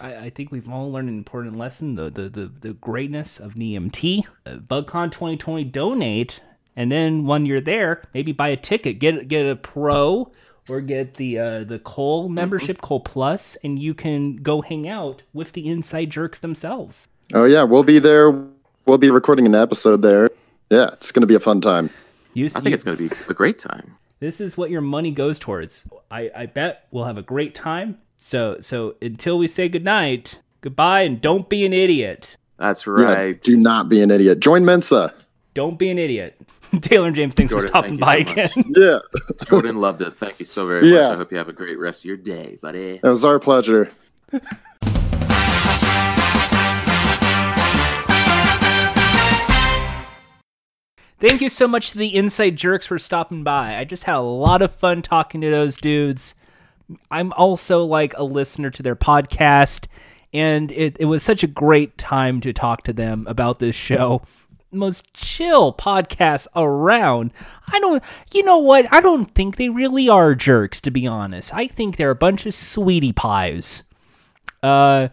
I, 0.00 0.16
I 0.16 0.30
think 0.30 0.50
we've 0.50 0.68
all 0.68 0.90
learned 0.90 1.10
an 1.10 1.18
important 1.18 1.56
lesson: 1.56 1.94
the 1.94 2.10
the 2.10 2.28
the, 2.30 2.46
the 2.60 2.72
greatness 2.72 3.38
of 3.38 3.54
NEMT. 3.54 4.24
Uh, 4.46 4.56
BugCon 4.56 5.12
2020, 5.12 5.64
donate, 5.64 6.40
and 6.74 6.90
then 6.90 7.26
when 7.26 7.44
you're 7.46 7.60
there, 7.60 8.02
maybe 8.14 8.32
buy 8.32 8.48
a 8.48 8.56
ticket, 8.56 8.98
get 8.98 9.28
get 9.28 9.46
a 9.46 9.56
pro 9.56 10.32
or 10.68 10.80
get 10.80 11.14
the 11.14 11.38
uh, 11.38 11.64
the 11.64 11.78
Cole 11.78 12.28
membership, 12.28 12.80
Cole 12.80 13.00
Plus, 13.00 13.56
and 13.64 13.78
you 13.78 13.94
can 13.94 14.36
go 14.36 14.62
hang 14.62 14.88
out 14.88 15.22
with 15.32 15.52
the 15.52 15.66
Inside 15.68 16.10
Jerks 16.10 16.38
themselves. 16.38 17.08
Oh 17.32 17.44
yeah, 17.44 17.62
we'll 17.62 17.82
be 17.84 17.98
there. 17.98 18.30
We'll 18.86 18.98
be 18.98 19.10
recording 19.10 19.46
an 19.46 19.54
episode 19.54 20.02
there. 20.02 20.28
Yeah, 20.70 20.90
it's 20.94 21.12
going 21.12 21.22
to 21.22 21.26
be 21.26 21.34
a 21.34 21.40
fun 21.40 21.60
time. 21.60 21.90
You, 22.34 22.46
I 22.46 22.60
think 22.60 22.74
it's 22.74 22.84
going 22.84 22.96
to 22.96 23.08
be 23.08 23.14
a 23.28 23.34
great 23.34 23.58
time. 23.58 23.96
this 24.20 24.40
is 24.40 24.56
what 24.56 24.70
your 24.70 24.80
money 24.80 25.10
goes 25.12 25.38
towards. 25.38 25.88
I, 26.10 26.30
I 26.34 26.46
bet 26.46 26.86
we'll 26.90 27.04
have 27.04 27.16
a 27.18 27.22
great 27.22 27.54
time. 27.54 27.98
So 28.18 28.58
so 28.60 28.96
until 29.02 29.38
we 29.38 29.46
say 29.46 29.68
goodnight, 29.68 30.40
goodbye, 30.60 31.02
and 31.02 31.20
don't 31.20 31.48
be 31.48 31.64
an 31.64 31.72
idiot. 31.72 32.36
That's 32.58 32.86
Yeah, 32.86 32.92
right. 32.92 33.40
do 33.40 33.56
not 33.58 33.88
be 33.88 34.00
an 34.02 34.10
idiot. 34.10 34.40
Join 34.40 34.64
Mensa. 34.64 35.12
Don't 35.54 35.78
be 35.78 35.90
an 35.90 35.98
idiot. 35.98 36.36
Taylor 36.82 37.06
and 37.06 37.16
James, 37.16 37.34
thanks 37.34 37.50
Jordan, 37.50 37.66
for 37.66 37.68
stopping 37.68 37.98
thank 37.98 38.00
by 38.00 38.24
so 38.24 38.60
again. 38.60 38.72
Yeah, 38.76 38.98
Jordan 39.46 39.78
loved 39.78 40.02
it. 40.02 40.16
Thank 40.18 40.38
you 40.38 40.46
so 40.46 40.66
very 40.66 40.82
much. 40.82 40.90
Yeah. 40.90 41.10
I 41.10 41.16
hope 41.16 41.32
you 41.32 41.38
have 41.38 41.48
a 41.48 41.52
great 41.52 41.78
rest 41.78 42.02
of 42.02 42.06
your 42.06 42.16
day, 42.16 42.58
buddy. 42.60 43.00
it 43.02 43.08
was 43.08 43.24
our 43.24 43.38
pleasure. 43.38 43.90
Thank 51.20 51.40
you 51.40 51.48
so 51.48 51.66
much 51.66 51.92
to 51.92 51.98
the 51.98 52.14
Inside 52.14 52.56
Jerks 52.56 52.86
for 52.86 52.98
stopping 52.98 53.44
by. 53.44 53.76
I 53.78 53.84
just 53.84 54.04
had 54.04 54.16
a 54.16 54.20
lot 54.20 54.60
of 54.60 54.74
fun 54.74 55.00
talking 55.00 55.40
to 55.40 55.50
those 55.50 55.78
dudes. 55.78 56.34
I'm 57.10 57.32
also 57.32 57.84
like 57.84 58.12
a 58.18 58.24
listener 58.24 58.68
to 58.70 58.82
their 58.82 58.96
podcast, 58.96 59.86
and 60.34 60.70
it, 60.72 60.98
it 61.00 61.06
was 61.06 61.22
such 61.22 61.42
a 61.42 61.46
great 61.46 61.96
time 61.96 62.42
to 62.42 62.52
talk 62.52 62.82
to 62.82 62.92
them 62.92 63.26
about 63.26 63.58
this 63.58 63.74
show. 63.74 64.22
Most 64.74 65.12
chill 65.14 65.72
podcasts 65.72 66.46
around. 66.54 67.32
I 67.72 67.80
don't, 67.80 68.02
you 68.32 68.42
know 68.42 68.58
what? 68.58 68.86
I 68.92 69.00
don't 69.00 69.34
think 69.34 69.56
they 69.56 69.68
really 69.68 70.08
are 70.08 70.34
jerks, 70.34 70.80
to 70.82 70.90
be 70.90 71.06
honest. 71.06 71.54
I 71.54 71.66
think 71.66 71.96
they're 71.96 72.10
a 72.10 72.16
bunch 72.16 72.46
of 72.46 72.54
sweetie 72.54 73.12
pies. 73.12 73.82
Uh, 74.62 75.08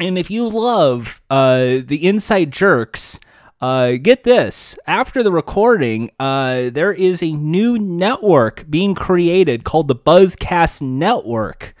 and 0.00 0.18
if 0.18 0.30
you 0.30 0.48
love 0.48 1.22
uh, 1.30 1.78
the 1.84 2.00
Inside 2.02 2.50
Jerks, 2.50 3.18
uh, 3.60 3.92
get 4.02 4.24
this. 4.24 4.76
After 4.86 5.22
the 5.22 5.32
recording, 5.32 6.10
uh, 6.18 6.70
there 6.70 6.92
is 6.92 7.22
a 7.22 7.32
new 7.32 7.78
network 7.78 8.68
being 8.68 8.94
created 8.94 9.64
called 9.64 9.88
the 9.88 9.94
Buzzcast 9.94 10.82
Network. 10.82 11.74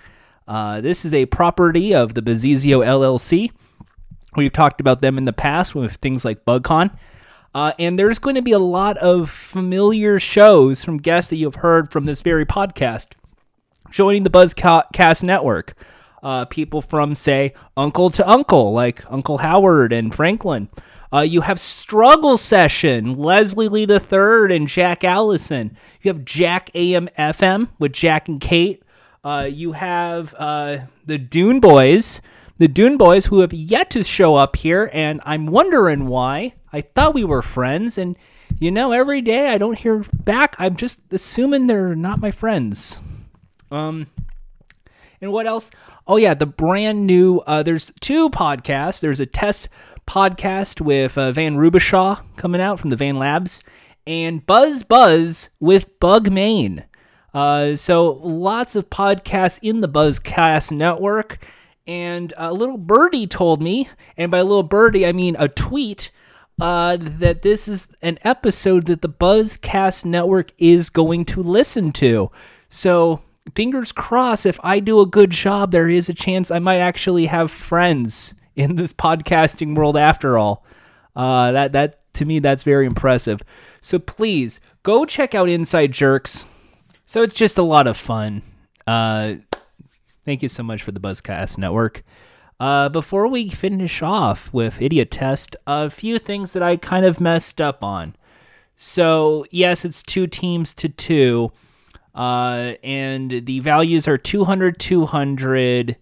Uh, 0.46 0.80
this 0.80 1.04
is 1.04 1.12
a 1.12 1.26
property 1.26 1.94
of 1.94 2.14
the 2.14 2.22
Bazizio 2.22 2.84
LLC. 2.84 3.50
We've 4.36 4.52
talked 4.52 4.80
about 4.80 5.00
them 5.00 5.18
in 5.18 5.24
the 5.24 5.32
past 5.32 5.74
with 5.74 5.94
things 5.96 6.24
like 6.24 6.44
BugCon. 6.44 6.96
Uh, 7.54 7.72
and 7.78 7.98
there's 7.98 8.18
going 8.18 8.34
to 8.34 8.42
be 8.42 8.52
a 8.52 8.58
lot 8.58 8.96
of 8.98 9.30
familiar 9.30 10.18
shows 10.18 10.84
from 10.84 10.98
guests 10.98 11.30
that 11.30 11.36
you've 11.36 11.56
heard 11.56 11.92
from 11.92 12.04
this 12.04 12.20
very 12.20 12.44
podcast 12.44 13.12
joining 13.90 14.24
the 14.24 14.30
Buzzcast 14.30 15.22
network. 15.22 15.74
Uh, 16.20 16.44
people 16.46 16.82
from, 16.82 17.14
say, 17.14 17.52
Uncle 17.76 18.10
to 18.10 18.28
Uncle, 18.28 18.72
like 18.72 19.04
Uncle 19.12 19.38
Howard 19.38 19.92
and 19.92 20.12
Franklin. 20.12 20.68
Uh, 21.12 21.20
you 21.20 21.42
have 21.42 21.60
Struggle 21.60 22.36
Session, 22.36 23.16
Leslie 23.16 23.68
Lee 23.68 23.86
III 23.88 24.56
and 24.56 24.66
Jack 24.66 25.04
Allison. 25.04 25.76
You 26.02 26.12
have 26.12 26.24
Jack 26.24 26.70
AM 26.74 27.08
FM 27.16 27.68
with 27.78 27.92
Jack 27.92 28.26
and 28.26 28.40
Kate. 28.40 28.82
Uh, 29.22 29.48
you 29.48 29.72
have 29.72 30.34
uh, 30.38 30.78
the 31.06 31.18
Dune 31.18 31.60
Boys, 31.60 32.20
the 32.58 32.68
Dune 32.68 32.96
Boys, 32.96 33.26
who 33.26 33.40
have 33.40 33.52
yet 33.52 33.90
to 33.90 34.04
show 34.04 34.36
up 34.36 34.56
here, 34.56 34.90
and 34.92 35.20
I'm 35.24 35.46
wondering 35.46 36.06
why. 36.06 36.54
I 36.72 36.82
thought 36.82 37.14
we 37.14 37.24
were 37.24 37.42
friends, 37.42 37.98
and 37.98 38.16
you 38.58 38.70
know, 38.70 38.92
every 38.92 39.20
day 39.20 39.48
I 39.48 39.58
don't 39.58 39.78
hear 39.78 40.04
back. 40.12 40.54
I'm 40.58 40.76
just 40.76 41.00
assuming 41.12 41.66
they're 41.66 41.94
not 41.94 42.20
my 42.20 42.30
friends. 42.30 43.00
Um, 43.70 44.06
and 45.20 45.32
what 45.32 45.46
else? 45.46 45.70
Oh 46.06 46.16
yeah, 46.16 46.34
the 46.34 46.46
brand 46.46 47.06
new. 47.06 47.38
Uh, 47.40 47.62
there's 47.62 47.90
two 48.00 48.30
podcasts. 48.30 49.00
There's 49.00 49.20
a 49.20 49.26
test 49.26 49.68
podcast 50.06 50.80
with 50.80 51.16
uh, 51.16 51.32
Van 51.32 51.56
Rubishaw 51.56 52.22
coming 52.36 52.60
out 52.60 52.78
from 52.78 52.90
the 52.90 52.96
Van 52.96 53.18
Labs, 53.18 53.60
and 54.06 54.44
Buzz 54.46 54.82
Buzz 54.82 55.48
with 55.60 55.98
Bug 55.98 56.30
Main. 56.30 56.84
Uh, 57.32 57.74
so 57.74 58.12
lots 58.22 58.76
of 58.76 58.90
podcasts 58.90 59.58
in 59.60 59.80
the 59.80 59.88
Buzzcast 59.88 60.70
network. 60.70 61.44
And 61.86 62.32
a 62.36 62.52
little 62.52 62.78
birdie 62.78 63.26
told 63.26 63.60
me, 63.60 63.88
and 64.16 64.30
by 64.30 64.40
little 64.40 64.62
birdie 64.62 65.06
I 65.06 65.12
mean 65.12 65.36
a 65.38 65.48
tweet, 65.48 66.10
uh, 66.60 66.96
that 66.98 67.42
this 67.42 67.68
is 67.68 67.88
an 68.00 68.18
episode 68.22 68.86
that 68.86 69.02
the 69.02 69.08
Buzzcast 69.08 70.04
network 70.04 70.52
is 70.56 70.88
going 70.88 71.24
to 71.26 71.42
listen 71.42 71.92
to. 71.92 72.30
So 72.70 73.22
fingers 73.54 73.92
crossed, 73.92 74.46
if 74.46 74.58
I 74.62 74.80
do 74.80 75.00
a 75.00 75.06
good 75.06 75.30
job, 75.30 75.72
there 75.72 75.88
is 75.88 76.08
a 76.08 76.14
chance 76.14 76.50
I 76.50 76.58
might 76.58 76.78
actually 76.78 77.26
have 77.26 77.50
friends 77.50 78.34
in 78.56 78.76
this 78.76 78.92
podcasting 78.92 79.74
world 79.74 79.96
after 79.96 80.38
all. 80.38 80.64
Uh, 81.16 81.52
that 81.52 81.72
that 81.72 82.12
to 82.14 82.24
me 82.24 82.38
that's 82.38 82.62
very 82.62 82.86
impressive. 82.86 83.42
So 83.80 83.98
please 83.98 84.60
go 84.82 85.04
check 85.04 85.34
out 85.34 85.48
Inside 85.48 85.92
Jerks. 85.92 86.46
So 87.04 87.22
it's 87.22 87.34
just 87.34 87.58
a 87.58 87.62
lot 87.62 87.86
of 87.86 87.96
fun. 87.96 88.42
Uh, 88.86 89.34
thank 90.24 90.42
you 90.42 90.48
so 90.48 90.62
much 90.62 90.82
for 90.82 90.92
the 90.92 91.00
Buzzcast 91.00 91.58
Network. 91.58 92.02
Uh, 92.58 92.88
before 92.88 93.26
we 93.28 93.48
finish 93.48 94.02
off 94.02 94.52
with 94.52 94.80
Idiot 94.80 95.10
Test, 95.10 95.56
a 95.66 95.90
few 95.90 96.18
things 96.18 96.52
that 96.52 96.62
I 96.62 96.76
kind 96.76 97.04
of 97.04 97.20
messed 97.20 97.60
up 97.60 97.82
on. 97.82 98.14
So, 98.76 99.44
yes, 99.50 99.84
it's 99.84 100.02
two 100.02 100.26
teams 100.26 100.74
to 100.74 100.88
two, 100.88 101.52
uh, 102.14 102.74
and 102.82 103.44
the 103.46 103.60
values 103.60 104.08
are 104.08 104.18
200, 104.18 104.78
200, 104.78 105.96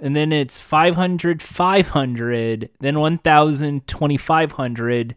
and 0.00 0.16
then 0.16 0.32
it's 0.32 0.58
500, 0.58 1.40
500, 1.40 2.70
then 2.80 2.98
1,000, 2.98 3.86
2,500. 3.86 5.16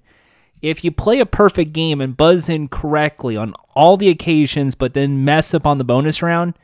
If 0.62 0.84
you 0.84 0.92
play 0.92 1.20
a 1.20 1.26
perfect 1.26 1.74
game 1.74 2.02
and 2.02 2.16
buzz 2.16 2.50
in 2.50 2.68
correctly 2.68 3.38
on 3.38 3.54
all 3.76 3.98
the 3.98 4.10
occasions, 4.10 4.76
but 4.76 4.94
then 4.94 5.24
mess 5.26 5.54
up 5.54 5.66
on 5.66 5.78
the 5.78 5.84
bonus 5.84 6.22
round, 6.22 6.56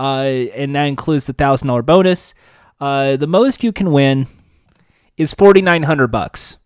uh, 0.00 0.48
and 0.54 0.74
that 0.74 0.84
includes 0.84 1.26
the 1.26 1.34
thousand 1.34 1.68
dollar 1.68 1.82
bonus, 1.82 2.32
uh, 2.80 3.16
the 3.16 3.26
most 3.26 3.62
you 3.62 3.70
can 3.70 3.92
win 3.92 4.26
is 5.18 5.34
forty 5.34 5.60
nine 5.60 5.82
hundred 5.82 6.08
bucks. 6.08 6.56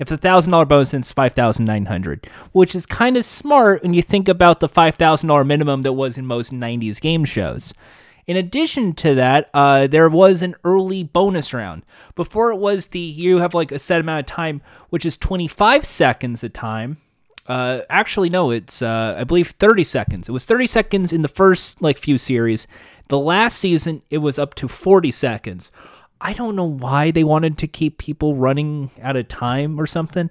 If 0.00 0.08
the 0.08 0.18
thousand 0.18 0.50
dollar 0.50 0.64
bonus 0.64 0.92
is 0.92 1.12
five 1.12 1.34
thousand 1.34 1.66
nine 1.66 1.86
hundred, 1.86 2.26
which 2.50 2.74
is 2.74 2.84
kind 2.84 3.16
of 3.16 3.24
smart 3.24 3.84
when 3.84 3.94
you 3.94 4.02
think 4.02 4.28
about 4.28 4.58
the 4.58 4.68
five 4.68 4.96
thousand 4.96 5.28
dollar 5.28 5.44
minimum 5.44 5.82
that 5.82 5.92
was 5.92 6.18
in 6.18 6.26
most 6.26 6.52
'90s 6.52 7.00
game 7.00 7.24
shows. 7.24 7.72
In 8.26 8.36
addition 8.36 8.92
to 8.94 9.14
that, 9.14 9.50
uh, 9.54 9.86
there 9.86 10.08
was 10.08 10.42
an 10.42 10.56
early 10.64 11.04
bonus 11.04 11.54
round. 11.54 11.84
Before 12.16 12.50
it 12.50 12.56
was 12.56 12.86
the 12.86 12.98
you 12.98 13.38
have 13.38 13.54
like 13.54 13.70
a 13.70 13.78
set 13.78 14.00
amount 14.00 14.20
of 14.20 14.26
time, 14.26 14.62
which 14.88 15.06
is 15.06 15.16
25 15.16 15.86
seconds 15.86 16.42
a 16.42 16.48
time. 16.48 16.96
Uh, 17.46 17.80
actually, 17.90 18.30
no, 18.30 18.50
it's 18.50 18.80
uh, 18.80 19.16
I 19.18 19.24
believe 19.24 19.50
30 19.50 19.84
seconds. 19.84 20.28
It 20.28 20.32
was 20.32 20.44
30 20.46 20.66
seconds 20.66 21.12
in 21.12 21.20
the 21.20 21.28
first 21.28 21.82
like 21.82 21.98
few 21.98 22.18
series. 22.18 22.66
The 23.08 23.18
last 23.18 23.58
season, 23.58 24.02
it 24.10 24.18
was 24.18 24.38
up 24.38 24.54
to 24.56 24.68
40 24.68 25.10
seconds. 25.10 25.70
I 26.20 26.32
don't 26.32 26.56
know 26.56 26.64
why 26.64 27.10
they 27.10 27.24
wanted 27.24 27.58
to 27.58 27.66
keep 27.66 27.98
people 27.98 28.34
running 28.34 28.90
out 29.02 29.16
of 29.16 29.28
time 29.28 29.78
or 29.78 29.86
something. 29.86 30.30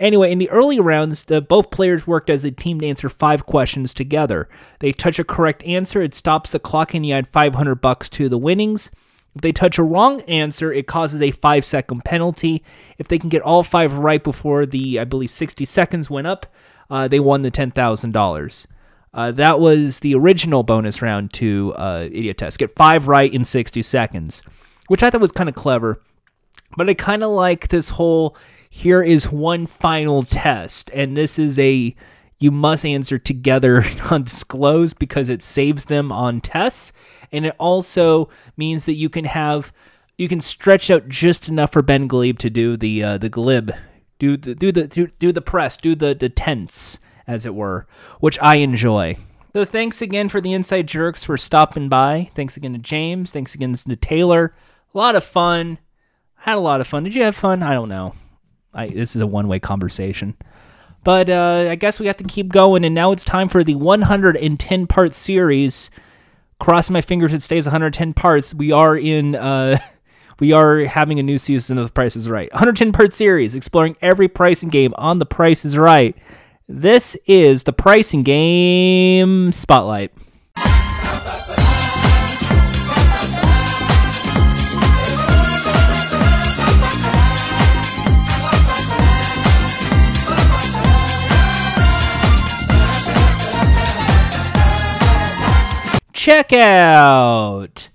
Anyway, 0.00 0.30
in 0.30 0.38
the 0.38 0.50
early 0.50 0.80
rounds, 0.80 1.24
the, 1.24 1.40
both 1.40 1.70
players 1.70 2.06
worked 2.06 2.30
as 2.30 2.44
a 2.44 2.50
team 2.50 2.80
to 2.80 2.86
answer 2.86 3.08
five 3.08 3.46
questions 3.46 3.92
together. 3.92 4.48
They 4.80 4.92
touch 4.92 5.18
a 5.18 5.24
correct 5.24 5.62
answer, 5.64 6.02
it 6.02 6.14
stops 6.14 6.52
the 6.52 6.58
clock, 6.58 6.94
and 6.94 7.04
you 7.04 7.14
add 7.14 7.26
500 7.26 7.76
bucks 7.76 8.08
to 8.10 8.28
the 8.28 8.38
winnings. 8.38 8.90
If 9.38 9.42
they 9.42 9.52
touch 9.52 9.78
a 9.78 9.84
wrong 9.84 10.20
answer, 10.22 10.72
it 10.72 10.88
causes 10.88 11.22
a 11.22 11.30
five 11.30 11.64
second 11.64 12.04
penalty. 12.04 12.64
If 12.98 13.06
they 13.06 13.20
can 13.20 13.28
get 13.28 13.40
all 13.40 13.62
five 13.62 13.96
right 13.96 14.22
before 14.24 14.66
the, 14.66 14.98
I 14.98 15.04
believe, 15.04 15.30
60 15.30 15.64
seconds 15.64 16.10
went 16.10 16.26
up, 16.26 16.46
uh, 16.90 17.06
they 17.06 17.20
won 17.20 17.42
the 17.42 17.50
$10,000. 17.52 18.66
Uh, 19.14 19.30
that 19.30 19.60
was 19.60 20.00
the 20.00 20.16
original 20.16 20.64
bonus 20.64 21.00
round 21.00 21.32
to 21.34 21.72
uh, 21.76 22.08
Idiot 22.10 22.38
Test. 22.38 22.58
Get 22.58 22.74
five 22.74 23.06
right 23.06 23.32
in 23.32 23.44
60 23.44 23.80
seconds, 23.82 24.42
which 24.88 25.04
I 25.04 25.10
thought 25.10 25.20
was 25.20 25.30
kind 25.30 25.48
of 25.48 25.54
clever. 25.54 26.02
But 26.76 26.88
I 26.88 26.94
kind 26.94 27.22
of 27.22 27.30
like 27.30 27.68
this 27.68 27.90
whole 27.90 28.36
here 28.68 29.04
is 29.04 29.30
one 29.30 29.66
final 29.66 30.24
test, 30.24 30.90
and 30.92 31.16
this 31.16 31.38
is 31.38 31.60
a 31.60 31.94
you 32.40 32.50
must 32.50 32.84
answer 32.84 33.18
together 33.18 33.84
undisclosed 34.10 34.98
because 34.98 35.28
it 35.28 35.42
saves 35.42 35.84
them 35.84 36.10
on 36.10 36.40
tests, 36.40 36.92
and 37.32 37.46
it 37.46 37.54
also 37.58 38.28
means 38.56 38.86
that 38.86 38.94
you 38.94 39.08
can 39.08 39.24
have 39.24 39.72
you 40.16 40.28
can 40.28 40.40
stretch 40.40 40.90
out 40.90 41.08
just 41.08 41.48
enough 41.48 41.72
for 41.72 41.82
Ben 41.82 42.08
Gleib 42.08 42.38
to 42.38 42.50
do 42.50 42.76
the 42.76 43.02
uh, 43.02 43.18
the 43.18 43.28
glib, 43.28 43.72
do 44.18 44.36
the 44.36 44.54
do 44.54 44.72
the 44.72 44.86
do, 44.86 45.06
do 45.18 45.32
the 45.32 45.40
press, 45.40 45.76
do 45.76 45.94
the 45.94 46.14
the 46.14 46.28
tense 46.28 46.98
as 47.26 47.46
it 47.46 47.54
were, 47.54 47.86
which 48.20 48.38
I 48.40 48.56
enjoy. 48.56 49.16
So 49.54 49.64
thanks 49.64 50.02
again 50.02 50.28
for 50.28 50.40
the 50.40 50.52
inside 50.52 50.86
jerks 50.86 51.24
for 51.24 51.36
stopping 51.36 51.88
by. 51.88 52.30
Thanks 52.34 52.56
again 52.56 52.72
to 52.72 52.78
James. 52.78 53.30
Thanks 53.30 53.54
again 53.54 53.74
to 53.74 53.96
Taylor. 53.96 54.54
A 54.94 54.98
lot 54.98 55.16
of 55.16 55.24
fun. 55.24 55.78
Had 56.36 56.56
a 56.56 56.60
lot 56.60 56.80
of 56.80 56.86
fun. 56.86 57.04
Did 57.04 57.14
you 57.14 57.22
have 57.24 57.34
fun? 57.34 57.62
I 57.62 57.72
don't 57.72 57.88
know. 57.88 58.14
I, 58.72 58.88
this 58.88 59.16
is 59.16 59.22
a 59.22 59.26
one 59.26 59.48
way 59.48 59.58
conversation. 59.58 60.36
But 61.04 61.28
uh, 61.28 61.68
I 61.70 61.74
guess 61.74 61.98
we 61.98 62.06
have 62.06 62.16
to 62.18 62.24
keep 62.24 62.48
going, 62.48 62.84
and 62.84 62.94
now 62.94 63.12
it's 63.12 63.24
time 63.24 63.48
for 63.48 63.64
the 63.64 63.74
110 63.74 64.86
part 64.86 65.14
series. 65.14 65.90
Crossing 66.60 66.92
my 66.92 67.00
fingers, 67.00 67.32
it 67.32 67.42
stays 67.42 67.66
110 67.66 68.14
parts. 68.14 68.54
We 68.54 68.72
are 68.72 68.96
in. 68.96 69.34
Uh, 69.34 69.78
we 70.40 70.52
are 70.52 70.84
having 70.84 71.18
a 71.18 71.22
new 71.22 71.38
season 71.38 71.78
of 71.78 71.94
Price 71.94 72.16
is 72.16 72.28
Right. 72.28 72.50
110 72.52 72.92
part 72.92 73.12
series 73.12 73.54
exploring 73.54 73.96
every 74.02 74.28
pricing 74.28 74.68
game 74.68 74.94
on 74.96 75.18
The 75.18 75.26
Price 75.26 75.64
is 75.64 75.76
Right. 75.78 76.16
This 76.68 77.16
is 77.26 77.64
the 77.64 77.72
pricing 77.72 78.22
game 78.22 79.52
spotlight. 79.52 80.12
Checkout. 96.28 97.88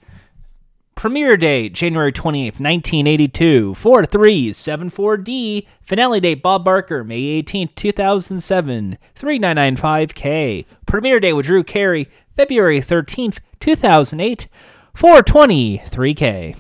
Premiere 0.96 1.38
date 1.38 1.72
January 1.74 2.12
28th, 2.12 2.60
1982. 2.60 3.76
4 3.76 4.06
3 4.08 4.52
7 4.52 4.90
4D. 4.90 5.68
Finale 5.84 6.20
date 6.20 6.42
Bob 6.42 6.66
Barker, 6.66 7.04
May 7.04 7.44
18th, 7.44 7.76
2007. 7.76 8.98
3995K. 9.16 10.66
Premiere 10.88 11.20
date 11.20 11.34
with 11.34 11.46
Drew 11.46 11.64
Carey, 11.64 12.10
February 12.36 12.82
13th, 12.82 13.38
2008. 13.60 14.48
420 14.96 15.78
3K. 15.78 16.56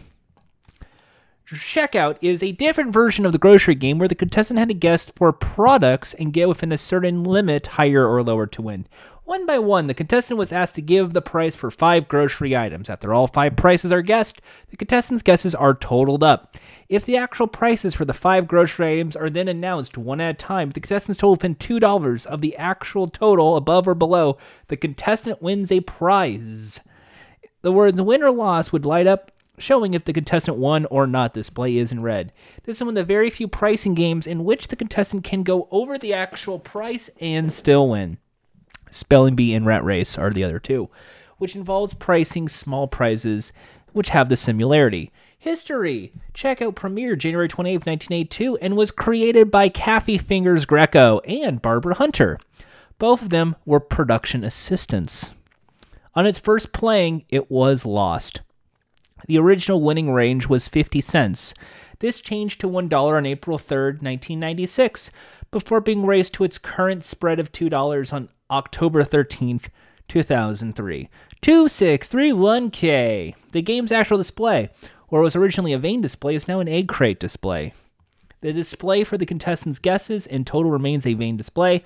Checkout 1.47 2.17
is 2.21 2.41
a 2.41 2.51
different 2.51 2.93
version 2.93 3.25
of 3.25 3.31
the 3.31 3.37
grocery 3.37 3.75
game 3.75 3.97
where 3.97 4.07
the 4.07 4.15
contestant 4.15 4.59
had 4.59 4.69
to 4.69 4.73
guess 4.73 5.11
for 5.11 5.31
products 5.31 6.13
and 6.13 6.33
get 6.33 6.47
within 6.47 6.71
a 6.71 6.77
certain 6.77 7.23
limit, 7.23 7.67
higher 7.67 8.07
or 8.07 8.23
lower, 8.23 8.47
to 8.47 8.61
win. 8.61 8.87
One 9.25 9.45
by 9.45 9.57
one, 9.57 9.87
the 9.87 9.93
contestant 9.93 10.37
was 10.37 10.51
asked 10.51 10.75
to 10.75 10.81
give 10.81 11.13
the 11.13 11.21
price 11.21 11.55
for 11.55 11.71
five 11.71 12.09
grocery 12.09 12.57
items. 12.57 12.89
After 12.89 13.13
all 13.13 13.27
five 13.27 13.55
prices 13.55 13.91
are 13.91 14.01
guessed, 14.01 14.41
the 14.69 14.75
contestant's 14.75 15.23
guesses 15.23 15.55
are 15.55 15.73
totaled 15.73 16.23
up. 16.23 16.57
If 16.89 17.05
the 17.05 17.15
actual 17.15 17.47
prices 17.47 17.95
for 17.95 18.03
the 18.03 18.13
five 18.13 18.49
grocery 18.49 18.99
items 18.99 19.15
are 19.15 19.29
then 19.29 19.47
announced 19.47 19.97
one 19.97 20.19
at 20.19 20.35
a 20.35 20.37
time, 20.37 20.71
the 20.71 20.81
contestant's 20.81 21.19
total 21.19 21.31
within 21.31 21.55
$2 21.55 22.25
of 22.25 22.41
the 22.41 22.57
actual 22.57 23.07
total 23.07 23.55
above 23.55 23.87
or 23.87 23.95
below, 23.95 24.37
the 24.67 24.75
contestant 24.75 25.41
wins 25.41 25.71
a 25.71 25.79
prize. 25.79 26.81
The 27.61 27.71
words 27.71 28.01
win 28.01 28.23
or 28.23 28.31
loss 28.31 28.73
would 28.73 28.85
light 28.85 29.07
up 29.07 29.31
showing 29.57 29.93
if 29.93 30.03
the 30.03 30.11
contestant 30.11 30.57
won 30.57 30.85
or 30.87 31.07
not. 31.07 31.33
Display 31.33 31.77
is 31.77 31.93
in 31.93 32.01
red. 32.01 32.33
This 32.65 32.77
is 32.77 32.81
one 32.81 32.89
of 32.89 32.95
the 32.95 33.03
very 33.05 33.29
few 33.29 33.47
pricing 33.47 33.93
games 33.93 34.27
in 34.27 34.43
which 34.43 34.67
the 34.67 34.75
contestant 34.75 35.23
can 35.23 35.43
go 35.43 35.69
over 35.71 35.97
the 35.97 36.13
actual 36.13 36.59
price 36.59 37.09
and 37.21 37.53
still 37.53 37.87
win. 37.89 38.17
Spelling 38.93 39.35
Bee 39.35 39.53
and 39.53 39.65
Rat 39.65 39.83
Race 39.83 40.17
are 40.17 40.29
the 40.29 40.43
other 40.43 40.59
two, 40.59 40.89
which 41.37 41.55
involves 41.55 41.93
pricing 41.93 42.47
small 42.47 42.87
prizes 42.87 43.51
which 43.91 44.09
have 44.09 44.29
the 44.29 44.37
similarity. 44.37 45.11
History. 45.37 46.13
Checkout 46.33 46.73
premiered 46.73 47.17
January 47.17 47.47
28, 47.47 47.85
1982, 47.85 48.57
and 48.57 48.77
was 48.77 48.91
created 48.91 49.51
by 49.51 49.67
Kathy 49.67 50.17
Fingers 50.17 50.65
Greco 50.65 51.19
and 51.19 51.61
Barbara 51.61 51.95
Hunter. 51.95 52.39
Both 52.97 53.23
of 53.23 53.29
them 53.29 53.55
were 53.65 53.79
production 53.79 54.43
assistants. 54.43 55.31
On 56.15 56.25
its 56.25 56.39
first 56.39 56.71
playing, 56.71 57.25
it 57.29 57.51
was 57.51 57.85
lost. 57.85 58.41
The 59.27 59.37
original 59.37 59.81
winning 59.81 60.11
range 60.11 60.47
was 60.47 60.67
50 60.67 61.01
cents. 61.01 61.53
This 61.99 62.19
changed 62.19 62.61
to 62.61 62.69
$1 62.69 63.17
on 63.17 63.25
April 63.25 63.57
3, 63.57 63.77
1996, 63.77 65.09
before 65.51 65.81
being 65.81 66.05
raised 66.05 66.33
to 66.35 66.43
its 66.43 66.57
current 66.57 67.03
spread 67.03 67.39
of 67.39 67.51
$2 67.51 68.13
on 68.13 68.29
October 68.53 69.03
13, 69.03 69.61
2003. 70.07 71.09
2631K. 71.41 73.35
The 73.51 73.61
game's 73.63 73.91
actual 73.91 74.17
display, 74.17 74.69
or 75.07 75.21
was 75.21 75.35
originally 75.35 75.73
a 75.73 75.79
vane 75.79 76.01
display, 76.01 76.35
is 76.35 76.47
now 76.47 76.59
an 76.59 76.67
egg 76.67 76.87
crate 76.87 77.19
display. 77.19 77.73
The 78.41 78.53
display 78.53 79.03
for 79.03 79.17
the 79.17 79.25
contestants' 79.25 79.79
guesses 79.79 80.27
in 80.27 80.45
total 80.45 80.69
remains 80.69 81.07
a 81.07 81.15
vane 81.15 81.35
display. 81.35 81.83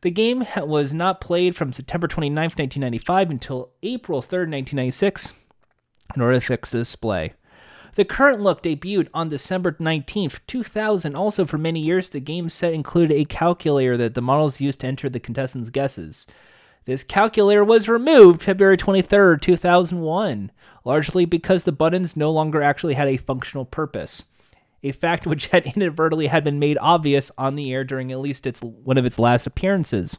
The 0.00 0.10
game 0.10 0.44
was 0.56 0.92
not 0.92 1.20
played 1.20 1.54
from 1.54 1.72
September 1.72 2.08
29, 2.08 2.34
1995 2.34 3.30
until 3.30 3.70
April 3.82 4.20
3, 4.20 4.40
1996 4.40 5.34
in 6.14 6.22
order 6.22 6.40
to 6.40 6.46
fix 6.46 6.70
the 6.70 6.78
display. 6.78 7.34
The 7.96 8.04
current 8.04 8.42
look 8.42 8.62
debuted 8.62 9.08
on 9.14 9.28
December 9.28 9.72
19th, 9.72 10.40
2000. 10.46 11.14
Also, 11.14 11.46
for 11.46 11.56
many 11.56 11.80
years, 11.80 12.10
the 12.10 12.20
game 12.20 12.50
set 12.50 12.74
included 12.74 13.14
a 13.14 13.24
calculator 13.24 13.96
that 13.96 14.14
the 14.14 14.20
models 14.20 14.60
used 14.60 14.80
to 14.80 14.86
enter 14.86 15.08
the 15.08 15.18
contestants' 15.18 15.70
guesses. 15.70 16.26
This 16.84 17.02
calculator 17.02 17.64
was 17.64 17.88
removed 17.88 18.42
February 18.42 18.76
23rd, 18.76 19.40
2001, 19.40 20.52
largely 20.84 21.24
because 21.24 21.64
the 21.64 21.72
buttons 21.72 22.16
no 22.16 22.30
longer 22.30 22.62
actually 22.62 22.94
had 22.94 23.08
a 23.08 23.16
functional 23.16 23.64
purpose. 23.64 24.22
A 24.82 24.92
fact 24.92 25.26
which 25.26 25.46
had 25.46 25.64
inadvertently 25.74 26.26
had 26.26 26.44
been 26.44 26.58
made 26.58 26.76
obvious 26.82 27.30
on 27.38 27.56
the 27.56 27.72
air 27.72 27.82
during 27.82 28.12
at 28.12 28.20
least 28.20 28.46
its 28.46 28.60
one 28.60 28.98
of 28.98 29.06
its 29.06 29.18
last 29.18 29.46
appearances. 29.46 30.18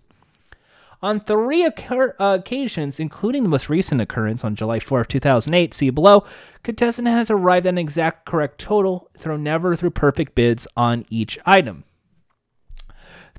On 1.02 1.19
three 1.19 1.64
occur- 1.64 2.15
uh, 2.19 2.38
occasions, 2.40 2.99
including 2.99 3.44
the 3.44 3.49
most 3.49 3.69
recent 3.69 4.02
occurrence 4.02 4.44
on 4.44 4.56
July 4.56 4.80
4, 4.80 5.06
2008, 5.06 5.74
see 5.74 5.90
below, 5.91 6.24
contestant 6.64 7.07
has 7.07 7.30
arrived 7.30 7.68
at 7.68 7.74
an 7.74 7.78
exact 7.78 8.26
correct 8.26 8.60
total, 8.60 9.10
though 9.19 9.38
never 9.38 9.76
through 9.76 9.91
perfect 9.91 10.34
bids 10.34 10.68
on 10.76 11.06
each 11.10 11.38
item. 11.45 11.84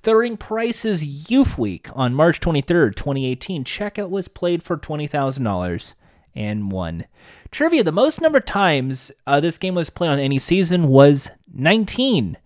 During 0.04 0.36
Price's 0.36 1.30
Youth 1.30 1.58
Week 1.58 1.88
on 1.94 2.14
March 2.14 2.38
23, 2.38 2.92
2018, 2.92 3.64
checkout 3.64 4.10
was 4.10 4.28
played 4.28 4.62
for 4.62 4.76
$20,000 4.76 5.94
and 6.36 6.70
won. 6.70 7.06
Trivia 7.50 7.82
the 7.82 7.90
most 7.90 8.20
number 8.20 8.38
of 8.38 8.44
times 8.44 9.10
uh, 9.26 9.40
this 9.40 9.58
game 9.58 9.74
was 9.74 9.90
played 9.90 10.10
on 10.10 10.20
any 10.20 10.38
season 10.38 10.86
was 10.86 11.30
19. 11.52 12.36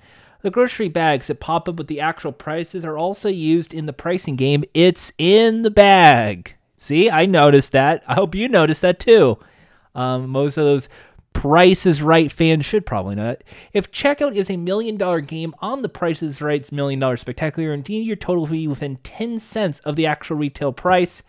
The 0.43 0.51
grocery 0.51 0.89
bags 0.89 1.29
that 1.29 1.41
pop 1.41 1.69
up 1.69 1.77
with 1.77 1.87
the 1.87 2.01
actual 2.01 2.33
prices 2.33 2.85
are 2.85 2.99
also 2.99 3.29
used 3.29 3.73
in 3.73 3.87
the 3.87 3.93
pricing 3.93 4.35
game. 4.35 4.65
It's 4.75 5.13
in 5.17 5.63
the 5.63 5.71
bag. 5.71 6.57
See, 6.77 7.09
I 7.09 7.27
noticed 7.27 7.71
that. 7.73 8.03
I 8.09 8.15
hope 8.15 8.35
you 8.35 8.49
noticed 8.49 8.83
that 8.83 8.99
too. 8.99 9.39
Um, 9.95 10.29
most 10.29 10.57
of 10.57 10.65
those 10.65 10.89
Price 11.33 11.87
is 11.87 12.03
Right 12.03 12.31
fans 12.31 12.65
should 12.65 12.85
probably 12.85 13.15
know 13.15 13.25
that. 13.25 13.45
If 13.73 13.93
checkout 13.93 14.35
is 14.35 14.51
a 14.51 14.57
million 14.57 14.97
dollar 14.97 15.21
game 15.21 15.55
on 15.61 15.83
the 15.83 15.89
Price 15.89 16.23
is 16.23 16.43
Right's 16.43 16.73
million 16.73 17.01
dollar 17.01 17.17
spectacular, 17.17 17.73
indeed 17.73 18.07
your 18.07 18.17
total 18.17 18.43
will 18.43 18.51
be 18.51 18.69
within 18.69 18.97
10 19.05 19.39
cents 19.39 19.79
of 19.81 19.97
the 19.97 20.07
actual 20.07 20.37
retail 20.37 20.73
price, 20.73 21.23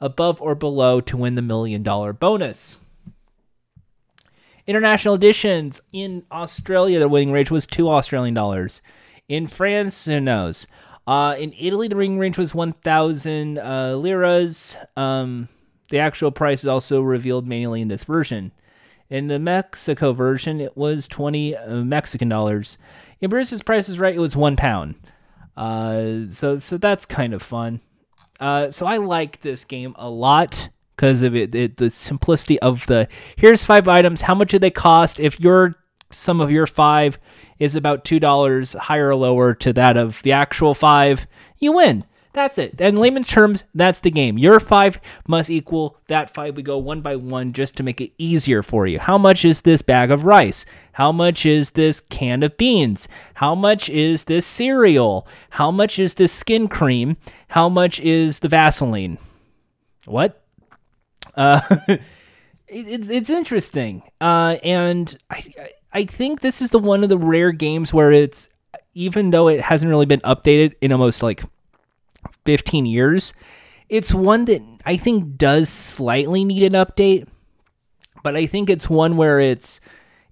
above 0.00 0.40
or 0.40 0.54
below 0.54 1.00
to 1.00 1.16
win 1.16 1.34
the 1.34 1.42
million 1.42 1.82
dollar 1.82 2.12
bonus. 2.12 2.78
International 4.70 5.14
editions 5.14 5.80
in 5.92 6.22
Australia, 6.30 7.00
the 7.00 7.08
winning 7.08 7.32
range 7.32 7.50
was 7.50 7.66
two 7.66 7.88
Australian 7.88 8.34
dollars. 8.34 8.80
In 9.28 9.48
France, 9.48 10.04
who 10.04 10.20
knows? 10.20 10.64
Uh, 11.08 11.34
in 11.36 11.52
Italy, 11.58 11.88
the 11.88 11.96
winning 11.96 12.20
range 12.20 12.38
was 12.38 12.54
1,000 12.54 13.58
uh, 13.58 13.96
liras. 13.96 14.76
Um, 14.96 15.48
the 15.88 15.98
actual 15.98 16.30
price 16.30 16.60
is 16.60 16.68
also 16.68 17.00
revealed 17.00 17.48
mainly 17.48 17.80
in 17.80 17.88
this 17.88 18.04
version. 18.04 18.52
In 19.08 19.26
the 19.26 19.40
Mexico 19.40 20.12
version, 20.12 20.60
it 20.60 20.76
was 20.76 21.08
20 21.08 21.56
uh, 21.56 21.74
Mexican 21.78 22.28
dollars. 22.28 22.78
In 23.20 23.28
Bruce's 23.28 23.64
Price 23.64 23.88
is 23.88 23.98
Right, 23.98 24.14
it 24.14 24.20
was 24.20 24.36
one 24.36 24.54
pound. 24.54 24.94
Uh, 25.56 26.28
so, 26.30 26.60
so 26.60 26.78
that's 26.78 27.04
kind 27.04 27.34
of 27.34 27.42
fun. 27.42 27.80
Uh, 28.38 28.70
so 28.70 28.86
I 28.86 28.98
like 28.98 29.40
this 29.40 29.64
game 29.64 29.94
a 29.96 30.08
lot 30.08 30.68
because 31.00 31.22
of 31.22 31.34
it, 31.34 31.54
it, 31.54 31.78
the 31.78 31.90
simplicity 31.90 32.60
of 32.60 32.84
the 32.86 33.08
here's 33.36 33.64
five 33.64 33.88
items. 33.88 34.20
How 34.20 34.34
much 34.34 34.50
do 34.50 34.58
they 34.58 34.70
cost? 34.70 35.18
If 35.18 35.40
your 35.40 35.76
sum 36.10 36.42
of 36.42 36.50
your 36.50 36.66
five 36.66 37.18
is 37.58 37.74
about 37.74 38.04
two 38.04 38.20
dollars 38.20 38.74
higher 38.74 39.08
or 39.08 39.16
lower 39.16 39.54
to 39.54 39.72
that 39.72 39.96
of 39.96 40.22
the 40.24 40.32
actual 40.32 40.74
five, 40.74 41.26
you 41.58 41.72
win. 41.72 42.04
That's 42.34 42.58
it. 42.58 42.78
In 42.78 42.96
layman's 42.96 43.28
terms, 43.28 43.64
that's 43.74 44.00
the 44.00 44.10
game. 44.10 44.36
Your 44.36 44.60
five 44.60 45.00
must 45.26 45.48
equal 45.48 45.96
that 46.08 46.34
five. 46.34 46.54
We 46.54 46.62
go 46.62 46.76
one 46.76 47.00
by 47.00 47.16
one 47.16 47.54
just 47.54 47.78
to 47.78 47.82
make 47.82 48.02
it 48.02 48.12
easier 48.18 48.62
for 48.62 48.86
you. 48.86 48.98
How 48.98 49.16
much 49.16 49.42
is 49.42 49.62
this 49.62 49.80
bag 49.80 50.10
of 50.10 50.26
rice? 50.26 50.66
How 50.92 51.12
much 51.12 51.46
is 51.46 51.70
this 51.70 52.00
can 52.00 52.42
of 52.42 52.58
beans? 52.58 53.08
How 53.34 53.54
much 53.54 53.88
is 53.88 54.24
this 54.24 54.44
cereal? 54.44 55.26
How 55.48 55.70
much 55.70 55.98
is 55.98 56.14
this 56.14 56.32
skin 56.32 56.68
cream? 56.68 57.16
How 57.48 57.70
much 57.70 58.00
is 58.00 58.40
the 58.40 58.48
Vaseline? 58.48 59.16
What? 60.04 60.39
Uh, 61.34 61.60
it's 62.68 63.08
it's 63.08 63.30
interesting, 63.30 64.02
uh, 64.20 64.56
and 64.62 65.16
I 65.30 65.70
I 65.92 66.04
think 66.04 66.40
this 66.40 66.62
is 66.62 66.70
the 66.70 66.78
one 66.78 67.02
of 67.02 67.08
the 67.08 67.18
rare 67.18 67.52
games 67.52 67.92
where 67.92 68.12
it's 68.12 68.48
even 68.94 69.30
though 69.30 69.48
it 69.48 69.60
hasn't 69.60 69.88
really 69.88 70.06
been 70.06 70.20
updated 70.20 70.74
in 70.80 70.92
almost 70.92 71.22
like 71.22 71.42
15 72.44 72.86
years, 72.86 73.32
it's 73.88 74.12
one 74.12 74.44
that 74.46 74.62
I 74.84 74.96
think 74.96 75.36
does 75.36 75.68
slightly 75.68 76.44
need 76.44 76.62
an 76.62 76.72
update, 76.72 77.26
but 78.22 78.36
I 78.36 78.46
think 78.46 78.70
it's 78.70 78.90
one 78.90 79.16
where 79.16 79.40
it's 79.40 79.80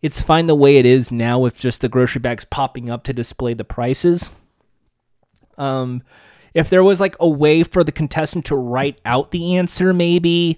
it's 0.00 0.20
fine 0.20 0.46
the 0.46 0.54
way 0.54 0.76
it 0.78 0.86
is 0.86 1.10
now 1.10 1.40
with 1.40 1.58
just 1.58 1.80
the 1.80 1.88
grocery 1.88 2.20
bags 2.20 2.44
popping 2.44 2.88
up 2.88 3.04
to 3.04 3.12
display 3.12 3.54
the 3.54 3.64
prices. 3.64 4.30
Um, 5.56 6.02
if 6.54 6.70
there 6.70 6.84
was 6.84 7.00
like 7.00 7.16
a 7.18 7.28
way 7.28 7.64
for 7.64 7.82
the 7.82 7.90
contestant 7.90 8.44
to 8.46 8.56
write 8.56 9.00
out 9.04 9.32
the 9.32 9.56
answer, 9.56 9.92
maybe, 9.92 10.56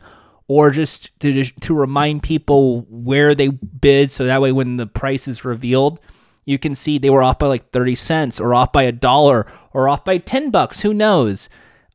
or 0.51 0.73
just 0.73 1.17
to 1.21 1.45
to 1.45 1.75
remind 1.75 2.25
people 2.25 2.81
where 2.91 3.37
they 3.37 3.47
bid 3.47 4.11
so 4.11 4.27
that 4.27 4.43
way 4.43 4.51
when 4.51 4.79
the 4.79 4.87
price 4.87 5.29
is 5.29 5.45
revealed 5.45 6.01
you 6.45 6.59
can 6.59 6.75
see 6.75 6.99
they 6.99 7.09
were 7.09 7.23
off 7.23 7.39
by 7.39 7.47
like 7.47 7.71
30 7.71 7.95
cents 7.95 8.41
or 8.41 8.53
off 8.53 8.73
by 8.73 8.83
a 8.83 8.91
dollar 8.91 9.47
or 9.73 9.89
off 9.89 10.05
by 10.05 10.19
10 10.19 10.51
bucks. 10.51 10.81
Who 10.81 10.93
knows? 10.93 11.49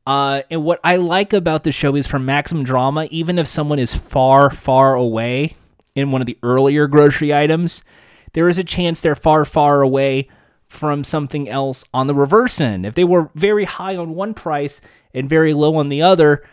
Uh, 0.06 0.42
and 0.50 0.64
what 0.64 0.80
i 0.84 0.96
like 0.96 1.32
about 1.32 1.64
the 1.64 1.72
show 1.72 1.94
is 1.96 2.06
for 2.06 2.18
maximum 2.18 2.64
drama 2.64 3.08
even 3.10 3.38
if 3.38 3.46
someone 3.48 3.80
is 3.80 3.96
far 3.96 4.50
far 4.50 4.94
away 4.94 5.56
in 5.96 6.12
one 6.12 6.22
of 6.22 6.28
the 6.28 6.38
earlier 6.44 6.86
grocery 6.86 7.34
items 7.34 7.82
there 8.32 8.48
is 8.48 8.56
a 8.56 8.62
chance 8.62 9.00
they're 9.00 9.16
far 9.16 9.44
far 9.44 9.82
away 9.82 10.28
from 10.68 11.04
something 11.04 11.48
else 11.48 11.84
on 11.92 12.06
the 12.06 12.14
reverse 12.14 12.60
end. 12.60 12.86
If 12.86 12.94
they 12.94 13.04
were 13.04 13.30
very 13.34 13.64
high 13.64 13.96
on 13.96 14.14
one 14.14 14.32
price 14.34 14.80
and 15.12 15.28
very 15.28 15.52
low 15.52 15.76
on 15.76 15.88
the 15.88 16.02
other 16.02 16.44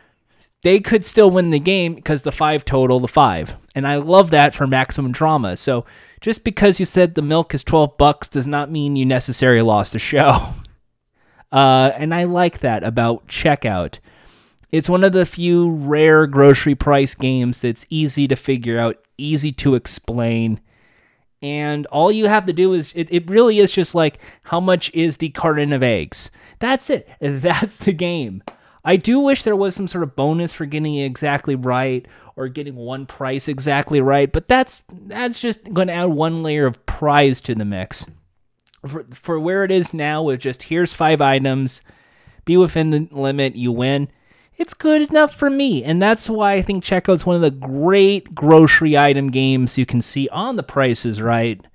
they 0.63 0.79
could 0.79 1.05
still 1.05 1.29
win 1.29 1.49
the 1.49 1.59
game 1.59 1.93
because 1.93 2.23
the 2.23 2.31
five 2.31 2.65
total 2.65 2.99
the 2.99 3.07
five. 3.07 3.57
And 3.75 3.87
I 3.87 3.95
love 3.95 4.29
that 4.31 4.55
for 4.55 4.65
maximum 4.65 5.11
drama. 5.11 5.57
So 5.57 5.85
just 6.21 6.43
because 6.43 6.79
you 6.79 6.85
said 6.85 7.15
the 7.15 7.21
milk 7.21 7.53
is 7.53 7.63
12 7.63 7.97
bucks 7.97 8.29
does 8.29 8.47
not 8.47 8.71
mean 8.71 8.95
you 8.95 9.05
necessarily 9.05 9.61
lost 9.61 9.93
the 9.93 9.99
show. 9.99 10.53
Uh, 11.51 11.93
and 11.99 12.15
I 12.15 12.23
like 12.23 12.61
that 12.61 12.83
about 12.83 13.27
Checkout. 13.27 13.99
It's 14.71 14.89
one 14.89 15.03
of 15.03 15.11
the 15.11 15.23
few 15.23 15.69
rare 15.69 16.25
grocery 16.25 16.73
price 16.73 17.13
games 17.13 17.61
that's 17.61 17.85
easy 17.91 18.27
to 18.27 18.35
figure 18.35 18.79
out, 18.79 18.97
easy 19.19 19.51
to 19.51 19.75
explain, 19.75 20.59
And 21.43 21.85
all 21.87 22.11
you 22.11 22.27
have 22.27 22.47
to 22.47 22.53
do 22.53 22.73
is, 22.73 22.91
it, 22.95 23.07
it 23.11 23.29
really 23.29 23.59
is 23.59 23.71
just 23.71 23.93
like, 23.93 24.17
how 24.45 24.59
much 24.59 24.89
is 24.95 25.17
the 25.17 25.29
carton 25.29 25.71
of 25.71 25.83
eggs? 25.83 26.31
That's 26.57 26.89
it. 26.89 27.07
That's 27.21 27.77
the 27.77 27.93
game. 27.93 28.41
I 28.85 28.97
do 28.97 29.19
wish 29.19 29.43
there 29.43 29.55
was 29.55 29.75
some 29.75 29.87
sort 29.87 30.03
of 30.03 30.15
bonus 30.15 30.53
for 30.53 30.65
getting 30.65 30.95
it 30.95 31.05
exactly 31.05 31.55
right 31.55 32.05
or 32.35 32.47
getting 32.47 32.75
one 32.75 33.05
price 33.05 33.47
exactly 33.47 34.01
right, 34.01 34.31
but 34.31 34.47
that's 34.47 34.81
that's 34.89 35.39
just 35.39 35.73
going 35.73 35.87
to 35.87 35.93
add 35.93 36.05
one 36.05 36.43
layer 36.43 36.65
of 36.65 36.85
prize 36.85 37.39
to 37.41 37.55
the 37.55 37.65
mix. 37.65 38.05
For, 38.85 39.05
for 39.11 39.39
where 39.39 39.63
it 39.63 39.71
is 39.71 39.93
now 39.93 40.23
with 40.23 40.41
just 40.41 40.63
here's 40.63 40.91
five 40.91 41.21
items, 41.21 41.81
be 42.43 42.57
within 42.57 42.89
the 42.89 43.07
limit, 43.11 43.55
you 43.55 43.71
win. 43.71 44.09
It's 44.55 44.73
good 44.73 45.09
enough 45.09 45.33
for 45.33 45.49
me, 45.49 45.83
and 45.83 46.01
that's 46.01 46.29
why 46.29 46.53
I 46.53 46.61
think 46.61 46.83
Checkout's 46.83 47.25
one 47.25 47.35
of 47.35 47.41
the 47.41 47.51
great 47.51 48.35
grocery 48.35 48.97
item 48.97 49.31
games 49.31 49.77
you 49.77 49.85
can 49.85 50.01
see 50.01 50.29
on 50.29 50.57
the 50.57 50.63
prices 50.63 51.21
right. 51.21 51.65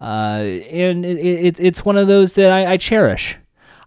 Uh, 0.00 0.60
and 0.70 1.04
it, 1.04 1.18
it, 1.18 1.60
it's 1.60 1.84
one 1.84 1.96
of 1.96 2.06
those 2.06 2.34
that 2.34 2.50
I, 2.50 2.72
I 2.72 2.76
cherish. 2.76 3.36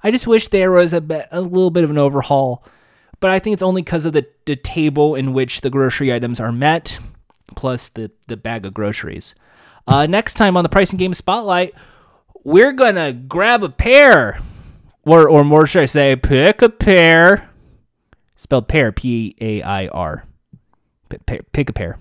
I 0.03 0.11
just 0.11 0.27
wish 0.27 0.47
there 0.47 0.71
was 0.71 0.93
a, 0.93 1.27
a 1.31 1.41
little 1.41 1.71
bit 1.71 1.83
of 1.83 1.89
an 1.89 1.97
overhaul, 1.97 2.63
but 3.19 3.31
I 3.31 3.39
think 3.39 3.53
it's 3.53 3.63
only 3.63 3.81
because 3.81 4.05
of 4.05 4.13
the, 4.13 4.27
the 4.45 4.55
table 4.55 5.15
in 5.15 5.33
which 5.33 5.61
the 5.61 5.69
grocery 5.69 6.13
items 6.13 6.39
are 6.39 6.51
met, 6.51 6.99
plus 7.55 7.89
the, 7.89 8.11
the 8.27 8.37
bag 8.37 8.65
of 8.65 8.73
groceries. 8.73 9.33
Uh, 9.87 10.05
next 10.05 10.35
time 10.35 10.57
on 10.57 10.63
the 10.63 10.69
Pricing 10.69 10.97
Game 10.97 11.13
Spotlight, 11.13 11.73
we're 12.43 12.73
gonna 12.73 13.11
grab 13.13 13.63
a 13.63 13.69
pair, 13.69 14.39
or 15.03 15.27
or 15.27 15.43
more 15.43 15.65
should 15.65 15.83
I 15.83 15.85
say, 15.85 16.15
pick 16.15 16.61
a 16.61 16.69
pair. 16.69 17.49
Spelled 18.35 18.67
pair, 18.67 18.91
P 18.91 19.35
A 19.41 19.61
I 19.63 19.87
R. 19.87 20.25
Pick 21.09 21.69
a 21.69 21.73
pair. 21.73 21.97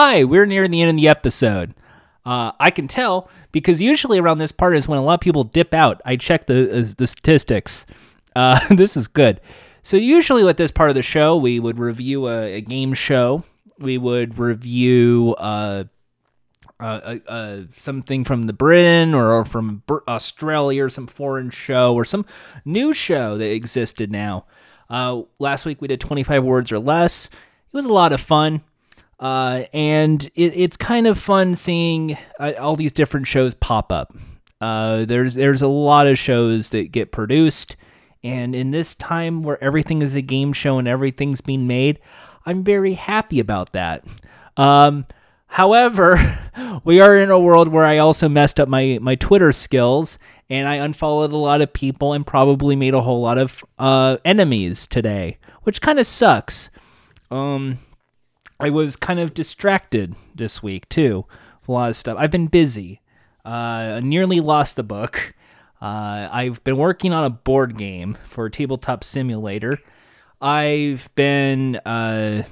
Hi, 0.00 0.22
we're 0.22 0.46
near 0.46 0.68
the 0.68 0.80
end 0.80 0.90
of 0.90 0.96
the 0.96 1.08
episode. 1.08 1.74
Uh, 2.24 2.52
I 2.60 2.70
can 2.70 2.86
tell 2.86 3.28
because 3.50 3.82
usually 3.82 4.20
around 4.20 4.38
this 4.38 4.52
part 4.52 4.76
is 4.76 4.86
when 4.86 4.96
a 4.96 5.02
lot 5.02 5.14
of 5.14 5.20
people 5.20 5.42
dip 5.42 5.74
out. 5.74 6.00
I 6.04 6.14
check 6.14 6.46
the 6.46 6.70
uh, 6.70 6.94
the 6.96 7.08
statistics. 7.08 7.84
Uh, 8.36 8.60
this 8.76 8.96
is 8.96 9.08
good. 9.08 9.40
So 9.82 9.96
usually 9.96 10.44
with 10.44 10.56
this 10.56 10.70
part 10.70 10.88
of 10.88 10.94
the 10.94 11.02
show, 11.02 11.36
we 11.36 11.58
would 11.58 11.80
review 11.80 12.28
a, 12.28 12.58
a 12.58 12.60
game 12.60 12.94
show. 12.94 13.42
We 13.80 13.98
would 13.98 14.38
review 14.38 15.34
uh, 15.36 15.84
uh, 16.78 17.16
uh, 17.26 17.62
something 17.76 18.22
from 18.22 18.42
the 18.42 18.52
Britain 18.52 19.14
or, 19.14 19.32
or 19.32 19.44
from 19.44 19.82
Australia 20.06 20.84
or 20.84 20.90
some 20.90 21.08
foreign 21.08 21.50
show 21.50 21.92
or 21.92 22.04
some 22.04 22.24
new 22.64 22.94
show 22.94 23.36
that 23.36 23.50
existed 23.50 24.12
now. 24.12 24.44
last 25.40 25.66
week 25.66 25.82
we 25.82 25.88
did 25.88 26.00
25 26.00 26.44
words 26.44 26.70
or 26.70 26.78
less. 26.78 27.26
It 27.26 27.76
was 27.76 27.84
a 27.84 27.92
lot 27.92 28.12
of 28.12 28.20
fun. 28.20 28.62
Uh, 29.20 29.64
and 29.72 30.26
it, 30.34 30.52
it's 30.54 30.76
kind 30.76 31.06
of 31.06 31.18
fun 31.18 31.54
seeing 31.54 32.16
uh, 32.38 32.52
all 32.58 32.76
these 32.76 32.92
different 32.92 33.26
shows 33.26 33.54
pop 33.54 33.90
up. 33.90 34.14
Uh, 34.60 35.04
there's 35.04 35.34
there's 35.34 35.62
a 35.62 35.68
lot 35.68 36.06
of 36.06 36.18
shows 36.18 36.70
that 36.70 36.92
get 36.92 37.12
produced, 37.12 37.76
and 38.22 38.54
in 38.54 38.70
this 38.70 38.94
time 38.94 39.42
where 39.42 39.62
everything 39.62 40.02
is 40.02 40.14
a 40.14 40.22
game 40.22 40.52
show 40.52 40.78
and 40.78 40.88
everything's 40.88 41.40
being 41.40 41.66
made, 41.66 42.00
I'm 42.46 42.64
very 42.64 42.94
happy 42.94 43.40
about 43.40 43.72
that. 43.72 44.04
Um, 44.56 45.06
however, 45.46 46.40
we 46.84 47.00
are 47.00 47.16
in 47.16 47.30
a 47.30 47.38
world 47.38 47.68
where 47.68 47.84
I 47.84 47.98
also 47.98 48.28
messed 48.28 48.58
up 48.58 48.68
my 48.68 48.98
my 49.00 49.14
Twitter 49.14 49.52
skills, 49.52 50.18
and 50.48 50.68
I 50.68 50.76
unfollowed 50.76 51.32
a 51.32 51.36
lot 51.36 51.60
of 51.60 51.72
people 51.72 52.12
and 52.12 52.26
probably 52.26 52.74
made 52.74 52.94
a 52.94 53.00
whole 53.00 53.20
lot 53.20 53.38
of 53.38 53.64
uh, 53.78 54.18
enemies 54.24 54.86
today, 54.86 55.38
which 55.62 55.80
kind 55.80 55.98
of 55.98 56.06
sucks. 56.06 56.70
Um, 57.30 57.78
I 58.60 58.70
was 58.70 58.96
kind 58.96 59.20
of 59.20 59.34
distracted 59.34 60.14
this 60.34 60.62
week 60.62 60.88
too. 60.88 61.26
A 61.66 61.72
lot 61.72 61.90
of 61.90 61.96
stuff. 61.96 62.16
I've 62.18 62.30
been 62.30 62.46
busy. 62.46 63.00
Uh, 63.44 64.00
nearly 64.02 64.40
lost 64.40 64.76
the 64.76 64.82
book. 64.82 65.34
Uh, 65.80 66.28
I've 66.30 66.62
been 66.64 66.76
working 66.76 67.12
on 67.12 67.24
a 67.24 67.30
board 67.30 67.78
game 67.78 68.16
for 68.28 68.46
a 68.46 68.50
Tabletop 68.50 69.04
Simulator. 69.04 69.78
I've 70.40 71.08
been 71.14 71.76
uh, 71.86 72.44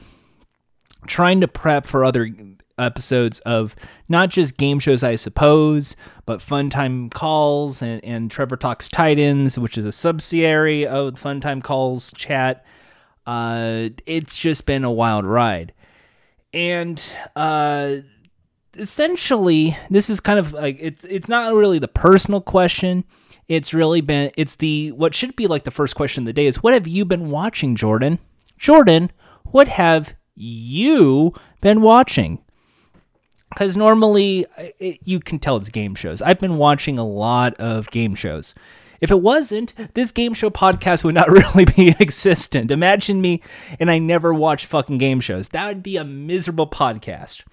trying 1.07 1.41
to 1.41 1.49
prep 1.49 1.87
for 1.87 2.05
other 2.05 2.31
episodes 2.79 3.41
of 3.41 3.75
not 4.09 4.29
just 4.29 4.57
game 4.57 4.79
shows, 4.79 5.03
I 5.03 5.17
suppose, 5.17 5.97
but 6.25 6.43
Fun 6.43 6.71
Time 6.71 7.11
Calls 7.11 7.83
and, 7.83 8.05
and 8.05 8.31
Trevor 8.31 8.57
Talks 8.57 8.89
Titans, 8.89 9.59
which 9.59 9.77
is 9.77 9.85
a 9.85 9.93
subsidiary 9.93 10.87
of 10.87 11.19
Fun 11.19 11.41
Time 11.41 11.63
Calls 11.63 12.13
chat. 12.17 12.65
Uh, 13.27 13.89
it's 14.05 14.37
just 14.37 14.67
been 14.67 14.85
a 14.85 14.93
wild 14.93 15.25
ride 15.25 15.73
and 16.57 17.05
uh, 17.37 17.97
essentially, 18.79 19.77
this 19.91 20.09
is 20.09 20.21
kind 20.21 20.39
of 20.39 20.55
like 20.55 20.79
it's 20.81 21.05
it's 21.05 21.29
not 21.29 21.55
really 21.55 21.79
the 21.79 21.87
personal 21.87 22.41
question. 22.41 23.05
It's 23.47 23.75
really 23.75 24.01
been 24.01 24.31
it's 24.39 24.57
the 24.57 24.91
what 24.93 25.15
should 25.15 25.37
be 25.37 25.47
like 25.47 25.65
the 25.65 25.71
first 25.71 25.95
question 25.95 26.23
of 26.23 26.27
the 26.27 26.33
day 26.33 26.47
is 26.47 26.63
what 26.63 26.73
have 26.73 26.89
you 26.89 27.05
been 27.05 27.31
watching, 27.31 27.77
Jordan? 27.77 28.19
Jordan, 28.57 29.13
what 29.45 29.69
have 29.69 30.15
you 30.35 31.35
been 31.61 31.83
watching? 31.83 32.43
Because 33.51 33.77
normally 33.77 34.47
it, 34.57 35.01
you 35.05 35.21
can 35.21 35.39
tell 35.39 35.59
it's 35.59 35.69
game 35.69 35.95
shows. 35.95 36.23
I've 36.23 36.41
been 36.41 36.57
watching 36.57 36.99
a 36.99 37.07
lot 37.07 37.53
of 37.55 37.91
game 37.91 38.15
shows. 38.15 38.55
If 39.01 39.11
it 39.11 39.21
wasn't, 39.21 39.75
this 39.95 40.11
game 40.11 40.35
show 40.35 40.51
podcast 40.51 41.05
would 41.05 41.15
not 41.15 41.31
really 41.31 41.65
be 41.65 41.95
existent. 42.01 42.71
Imagine 42.71 43.21
me 43.21 43.43
and 43.79 43.91
I 43.91 43.99
never 43.99 44.33
watch 44.33 44.67
fucking 44.67 44.99
game 44.99 45.21
shows. 45.21 45.49
That 45.49 45.67
would 45.67 45.83
be 45.83 45.97
a 45.97 46.05
miserable 46.05 46.67
podcast. 46.67 47.45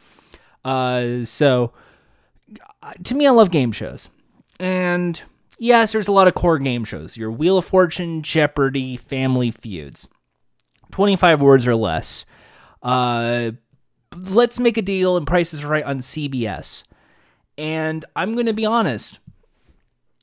Uh, 0.64 1.26
so, 1.26 1.74
to 3.03 3.15
me, 3.15 3.28
I 3.28 3.32
love 3.32 3.52
game 3.52 3.72
shows. 3.72 4.10
And 4.60 5.22
yes, 5.60 5.91
there's 5.91 6.07
a 6.07 6.14
lot 6.14 6.28
of 6.28 6.34
core 6.34 6.60
game 6.60 6.84
shows 6.84 7.18
your 7.18 7.32
Wheel 7.32 7.57
of 7.57 7.65
Fortune, 7.65 8.22
Jeopardy, 8.22 8.98
Family 8.98 9.52
Feuds. 9.52 10.07
25 10.91 11.41
words 11.41 11.65
or 11.65 11.76
less. 11.76 12.26
Uh, 12.82 13.52
let's 14.15 14.60
make 14.60 14.78
a 14.78 14.82
deal 14.82 15.18
and 15.18 15.26
prices 15.26 15.65
right 15.65 15.84
on 15.84 15.99
CBS. 15.99 16.84
And 17.57 18.06
I'm 18.15 18.34
going 18.34 18.45
to 18.45 18.53
be 18.53 18.65
honest, 18.65 19.20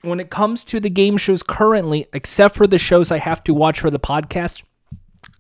when 0.03 0.21
it 0.21 0.31
comes 0.31 0.65
to 0.65 0.81
the 0.81 0.91
game 0.91 1.17
shows 1.17 1.43
currently, 1.43 2.07
except 2.13 2.57
for 2.57 2.67
the 2.67 2.79
shows 2.79 3.11
I 3.11 3.19
have 3.19 3.45
to 3.45 3.55
watch 3.55 3.81
for 3.81 3.91
the 3.91 4.01
podcast, 4.01 4.63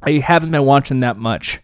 I 0.03 0.13
haven't 0.13 0.51
been 0.51 0.65
watching 0.65 1.01
that 1.01 1.17
much. 1.17 1.61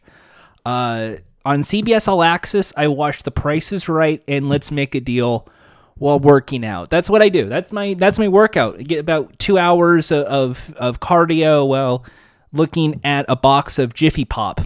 Uh, 0.65 1.17
on 1.45 1.61
CBS 1.61 2.09
All 2.09 2.23
Access, 2.23 2.73
I 2.77 2.89
watch 2.89 3.23
The 3.23 3.31
Price 3.31 3.73
is 3.73 3.89
Right 3.89 4.23
and 4.27 4.49
Let's 4.49 4.71
Make 4.73 4.95
a 4.95 5.01
Deal 5.01 5.49
while 5.95 6.19
working 6.19 6.65
out. 6.65 6.91
That's 6.91 7.09
what 7.09 7.23
I 7.23 7.29
do. 7.29 7.49
That's 7.49 7.73
my 7.73 7.95
that's 7.95 8.19
my 8.19 8.29
workout. 8.29 8.79
I 8.79 8.83
get 8.83 8.99
about 8.99 9.39
two 9.39 9.57
hours 9.57 10.11
of, 10.11 10.27
of, 10.27 10.75
of 10.77 11.01
cardio 11.01 11.67
while 11.67 12.05
looking 12.53 13.01
at 13.05 13.25
a 13.29 13.37
box 13.37 13.79
of 13.79 13.95
Jiffy 13.95 14.25
Pop 14.25 14.61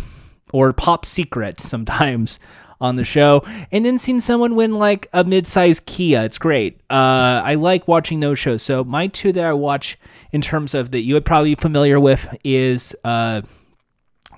or 0.52 0.72
Pop 0.72 1.04
Secret 1.04 1.60
sometimes 1.60 2.38
on 2.80 2.96
the 2.96 3.04
show, 3.04 3.42
and 3.70 3.84
then 3.84 3.98
seeing 3.98 4.20
someone 4.20 4.54
win 4.54 4.78
like 4.78 5.08
a 5.12 5.22
mid-sized 5.22 5.84
Kia. 5.86 6.22
It's 6.22 6.38
great. 6.38 6.80
Uh, 6.90 7.42
I 7.44 7.54
like 7.54 7.86
watching 7.86 8.20
those 8.20 8.38
shows. 8.38 8.62
So 8.62 8.84
my 8.84 9.06
two 9.06 9.32
that 9.32 9.44
I 9.44 9.52
watch 9.52 9.98
in 10.32 10.40
terms 10.40 10.74
of 10.74 10.90
that 10.92 11.00
you 11.00 11.14
would 11.14 11.24
probably 11.24 11.54
be 11.54 11.60
familiar 11.60 12.00
with 12.00 12.36
is 12.44 12.94
uh, 13.04 13.42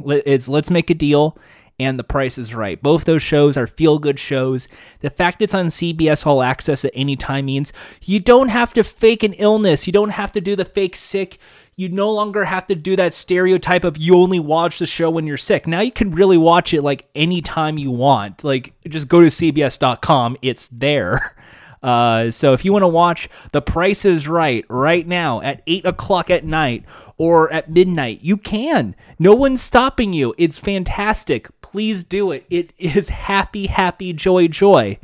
it's 0.05 0.49
Let's 0.49 0.71
Make 0.71 0.91
a 0.91 0.95
Deal 0.95 1.39
and 1.79 1.99
The 1.99 2.05
Price 2.05 2.39
is 2.39 2.55
Right. 2.55 2.81
Both 2.81 3.05
those 3.05 3.23
shows 3.23 3.57
are 3.57 3.67
feel 3.67 3.99
good 3.99 4.19
shows. 4.19 4.69
The 5.01 5.11
fact 5.11 5.43
it's 5.43 5.55
on 5.55 5.67
CBS 5.67 6.27
All 6.27 6.43
Access 6.43 6.85
at 6.85 6.93
any 6.95 7.17
time 7.17 7.47
means 7.47 7.73
you 8.03 8.21
don't 8.21 8.49
have 8.49 8.73
to 8.75 8.85
fake 8.85 9.23
an 9.23 9.33
illness. 9.35 9.87
You 9.87 9.93
don't 9.93 10.11
have 10.11 10.33
to 10.33 10.41
do 10.41 10.57
the 10.57 10.65
fake 10.65 10.97
sick 10.97 11.39
you 11.77 11.89
no 11.89 12.11
longer 12.11 12.45
have 12.45 12.67
to 12.67 12.75
do 12.75 12.97
that 12.97 13.15
stereotype 13.15 13.85
of 13.85 13.97
you 13.97 14.17
only 14.17 14.39
watch 14.39 14.79
the 14.79 14.87
show 14.87 15.11
when 15.11 15.27
you're 15.27 15.37
sick. 15.37 15.67
Now 15.67 15.81
you 15.81 15.93
can 15.93 16.11
really 16.11 16.37
watch 16.37 16.75
it 16.75 16.83
like 16.83 17.09
anytime 17.15 17.79
you 17.79 17.91
want. 17.91 18.45
Like 18.45 18.75
just 18.89 19.09
go 19.09 19.21
to 19.21 19.29
cbs.com, 19.29 20.37
it's 20.43 20.69
there. 20.69 21.37
Uh, 21.83 22.31
so 22.31 22.53
if 22.53 22.65
you 22.65 22.73
want 22.73 22.85
to 22.85 22.89
watch 22.89 23.29
The 23.51 23.61
Price 23.61 24.05
is 24.05 24.29
Right 24.29 24.65
right 24.69 25.05
now 25.07 25.41
at 25.41 25.63
8 25.67 25.85
o'clock 25.85 26.31
at 26.31 26.45
night 26.45 26.85
or 27.19 27.53
at 27.53 27.71
midnight, 27.71 28.21
you 28.23 28.37
can. 28.37 28.95
No 29.19 29.35
one's 29.35 29.63
stopping 29.63 30.13
you. 30.13 30.33
It's 30.39 30.57
fantastic. 30.57 31.49
Please 31.61 32.05
do 32.05 32.31
it. 32.31 32.47
It 32.51 32.73
is 32.79 33.09
happy, 33.09 33.67
happy, 33.67 34.13
joy, 34.13 34.47
joy, 34.47 34.99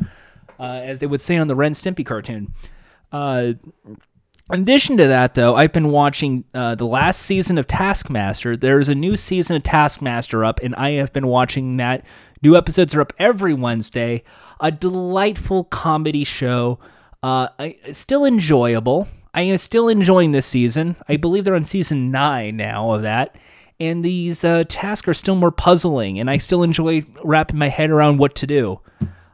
uh, 0.61 0.63
as 0.63 1.01
they 1.01 1.07
would 1.07 1.21
say 1.21 1.37
on 1.37 1.49
the 1.49 1.57
Ren 1.57 1.73
Stimpy 1.73 2.07
cartoon. 2.07 2.55
Uh, 3.11 3.55
in 4.53 4.61
addition 4.61 4.97
to 4.97 5.07
that, 5.07 5.35
though, 5.35 5.57
I've 5.57 5.73
been 5.73 5.91
watching 5.91 6.45
uh, 6.55 6.75
the 6.75 6.87
last 6.87 7.21
season 7.23 7.59
of 7.59 7.67
Taskmaster. 7.67 8.57
There's 8.57 8.89
a 8.89 8.95
new 8.95 9.17
season 9.17 9.57
of 9.57 9.63
Taskmaster 9.63 10.45
up, 10.45 10.61
and 10.63 10.75
I 10.77 10.93
have 10.93 11.13
been 11.13 11.27
watching 11.27 11.77
that. 11.77 12.05
New 12.43 12.57
episodes 12.57 12.95
are 12.95 13.01
up 13.01 13.13
every 13.19 13.53
Wednesday. 13.53 14.23
A 14.61 14.71
delightful 14.71 15.65
comedy 15.65 16.25
show. 16.25 16.79
Uh, 17.23 17.49
still 17.91 18.25
enjoyable. 18.25 19.09
I 19.35 19.43
am 19.43 19.59
still 19.59 19.89
enjoying 19.89 20.33
this 20.33 20.47
season. 20.47 20.97
I 21.09 21.17
believe 21.17 21.45
they're 21.45 21.55
on 21.55 21.65
season 21.65 22.11
nine 22.11 22.57
now 22.57 22.93
of 22.93 23.03
that. 23.03 23.39
And 23.79 24.05
these 24.05 24.43
uh, 24.45 24.65
tasks 24.69 25.07
are 25.07 25.15
still 25.15 25.37
more 25.37 25.53
puzzling, 25.53 26.19
and 26.19 26.29
I 26.29 26.39
still 26.39 26.63
enjoy 26.63 27.05
wrapping 27.23 27.59
my 27.59 27.69
head 27.69 27.91
around 27.91 28.19
what 28.19 28.35
to 28.37 28.47
do, 28.47 28.81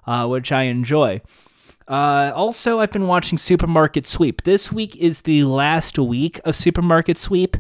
uh, 0.07 0.27
which 0.27 0.53
I 0.53 0.65
enjoy. 0.65 1.23
Uh, 1.87 2.33
also, 2.35 2.81
I've 2.81 2.93
been 2.93 3.07
watching 3.07 3.37
Supermarket 3.37 4.07
Sweep. 4.07 4.43
This 4.43 4.73
week 4.73 4.97
is 4.97 5.23
the 5.23 5.45
last 5.45 5.99
week 5.99 6.41
of 6.45 6.57
Supermarket 6.57 7.19
Sweep. 7.19 7.57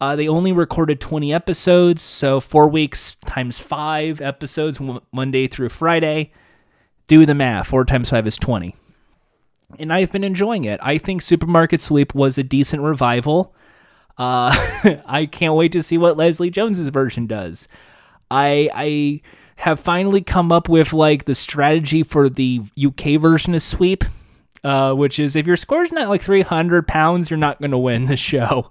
Uh, 0.00 0.16
they 0.16 0.26
only 0.26 0.50
recorded 0.50 0.98
20 0.98 1.32
episodes, 1.32 2.00
so 2.00 2.40
four 2.40 2.68
weeks 2.68 3.16
times 3.26 3.58
five 3.58 4.20
episodes, 4.20 4.80
Monday 5.12 5.46
through 5.46 5.68
Friday. 5.68 6.32
Do 7.06 7.26
the 7.26 7.34
math. 7.34 7.66
Four 7.66 7.84
times 7.84 8.08
five 8.08 8.26
is 8.26 8.36
20. 8.36 8.74
And 9.78 9.92
I've 9.92 10.10
been 10.10 10.24
enjoying 10.24 10.64
it. 10.64 10.80
I 10.82 10.96
think 10.96 11.20
Supermarket 11.20 11.82
Sweep 11.82 12.14
was 12.14 12.38
a 12.38 12.42
decent 12.42 12.82
revival. 12.82 13.54
Uh, 14.16 14.50
I 15.06 15.28
can't 15.30 15.54
wait 15.54 15.72
to 15.72 15.82
see 15.82 15.98
what 15.98 16.16
Leslie 16.16 16.50
Jones's 16.50 16.88
version 16.88 17.26
does. 17.26 17.68
I 18.30 18.70
I 18.74 19.20
have 19.60 19.78
finally 19.78 20.22
come 20.22 20.50
up 20.50 20.68
with 20.70 20.92
like 20.94 21.26
the 21.26 21.34
strategy 21.34 22.02
for 22.02 22.30
the 22.30 22.62
UK 22.82 23.20
version 23.20 23.54
of 23.54 23.62
Sweep, 23.62 24.04
uh, 24.64 24.94
which 24.94 25.18
is 25.18 25.36
if 25.36 25.46
your 25.46 25.56
score's 25.56 25.92
not 25.92 26.08
like 26.08 26.22
300 26.22 26.88
pounds, 26.88 27.30
you're 27.30 27.36
not 27.38 27.58
going 27.58 27.70
to 27.70 27.78
win 27.78 28.04
the 28.06 28.16
show. 28.16 28.70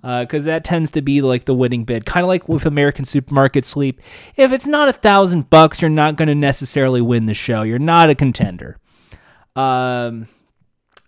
Because 0.00 0.46
uh, 0.46 0.52
that 0.52 0.64
tends 0.64 0.90
to 0.92 1.02
be 1.02 1.22
like 1.22 1.44
the 1.44 1.54
winning 1.54 1.84
bid, 1.84 2.04
kind 2.04 2.24
of 2.24 2.28
like 2.28 2.46
with 2.48 2.66
American 2.66 3.04
Supermarket 3.04 3.64
Sweep. 3.64 4.00
If 4.36 4.52
it's 4.52 4.66
not 4.66 4.88
a 4.88 4.92
thousand 4.94 5.48
bucks, 5.48 5.80
you're 5.80 5.90
not 5.90 6.16
going 6.16 6.28
to 6.28 6.34
necessarily 6.34 7.00
win 7.00 7.26
the 7.26 7.34
show. 7.34 7.62
You're 7.62 7.78
not 7.78 8.10
a 8.10 8.14
contender. 8.14 8.78
Um, 9.56 10.26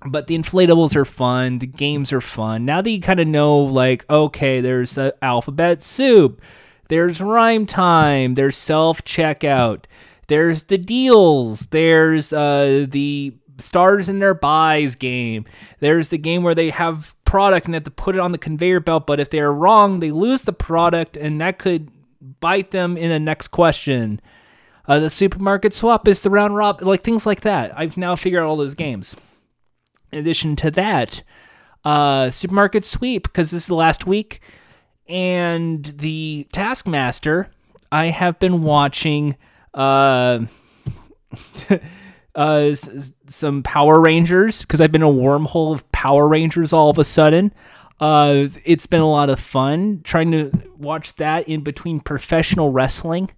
but 0.06 0.26
the 0.28 0.38
inflatables 0.38 0.96
are 0.96 1.04
fun. 1.04 1.58
The 1.58 1.66
games 1.66 2.10
are 2.12 2.22
fun. 2.22 2.64
Now 2.64 2.80
that 2.80 2.90
you 2.90 3.00
kind 3.00 3.20
of 3.20 3.26
know, 3.26 3.58
like, 3.60 4.08
okay, 4.08 4.62
there's 4.62 4.98
alphabet 5.20 5.82
soup 5.82 6.40
there's 6.88 7.20
rhyme 7.20 7.66
time. 7.66 8.34
There's 8.34 8.56
self 8.56 9.02
checkout. 9.04 9.84
There's 10.28 10.64
the 10.64 10.78
deals. 10.78 11.66
There's 11.66 12.32
uh, 12.32 12.86
the 12.88 13.34
stars 13.58 14.08
in 14.08 14.18
their 14.18 14.34
buys 14.34 14.94
game. 14.94 15.44
There's 15.80 16.08
the 16.08 16.18
game 16.18 16.42
where 16.42 16.54
they 16.54 16.70
have 16.70 17.14
product 17.24 17.66
and 17.66 17.74
they 17.74 17.76
have 17.76 17.84
to 17.84 17.90
put 17.90 18.16
it 18.16 18.20
on 18.20 18.32
the 18.32 18.38
conveyor 18.38 18.80
belt, 18.80 19.06
but 19.06 19.20
if 19.20 19.30
they're 19.30 19.52
wrong, 19.52 20.00
they 20.00 20.10
lose 20.10 20.42
the 20.42 20.52
product 20.52 21.16
and 21.16 21.40
that 21.40 21.58
could 21.58 21.90
bite 22.40 22.70
them 22.70 22.96
in 22.96 23.10
the 23.10 23.18
next 23.18 23.48
question. 23.48 24.20
Uh, 24.86 25.00
the 25.00 25.10
supermarket 25.10 25.74
swap 25.74 26.06
is 26.06 26.22
the 26.22 26.30
round 26.30 26.54
robin, 26.54 26.86
like 26.86 27.02
things 27.02 27.26
like 27.26 27.40
that. 27.40 27.76
I've 27.76 27.96
now 27.96 28.14
figured 28.14 28.42
out 28.42 28.46
all 28.46 28.56
those 28.56 28.74
games. 28.74 29.16
In 30.12 30.20
addition 30.20 30.54
to 30.56 30.70
that, 30.72 31.22
uh, 31.84 32.30
supermarket 32.30 32.84
sweep 32.84 33.24
because 33.24 33.50
this 33.50 33.62
is 33.62 33.66
the 33.66 33.74
last 33.74 34.06
week 34.06 34.40
and 35.08 35.84
the 35.84 36.46
Taskmaster, 36.52 37.50
I 37.90 38.06
have 38.06 38.38
been 38.38 38.62
watching 38.62 39.36
uh, 39.74 40.40
uh, 42.34 42.74
some 42.74 43.62
Power 43.62 44.00
Rangers 44.00 44.62
because 44.62 44.80
I've 44.80 44.92
been 44.92 45.02
a 45.02 45.06
wormhole 45.06 45.74
of 45.74 45.90
Power 45.92 46.28
Rangers 46.28 46.72
all 46.72 46.90
of 46.90 46.98
a 46.98 47.04
sudden. 47.04 47.52
Uh, 47.98 48.48
it's 48.64 48.86
been 48.86 49.00
a 49.00 49.10
lot 49.10 49.30
of 49.30 49.40
fun 49.40 50.00
trying 50.04 50.30
to 50.30 50.50
watch 50.76 51.14
that 51.16 51.48
in 51.48 51.62
between 51.62 52.00
professional 52.00 52.70
wrestling. 52.70 53.30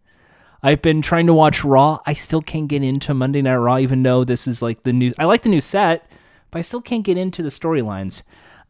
I've 0.63 0.83
been 0.83 1.03
trying 1.03 1.29
to 1.29 1.35
watch 1.35 1.63
Raw. 1.63 2.01
I 2.05 2.15
still 2.15 2.43
can't 2.43 2.67
get 2.67 2.83
into 2.83 3.15
Monday 3.15 3.43
Night 3.43 3.55
Raw, 3.55 3.79
even 3.79 4.03
though 4.03 4.25
this 4.25 4.49
is 4.49 4.61
like 4.61 4.83
the 4.83 4.93
new. 4.93 5.13
I 5.17 5.25
like 5.27 5.43
the 5.43 5.49
new 5.49 5.61
set, 5.61 6.11
but 6.51 6.59
I 6.59 6.63
still 6.63 6.81
can't 6.81 7.05
get 7.05 7.17
into 7.17 7.43
the 7.43 7.49
storylines. 7.49 8.23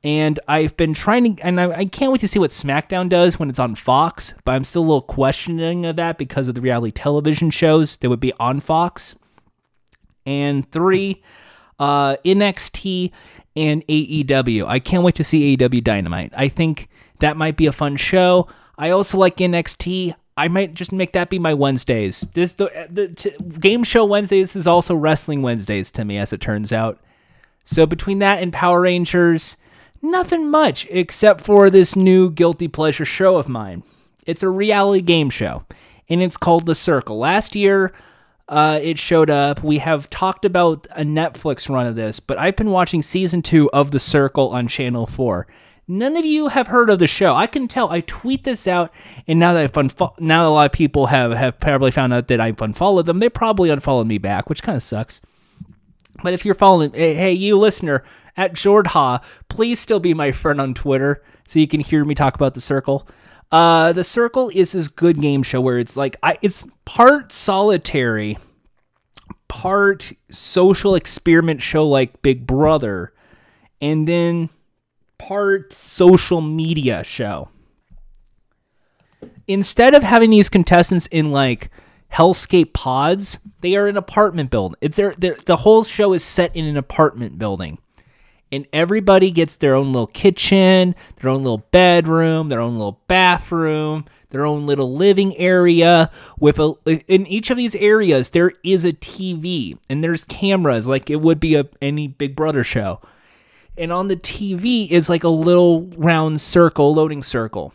And 0.05 0.39
I've 0.47 0.77
been 0.77 0.95
trying 0.95 1.37
to, 1.37 1.43
and 1.43 1.61
I, 1.61 1.71
I, 1.73 1.85
can't 1.85 2.13
wait 2.13 2.21
to 2.21 2.29
see 2.29 2.39
what 2.39 2.53
SmackDown 2.53 3.09
does 3.09 3.39
when 3.39 3.51
it's 3.51 3.59
on 3.59 3.75
Fox, 3.75 4.33
but 4.45 4.53
I'm 4.53 4.63
still 4.63 4.83
a 4.83 4.85
little 4.85 5.03
questioning 5.03 5.85
of 5.87 5.97
that 5.97 6.19
because 6.19 6.47
of 6.47 6.55
the 6.55 6.61
reality 6.61 6.93
television 6.93 7.51
shows 7.51 7.97
that 7.97 8.09
would 8.09 8.21
be 8.21 8.33
on 8.39 8.61
Fox. 8.61 9.17
And 10.25 10.71
three, 10.71 11.23
uh, 11.81 12.17
NXT 12.25 13.11
and 13.57 13.85
AEW. 13.89 14.67
I 14.67 14.79
can't 14.79 15.03
wait 15.03 15.17
to 15.17 15.25
see 15.25 15.57
AEW 15.57 15.83
Dynamite. 15.83 16.33
I 16.37 16.49
think 16.49 16.89
that 17.19 17.37
might 17.37 17.57
be 17.57 17.67
a 17.67 17.73
fun 17.73 17.97
show. 17.97 18.47
I 18.77 18.91
also 18.91 19.19
like 19.19 19.39
NXT. 19.39 20.15
I 20.37 20.47
might 20.47 20.75
just 20.75 20.93
make 20.93 21.13
that 21.15 21.31
be 21.31 21.41
my 21.41 21.55
Wednesdays. 21.55 22.21
This 22.35 22.53
the, 22.53 22.87
the 22.89 23.09
t- 23.09 23.35
game 23.59 23.83
show 23.83 24.05
Wednesdays 24.05 24.55
is 24.55 24.69
also 24.69 24.95
wrestling 24.95 25.43
Wednesdays 25.43 25.91
to 25.93 26.05
me, 26.05 26.19
as 26.19 26.33
it 26.33 26.41
turns 26.41 26.73
out. 26.73 27.01
So 27.65 27.87
between 27.87 28.21
that 28.21 28.41
and 28.41 28.53
Power 28.53 28.81
Rangers, 28.83 29.57
Nothing 30.01 30.51
much, 30.51 30.87
except 30.91 31.41
for 31.41 31.71
this 31.71 31.97
new 31.97 32.31
guilty 32.31 32.69
pleasure 32.69 33.05
show 33.05 33.37
of 33.37 33.49
mine. 33.49 33.83
It's 34.27 34.43
a 34.43 34.49
reality 34.49 35.03
game 35.03 35.31
show, 35.31 35.65
and 36.09 36.23
it's 36.23 36.37
called 36.37 36.67
The 36.67 36.75
Circle. 36.75 37.19
Last 37.19 37.57
year, 37.57 37.93
uh, 38.49 38.79
it 38.83 38.99
showed 38.99 39.29
up. 39.29 39.63
We 39.63 39.79
have 39.79 40.09
talked 40.09 40.45
about 40.45 40.87
a 40.91 41.03
Netflix 41.03 41.69
run 41.69 41.87
of 41.87 41.97
this, 41.97 42.21
but 42.21 42.39
I've 42.39 42.57
been 42.57 42.71
watching 42.71 43.03
season 43.03 43.43
two 43.43 43.71
of 43.73 43.91
The 43.91 43.99
Circle 43.99 44.51
on 44.51 44.69
Channel 44.69 45.07
4. 45.07 45.47
None 45.91 46.17
of 46.19 46.25
you 46.25 46.49
have 46.49 46.67
heard 46.67 46.91
of 46.91 46.99
the 46.99 47.07
show. 47.07 47.35
I 47.35 47.47
can 47.47 47.67
tell. 47.67 47.89
I 47.91 48.01
tweet 48.03 48.45
this 48.45 48.69
out, 48.69 48.93
and 49.27 49.39
now 49.39 49.55
that 49.55 49.65
I've 49.65 49.73
unfo- 49.73 50.19
now 50.21 50.47
a 50.47 50.53
lot 50.53 50.67
of 50.67 50.73
people 50.73 51.07
have 51.07 51.33
have 51.33 51.59
probably 51.59 51.91
found 51.91 52.13
out 52.13 52.29
that 52.29 52.41
I've 52.43 52.61
unfollowed 52.61 53.07
them. 53.07 53.19
They 53.19 53.31
probably 53.31 53.71
unfollowed 53.71 54.07
me 54.07 54.19
back, 54.19 54.51
which 54.51 54.63
kind 54.63 54.77
of 54.77 54.83
sucks. 54.83 55.23
But 56.23 56.35
if 56.35 56.45
you're 56.45 56.55
following, 56.55 56.93
hey, 56.93 57.33
you 57.33 57.57
listener, 57.59 58.05
at 58.39 58.55
Jordha. 58.55 59.21
Please 59.49 59.79
still 59.79 60.01
be 60.01 60.15
my 60.15 60.33
friend 60.33 60.59
on 60.61 60.73
Twitter 60.73 61.23
so 61.47 61.59
you 61.59 61.69
can 61.69 61.81
hear 61.81 62.05
me 62.05 62.15
talk 62.15 62.37
about 62.37 62.55
the 62.55 62.61
circle. 62.63 63.07
Uh, 63.51 63.93
the 63.93 64.05
circle 64.05 64.51
is 64.55 64.73
this 64.73 64.89
good 64.89 65.21
game 65.21 65.43
show 65.43 65.61
where 65.61 65.79
it's 65.79 65.97
like 65.97 66.17
I, 66.23 66.39
it's 66.41 66.67
part 66.85 67.33
solitary, 67.33 68.39
part 69.49 70.13
social 70.31 70.95
experiment 70.95 71.61
show 71.61 71.87
like 71.87 72.23
Big 72.23 72.47
Brother, 72.47 73.13
and 73.81 74.07
then 74.07 74.51
part 75.19 75.73
social 75.73 76.41
media 76.41 77.03
show. 77.03 77.49
Instead 79.47 79.95
of 79.95 80.03
having 80.03 80.31
these 80.31 80.51
contestants 80.51 81.07
in 81.07 81.33
like 81.33 81.71
hellscape 82.13 82.75
pods, 82.75 83.39
they 83.63 83.75
are 83.75 83.89
in 83.89 83.97
apartment 83.97 84.51
building. 84.51 84.77
It's 84.83 84.99
their, 84.99 85.15
their 85.17 85.37
the 85.47 85.57
whole 85.57 85.85
show 85.85 86.13
is 86.13 86.23
set 86.23 86.55
in 86.55 86.67
an 86.67 86.77
apartment 86.77 87.39
building 87.39 87.79
and 88.51 88.67
everybody 88.73 89.31
gets 89.31 89.57
their 89.57 89.75
own 89.75 89.93
little 89.93 90.07
kitchen, 90.07 90.95
their 91.21 91.31
own 91.31 91.43
little 91.43 91.67
bedroom, 91.71 92.49
their 92.49 92.61
own 92.61 92.75
little 92.75 93.03
bathroom, 93.09 94.05
their 94.31 94.45
own 94.45 94.67
little 94.67 94.95
living 94.95 95.37
area 95.37 96.11
with 96.39 96.59
a 96.59 96.75
in 97.07 97.27
each 97.27 97.51
of 97.51 97.57
these 97.57 97.75
areas 97.77 98.31
there 98.31 98.53
is 98.63 98.85
a 98.85 98.93
TV 98.93 99.79
and 99.89 100.05
there's 100.05 100.25
cameras 100.25 100.87
like 100.87 101.09
it 101.11 101.21
would 101.21 101.41
be 101.41 101.55
a 101.55 101.67
any 101.81 102.09
Big 102.09 102.37
Brother 102.37 102.65
show. 102.65 103.01
And 103.77 103.93
on 103.93 104.09
the 104.09 104.17
TV 104.17 104.89
is 104.91 105.09
like 105.09 105.23
a 105.23 105.29
little 105.29 105.87
round 105.97 106.41
circle, 106.41 106.95
loading 106.95 107.23
circle. 107.23 107.73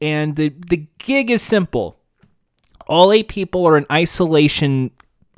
And 0.00 0.36
the 0.36 0.50
the 0.68 0.86
gig 0.98 1.30
is 1.30 1.42
simple. 1.42 1.98
All 2.86 3.12
eight 3.12 3.28
people 3.28 3.66
are 3.66 3.76
in 3.76 3.86
isolation 3.90 4.90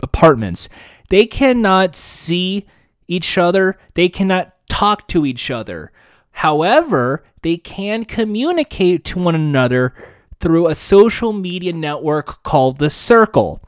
apartments. 0.02 0.68
They 1.10 1.26
cannot 1.26 1.96
see 1.96 2.66
each 3.08 3.36
other. 3.36 3.76
They 3.94 4.08
cannot 4.08 4.54
talk 4.80 5.06
to 5.06 5.26
each 5.26 5.50
other. 5.50 5.92
However, 6.30 7.22
they 7.42 7.58
can 7.58 8.04
communicate 8.04 9.04
to 9.04 9.18
one 9.18 9.34
another 9.34 9.92
through 10.38 10.68
a 10.68 10.74
social 10.74 11.34
media 11.34 11.74
network 11.74 12.42
called 12.42 12.78
The 12.78 12.88
Circle. 12.88 13.62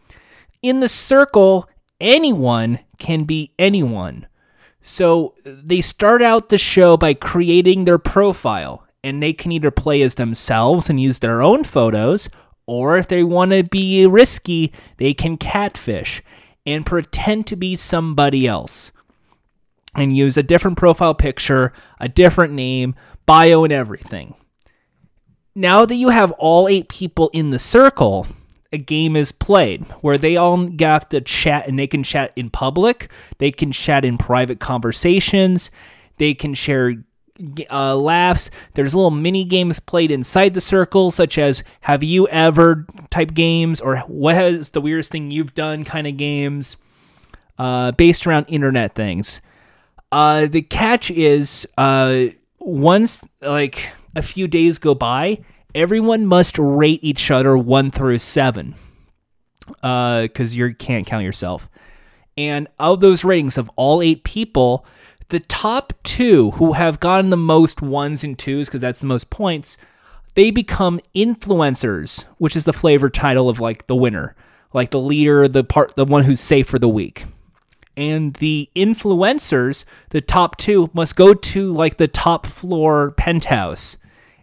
In 0.63 0.81
The 0.81 0.89
Circle, 0.89 1.69
anyone 2.01 2.79
can 2.97 3.25
be 3.25 3.53
anyone. 3.59 4.27
So 4.83 5.35
they 5.45 5.83
start 5.83 6.23
out 6.23 6.49
the 6.49 6.57
show 6.57 6.97
by 6.97 7.13
creating 7.13 7.85
their 7.85 7.99
profile, 7.99 8.87
and 9.05 9.23
they 9.23 9.35
can 9.35 9.53
either 9.53 9.71
play 9.71 10.01
as 10.01 10.15
themselves 10.15 10.89
and 10.89 10.99
use 10.99 11.19
their 11.19 11.43
own 11.43 11.63
photos, 11.63 12.31
or 12.65 12.97
if 12.97 13.07
they 13.07 13.23
want 13.23 13.51
to 13.51 13.65
be 13.65 14.07
risky, 14.07 14.73
they 14.97 15.13
can 15.13 15.37
catfish 15.37 16.23
and 16.65 16.87
pretend 16.87 17.47
to 17.49 17.57
be 17.57 17.77
somebody 17.77 18.47
else. 18.47 18.93
And 19.95 20.17
use 20.17 20.37
a 20.37 20.43
different 20.43 20.77
profile 20.77 21.15
picture, 21.15 21.73
a 22.01 22.09
different 22.09 22.53
name, 22.53 22.95
bio, 23.27 23.65
and 23.65 23.73
everything. 23.73 24.35
Now 25.55 25.85
that 25.85 25.95
you 25.97 26.09
have 26.09 26.33
all 26.33 26.69
eight 26.69 26.89
people 26.89 27.31
in 27.33 27.51
the 27.51 27.59
circle, 27.59 28.27
a 28.73 28.79
game 28.79 29.17
is 29.17 29.33
played 29.33 29.85
where 30.01 30.17
they 30.17 30.37
all 30.37 30.67
have 30.81 31.09
to 31.11 31.21
chat 31.21 31.69
and 31.69 31.79
they 31.79 31.87
can 31.87 32.03
chat 32.03 32.33
in 32.37 32.49
public, 32.49 33.11
they 33.39 33.53
can 33.53 33.71
chat 33.71 34.05
in 34.05 34.17
private 34.17 34.61
conversations, 34.61 35.71
they 36.17 36.33
can 36.33 36.55
share 36.55 37.05
uh, 37.71 37.97
laughs. 37.97 38.51
There's 38.75 38.95
little 38.95 39.11
mini 39.11 39.45
games 39.45 39.81
played 39.81 40.11
inside 40.11 40.55
the 40.55 40.61
circle, 40.61 41.11
such 41.11 41.39
as 41.39 41.63
"Have 41.83 42.03
you 42.03 42.29
ever?" 42.29 42.87
type 43.11 43.35
games, 43.35 43.81
or 43.81 43.99
"What 44.01 44.37
has 44.37 44.71
the 44.71 44.81
weirdest 44.81 45.11
thing 45.11 45.31
you've 45.31 45.55
done?" 45.55 45.85
kind 45.85 46.07
of 46.07 46.17
games, 46.17 46.77
uh, 47.59 47.93
based 47.93 48.27
around 48.27 48.47
internet 48.49 48.95
things. 48.95 49.41
Uh, 50.13 50.47
the 50.47 50.61
catch 50.61 51.11
is, 51.11 51.67
uh, 51.79 52.27
once 52.61 53.25
like 53.41 53.89
a 54.15 54.21
few 54.21 54.47
days 54.47 54.77
go 54.77 54.95
by, 54.95 55.39
everyone 55.75 56.27
must 56.27 56.59
rate 56.59 57.01
each 57.03 57.31
other 57.31 57.57
one 57.57 57.91
through 57.91 58.19
seven, 58.19 58.75
because 59.67 60.53
uh, 60.53 60.55
you 60.55 60.75
can't 60.75 61.07
count 61.07 61.25
yourself. 61.25 61.71
And 62.37 62.69
of 62.79 63.01
those 63.01 63.25
ratings 63.25 63.57
of 63.57 63.71
all 63.75 64.03
eight 64.03 64.23
people, 64.23 64.85
the 65.29 65.41
top 65.41 65.95
two 66.03 66.51
who 66.53 66.75
have 66.75 67.01
gotten 67.01 67.31
the 67.31 67.37
most 67.39 67.81
ones 67.81 68.23
and 68.23 68.39
twos, 68.39 68.69
because 68.69 68.83
that's 68.83 69.01
the 69.01 69.07
most 69.07 69.31
points, 69.31 69.79
they 70.35 70.51
become 70.51 71.01
influencers, 71.15 72.27
which 72.37 72.55
is 72.55 72.65
the 72.65 72.73
flavor 72.75 73.09
title 73.09 73.49
of 73.49 73.61
like 73.61 73.87
the 73.87 73.97
winner, 73.97 74.37
like 74.75 74.91
the 74.91 75.01
leader, 75.01 75.49
the 75.49 75.65
part, 75.65 75.95
the 75.97 76.05
one 76.05 76.25
who's 76.25 76.41
safe 76.41 76.67
for 76.67 76.79
the 76.79 76.89
week. 76.89 77.25
And 77.97 78.35
the 78.35 78.71
influencers, 78.75 79.85
the 80.11 80.21
top 80.21 80.57
two, 80.57 80.91
must 80.95 81.17
go 81.17 81.35
to 81.35 81.73
like 81.73 81.99
the 81.99 82.09
top 82.09 82.47
floor 82.47 83.11
penthouse, 83.13 83.97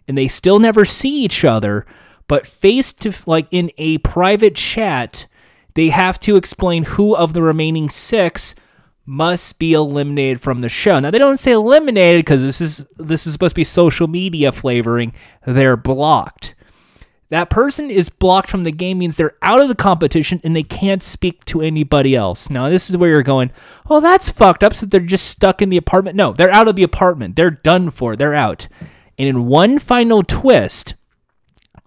and 0.06 0.16
they 0.16 0.28
still 0.28 0.58
never 0.58 0.84
see 0.84 1.24
each 1.24 1.44
other, 1.44 1.84
but 2.28 2.46
face 2.46 2.92
to 2.94 3.12
like 3.26 3.48
in 3.50 3.72
a 3.76 3.98
private 3.98 4.54
chat, 4.54 5.26
they 5.74 5.88
have 5.88 6.20
to 6.20 6.36
explain 6.36 6.84
who 6.84 7.16
of 7.16 7.32
the 7.32 7.42
remaining 7.42 7.88
six 7.88 8.54
must 9.04 9.58
be 9.58 9.72
eliminated 9.72 10.40
from 10.40 10.60
the 10.60 10.68
show. 10.68 11.00
Now 11.00 11.10
they 11.10 11.18
don't 11.18 11.36
say 11.36 11.52
eliminated 11.52 12.24
because 12.24 12.42
this 12.42 12.60
is 12.60 12.86
this 12.96 13.26
is 13.26 13.32
supposed 13.32 13.56
to 13.56 13.60
be 13.60 13.64
social 13.64 14.06
media 14.06 14.52
flavoring. 14.52 15.12
They're 15.44 15.76
blocked. 15.76 16.54
That 17.30 17.48
person 17.48 17.90
is 17.90 18.08
blocked 18.08 18.50
from 18.50 18.64
the 18.64 18.72
game 18.72 18.98
means 18.98 19.16
they're 19.16 19.36
out 19.40 19.60
of 19.60 19.68
the 19.68 19.74
competition 19.74 20.40
and 20.44 20.54
they 20.54 20.62
can't 20.62 21.02
speak 21.02 21.44
to 21.46 21.62
anybody 21.62 22.14
else. 22.14 22.50
Now 22.50 22.68
this 22.68 22.90
is 22.90 22.96
where 22.96 23.10
you're 23.10 23.22
going, 23.22 23.50
"Oh, 23.88 24.00
that's 24.00 24.30
fucked 24.30 24.62
up." 24.62 24.74
So 24.74 24.86
they're 24.86 25.00
just 25.00 25.26
stuck 25.26 25.62
in 25.62 25.68
the 25.68 25.76
apartment. 25.76 26.16
No, 26.16 26.32
they're 26.32 26.50
out 26.50 26.68
of 26.68 26.76
the 26.76 26.82
apartment. 26.82 27.36
They're 27.36 27.50
done 27.50 27.90
for. 27.90 28.16
They're 28.16 28.34
out. 28.34 28.68
And 29.18 29.28
in 29.28 29.46
one 29.46 29.78
final 29.78 30.22
twist, 30.22 30.94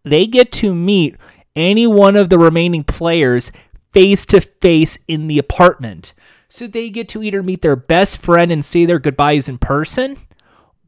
they 0.04 0.28
get 0.28 0.52
to 0.54 0.74
meet 0.74 1.18
any 1.56 1.86
one 1.88 2.16
of 2.16 2.30
the 2.30 2.40
remaining 2.40 2.84
players 2.84 3.52
face 3.92 4.26
to 4.28 4.42
face 4.42 4.98
in 5.08 5.28
the 5.28 5.38
apartment 5.38 6.14
so 6.54 6.68
they 6.68 6.92
get 6.92 7.10
to 7.10 7.24
either 7.24 7.42
meet 7.42 7.64
their 7.64 7.76
best 7.76 8.20
friend 8.20 8.52
and 8.52 8.64
say 8.64 8.86
their 8.86 9.00
goodbyes 9.00 9.50
in 9.50 9.58
person, 9.58 10.18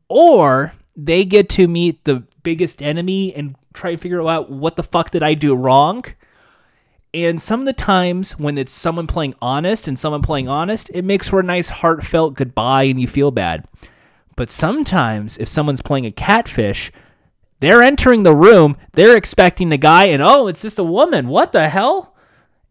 or 0.07 0.73
they 0.95 1.25
get 1.25 1.49
to 1.49 1.67
meet 1.67 2.03
the 2.03 2.23
biggest 2.45 2.81
enemy 2.81 3.35
and 3.35 3.55
try 3.73 3.91
to 3.91 3.97
figure 3.97 4.25
out 4.25 4.49
what 4.49 4.77
the 4.77 4.83
fuck 4.83 5.11
did 5.11 5.21
I 5.21 5.33
do 5.33 5.53
wrong. 5.53 6.05
And 7.13 7.41
some 7.41 7.61
of 7.61 7.65
the 7.65 7.73
times 7.73 8.37
when 8.37 8.57
it's 8.57 8.71
someone 8.71 9.07
playing 9.07 9.35
honest 9.41 9.87
and 9.87 9.97
someone 9.97 10.21
playing 10.21 10.47
honest, 10.47 10.89
it 10.93 11.03
makes 11.03 11.27
for 11.27 11.39
a 11.39 11.43
nice 11.43 11.69
heartfelt 11.69 12.35
goodbye 12.35 12.83
and 12.83 13.01
you 13.01 13.07
feel 13.07 13.31
bad. 13.31 13.65
But 14.35 14.49
sometimes 14.49 15.37
if 15.37 15.49
someone's 15.49 15.81
playing 15.81 16.05
a 16.05 16.11
catfish, 16.11 16.91
they're 17.61 17.81
entering 17.81 18.23
the 18.23 18.35
room, 18.35 18.77
they're 18.93 19.17
expecting 19.17 19.71
a 19.71 19.77
guy, 19.77 20.05
and 20.05 20.21
oh, 20.21 20.47
it's 20.47 20.61
just 20.61 20.77
a 20.77 20.83
woman. 20.83 21.29
What 21.29 21.51
the 21.51 21.69
hell? 21.69 22.15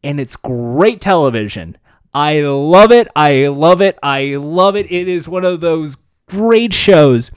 And 0.03 0.21
it's 0.21 0.37
great 0.37 1.01
television. 1.01 1.79
I 2.13 2.43
love 2.43 2.93
it. 2.93 3.09
I 3.17 3.49
love 3.49 3.81
it. 3.81 3.99
I 4.03 4.37
love 4.37 4.77
it. 4.77 4.93
It 4.93 5.09
is 5.09 5.27
one 5.27 5.45
of 5.45 5.61
those 5.61 5.97
great 6.29 6.73
shows 6.75 7.31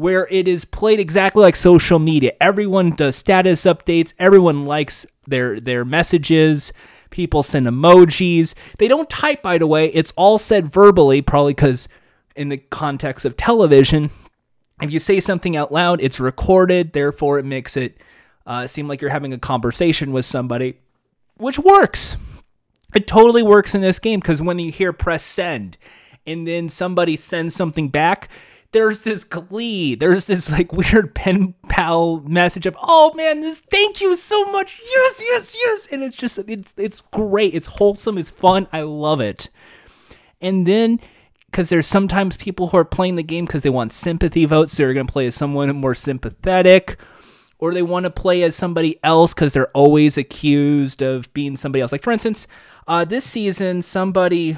where 0.00 0.26
it 0.30 0.48
is 0.48 0.64
played 0.64 0.98
exactly 0.98 1.42
like 1.42 1.54
social 1.54 1.98
media. 1.98 2.32
Everyone 2.40 2.88
does 2.96 3.16
status 3.16 3.64
updates, 3.64 4.14
everyone 4.18 4.64
likes 4.64 5.04
their 5.26 5.60
their 5.60 5.84
messages. 5.84 6.72
People 7.10 7.42
send 7.42 7.66
emojis. 7.66 8.54
They 8.78 8.88
don't 8.88 9.10
type 9.10 9.42
by 9.42 9.58
the 9.58 9.66
way. 9.66 9.88
It's 9.88 10.12
all 10.16 10.38
said 10.38 10.72
verbally 10.72 11.20
probably 11.20 11.52
cuz 11.52 11.86
in 12.34 12.48
the 12.48 12.56
context 12.56 13.26
of 13.26 13.36
television, 13.36 14.10
if 14.80 14.90
you 14.90 14.98
say 14.98 15.20
something 15.20 15.54
out 15.54 15.70
loud, 15.70 16.00
it's 16.00 16.18
recorded, 16.18 16.94
therefore 16.94 17.38
it 17.38 17.44
makes 17.44 17.76
it 17.76 17.98
uh, 18.46 18.66
seem 18.66 18.88
like 18.88 19.02
you're 19.02 19.10
having 19.10 19.34
a 19.34 19.38
conversation 19.38 20.12
with 20.12 20.24
somebody, 20.24 20.78
which 21.36 21.58
works. 21.58 22.16
It 22.94 23.06
totally 23.06 23.42
works 23.42 23.74
in 23.74 23.82
this 23.82 23.98
game 23.98 24.20
because 24.20 24.40
when 24.40 24.58
you 24.58 24.72
hear 24.72 24.94
press 24.94 25.22
send 25.22 25.76
and 26.26 26.48
then 26.48 26.70
somebody 26.70 27.16
sends 27.16 27.54
something 27.54 27.88
back, 27.88 28.30
there's 28.72 29.00
this 29.00 29.24
glee. 29.24 29.94
There's 29.94 30.26
this 30.26 30.50
like 30.50 30.72
weird 30.72 31.14
pen 31.14 31.54
pal 31.68 32.20
message 32.20 32.66
of, 32.66 32.76
"Oh 32.82 33.12
man, 33.14 33.40
this 33.40 33.60
thank 33.60 34.00
you 34.00 34.16
so 34.16 34.44
much. 34.46 34.80
Yes, 34.94 35.22
yes, 35.24 35.56
yes." 35.58 35.88
And 35.90 36.02
it's 36.02 36.16
just 36.16 36.38
it's 36.38 36.74
it's 36.76 37.02
great. 37.12 37.54
It's 37.54 37.66
wholesome, 37.66 38.18
it's 38.18 38.30
fun. 38.30 38.68
I 38.72 38.82
love 38.82 39.20
it. 39.20 39.48
And 40.40 40.66
then 40.66 41.00
because 41.50 41.68
there's 41.68 41.86
sometimes 41.86 42.36
people 42.36 42.68
who 42.68 42.76
are 42.76 42.84
playing 42.84 43.16
the 43.16 43.22
game 43.22 43.44
because 43.44 43.62
they 43.62 43.70
want 43.70 43.92
sympathy 43.92 44.44
votes. 44.44 44.72
So 44.72 44.84
they're 44.84 44.94
to 44.94 45.04
play 45.12 45.26
as 45.26 45.34
someone 45.34 45.74
more 45.74 45.94
sympathetic 45.96 46.96
or 47.58 47.74
they 47.74 47.82
want 47.82 48.04
to 48.04 48.10
play 48.10 48.42
as 48.42 48.54
somebody 48.54 48.98
else 49.02 49.34
because 49.34 49.52
they're 49.52 49.68
always 49.68 50.16
accused 50.16 51.02
of 51.02 51.32
being 51.34 51.56
somebody 51.56 51.82
else. 51.82 51.92
Like, 51.92 52.02
for 52.02 52.12
instance, 52.12 52.46
uh, 52.86 53.04
this 53.04 53.24
season, 53.24 53.82
somebody 53.82 54.56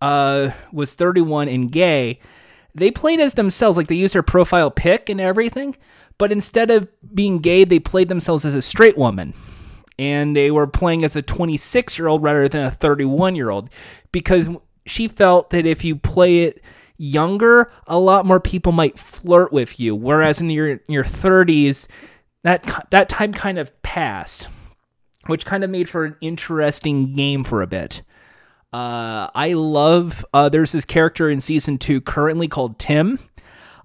uh, 0.00 0.50
was 0.72 0.94
31 0.94 1.48
and 1.48 1.72
gay. 1.72 2.20
They 2.76 2.90
played 2.90 3.20
as 3.20 3.34
themselves, 3.34 3.76
like 3.76 3.86
they 3.86 3.94
used 3.94 4.14
their 4.14 4.22
profile 4.22 4.70
pic 4.70 5.08
and 5.08 5.20
everything, 5.20 5.76
but 6.18 6.30
instead 6.30 6.70
of 6.70 6.88
being 7.14 7.38
gay, 7.38 7.64
they 7.64 7.78
played 7.78 8.08
themselves 8.08 8.44
as 8.44 8.54
a 8.54 8.62
straight 8.62 8.98
woman. 8.98 9.34
And 9.98 10.36
they 10.36 10.50
were 10.50 10.66
playing 10.66 11.02
as 11.04 11.16
a 11.16 11.22
26 11.22 11.98
year 11.98 12.06
old 12.06 12.22
rather 12.22 12.48
than 12.48 12.66
a 12.66 12.70
31 12.70 13.34
year 13.34 13.48
old 13.48 13.70
because 14.12 14.50
she 14.84 15.08
felt 15.08 15.50
that 15.50 15.64
if 15.64 15.84
you 15.84 15.96
play 15.96 16.42
it 16.42 16.62
younger, 16.98 17.72
a 17.86 17.98
lot 17.98 18.26
more 18.26 18.40
people 18.40 18.72
might 18.72 18.98
flirt 18.98 19.52
with 19.52 19.80
you. 19.80 19.96
Whereas 19.96 20.38
in 20.38 20.50
your, 20.50 20.80
your 20.86 21.04
30s, 21.04 21.86
that 22.42 22.86
that 22.90 23.08
time 23.08 23.32
kind 23.32 23.58
of 23.58 23.82
passed, 23.82 24.48
which 25.26 25.46
kind 25.46 25.64
of 25.64 25.70
made 25.70 25.88
for 25.88 26.04
an 26.04 26.16
interesting 26.20 27.14
game 27.14 27.42
for 27.42 27.62
a 27.62 27.66
bit. 27.66 28.02
Uh, 28.76 29.30
I 29.34 29.54
love. 29.54 30.22
Uh, 30.34 30.50
there's 30.50 30.72
this 30.72 30.84
character 30.84 31.30
in 31.30 31.40
season 31.40 31.78
two 31.78 32.02
currently 32.02 32.46
called 32.46 32.78
Tim. 32.78 33.18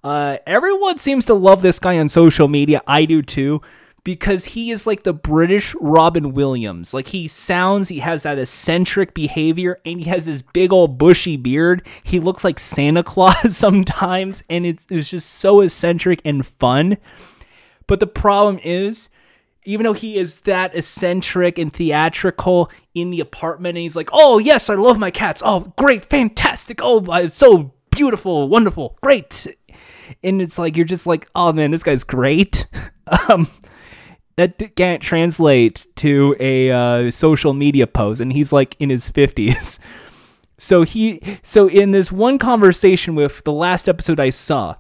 Uh, 0.03 0.37
everyone 0.45 0.97
seems 0.97 1.25
to 1.27 1.33
love 1.33 1.61
this 1.61 1.79
guy 1.79 1.97
on 1.97 2.09
social 2.09 2.49
media. 2.49 2.81
I 2.85 3.05
do 3.05 3.21
too 3.21 3.61
because 4.03 4.43
he 4.43 4.69
is 4.69 4.85
like 4.85 5.03
the 5.03 5.13
British 5.13 5.73
Robin 5.79 6.33
Williams. 6.33 6.93
Like 6.93 7.07
he 7.07 7.29
sounds, 7.29 7.87
he 7.87 7.99
has 7.99 8.23
that 8.23 8.37
eccentric 8.37 9.13
behavior, 9.13 9.79
and 9.85 10.01
he 10.01 10.09
has 10.09 10.25
this 10.25 10.41
big 10.41 10.73
old 10.73 10.97
bushy 10.97 11.37
beard. 11.37 11.87
He 12.03 12.19
looks 12.19 12.43
like 12.43 12.59
Santa 12.59 13.03
Claus 13.05 13.55
sometimes, 13.55 14.43
and 14.49 14.65
it's, 14.65 14.85
it's 14.89 15.09
just 15.09 15.29
so 15.29 15.61
eccentric 15.61 16.19
and 16.25 16.45
fun. 16.45 16.97
But 17.87 18.01
the 18.01 18.07
problem 18.07 18.59
is, 18.61 19.07
even 19.63 19.83
though 19.83 19.93
he 19.93 20.17
is 20.17 20.41
that 20.41 20.75
eccentric 20.75 21.57
and 21.57 21.71
theatrical 21.71 22.71
in 22.93 23.11
the 23.11 23.19
apartment, 23.19 23.77
and 23.77 23.83
he's 23.83 23.95
like, 23.95 24.09
"Oh 24.11 24.39
yes, 24.39 24.69
I 24.69 24.75
love 24.75 24.97
my 24.97 25.11
cats. 25.11 25.41
Oh 25.45 25.73
great, 25.77 26.05
fantastic. 26.05 26.79
Oh, 26.81 27.03
it's 27.15 27.35
so 27.35 27.73
beautiful, 27.91 28.49
wonderful, 28.49 28.97
great." 29.01 29.47
And 30.23 30.41
it's 30.41 30.59
like 30.59 30.75
you're 30.75 30.85
just 30.85 31.07
like, 31.07 31.29
"Oh 31.35 31.53
man, 31.53 31.71
this 31.71 31.83
guy's 31.83 32.03
great." 32.03 32.67
um, 33.29 33.47
that 34.37 34.75
can't 34.75 35.01
translate 35.01 35.85
to 35.97 36.35
a 36.39 36.71
uh, 36.71 37.11
social 37.11 37.53
media 37.53 37.87
post, 37.87 38.21
and 38.21 38.33
he's 38.33 38.51
like 38.51 38.75
in 38.79 38.89
his 38.89 39.09
fifties. 39.09 39.79
So 40.61 40.83
he, 40.83 41.39
so 41.41 41.67
in 41.67 41.89
this 41.89 42.11
one 42.11 42.37
conversation 42.37 43.15
with 43.15 43.43
the 43.45 43.51
last 43.51 43.89
episode 43.89 44.19
I 44.19 44.29
saw, 44.29 44.75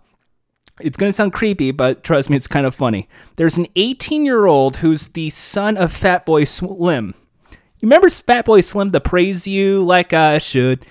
it's 0.79 0.97
going 0.97 1.09
to 1.09 1.15
sound 1.15 1.33
creepy, 1.33 1.71
but 1.71 2.03
trust 2.03 2.29
me, 2.29 2.37
it's 2.37 2.47
kind 2.47 2.65
of 2.65 2.75
funny. 2.75 3.07
There's 3.35 3.57
an 3.57 3.67
18 3.75 4.25
year 4.25 4.45
old 4.45 4.77
who's 4.77 5.09
the 5.09 5.29
son 5.29 5.77
of 5.77 5.93
Fatboy 5.97 6.47
Slim. 6.47 7.13
You 7.51 7.87
remember 7.87 8.07
Fatboy 8.07 8.63
Slim, 8.63 8.89
the 8.89 9.01
praise 9.01 9.47
you 9.47 9.83
like 9.83 10.13
I 10.13 10.37
should? 10.37 10.85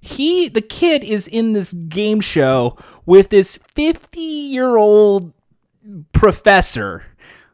He, 0.00 0.48
the 0.48 0.60
kid, 0.60 1.02
is 1.02 1.26
in 1.26 1.54
this 1.54 1.72
game 1.72 2.20
show 2.20 2.76
with 3.06 3.30
this 3.30 3.58
50 3.74 4.20
year 4.20 4.76
old 4.76 5.32
professor 6.12 7.04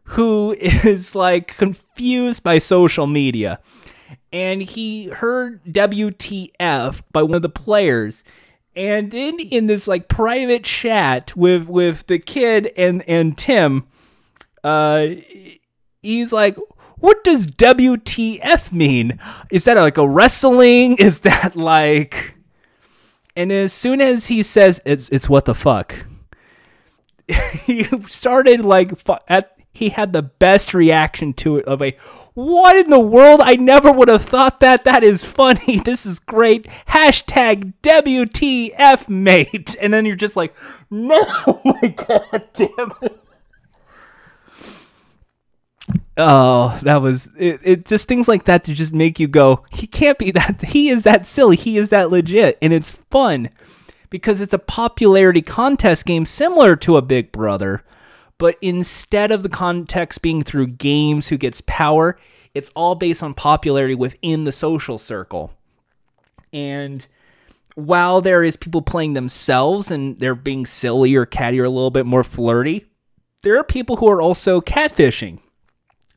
who 0.05 0.55
is 0.61 1.15
like 1.15 1.57
confused 1.57 2.43
by 2.43 2.59
social 2.59 3.07
media. 3.07 3.61
And 4.32 4.62
he 4.62 5.07
heard 5.07 5.65
WTF 5.65 7.03
by 7.12 7.23
one 7.23 7.36
of 7.36 7.43
the 7.43 7.49
players 7.49 8.24
And 8.76 9.10
then 9.10 9.38
in 9.38 9.66
this 9.66 9.86
like 9.86 10.09
private 10.09 10.64
chat 10.64 11.36
with 11.36 11.68
with 11.68 12.06
the 12.06 12.18
kid 12.18 12.72
and 12.76 13.09
and 13.09 13.38
Tim, 13.38 13.86
uh, 14.64 15.09
he's 16.02 16.32
like, 16.32 16.56
"What 16.98 17.22
does 17.22 17.46
WTF 17.46 18.72
mean? 18.72 19.18
Is 19.51 19.64
that 19.64 19.76
like 19.76 19.98
a 19.98 20.09
wrestling? 20.09 20.96
Is 20.98 21.20
that 21.20 21.55
like?" 21.55 22.36
And 23.36 23.52
as 23.52 23.72
soon 23.72 24.01
as 24.01 24.26
he 24.26 24.42
says 24.42 24.80
it's 24.84 25.09
it's 25.10 25.28
what 25.28 25.44
the 25.44 25.55
fuck, 25.55 25.94
he 27.28 27.84
started 28.09 28.60
like 28.64 28.92
at 29.28 29.56
he 29.72 29.90
had 29.90 30.12
the 30.12 30.22
best 30.22 30.74
reaction 30.74 31.32
to 31.34 31.59
it 31.59 31.64
of 31.66 31.82
a 31.82 31.96
what 32.35 32.77
in 32.77 32.90
the 32.90 32.98
world? 32.98 33.40
I 33.43 33.55
never 33.56 33.90
would 33.93 34.09
have 34.09 34.24
thought 34.24 34.61
that. 34.61 34.85
That 34.85 35.05
is 35.05 35.24
funny. 35.24 35.78
This 35.85 36.06
is 36.06 36.19
great. 36.19 36.66
Hashtag 36.89 37.74
WTF 37.82 39.09
mate. 39.09 39.77
And 39.81 39.93
then 39.93 40.06
you're 40.06 40.16
just 40.16 40.36
like, 40.36 40.55
no, 40.90 41.61
my 41.65 41.89
god 41.89 42.48
damn 42.55 42.90
it. 43.02 43.20
Oh, 46.16 46.78
that 46.82 47.02
was 47.02 47.28
it, 47.36 47.61
it. 47.62 47.85
Just 47.85 48.09
things 48.09 48.28
like 48.28 48.44
that 48.44 48.65
to 48.65 48.74
just 48.74 48.94
make 48.94 49.20
you 49.20 49.28
go, 49.28 49.65
he 49.70 49.86
can't 49.86 50.19
be 50.19 50.31
that. 50.31 50.62
He 50.62 50.89
is 50.89 51.02
that 51.02 51.27
silly. 51.27 51.56
He 51.56 51.77
is 51.77 51.90
that 51.90 52.11
legit. 52.11 52.56
And 52.62 52.73
it's 52.73 52.90
fun 53.11 53.51
because 54.11 54.40
it's 54.40 54.55
a 54.55 54.59
popularity 54.59 55.43
contest 55.43 56.06
game 56.06 56.24
similar 56.24 56.77
to 56.77 56.97
a 56.97 57.02
Big 57.02 57.31
Brother 57.32 57.82
but 58.45 58.59
instead 58.61 59.31
of 59.31 59.43
the 59.43 59.49
context 59.49 60.21
being 60.21 60.43
through 60.43 60.66
games 60.66 61.29
who 61.29 61.39
gets 61.39 61.62
power, 61.62 62.19
it's 62.53 62.71
all 62.77 62.95
based 62.95 63.23
on 63.23 63.33
popularity 63.33 63.95
within 63.95 64.45
the 64.45 64.53
social 64.53 64.99
circle. 64.99 65.51
And 66.53 67.07
while 67.75 68.21
there 68.21 68.45
is 68.45 68.57
people 68.57 68.83
playing 68.83 69.15
themselves 69.15 69.91
and 69.91 70.21
they're 70.21 70.35
being 70.35 70.66
silly 70.66 71.15
or 71.15 71.25
catty 71.25 71.59
or 71.59 71.65
a 71.65 71.71
little 71.71 71.91
bit 71.91 72.05
more 72.05 72.23
flirty, 72.23 72.85
there 73.45 73.59
are 73.59 73.65
people 73.65 73.97
who 73.97 74.11
are 74.11 74.21
also 74.21 74.61
catfishing. 74.61 75.39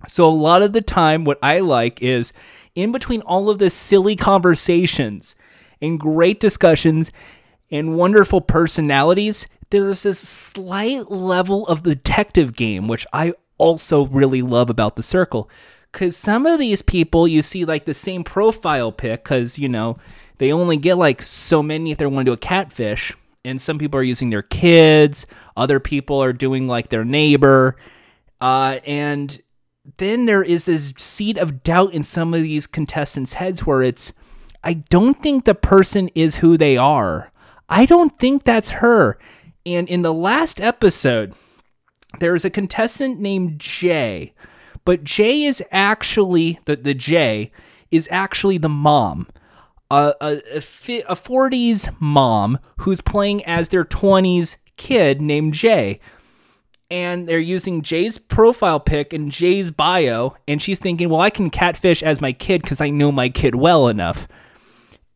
So 0.10 0.26
a 0.26 0.28
lot 0.28 0.62
of 0.62 0.74
the 0.74 0.82
time 0.82 1.24
what 1.24 1.40
I 1.42 1.62
like 1.62 2.02
is 2.02 2.34
in 2.76 2.92
between 2.92 3.22
all 3.22 3.50
of 3.50 3.60
the 3.60 3.70
silly 3.70 4.18
conversations 4.18 5.34
and 5.82 5.98
great 5.98 6.42
discussions 6.42 7.10
and 7.72 7.96
wonderful 7.96 8.42
personalities, 8.42 9.48
there's 9.70 10.04
this 10.04 10.20
slight 10.20 11.12
level 11.12 11.68
of 11.68 11.84
detective 11.84 12.56
game, 12.56 12.88
which 12.88 13.06
I 13.12 13.34
also 13.58 14.06
really 14.08 14.42
love 14.42 14.70
about 14.70 14.96
the 14.96 15.04
circle. 15.04 15.50
Because 15.92 16.16
some 16.16 16.46
of 16.46 16.60
these 16.60 16.82
people, 16.82 17.28
you 17.28 17.42
see 17.42 17.66
like 17.66 17.86
the 17.86 17.94
same 17.94 18.24
profile 18.24 18.92
pic, 18.92 19.24
because, 19.24 19.58
you 19.58 19.70
know, 19.70 19.98
they 20.38 20.52
only 20.52 20.78
get 20.78 20.98
like 20.98 21.22
so 21.22 21.64
many 21.64 21.92
if 21.92 21.98
they 21.98 22.06
want 22.06 22.26
to 22.26 22.30
do 22.30 22.34
a 22.34 22.38
catfish. 22.38 23.14
And 23.44 23.62
some 23.62 23.78
people 23.78 24.00
are 24.00 24.04
using 24.04 24.30
their 24.30 24.42
kids, 24.42 25.26
other 25.56 25.80
people 25.80 26.22
are 26.22 26.34
doing 26.34 26.68
like 26.68 26.90
their 26.90 27.06
neighbor. 27.06 27.78
Uh, 28.42 28.80
and 28.86 29.42
then 29.98 30.26
there 30.26 30.44
is 30.44 30.66
this 30.66 30.94
seed 30.98 31.38
of 31.38 31.64
doubt 31.64 31.94
in 31.94 32.04
some 32.04 32.34
of 32.34 32.42
these 32.42 32.68
contestants' 32.68 33.34
heads 33.34 33.66
where 33.66 33.82
it's, 33.82 34.12
I 34.64 34.74
don't 34.74 35.22
think 35.24 35.46
the 35.46 35.56
person 35.56 36.10
is 36.14 36.38
who 36.38 36.58
they 36.58 36.76
are. 36.76 37.32
I 37.70 37.86
don't 37.86 38.16
think 38.18 38.44
that's 38.44 38.70
her. 38.70 39.18
And 39.68 39.90
in 39.90 40.02
the 40.02 40.14
last 40.14 40.62
episode, 40.62 41.36
there 42.22 42.36
is 42.36 42.46
a 42.46 42.50
contestant 42.50 43.20
named 43.20 43.60
Jay, 43.60 44.34
but 44.86 45.04
Jay 45.04 45.44
is 45.44 45.62
actually 45.74 46.58
the 46.64 46.78
the 46.78 46.94
Jay 46.94 47.52
is 47.92 48.08
actually 48.10 48.58
the 48.58 48.70
mom. 48.70 49.28
a, 49.92 50.14
a, 50.22 50.38
a 50.58 51.16
40s 51.16 51.94
mom 52.00 52.60
who's 52.78 53.02
playing 53.02 53.44
as 53.44 53.68
their 53.70 53.84
20s 53.84 54.56
kid 54.78 55.22
named 55.22 55.54
Jay. 55.54 56.00
And 56.90 57.28
they're 57.28 57.40
using 57.40 57.82
Jay's 57.82 58.18
profile 58.18 58.80
pic 58.80 59.12
and 59.12 59.30
Jay's 59.30 59.72
bio, 59.72 60.36
and 60.48 60.62
she's 60.62 60.80
thinking, 60.80 61.10
well, 61.10 61.20
I 61.20 61.30
can 61.30 61.50
catfish 61.50 62.02
as 62.02 62.22
my 62.22 62.32
kid 62.32 62.62
because 62.62 62.80
I 62.80 62.90
know 62.90 63.12
my 63.12 63.28
kid 63.28 63.56
well 63.56 63.90
enough 63.90 64.30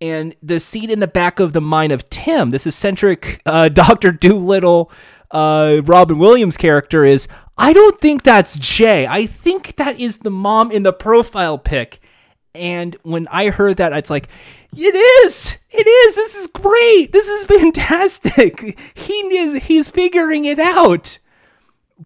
and 0.02 0.36
the 0.42 0.60
seed 0.60 0.90
in 0.90 1.00
the 1.00 1.08
back 1.08 1.40
of 1.40 1.54
the 1.54 1.62
mind 1.62 1.94
of 1.94 2.10
Tim, 2.10 2.50
this 2.50 2.66
eccentric 2.66 3.40
uh, 3.46 3.70
Doctor 3.70 4.12
Dolittle, 4.12 4.92
uh, 5.30 5.82
Robin 5.86 6.18
Williams 6.18 6.58
character 6.58 7.06
is. 7.06 7.28
I 7.58 7.74
don't 7.74 8.00
think 8.00 8.24
that's 8.24 8.58
Jay. 8.58 9.06
I 9.06 9.28
think 9.28 9.76
that 9.76 10.00
is 10.00 10.20
the 10.20 10.32
mom 10.32 10.72
in 10.72 10.82
the 10.82 10.92
profile 10.92 11.60
pic. 11.60 12.02
And 12.56 12.98
when 13.04 13.28
I 13.28 13.50
heard 13.50 13.78
that, 13.78 13.94
it's 13.94 14.10
like, 14.10 14.28
it 14.76 14.96
is. 15.26 15.58
It 15.70 15.88
is. 15.88 16.16
This 16.16 16.36
is 16.36 16.48
great. 16.48 17.12
This 17.12 17.30
is 17.30 17.44
fantastic. 17.60 18.80
He 18.96 19.14
is. 19.14 19.64
He's 19.64 19.88
figuring 19.88 20.46
it 20.46 20.60
out. 20.60 21.20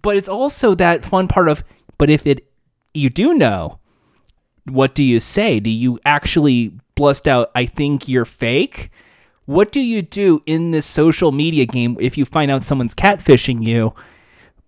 But 0.02 0.18
it's 0.18 0.30
also 0.30 0.76
that 0.76 1.06
fun 1.06 1.30
part 1.30 1.48
of. 1.48 1.64
But 1.98 2.10
if 2.10 2.28
it, 2.28 2.46
you 2.94 3.10
do 3.10 3.34
know, 3.34 3.80
what 4.66 4.94
do 4.94 5.04
you 5.04 5.22
say? 5.22 5.62
Do 5.62 5.70
you 5.70 6.00
actually 6.04 6.74
blust 6.96 7.28
out, 7.28 7.52
I 7.54 7.66
think 7.66 8.08
you're 8.08 8.26
fake. 8.26 8.90
What 9.46 9.72
do 9.72 9.80
you 9.80 10.02
do 10.02 10.42
in 10.46 10.72
this 10.72 10.86
social 10.86 11.32
media 11.32 11.66
game 11.66 11.98
if 12.00 12.18
you 12.18 12.26
find 12.26 12.50
out 12.50 12.64
someone's 12.64 12.96
catfishing 12.96 13.64
you, 13.64 13.94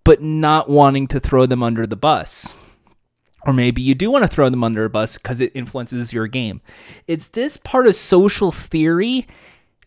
but 0.03 0.21
not 0.21 0.69
wanting 0.69 1.07
to 1.07 1.19
throw 1.19 1.45
them 1.45 1.63
under 1.63 1.87
the 1.87 1.95
bus? 1.95 2.53
Or 3.45 3.53
maybe 3.53 3.81
you 3.81 3.95
do 3.95 4.11
want 4.11 4.23
to 4.23 4.27
throw 4.27 4.49
them 4.49 4.63
under 4.63 4.83
a 4.85 4.89
bus 4.89 5.17
because 5.17 5.39
it 5.39 5.51
influences 5.55 6.13
your 6.13 6.27
game. 6.27 6.61
It's 7.07 7.29
this 7.29 7.57
part 7.57 7.87
of 7.87 7.95
social 7.95 8.51
theory 8.51 9.25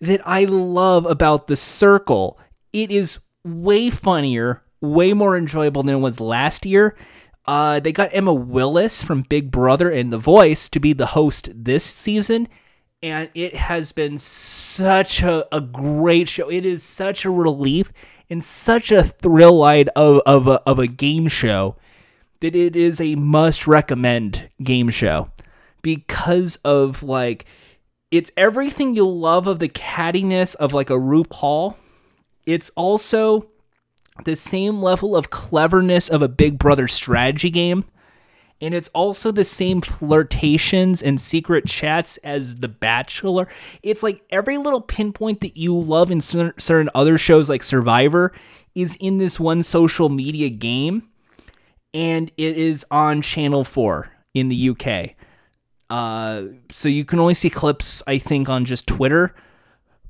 that 0.01 0.23
I 0.27 0.45
love 0.45 1.05
about 1.05 1.47
the 1.47 1.57
circle. 1.57 2.39
It 2.73 2.91
is 2.91 3.21
way 3.45 3.91
funnier, 3.91 4.63
way 4.81 5.13
more 5.13 5.37
enjoyable 5.37 5.83
than 5.83 5.97
it 5.97 5.99
was 5.99 6.21
last 6.21 6.65
year. 6.65 6.97
Uh, 7.47 7.81
they 7.81 7.93
got 7.93 8.11
Emma 8.13 8.35
Willis 8.35 9.03
from 9.03 9.23
Big 9.23 9.51
Brother 9.51 9.91
and 9.91 10.13
The 10.13 10.19
Voice 10.19 10.69
to 10.69 10.81
be 10.81 10.93
the 10.93 11.07
host 11.07 11.49
this 11.55 11.85
season, 11.85 12.49
and 13.03 13.31
it 13.35 13.55
has 13.55 13.93
been 13.93 14.19
such 14.19 15.23
a, 15.23 15.47
a 15.55 15.61
great 15.61 16.29
show. 16.29 16.51
It 16.51 16.67
is 16.67 16.83
such 16.83 17.25
a 17.25 17.31
relief 17.31 17.93
and 18.29 18.45
such 18.45 18.93
a 18.93 19.03
thrill 19.03 19.63
ride 19.63 19.89
of, 19.97 20.21
of, 20.27 20.47
a, 20.47 20.61
of 20.69 20.79
a 20.79 20.87
game 20.87 21.29
show 21.29 21.77
that 22.41 22.55
it 22.55 22.77
is 22.77 23.01
a 23.01 23.15
must 23.17 23.67
recommend 23.67 24.49
game 24.63 24.89
show 24.89 25.31
because 25.83 26.57
of 26.65 27.03
like 27.03 27.47
it's 28.11 28.31
everything 28.37 28.95
you'll 28.95 29.19
love 29.19 29.47
of 29.47 29.61
the 29.61 29.69
cattiness 29.69 30.55
of 30.57 30.73
like 30.73 30.91
a 30.91 30.95
RuPaul. 30.95 31.77
It's 32.45 32.71
also 32.71 33.50
the 34.25 34.37
same 34.37 34.83
level 34.83 35.17
of 35.17 35.31
cleverness 35.31 36.09
of 36.09 36.23
a 36.23 36.29
Big 36.29 36.59
Brother 36.59 36.89
strategy 36.89 37.51
game. 37.51 37.85
And 38.63 38.75
it's 38.75 38.91
also 38.91 39.31
the 39.33 39.45
same 39.45 39.81
flirtations 39.81 41.03
and 41.03 41.19
secret 41.19 41.67
chats 41.67 42.19
as 42.19 42.57
The 42.57 42.69
Bachelor. 42.69 43.49
It's 43.83 44.03
like 44.03 44.23
every 44.31 44.59
little 44.59 44.83
pinpoint 44.83 45.41
that 45.41 45.57
you 45.57 45.79
love 45.79 46.11
in 46.11 46.21
certain 46.21 46.91
other 46.95 47.17
shows 47.17 47.49
like 47.49 47.63
Survivor 47.63 48.33
is 48.75 48.97
in 49.01 49.17
this 49.17 49.41
one 49.41 49.63
social 49.63 50.11
media 50.11 50.51
game. 50.51 51.09
And 51.95 52.31
it 52.37 52.57
is 52.57 52.85
on 52.91 53.23
Channel 53.23 53.65
4 53.65 54.11
in 54.35 54.49
the 54.49 54.71
UK. 54.71 55.17
Uh, 55.89 56.53
so 56.71 56.89
you 56.89 57.05
can 57.05 57.19
only 57.19 57.35
see 57.35 57.51
clips, 57.51 58.03
I 58.07 58.19
think, 58.19 58.49
on 58.49 58.65
just 58.65 58.87
Twitter 58.87 59.35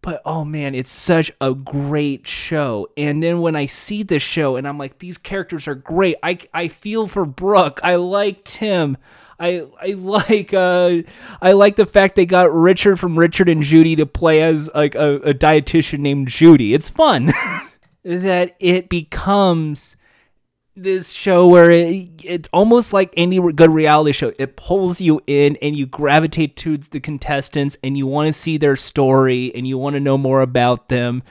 but 0.03 0.23
oh 0.25 0.45
man, 0.45 0.75
it's 0.75 0.91
such 0.91 1.31
a 1.41 1.55
great 1.55 2.27
show. 2.27 2.89
And 2.97 3.23
then 3.23 3.41
when 3.41 3.57
I 3.57 3.67
see 3.67 4.03
this 4.03 4.23
show 4.23 4.57
and 4.57 4.67
I'm 4.67 4.79
like, 4.79 4.99
these 4.99 5.19
characters 5.19 5.69
are 5.69 5.75
great. 5.75 6.17
I, 6.23 6.39
I 6.55 6.69
feel 6.69 7.07
for 7.07 7.25
Brooke. 7.25 7.81
I 7.83 7.97
like 7.97 8.45
Tim. 8.45 8.97
I 9.39 9.67
I 9.81 9.93
like 9.97 10.53
uh 10.55 10.99
I 11.41 11.53
like 11.53 11.77
the 11.77 11.87
fact 11.87 12.15
they 12.15 12.27
got 12.27 12.53
Richard 12.53 13.01
from 13.01 13.19
Richard 13.19 13.49
and 13.49 13.63
Judy 13.63 13.97
to 13.97 14.07
play 14.07 14.43
as 14.43 14.71
like 14.75 14.95
a, 14.95 15.17
a 15.17 15.35
dietitian 15.35 16.01
named 16.01 16.29
Judy. 16.29 16.75
It's 16.75 16.89
fun 16.89 17.33
that 18.05 18.57
it 18.61 18.89
becomes 18.89 19.97
this 20.77 21.11
show 21.11 21.49
where 21.49 21.71
it, 21.71 22.09
it's 22.25 22.49
almost 22.53 22.93
like 22.93 23.13
any 23.17 23.41
good 23.53 23.71
reality 23.71 24.13
show. 24.13 24.33
It 24.39 24.57
pulls 24.57 25.01
you 25.01 25.21
in 25.27 25.57
and 25.61 25.77
you 25.77 25.87
gravitate 25.87 26.57
to 26.59 26.77
the 26.77 27.01
contestants 27.01 27.77
and 27.83 27.97
you 27.97 28.07
want 28.07 28.29
to 28.29 28.33
see 28.33 28.57
their 28.57 28.77
story 28.77 29.53
and 29.55 29.67
you 29.67 29.79
want 29.79 29.95
to 29.95 30.01
know 30.01 30.17
more 30.17 30.41
about 30.41 30.89
them. 30.89 31.23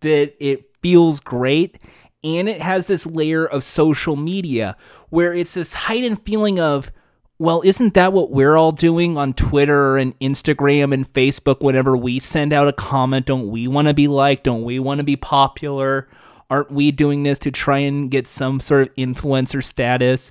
That 0.00 0.34
it 0.40 0.70
feels 0.82 1.20
great. 1.20 1.78
And 2.24 2.48
it 2.48 2.60
has 2.60 2.86
this 2.86 3.06
layer 3.06 3.46
of 3.46 3.62
social 3.62 4.16
media 4.16 4.76
where 5.10 5.32
it's 5.32 5.54
this 5.54 5.74
heightened 5.74 6.24
feeling 6.24 6.58
of, 6.58 6.90
well, 7.38 7.60
isn't 7.64 7.94
that 7.94 8.12
what 8.12 8.30
we're 8.30 8.56
all 8.56 8.72
doing 8.72 9.18
on 9.18 9.34
Twitter 9.34 9.96
and 9.96 10.18
Instagram 10.20 10.92
and 10.92 11.06
Facebook 11.12 11.60
whenever 11.60 11.96
we 11.96 12.18
send 12.18 12.52
out 12.52 12.66
a 12.66 12.72
comment? 12.72 13.26
Don't 13.26 13.50
we 13.50 13.68
want 13.68 13.88
to 13.88 13.94
be 13.94 14.08
liked? 14.08 14.44
Don't 14.44 14.64
we 14.64 14.78
want 14.78 14.98
to 14.98 15.04
be 15.04 15.16
popular? 15.16 16.08
Aren't 16.48 16.70
we 16.70 16.92
doing 16.92 17.22
this 17.22 17.38
to 17.40 17.50
try 17.50 17.78
and 17.78 18.10
get 18.10 18.28
some 18.28 18.60
sort 18.60 18.88
of 18.88 18.94
influencer 18.94 19.62
status? 19.62 20.30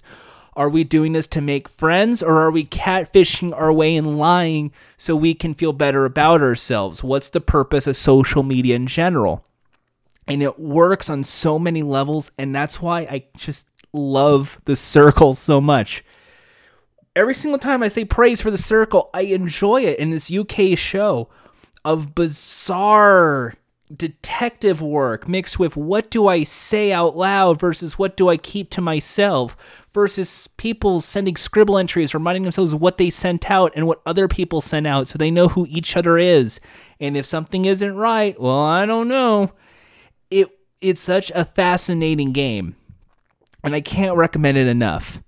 Are 0.55 0.69
we 0.69 0.85
doing 0.85 1.11
this 1.11 1.27
to 1.27 1.41
make 1.41 1.67
friends 1.67 2.23
or 2.23 2.37
are 2.37 2.51
we 2.51 2.63
catfishing 2.63 3.53
our 3.53 3.73
way 3.73 3.97
and 3.97 4.17
lying 4.17 4.71
so 4.97 5.15
we 5.15 5.33
can 5.33 5.53
feel 5.53 5.73
better 5.73 6.05
about 6.05 6.41
ourselves? 6.41 7.03
What's 7.03 7.27
the 7.27 7.41
purpose 7.41 7.87
of 7.87 7.97
social 7.97 8.41
media 8.41 8.77
in 8.77 8.87
general? 8.87 9.43
And 10.27 10.41
it 10.41 10.57
works 10.57 11.09
on 11.09 11.23
so 11.23 11.59
many 11.59 11.83
levels, 11.83 12.31
and 12.37 12.55
that's 12.55 12.81
why 12.81 13.01
I 13.01 13.25
just 13.37 13.67
love 13.91 14.59
the 14.65 14.75
circle 14.75 15.33
so 15.33 15.59
much. 15.59 16.03
Every 17.15 17.33
single 17.33 17.59
time 17.59 17.83
I 17.83 17.89
say 17.89 18.05
praise 18.05 18.41
for 18.41 18.49
the 18.49 18.57
circle, 18.57 19.09
I 19.13 19.21
enjoy 19.21 19.83
it 19.83 19.99
in 19.99 20.09
this 20.09 20.31
UK 20.31 20.77
show 20.77 21.29
of 21.83 22.15
bizarre 22.15 23.55
detective 23.95 24.82
work 24.82 25.28
mixed 25.28 25.60
with 25.60 25.78
what 25.78 26.10
do 26.10 26.28
I 26.28 26.44
say 26.44 26.91
out 26.91 27.16
loud 27.16 27.60
versus 27.60 27.99
what 27.99 28.18
do 28.18 28.30
I 28.30 28.38
keep 28.38 28.72
to 28.72 28.82
myself 28.82 29.56
versus 29.94 30.48
people 30.57 30.99
sending 31.02 31.36
scribble 31.36 31.78
entries 31.78 32.14
reminding 32.14 32.44
themselves 32.44 32.74
what 32.74 32.98
they 32.98 33.10
sent 33.10 33.49
out 33.49 33.72
and 33.76 33.86
what 33.86 34.02
other 34.06 34.28
people 34.28 34.60
sent 34.60 34.88
out 34.88 35.07
so 35.07 35.18
they 35.18 35.30
know 35.30 35.49
who 35.49 35.68
each 35.70 35.95
other 35.95 36.18
is. 36.18 36.60
And 36.99 37.16
if 37.16 37.26
something 37.26 37.66
isn't 37.66 37.95
right, 37.95 38.40
well, 38.40 38.60
I 38.60 38.86
don't 38.86 39.07
know. 39.07 39.53
It 40.32 40.49
it's 40.82 41.02
such 41.02 41.32
a 41.32 41.45
fascinating 41.45 42.32
game. 42.32 42.76
And 43.64 43.76
I 43.76 43.82
can't 43.82 44.18
recommend 44.18 44.57
it 44.57 44.68
enough. 44.68 45.22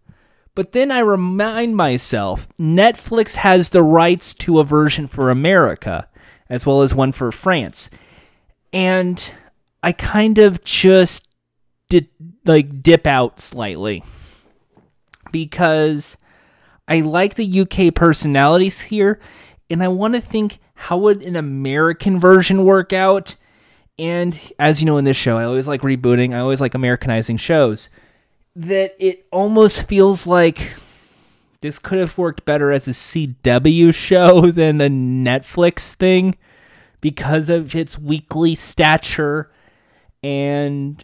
But 0.54 0.72
then 0.72 0.92
I 0.92 1.00
remind 1.00 1.76
myself 1.76 2.48
Netflix 2.60 3.36
has 3.36 3.70
the 3.70 3.84
rights 3.84 4.34
to 4.36 4.60
a 4.60 4.64
version 4.64 5.08
for 5.08 5.30
America 5.30 6.10
as 6.50 6.66
well 6.66 6.82
as 6.82 6.96
one 6.96 7.12
for 7.12 7.32
France 7.32 7.90
and 8.73 9.31
I 9.84 9.91
kind 9.91 10.38
of 10.38 10.64
just 10.64 11.27
did 11.89 12.07
like 12.45 12.81
dip 12.81 13.07
out 13.07 13.39
slightly 13.39 14.03
because 15.31 16.18
I 16.88 17.02
like 17.02 17.35
the 17.35 17.61
UK 17.61 17.94
personalities 17.94 18.81
here 18.81 19.19
and 19.69 19.84
I 19.84 19.88
want 19.88 20.14
to 20.15 20.22
think 20.22 20.60
how 20.73 20.98
would 20.98 21.23
an 21.23 21.35
American 21.35 22.19
version 22.19 22.64
work 22.64 22.94
out? 22.94 23.35
And 23.99 24.39
as 24.60 24.80
you 24.80 24.85
know 24.85 24.98
in 24.98 25.06
this 25.06 25.18
show, 25.18 25.38
I 25.38 25.44
always 25.44 25.68
like 25.68 25.81
rebooting, 25.81 26.34
I 26.34 26.39
always 26.39 26.61
like 26.61 26.76
Americanizing 26.76 27.38
shows. 27.38 27.89
That 28.56 28.95
it 28.99 29.26
almost 29.31 29.88
feels 29.88 30.27
like 30.27 30.73
this 31.61 31.80
could 31.80 31.98
have 31.98 32.18
worked 32.18 32.45
better 32.45 32.72
as 32.72 32.88
a 32.88 32.91
CW 32.91 33.94
show 33.94 34.52
than 34.52 34.80
a 34.81 34.89
Netflix 34.89 35.95
thing 35.95 36.35
because 37.08 37.48
of 37.48 37.74
its 37.74 37.98
weekly 37.98 38.54
stature. 38.54 39.50
And 40.22 41.02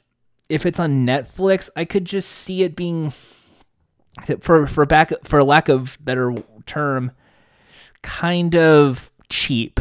if 0.50 0.66
it's 0.66 0.78
on 0.78 1.08
Netflix, 1.08 1.70
I 1.78 1.86
could 1.86 2.04
just 2.04 2.30
see 2.30 2.64
it 2.64 2.76
being 2.76 3.14
for 4.42 4.68
for 4.68 4.86
back 4.86 5.14
for 5.24 5.42
lack 5.46 5.70
of 5.70 5.98
better 6.02 6.36
term, 6.66 7.14
kind 8.02 8.54
of 8.54 9.14
cheap 9.30 9.80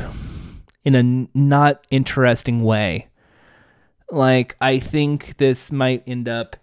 in 0.85 0.95
a 0.95 1.37
not 1.37 1.85
interesting 1.91 2.63
way. 2.63 3.09
Like 4.09 4.55
I 4.61 4.79
think 4.79 5.39
this 5.39 5.73
might 5.73 6.05
end 6.07 6.29
up 6.29 6.55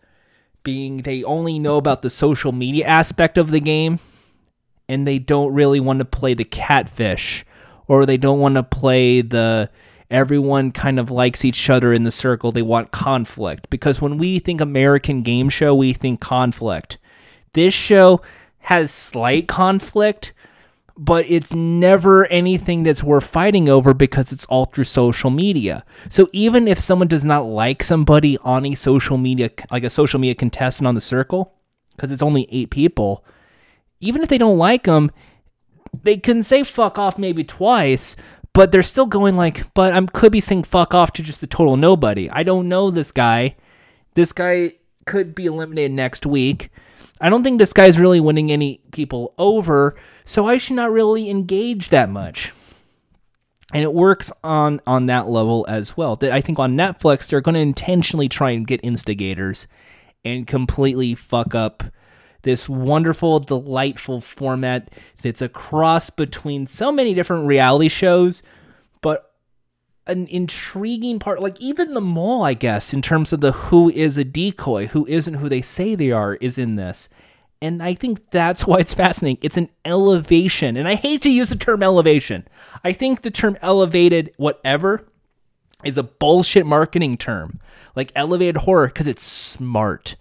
being 0.64 0.99
they 0.99 1.22
only 1.26 1.60
know 1.60 1.76
about 1.76 2.02
the 2.02 2.10
social 2.10 2.53
media 2.53 2.86
aspect 2.86 3.38
of 3.38 3.52
the 3.52 3.60
game 3.60 3.99
and 4.88 5.06
they 5.06 5.19
don't 5.19 5.53
really 5.53 5.81
want 5.81 5.99
to 5.99 6.06
play 6.06 6.34
the 6.34 6.45
catfish 6.45 7.44
or 7.89 8.05
they 8.05 8.15
don't 8.15 8.39
want 8.39 8.55
to 8.55 8.63
play 8.63 9.21
the 9.21 9.69
everyone 10.09 10.71
kind 10.71 10.99
of 10.99 11.11
likes 11.11 11.43
each 11.43 11.69
other 11.69 11.91
in 11.91 12.03
the 12.03 12.11
circle. 12.11 12.51
They 12.51 12.61
want 12.61 12.91
conflict 12.91 13.69
because 13.69 13.99
when 13.99 14.17
we 14.17 14.39
think 14.39 14.61
American 14.61 15.21
game 15.23 15.49
show, 15.49 15.75
we 15.75 15.91
think 15.91 16.21
conflict. 16.21 16.97
This 17.53 17.73
show 17.73 18.21
has 18.59 18.91
slight 18.91 19.47
conflict, 19.47 20.33
but 20.97 21.25
it's 21.27 21.53
never 21.53 22.25
anything 22.27 22.83
that's 22.83 23.03
worth 23.03 23.25
fighting 23.25 23.67
over 23.67 23.93
because 23.93 24.31
it's 24.31 24.45
all 24.45 24.65
through 24.65 24.83
social 24.83 25.29
media. 25.29 25.83
So 26.09 26.29
even 26.31 26.67
if 26.67 26.79
someone 26.79 27.07
does 27.07 27.25
not 27.25 27.45
like 27.45 27.83
somebody 27.83 28.37
on 28.39 28.65
a 28.65 28.75
social 28.75 29.17
media, 29.17 29.49
like 29.71 29.83
a 29.83 29.89
social 29.89 30.19
media 30.19 30.35
contestant 30.35 30.87
on 30.87 30.95
the 30.95 31.01
circle, 31.01 31.53
because 31.95 32.11
it's 32.11 32.21
only 32.21 32.47
eight 32.51 32.69
people, 32.69 33.25
even 33.99 34.21
if 34.21 34.29
they 34.29 34.37
don't 34.37 34.57
like 34.57 34.83
them, 34.83 35.11
they 36.03 36.17
can 36.17 36.43
say 36.43 36.63
fuck 36.63 36.97
off 36.97 37.17
maybe 37.17 37.43
twice, 37.43 38.15
but 38.53 38.71
they're 38.71 38.83
still 38.83 39.05
going 39.05 39.35
like, 39.35 39.73
but 39.73 39.93
I 39.93 40.05
could 40.05 40.31
be 40.31 40.41
saying 40.41 40.63
fuck 40.63 40.93
off 40.93 41.13
to 41.13 41.23
just 41.23 41.43
a 41.43 41.47
total 41.47 41.77
nobody. 41.77 42.29
I 42.29 42.43
don't 42.43 42.69
know 42.69 42.91
this 42.91 43.11
guy. 43.11 43.55
This 44.15 44.31
guy 44.31 44.73
could 45.05 45.35
be 45.35 45.45
eliminated 45.45 45.91
next 45.91 46.25
week. 46.25 46.69
I 47.21 47.29
don't 47.29 47.43
think 47.43 47.59
this 47.59 47.73
guy's 47.73 47.99
really 47.99 48.19
winning 48.19 48.51
any 48.51 48.81
people 48.91 49.33
over, 49.37 49.95
so 50.25 50.47
I 50.47 50.57
should 50.57 50.75
not 50.75 50.91
really 50.91 51.29
engage 51.29 51.89
that 51.89 52.09
much. 52.09 52.53
And 53.73 53.83
it 53.83 53.93
works 53.93 54.31
on 54.43 54.81
on 54.87 55.05
that 55.07 55.27
level 55.27 55.65
as 55.69 55.95
well. 55.95 56.15
That 56.15 56.31
I 56.31 56.41
think 56.41 56.59
on 56.59 56.75
Netflix 56.75 57.27
they're 57.27 57.41
going 57.41 57.55
to 57.55 57.61
intentionally 57.61 58.29
try 58.29 58.51
and 58.51 58.65
get 58.65 58.79
instigators 58.83 59.67
and 60.25 60.47
completely 60.47 61.13
fuck 61.13 61.53
up 61.53 61.83
this 62.41 62.69
wonderful, 62.69 63.39
delightful 63.39 64.21
format 64.21 64.89
that's 65.21 65.41
a 65.41 65.49
cross 65.49 66.09
between 66.09 66.67
so 66.67 66.91
many 66.91 67.13
different 67.13 67.47
reality 67.47 67.89
shows, 67.89 68.41
but 69.01 69.33
an 70.07 70.27
intriguing 70.27 71.19
part, 71.19 71.41
like 71.41 71.59
even 71.59 71.93
the 71.93 72.01
mole, 72.01 72.43
I 72.43 72.53
guess, 72.53 72.93
in 72.93 73.01
terms 73.01 73.31
of 73.31 73.41
the 73.41 73.51
who 73.51 73.89
is 73.89 74.17
a 74.17 74.23
decoy, 74.23 74.87
who 74.87 75.05
isn't 75.07 75.35
who 75.35 75.49
they 75.49 75.61
say 75.61 75.95
they 75.95 76.11
are, 76.11 76.35
is 76.35 76.57
in 76.57 76.75
this. 76.75 77.09
And 77.61 77.83
I 77.83 77.93
think 77.93 78.31
that's 78.31 78.65
why 78.65 78.79
it's 78.79 78.93
fascinating. 78.93 79.39
It's 79.41 79.57
an 79.57 79.69
elevation. 79.83 80.77
And 80.77 80.87
I 80.87 80.95
hate 80.95 81.21
to 81.23 81.29
use 81.29 81.49
the 81.49 81.57
term 81.57 81.83
elevation. 81.83 82.47
I 82.83 82.93
think 82.93 83.21
the 83.21 83.31
term 83.31 83.57
elevated, 83.61 84.33
whatever, 84.37 85.05
is 85.83 85.97
a 85.97 86.03
bullshit 86.03 86.65
marketing 86.65 87.17
term. 87.17 87.59
Like 87.95 88.13
elevated 88.15 88.57
horror, 88.57 88.87
because 88.87 89.07
it's 89.07 89.23
smart 89.23 90.15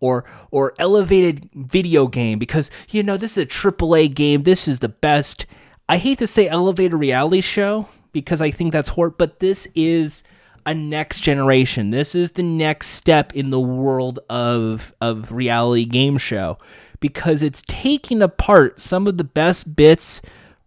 or 0.00 0.24
or 0.50 0.74
elevated 0.78 1.48
video 1.54 2.06
game 2.06 2.38
because 2.38 2.70
you 2.90 3.02
know 3.02 3.16
this 3.16 3.36
is 3.36 3.44
a 3.44 3.46
AAA 3.46 4.14
game. 4.14 4.42
This 4.42 4.66
is 4.66 4.80
the 4.80 4.88
best. 4.88 5.46
I 5.88 5.96
hate 5.96 6.18
to 6.18 6.26
say 6.26 6.48
elevated 6.48 6.94
reality 6.94 7.40
show 7.40 7.88
because 8.12 8.40
I 8.40 8.50
think 8.50 8.72
that's 8.72 8.90
horrible, 8.90 9.16
but 9.18 9.40
this 9.40 9.68
is 9.74 10.22
a 10.66 10.74
next 10.74 11.20
generation. 11.20 11.90
This 11.90 12.14
is 12.14 12.32
the 12.32 12.42
next 12.42 12.88
step 12.88 13.34
in 13.34 13.50
the 13.50 13.60
world 13.60 14.18
of 14.28 14.94
of 15.00 15.32
reality 15.32 15.84
game 15.84 16.18
show 16.18 16.58
because 17.00 17.42
it's 17.42 17.62
taking 17.66 18.22
apart 18.22 18.80
some 18.80 19.06
of 19.06 19.16
the 19.16 19.24
best 19.24 19.74
bits 19.74 20.20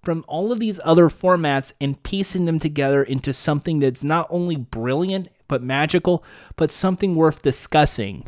from 0.03 0.26
all 0.27 0.51
of 0.51 0.60
these 0.60 0.80
other 0.84 1.07
formats 1.07 1.72
and 1.80 2.01
piecing 2.03 2.45
them 2.45 2.60
together 2.60 3.03
into 3.03 3.34
something 3.34 3.80
that's 3.80 4.03
not 4.03 4.27
only 4.30 4.55
brilliant 4.55 5.30
but 5.47 5.64
magical, 5.64 6.23
but 6.55 6.72
something 6.72 7.15
worth 7.15 7.41
discussing. 7.41 8.26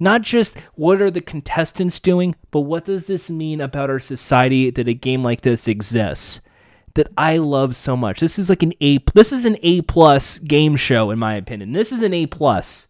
Not 0.00 0.22
just 0.22 0.56
what 0.74 1.02
are 1.02 1.10
the 1.10 1.20
contestants 1.20 1.98
doing, 1.98 2.34
but 2.50 2.60
what 2.60 2.84
does 2.84 3.06
this 3.06 3.28
mean 3.28 3.60
about 3.60 3.90
our 3.90 3.98
society 3.98 4.70
that 4.70 4.88
a 4.88 4.94
game 4.94 5.24
like 5.24 5.40
this 5.40 5.66
exists? 5.66 6.40
That 6.94 7.08
I 7.16 7.38
love 7.38 7.76
so 7.76 7.96
much. 7.96 8.20
This 8.20 8.38
is 8.38 8.48
like 8.48 8.62
an 8.62 8.72
A. 8.80 8.98
This 9.14 9.32
is 9.32 9.44
an 9.44 9.56
A 9.62 9.82
plus 9.82 10.38
game 10.38 10.76
show 10.76 11.10
in 11.10 11.18
my 11.18 11.34
opinion. 11.34 11.72
This 11.72 11.92
is 11.92 12.02
an 12.02 12.14
A 12.14 12.26
plus. 12.26 12.88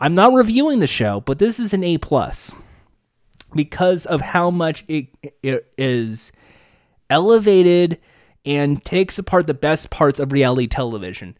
I'm 0.00 0.14
not 0.14 0.32
reviewing 0.32 0.78
the 0.78 0.86
show, 0.86 1.20
but 1.20 1.38
this 1.38 1.58
is 1.58 1.72
an 1.72 1.82
A 1.84 1.98
plus 1.98 2.52
because 3.54 4.04
of 4.06 4.20
how 4.20 4.50
much 4.50 4.84
it, 4.88 5.08
it 5.42 5.72
is 5.78 6.32
elevated 7.08 7.98
and 8.44 8.84
takes 8.84 9.18
apart 9.18 9.46
the 9.46 9.54
best 9.54 9.90
parts 9.90 10.20
of 10.20 10.32
reality 10.32 10.66
television. 10.66 11.36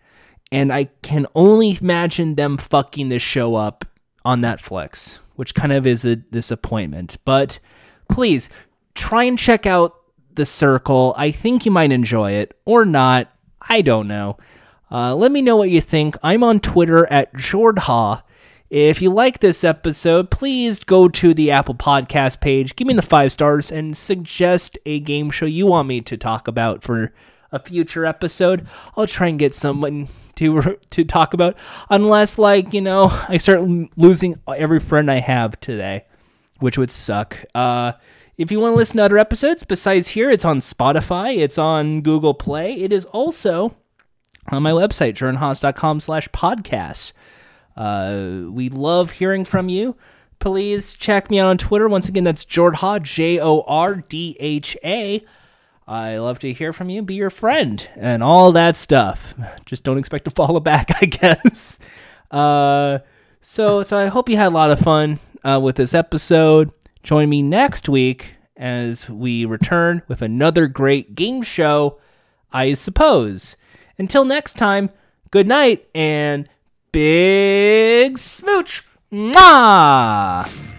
And 0.50 0.72
I 0.72 0.86
can 1.02 1.26
only 1.34 1.76
imagine 1.80 2.34
them 2.34 2.56
fucking 2.56 3.08
this 3.08 3.22
show 3.22 3.56
up 3.56 3.84
on 4.26 4.40
Netflix, 4.40 5.18
which 5.36 5.54
kind 5.54 5.72
of 5.72 5.86
is 5.86 6.04
a 6.04 6.16
disappointment. 6.16 7.16
But 7.24 7.60
please 8.08 8.48
try 8.94 9.22
and 9.22 9.38
check 9.38 9.66
out 9.66 9.94
The 10.34 10.44
Circle. 10.44 11.14
I 11.16 11.30
think 11.30 11.64
you 11.64 11.70
might 11.70 11.92
enjoy 11.92 12.32
it 12.32 12.58
or 12.64 12.84
not. 12.84 13.32
I 13.68 13.82
don't 13.82 14.08
know. 14.08 14.36
Uh, 14.90 15.14
let 15.14 15.30
me 15.30 15.42
know 15.42 15.56
what 15.56 15.70
you 15.70 15.80
think. 15.80 16.16
I'm 16.22 16.42
on 16.42 16.60
Twitter 16.60 17.06
at 17.06 17.32
Jordha. 17.34 18.22
If 18.68 19.00
you 19.00 19.10
like 19.10 19.38
this 19.38 19.62
episode, 19.62 20.30
please 20.30 20.82
go 20.82 21.08
to 21.08 21.32
the 21.32 21.52
Apple 21.52 21.76
Podcast 21.76 22.40
page, 22.40 22.74
give 22.74 22.88
me 22.88 22.94
the 22.94 23.02
five 23.02 23.30
stars, 23.30 23.70
and 23.70 23.96
suggest 23.96 24.76
a 24.84 24.98
game 24.98 25.30
show 25.30 25.46
you 25.46 25.66
want 25.66 25.86
me 25.86 26.00
to 26.00 26.16
talk 26.16 26.48
about 26.48 26.82
for 26.82 27.12
a 27.52 27.60
future 27.60 28.04
episode. 28.04 28.66
I'll 28.96 29.06
try 29.06 29.28
and 29.28 29.38
get 29.38 29.54
someone 29.54 30.08
to 30.36 30.78
to 30.90 31.04
talk 31.04 31.34
about 31.34 31.56
unless 31.90 32.38
like 32.38 32.72
you 32.72 32.80
know 32.80 33.08
I 33.28 33.36
start 33.36 33.60
losing 33.96 34.40
every 34.48 34.80
friend 34.80 35.10
I 35.10 35.16
have 35.20 35.58
today, 35.60 36.04
which 36.60 36.78
would 36.78 36.90
suck. 36.90 37.44
Uh, 37.54 37.92
if 38.38 38.50
you 38.52 38.60
want 38.60 38.74
to 38.74 38.76
listen 38.76 38.98
to 38.98 39.04
other 39.04 39.18
episodes 39.18 39.64
besides 39.64 40.08
here, 40.08 40.30
it's 40.30 40.44
on 40.44 40.58
Spotify, 40.60 41.38
it's 41.38 41.58
on 41.58 42.02
Google 42.02 42.34
Play, 42.34 42.74
it 42.74 42.92
is 42.92 43.06
also 43.06 43.76
on 44.50 44.62
my 44.62 44.70
website, 44.70 45.14
jordanhaas.com 45.14 46.00
slash 46.00 46.28
podcasts. 46.28 47.12
Uh, 47.76 48.42
we 48.50 48.68
love 48.68 49.12
hearing 49.12 49.44
from 49.44 49.68
you. 49.68 49.96
please 50.38 50.94
check 50.94 51.30
me 51.30 51.38
out 51.38 51.48
on 51.48 51.58
Twitter. 51.58 51.88
Once 51.88 52.08
again, 52.08 52.24
that's 52.24 52.44
Jordha, 52.44 53.02
J 53.02 53.40
O 53.40 53.62
R 53.66 53.96
D 53.96 54.36
H 54.38 54.76
A. 54.84 55.24
I 55.88 56.18
love 56.18 56.40
to 56.40 56.52
hear 56.52 56.72
from 56.72 56.90
you, 56.90 57.00
be 57.02 57.14
your 57.14 57.30
friend, 57.30 57.88
and 57.94 58.22
all 58.22 58.50
that 58.52 58.74
stuff. 58.74 59.34
Just 59.66 59.84
don't 59.84 59.98
expect 59.98 60.24
to 60.24 60.30
follow 60.30 60.58
back, 60.58 60.90
I 61.00 61.06
guess. 61.06 61.78
Uh, 62.30 62.98
so, 63.40 63.82
so 63.84 63.98
I 63.98 64.06
hope 64.06 64.28
you 64.28 64.36
had 64.36 64.48
a 64.48 64.54
lot 64.54 64.70
of 64.72 64.80
fun 64.80 65.20
uh, 65.44 65.60
with 65.62 65.76
this 65.76 65.94
episode. 65.94 66.72
Join 67.04 67.28
me 67.28 67.40
next 67.40 67.88
week 67.88 68.34
as 68.56 69.08
we 69.08 69.44
return 69.44 70.02
with 70.08 70.22
another 70.22 70.66
great 70.66 71.14
game 71.14 71.42
show, 71.42 71.98
I 72.52 72.74
suppose. 72.74 73.54
Until 73.96 74.24
next 74.24 74.54
time, 74.54 74.90
good 75.30 75.46
night 75.46 75.86
and 75.94 76.48
big 76.90 78.18
smooch. 78.18 78.82
Mwah! 79.12 80.75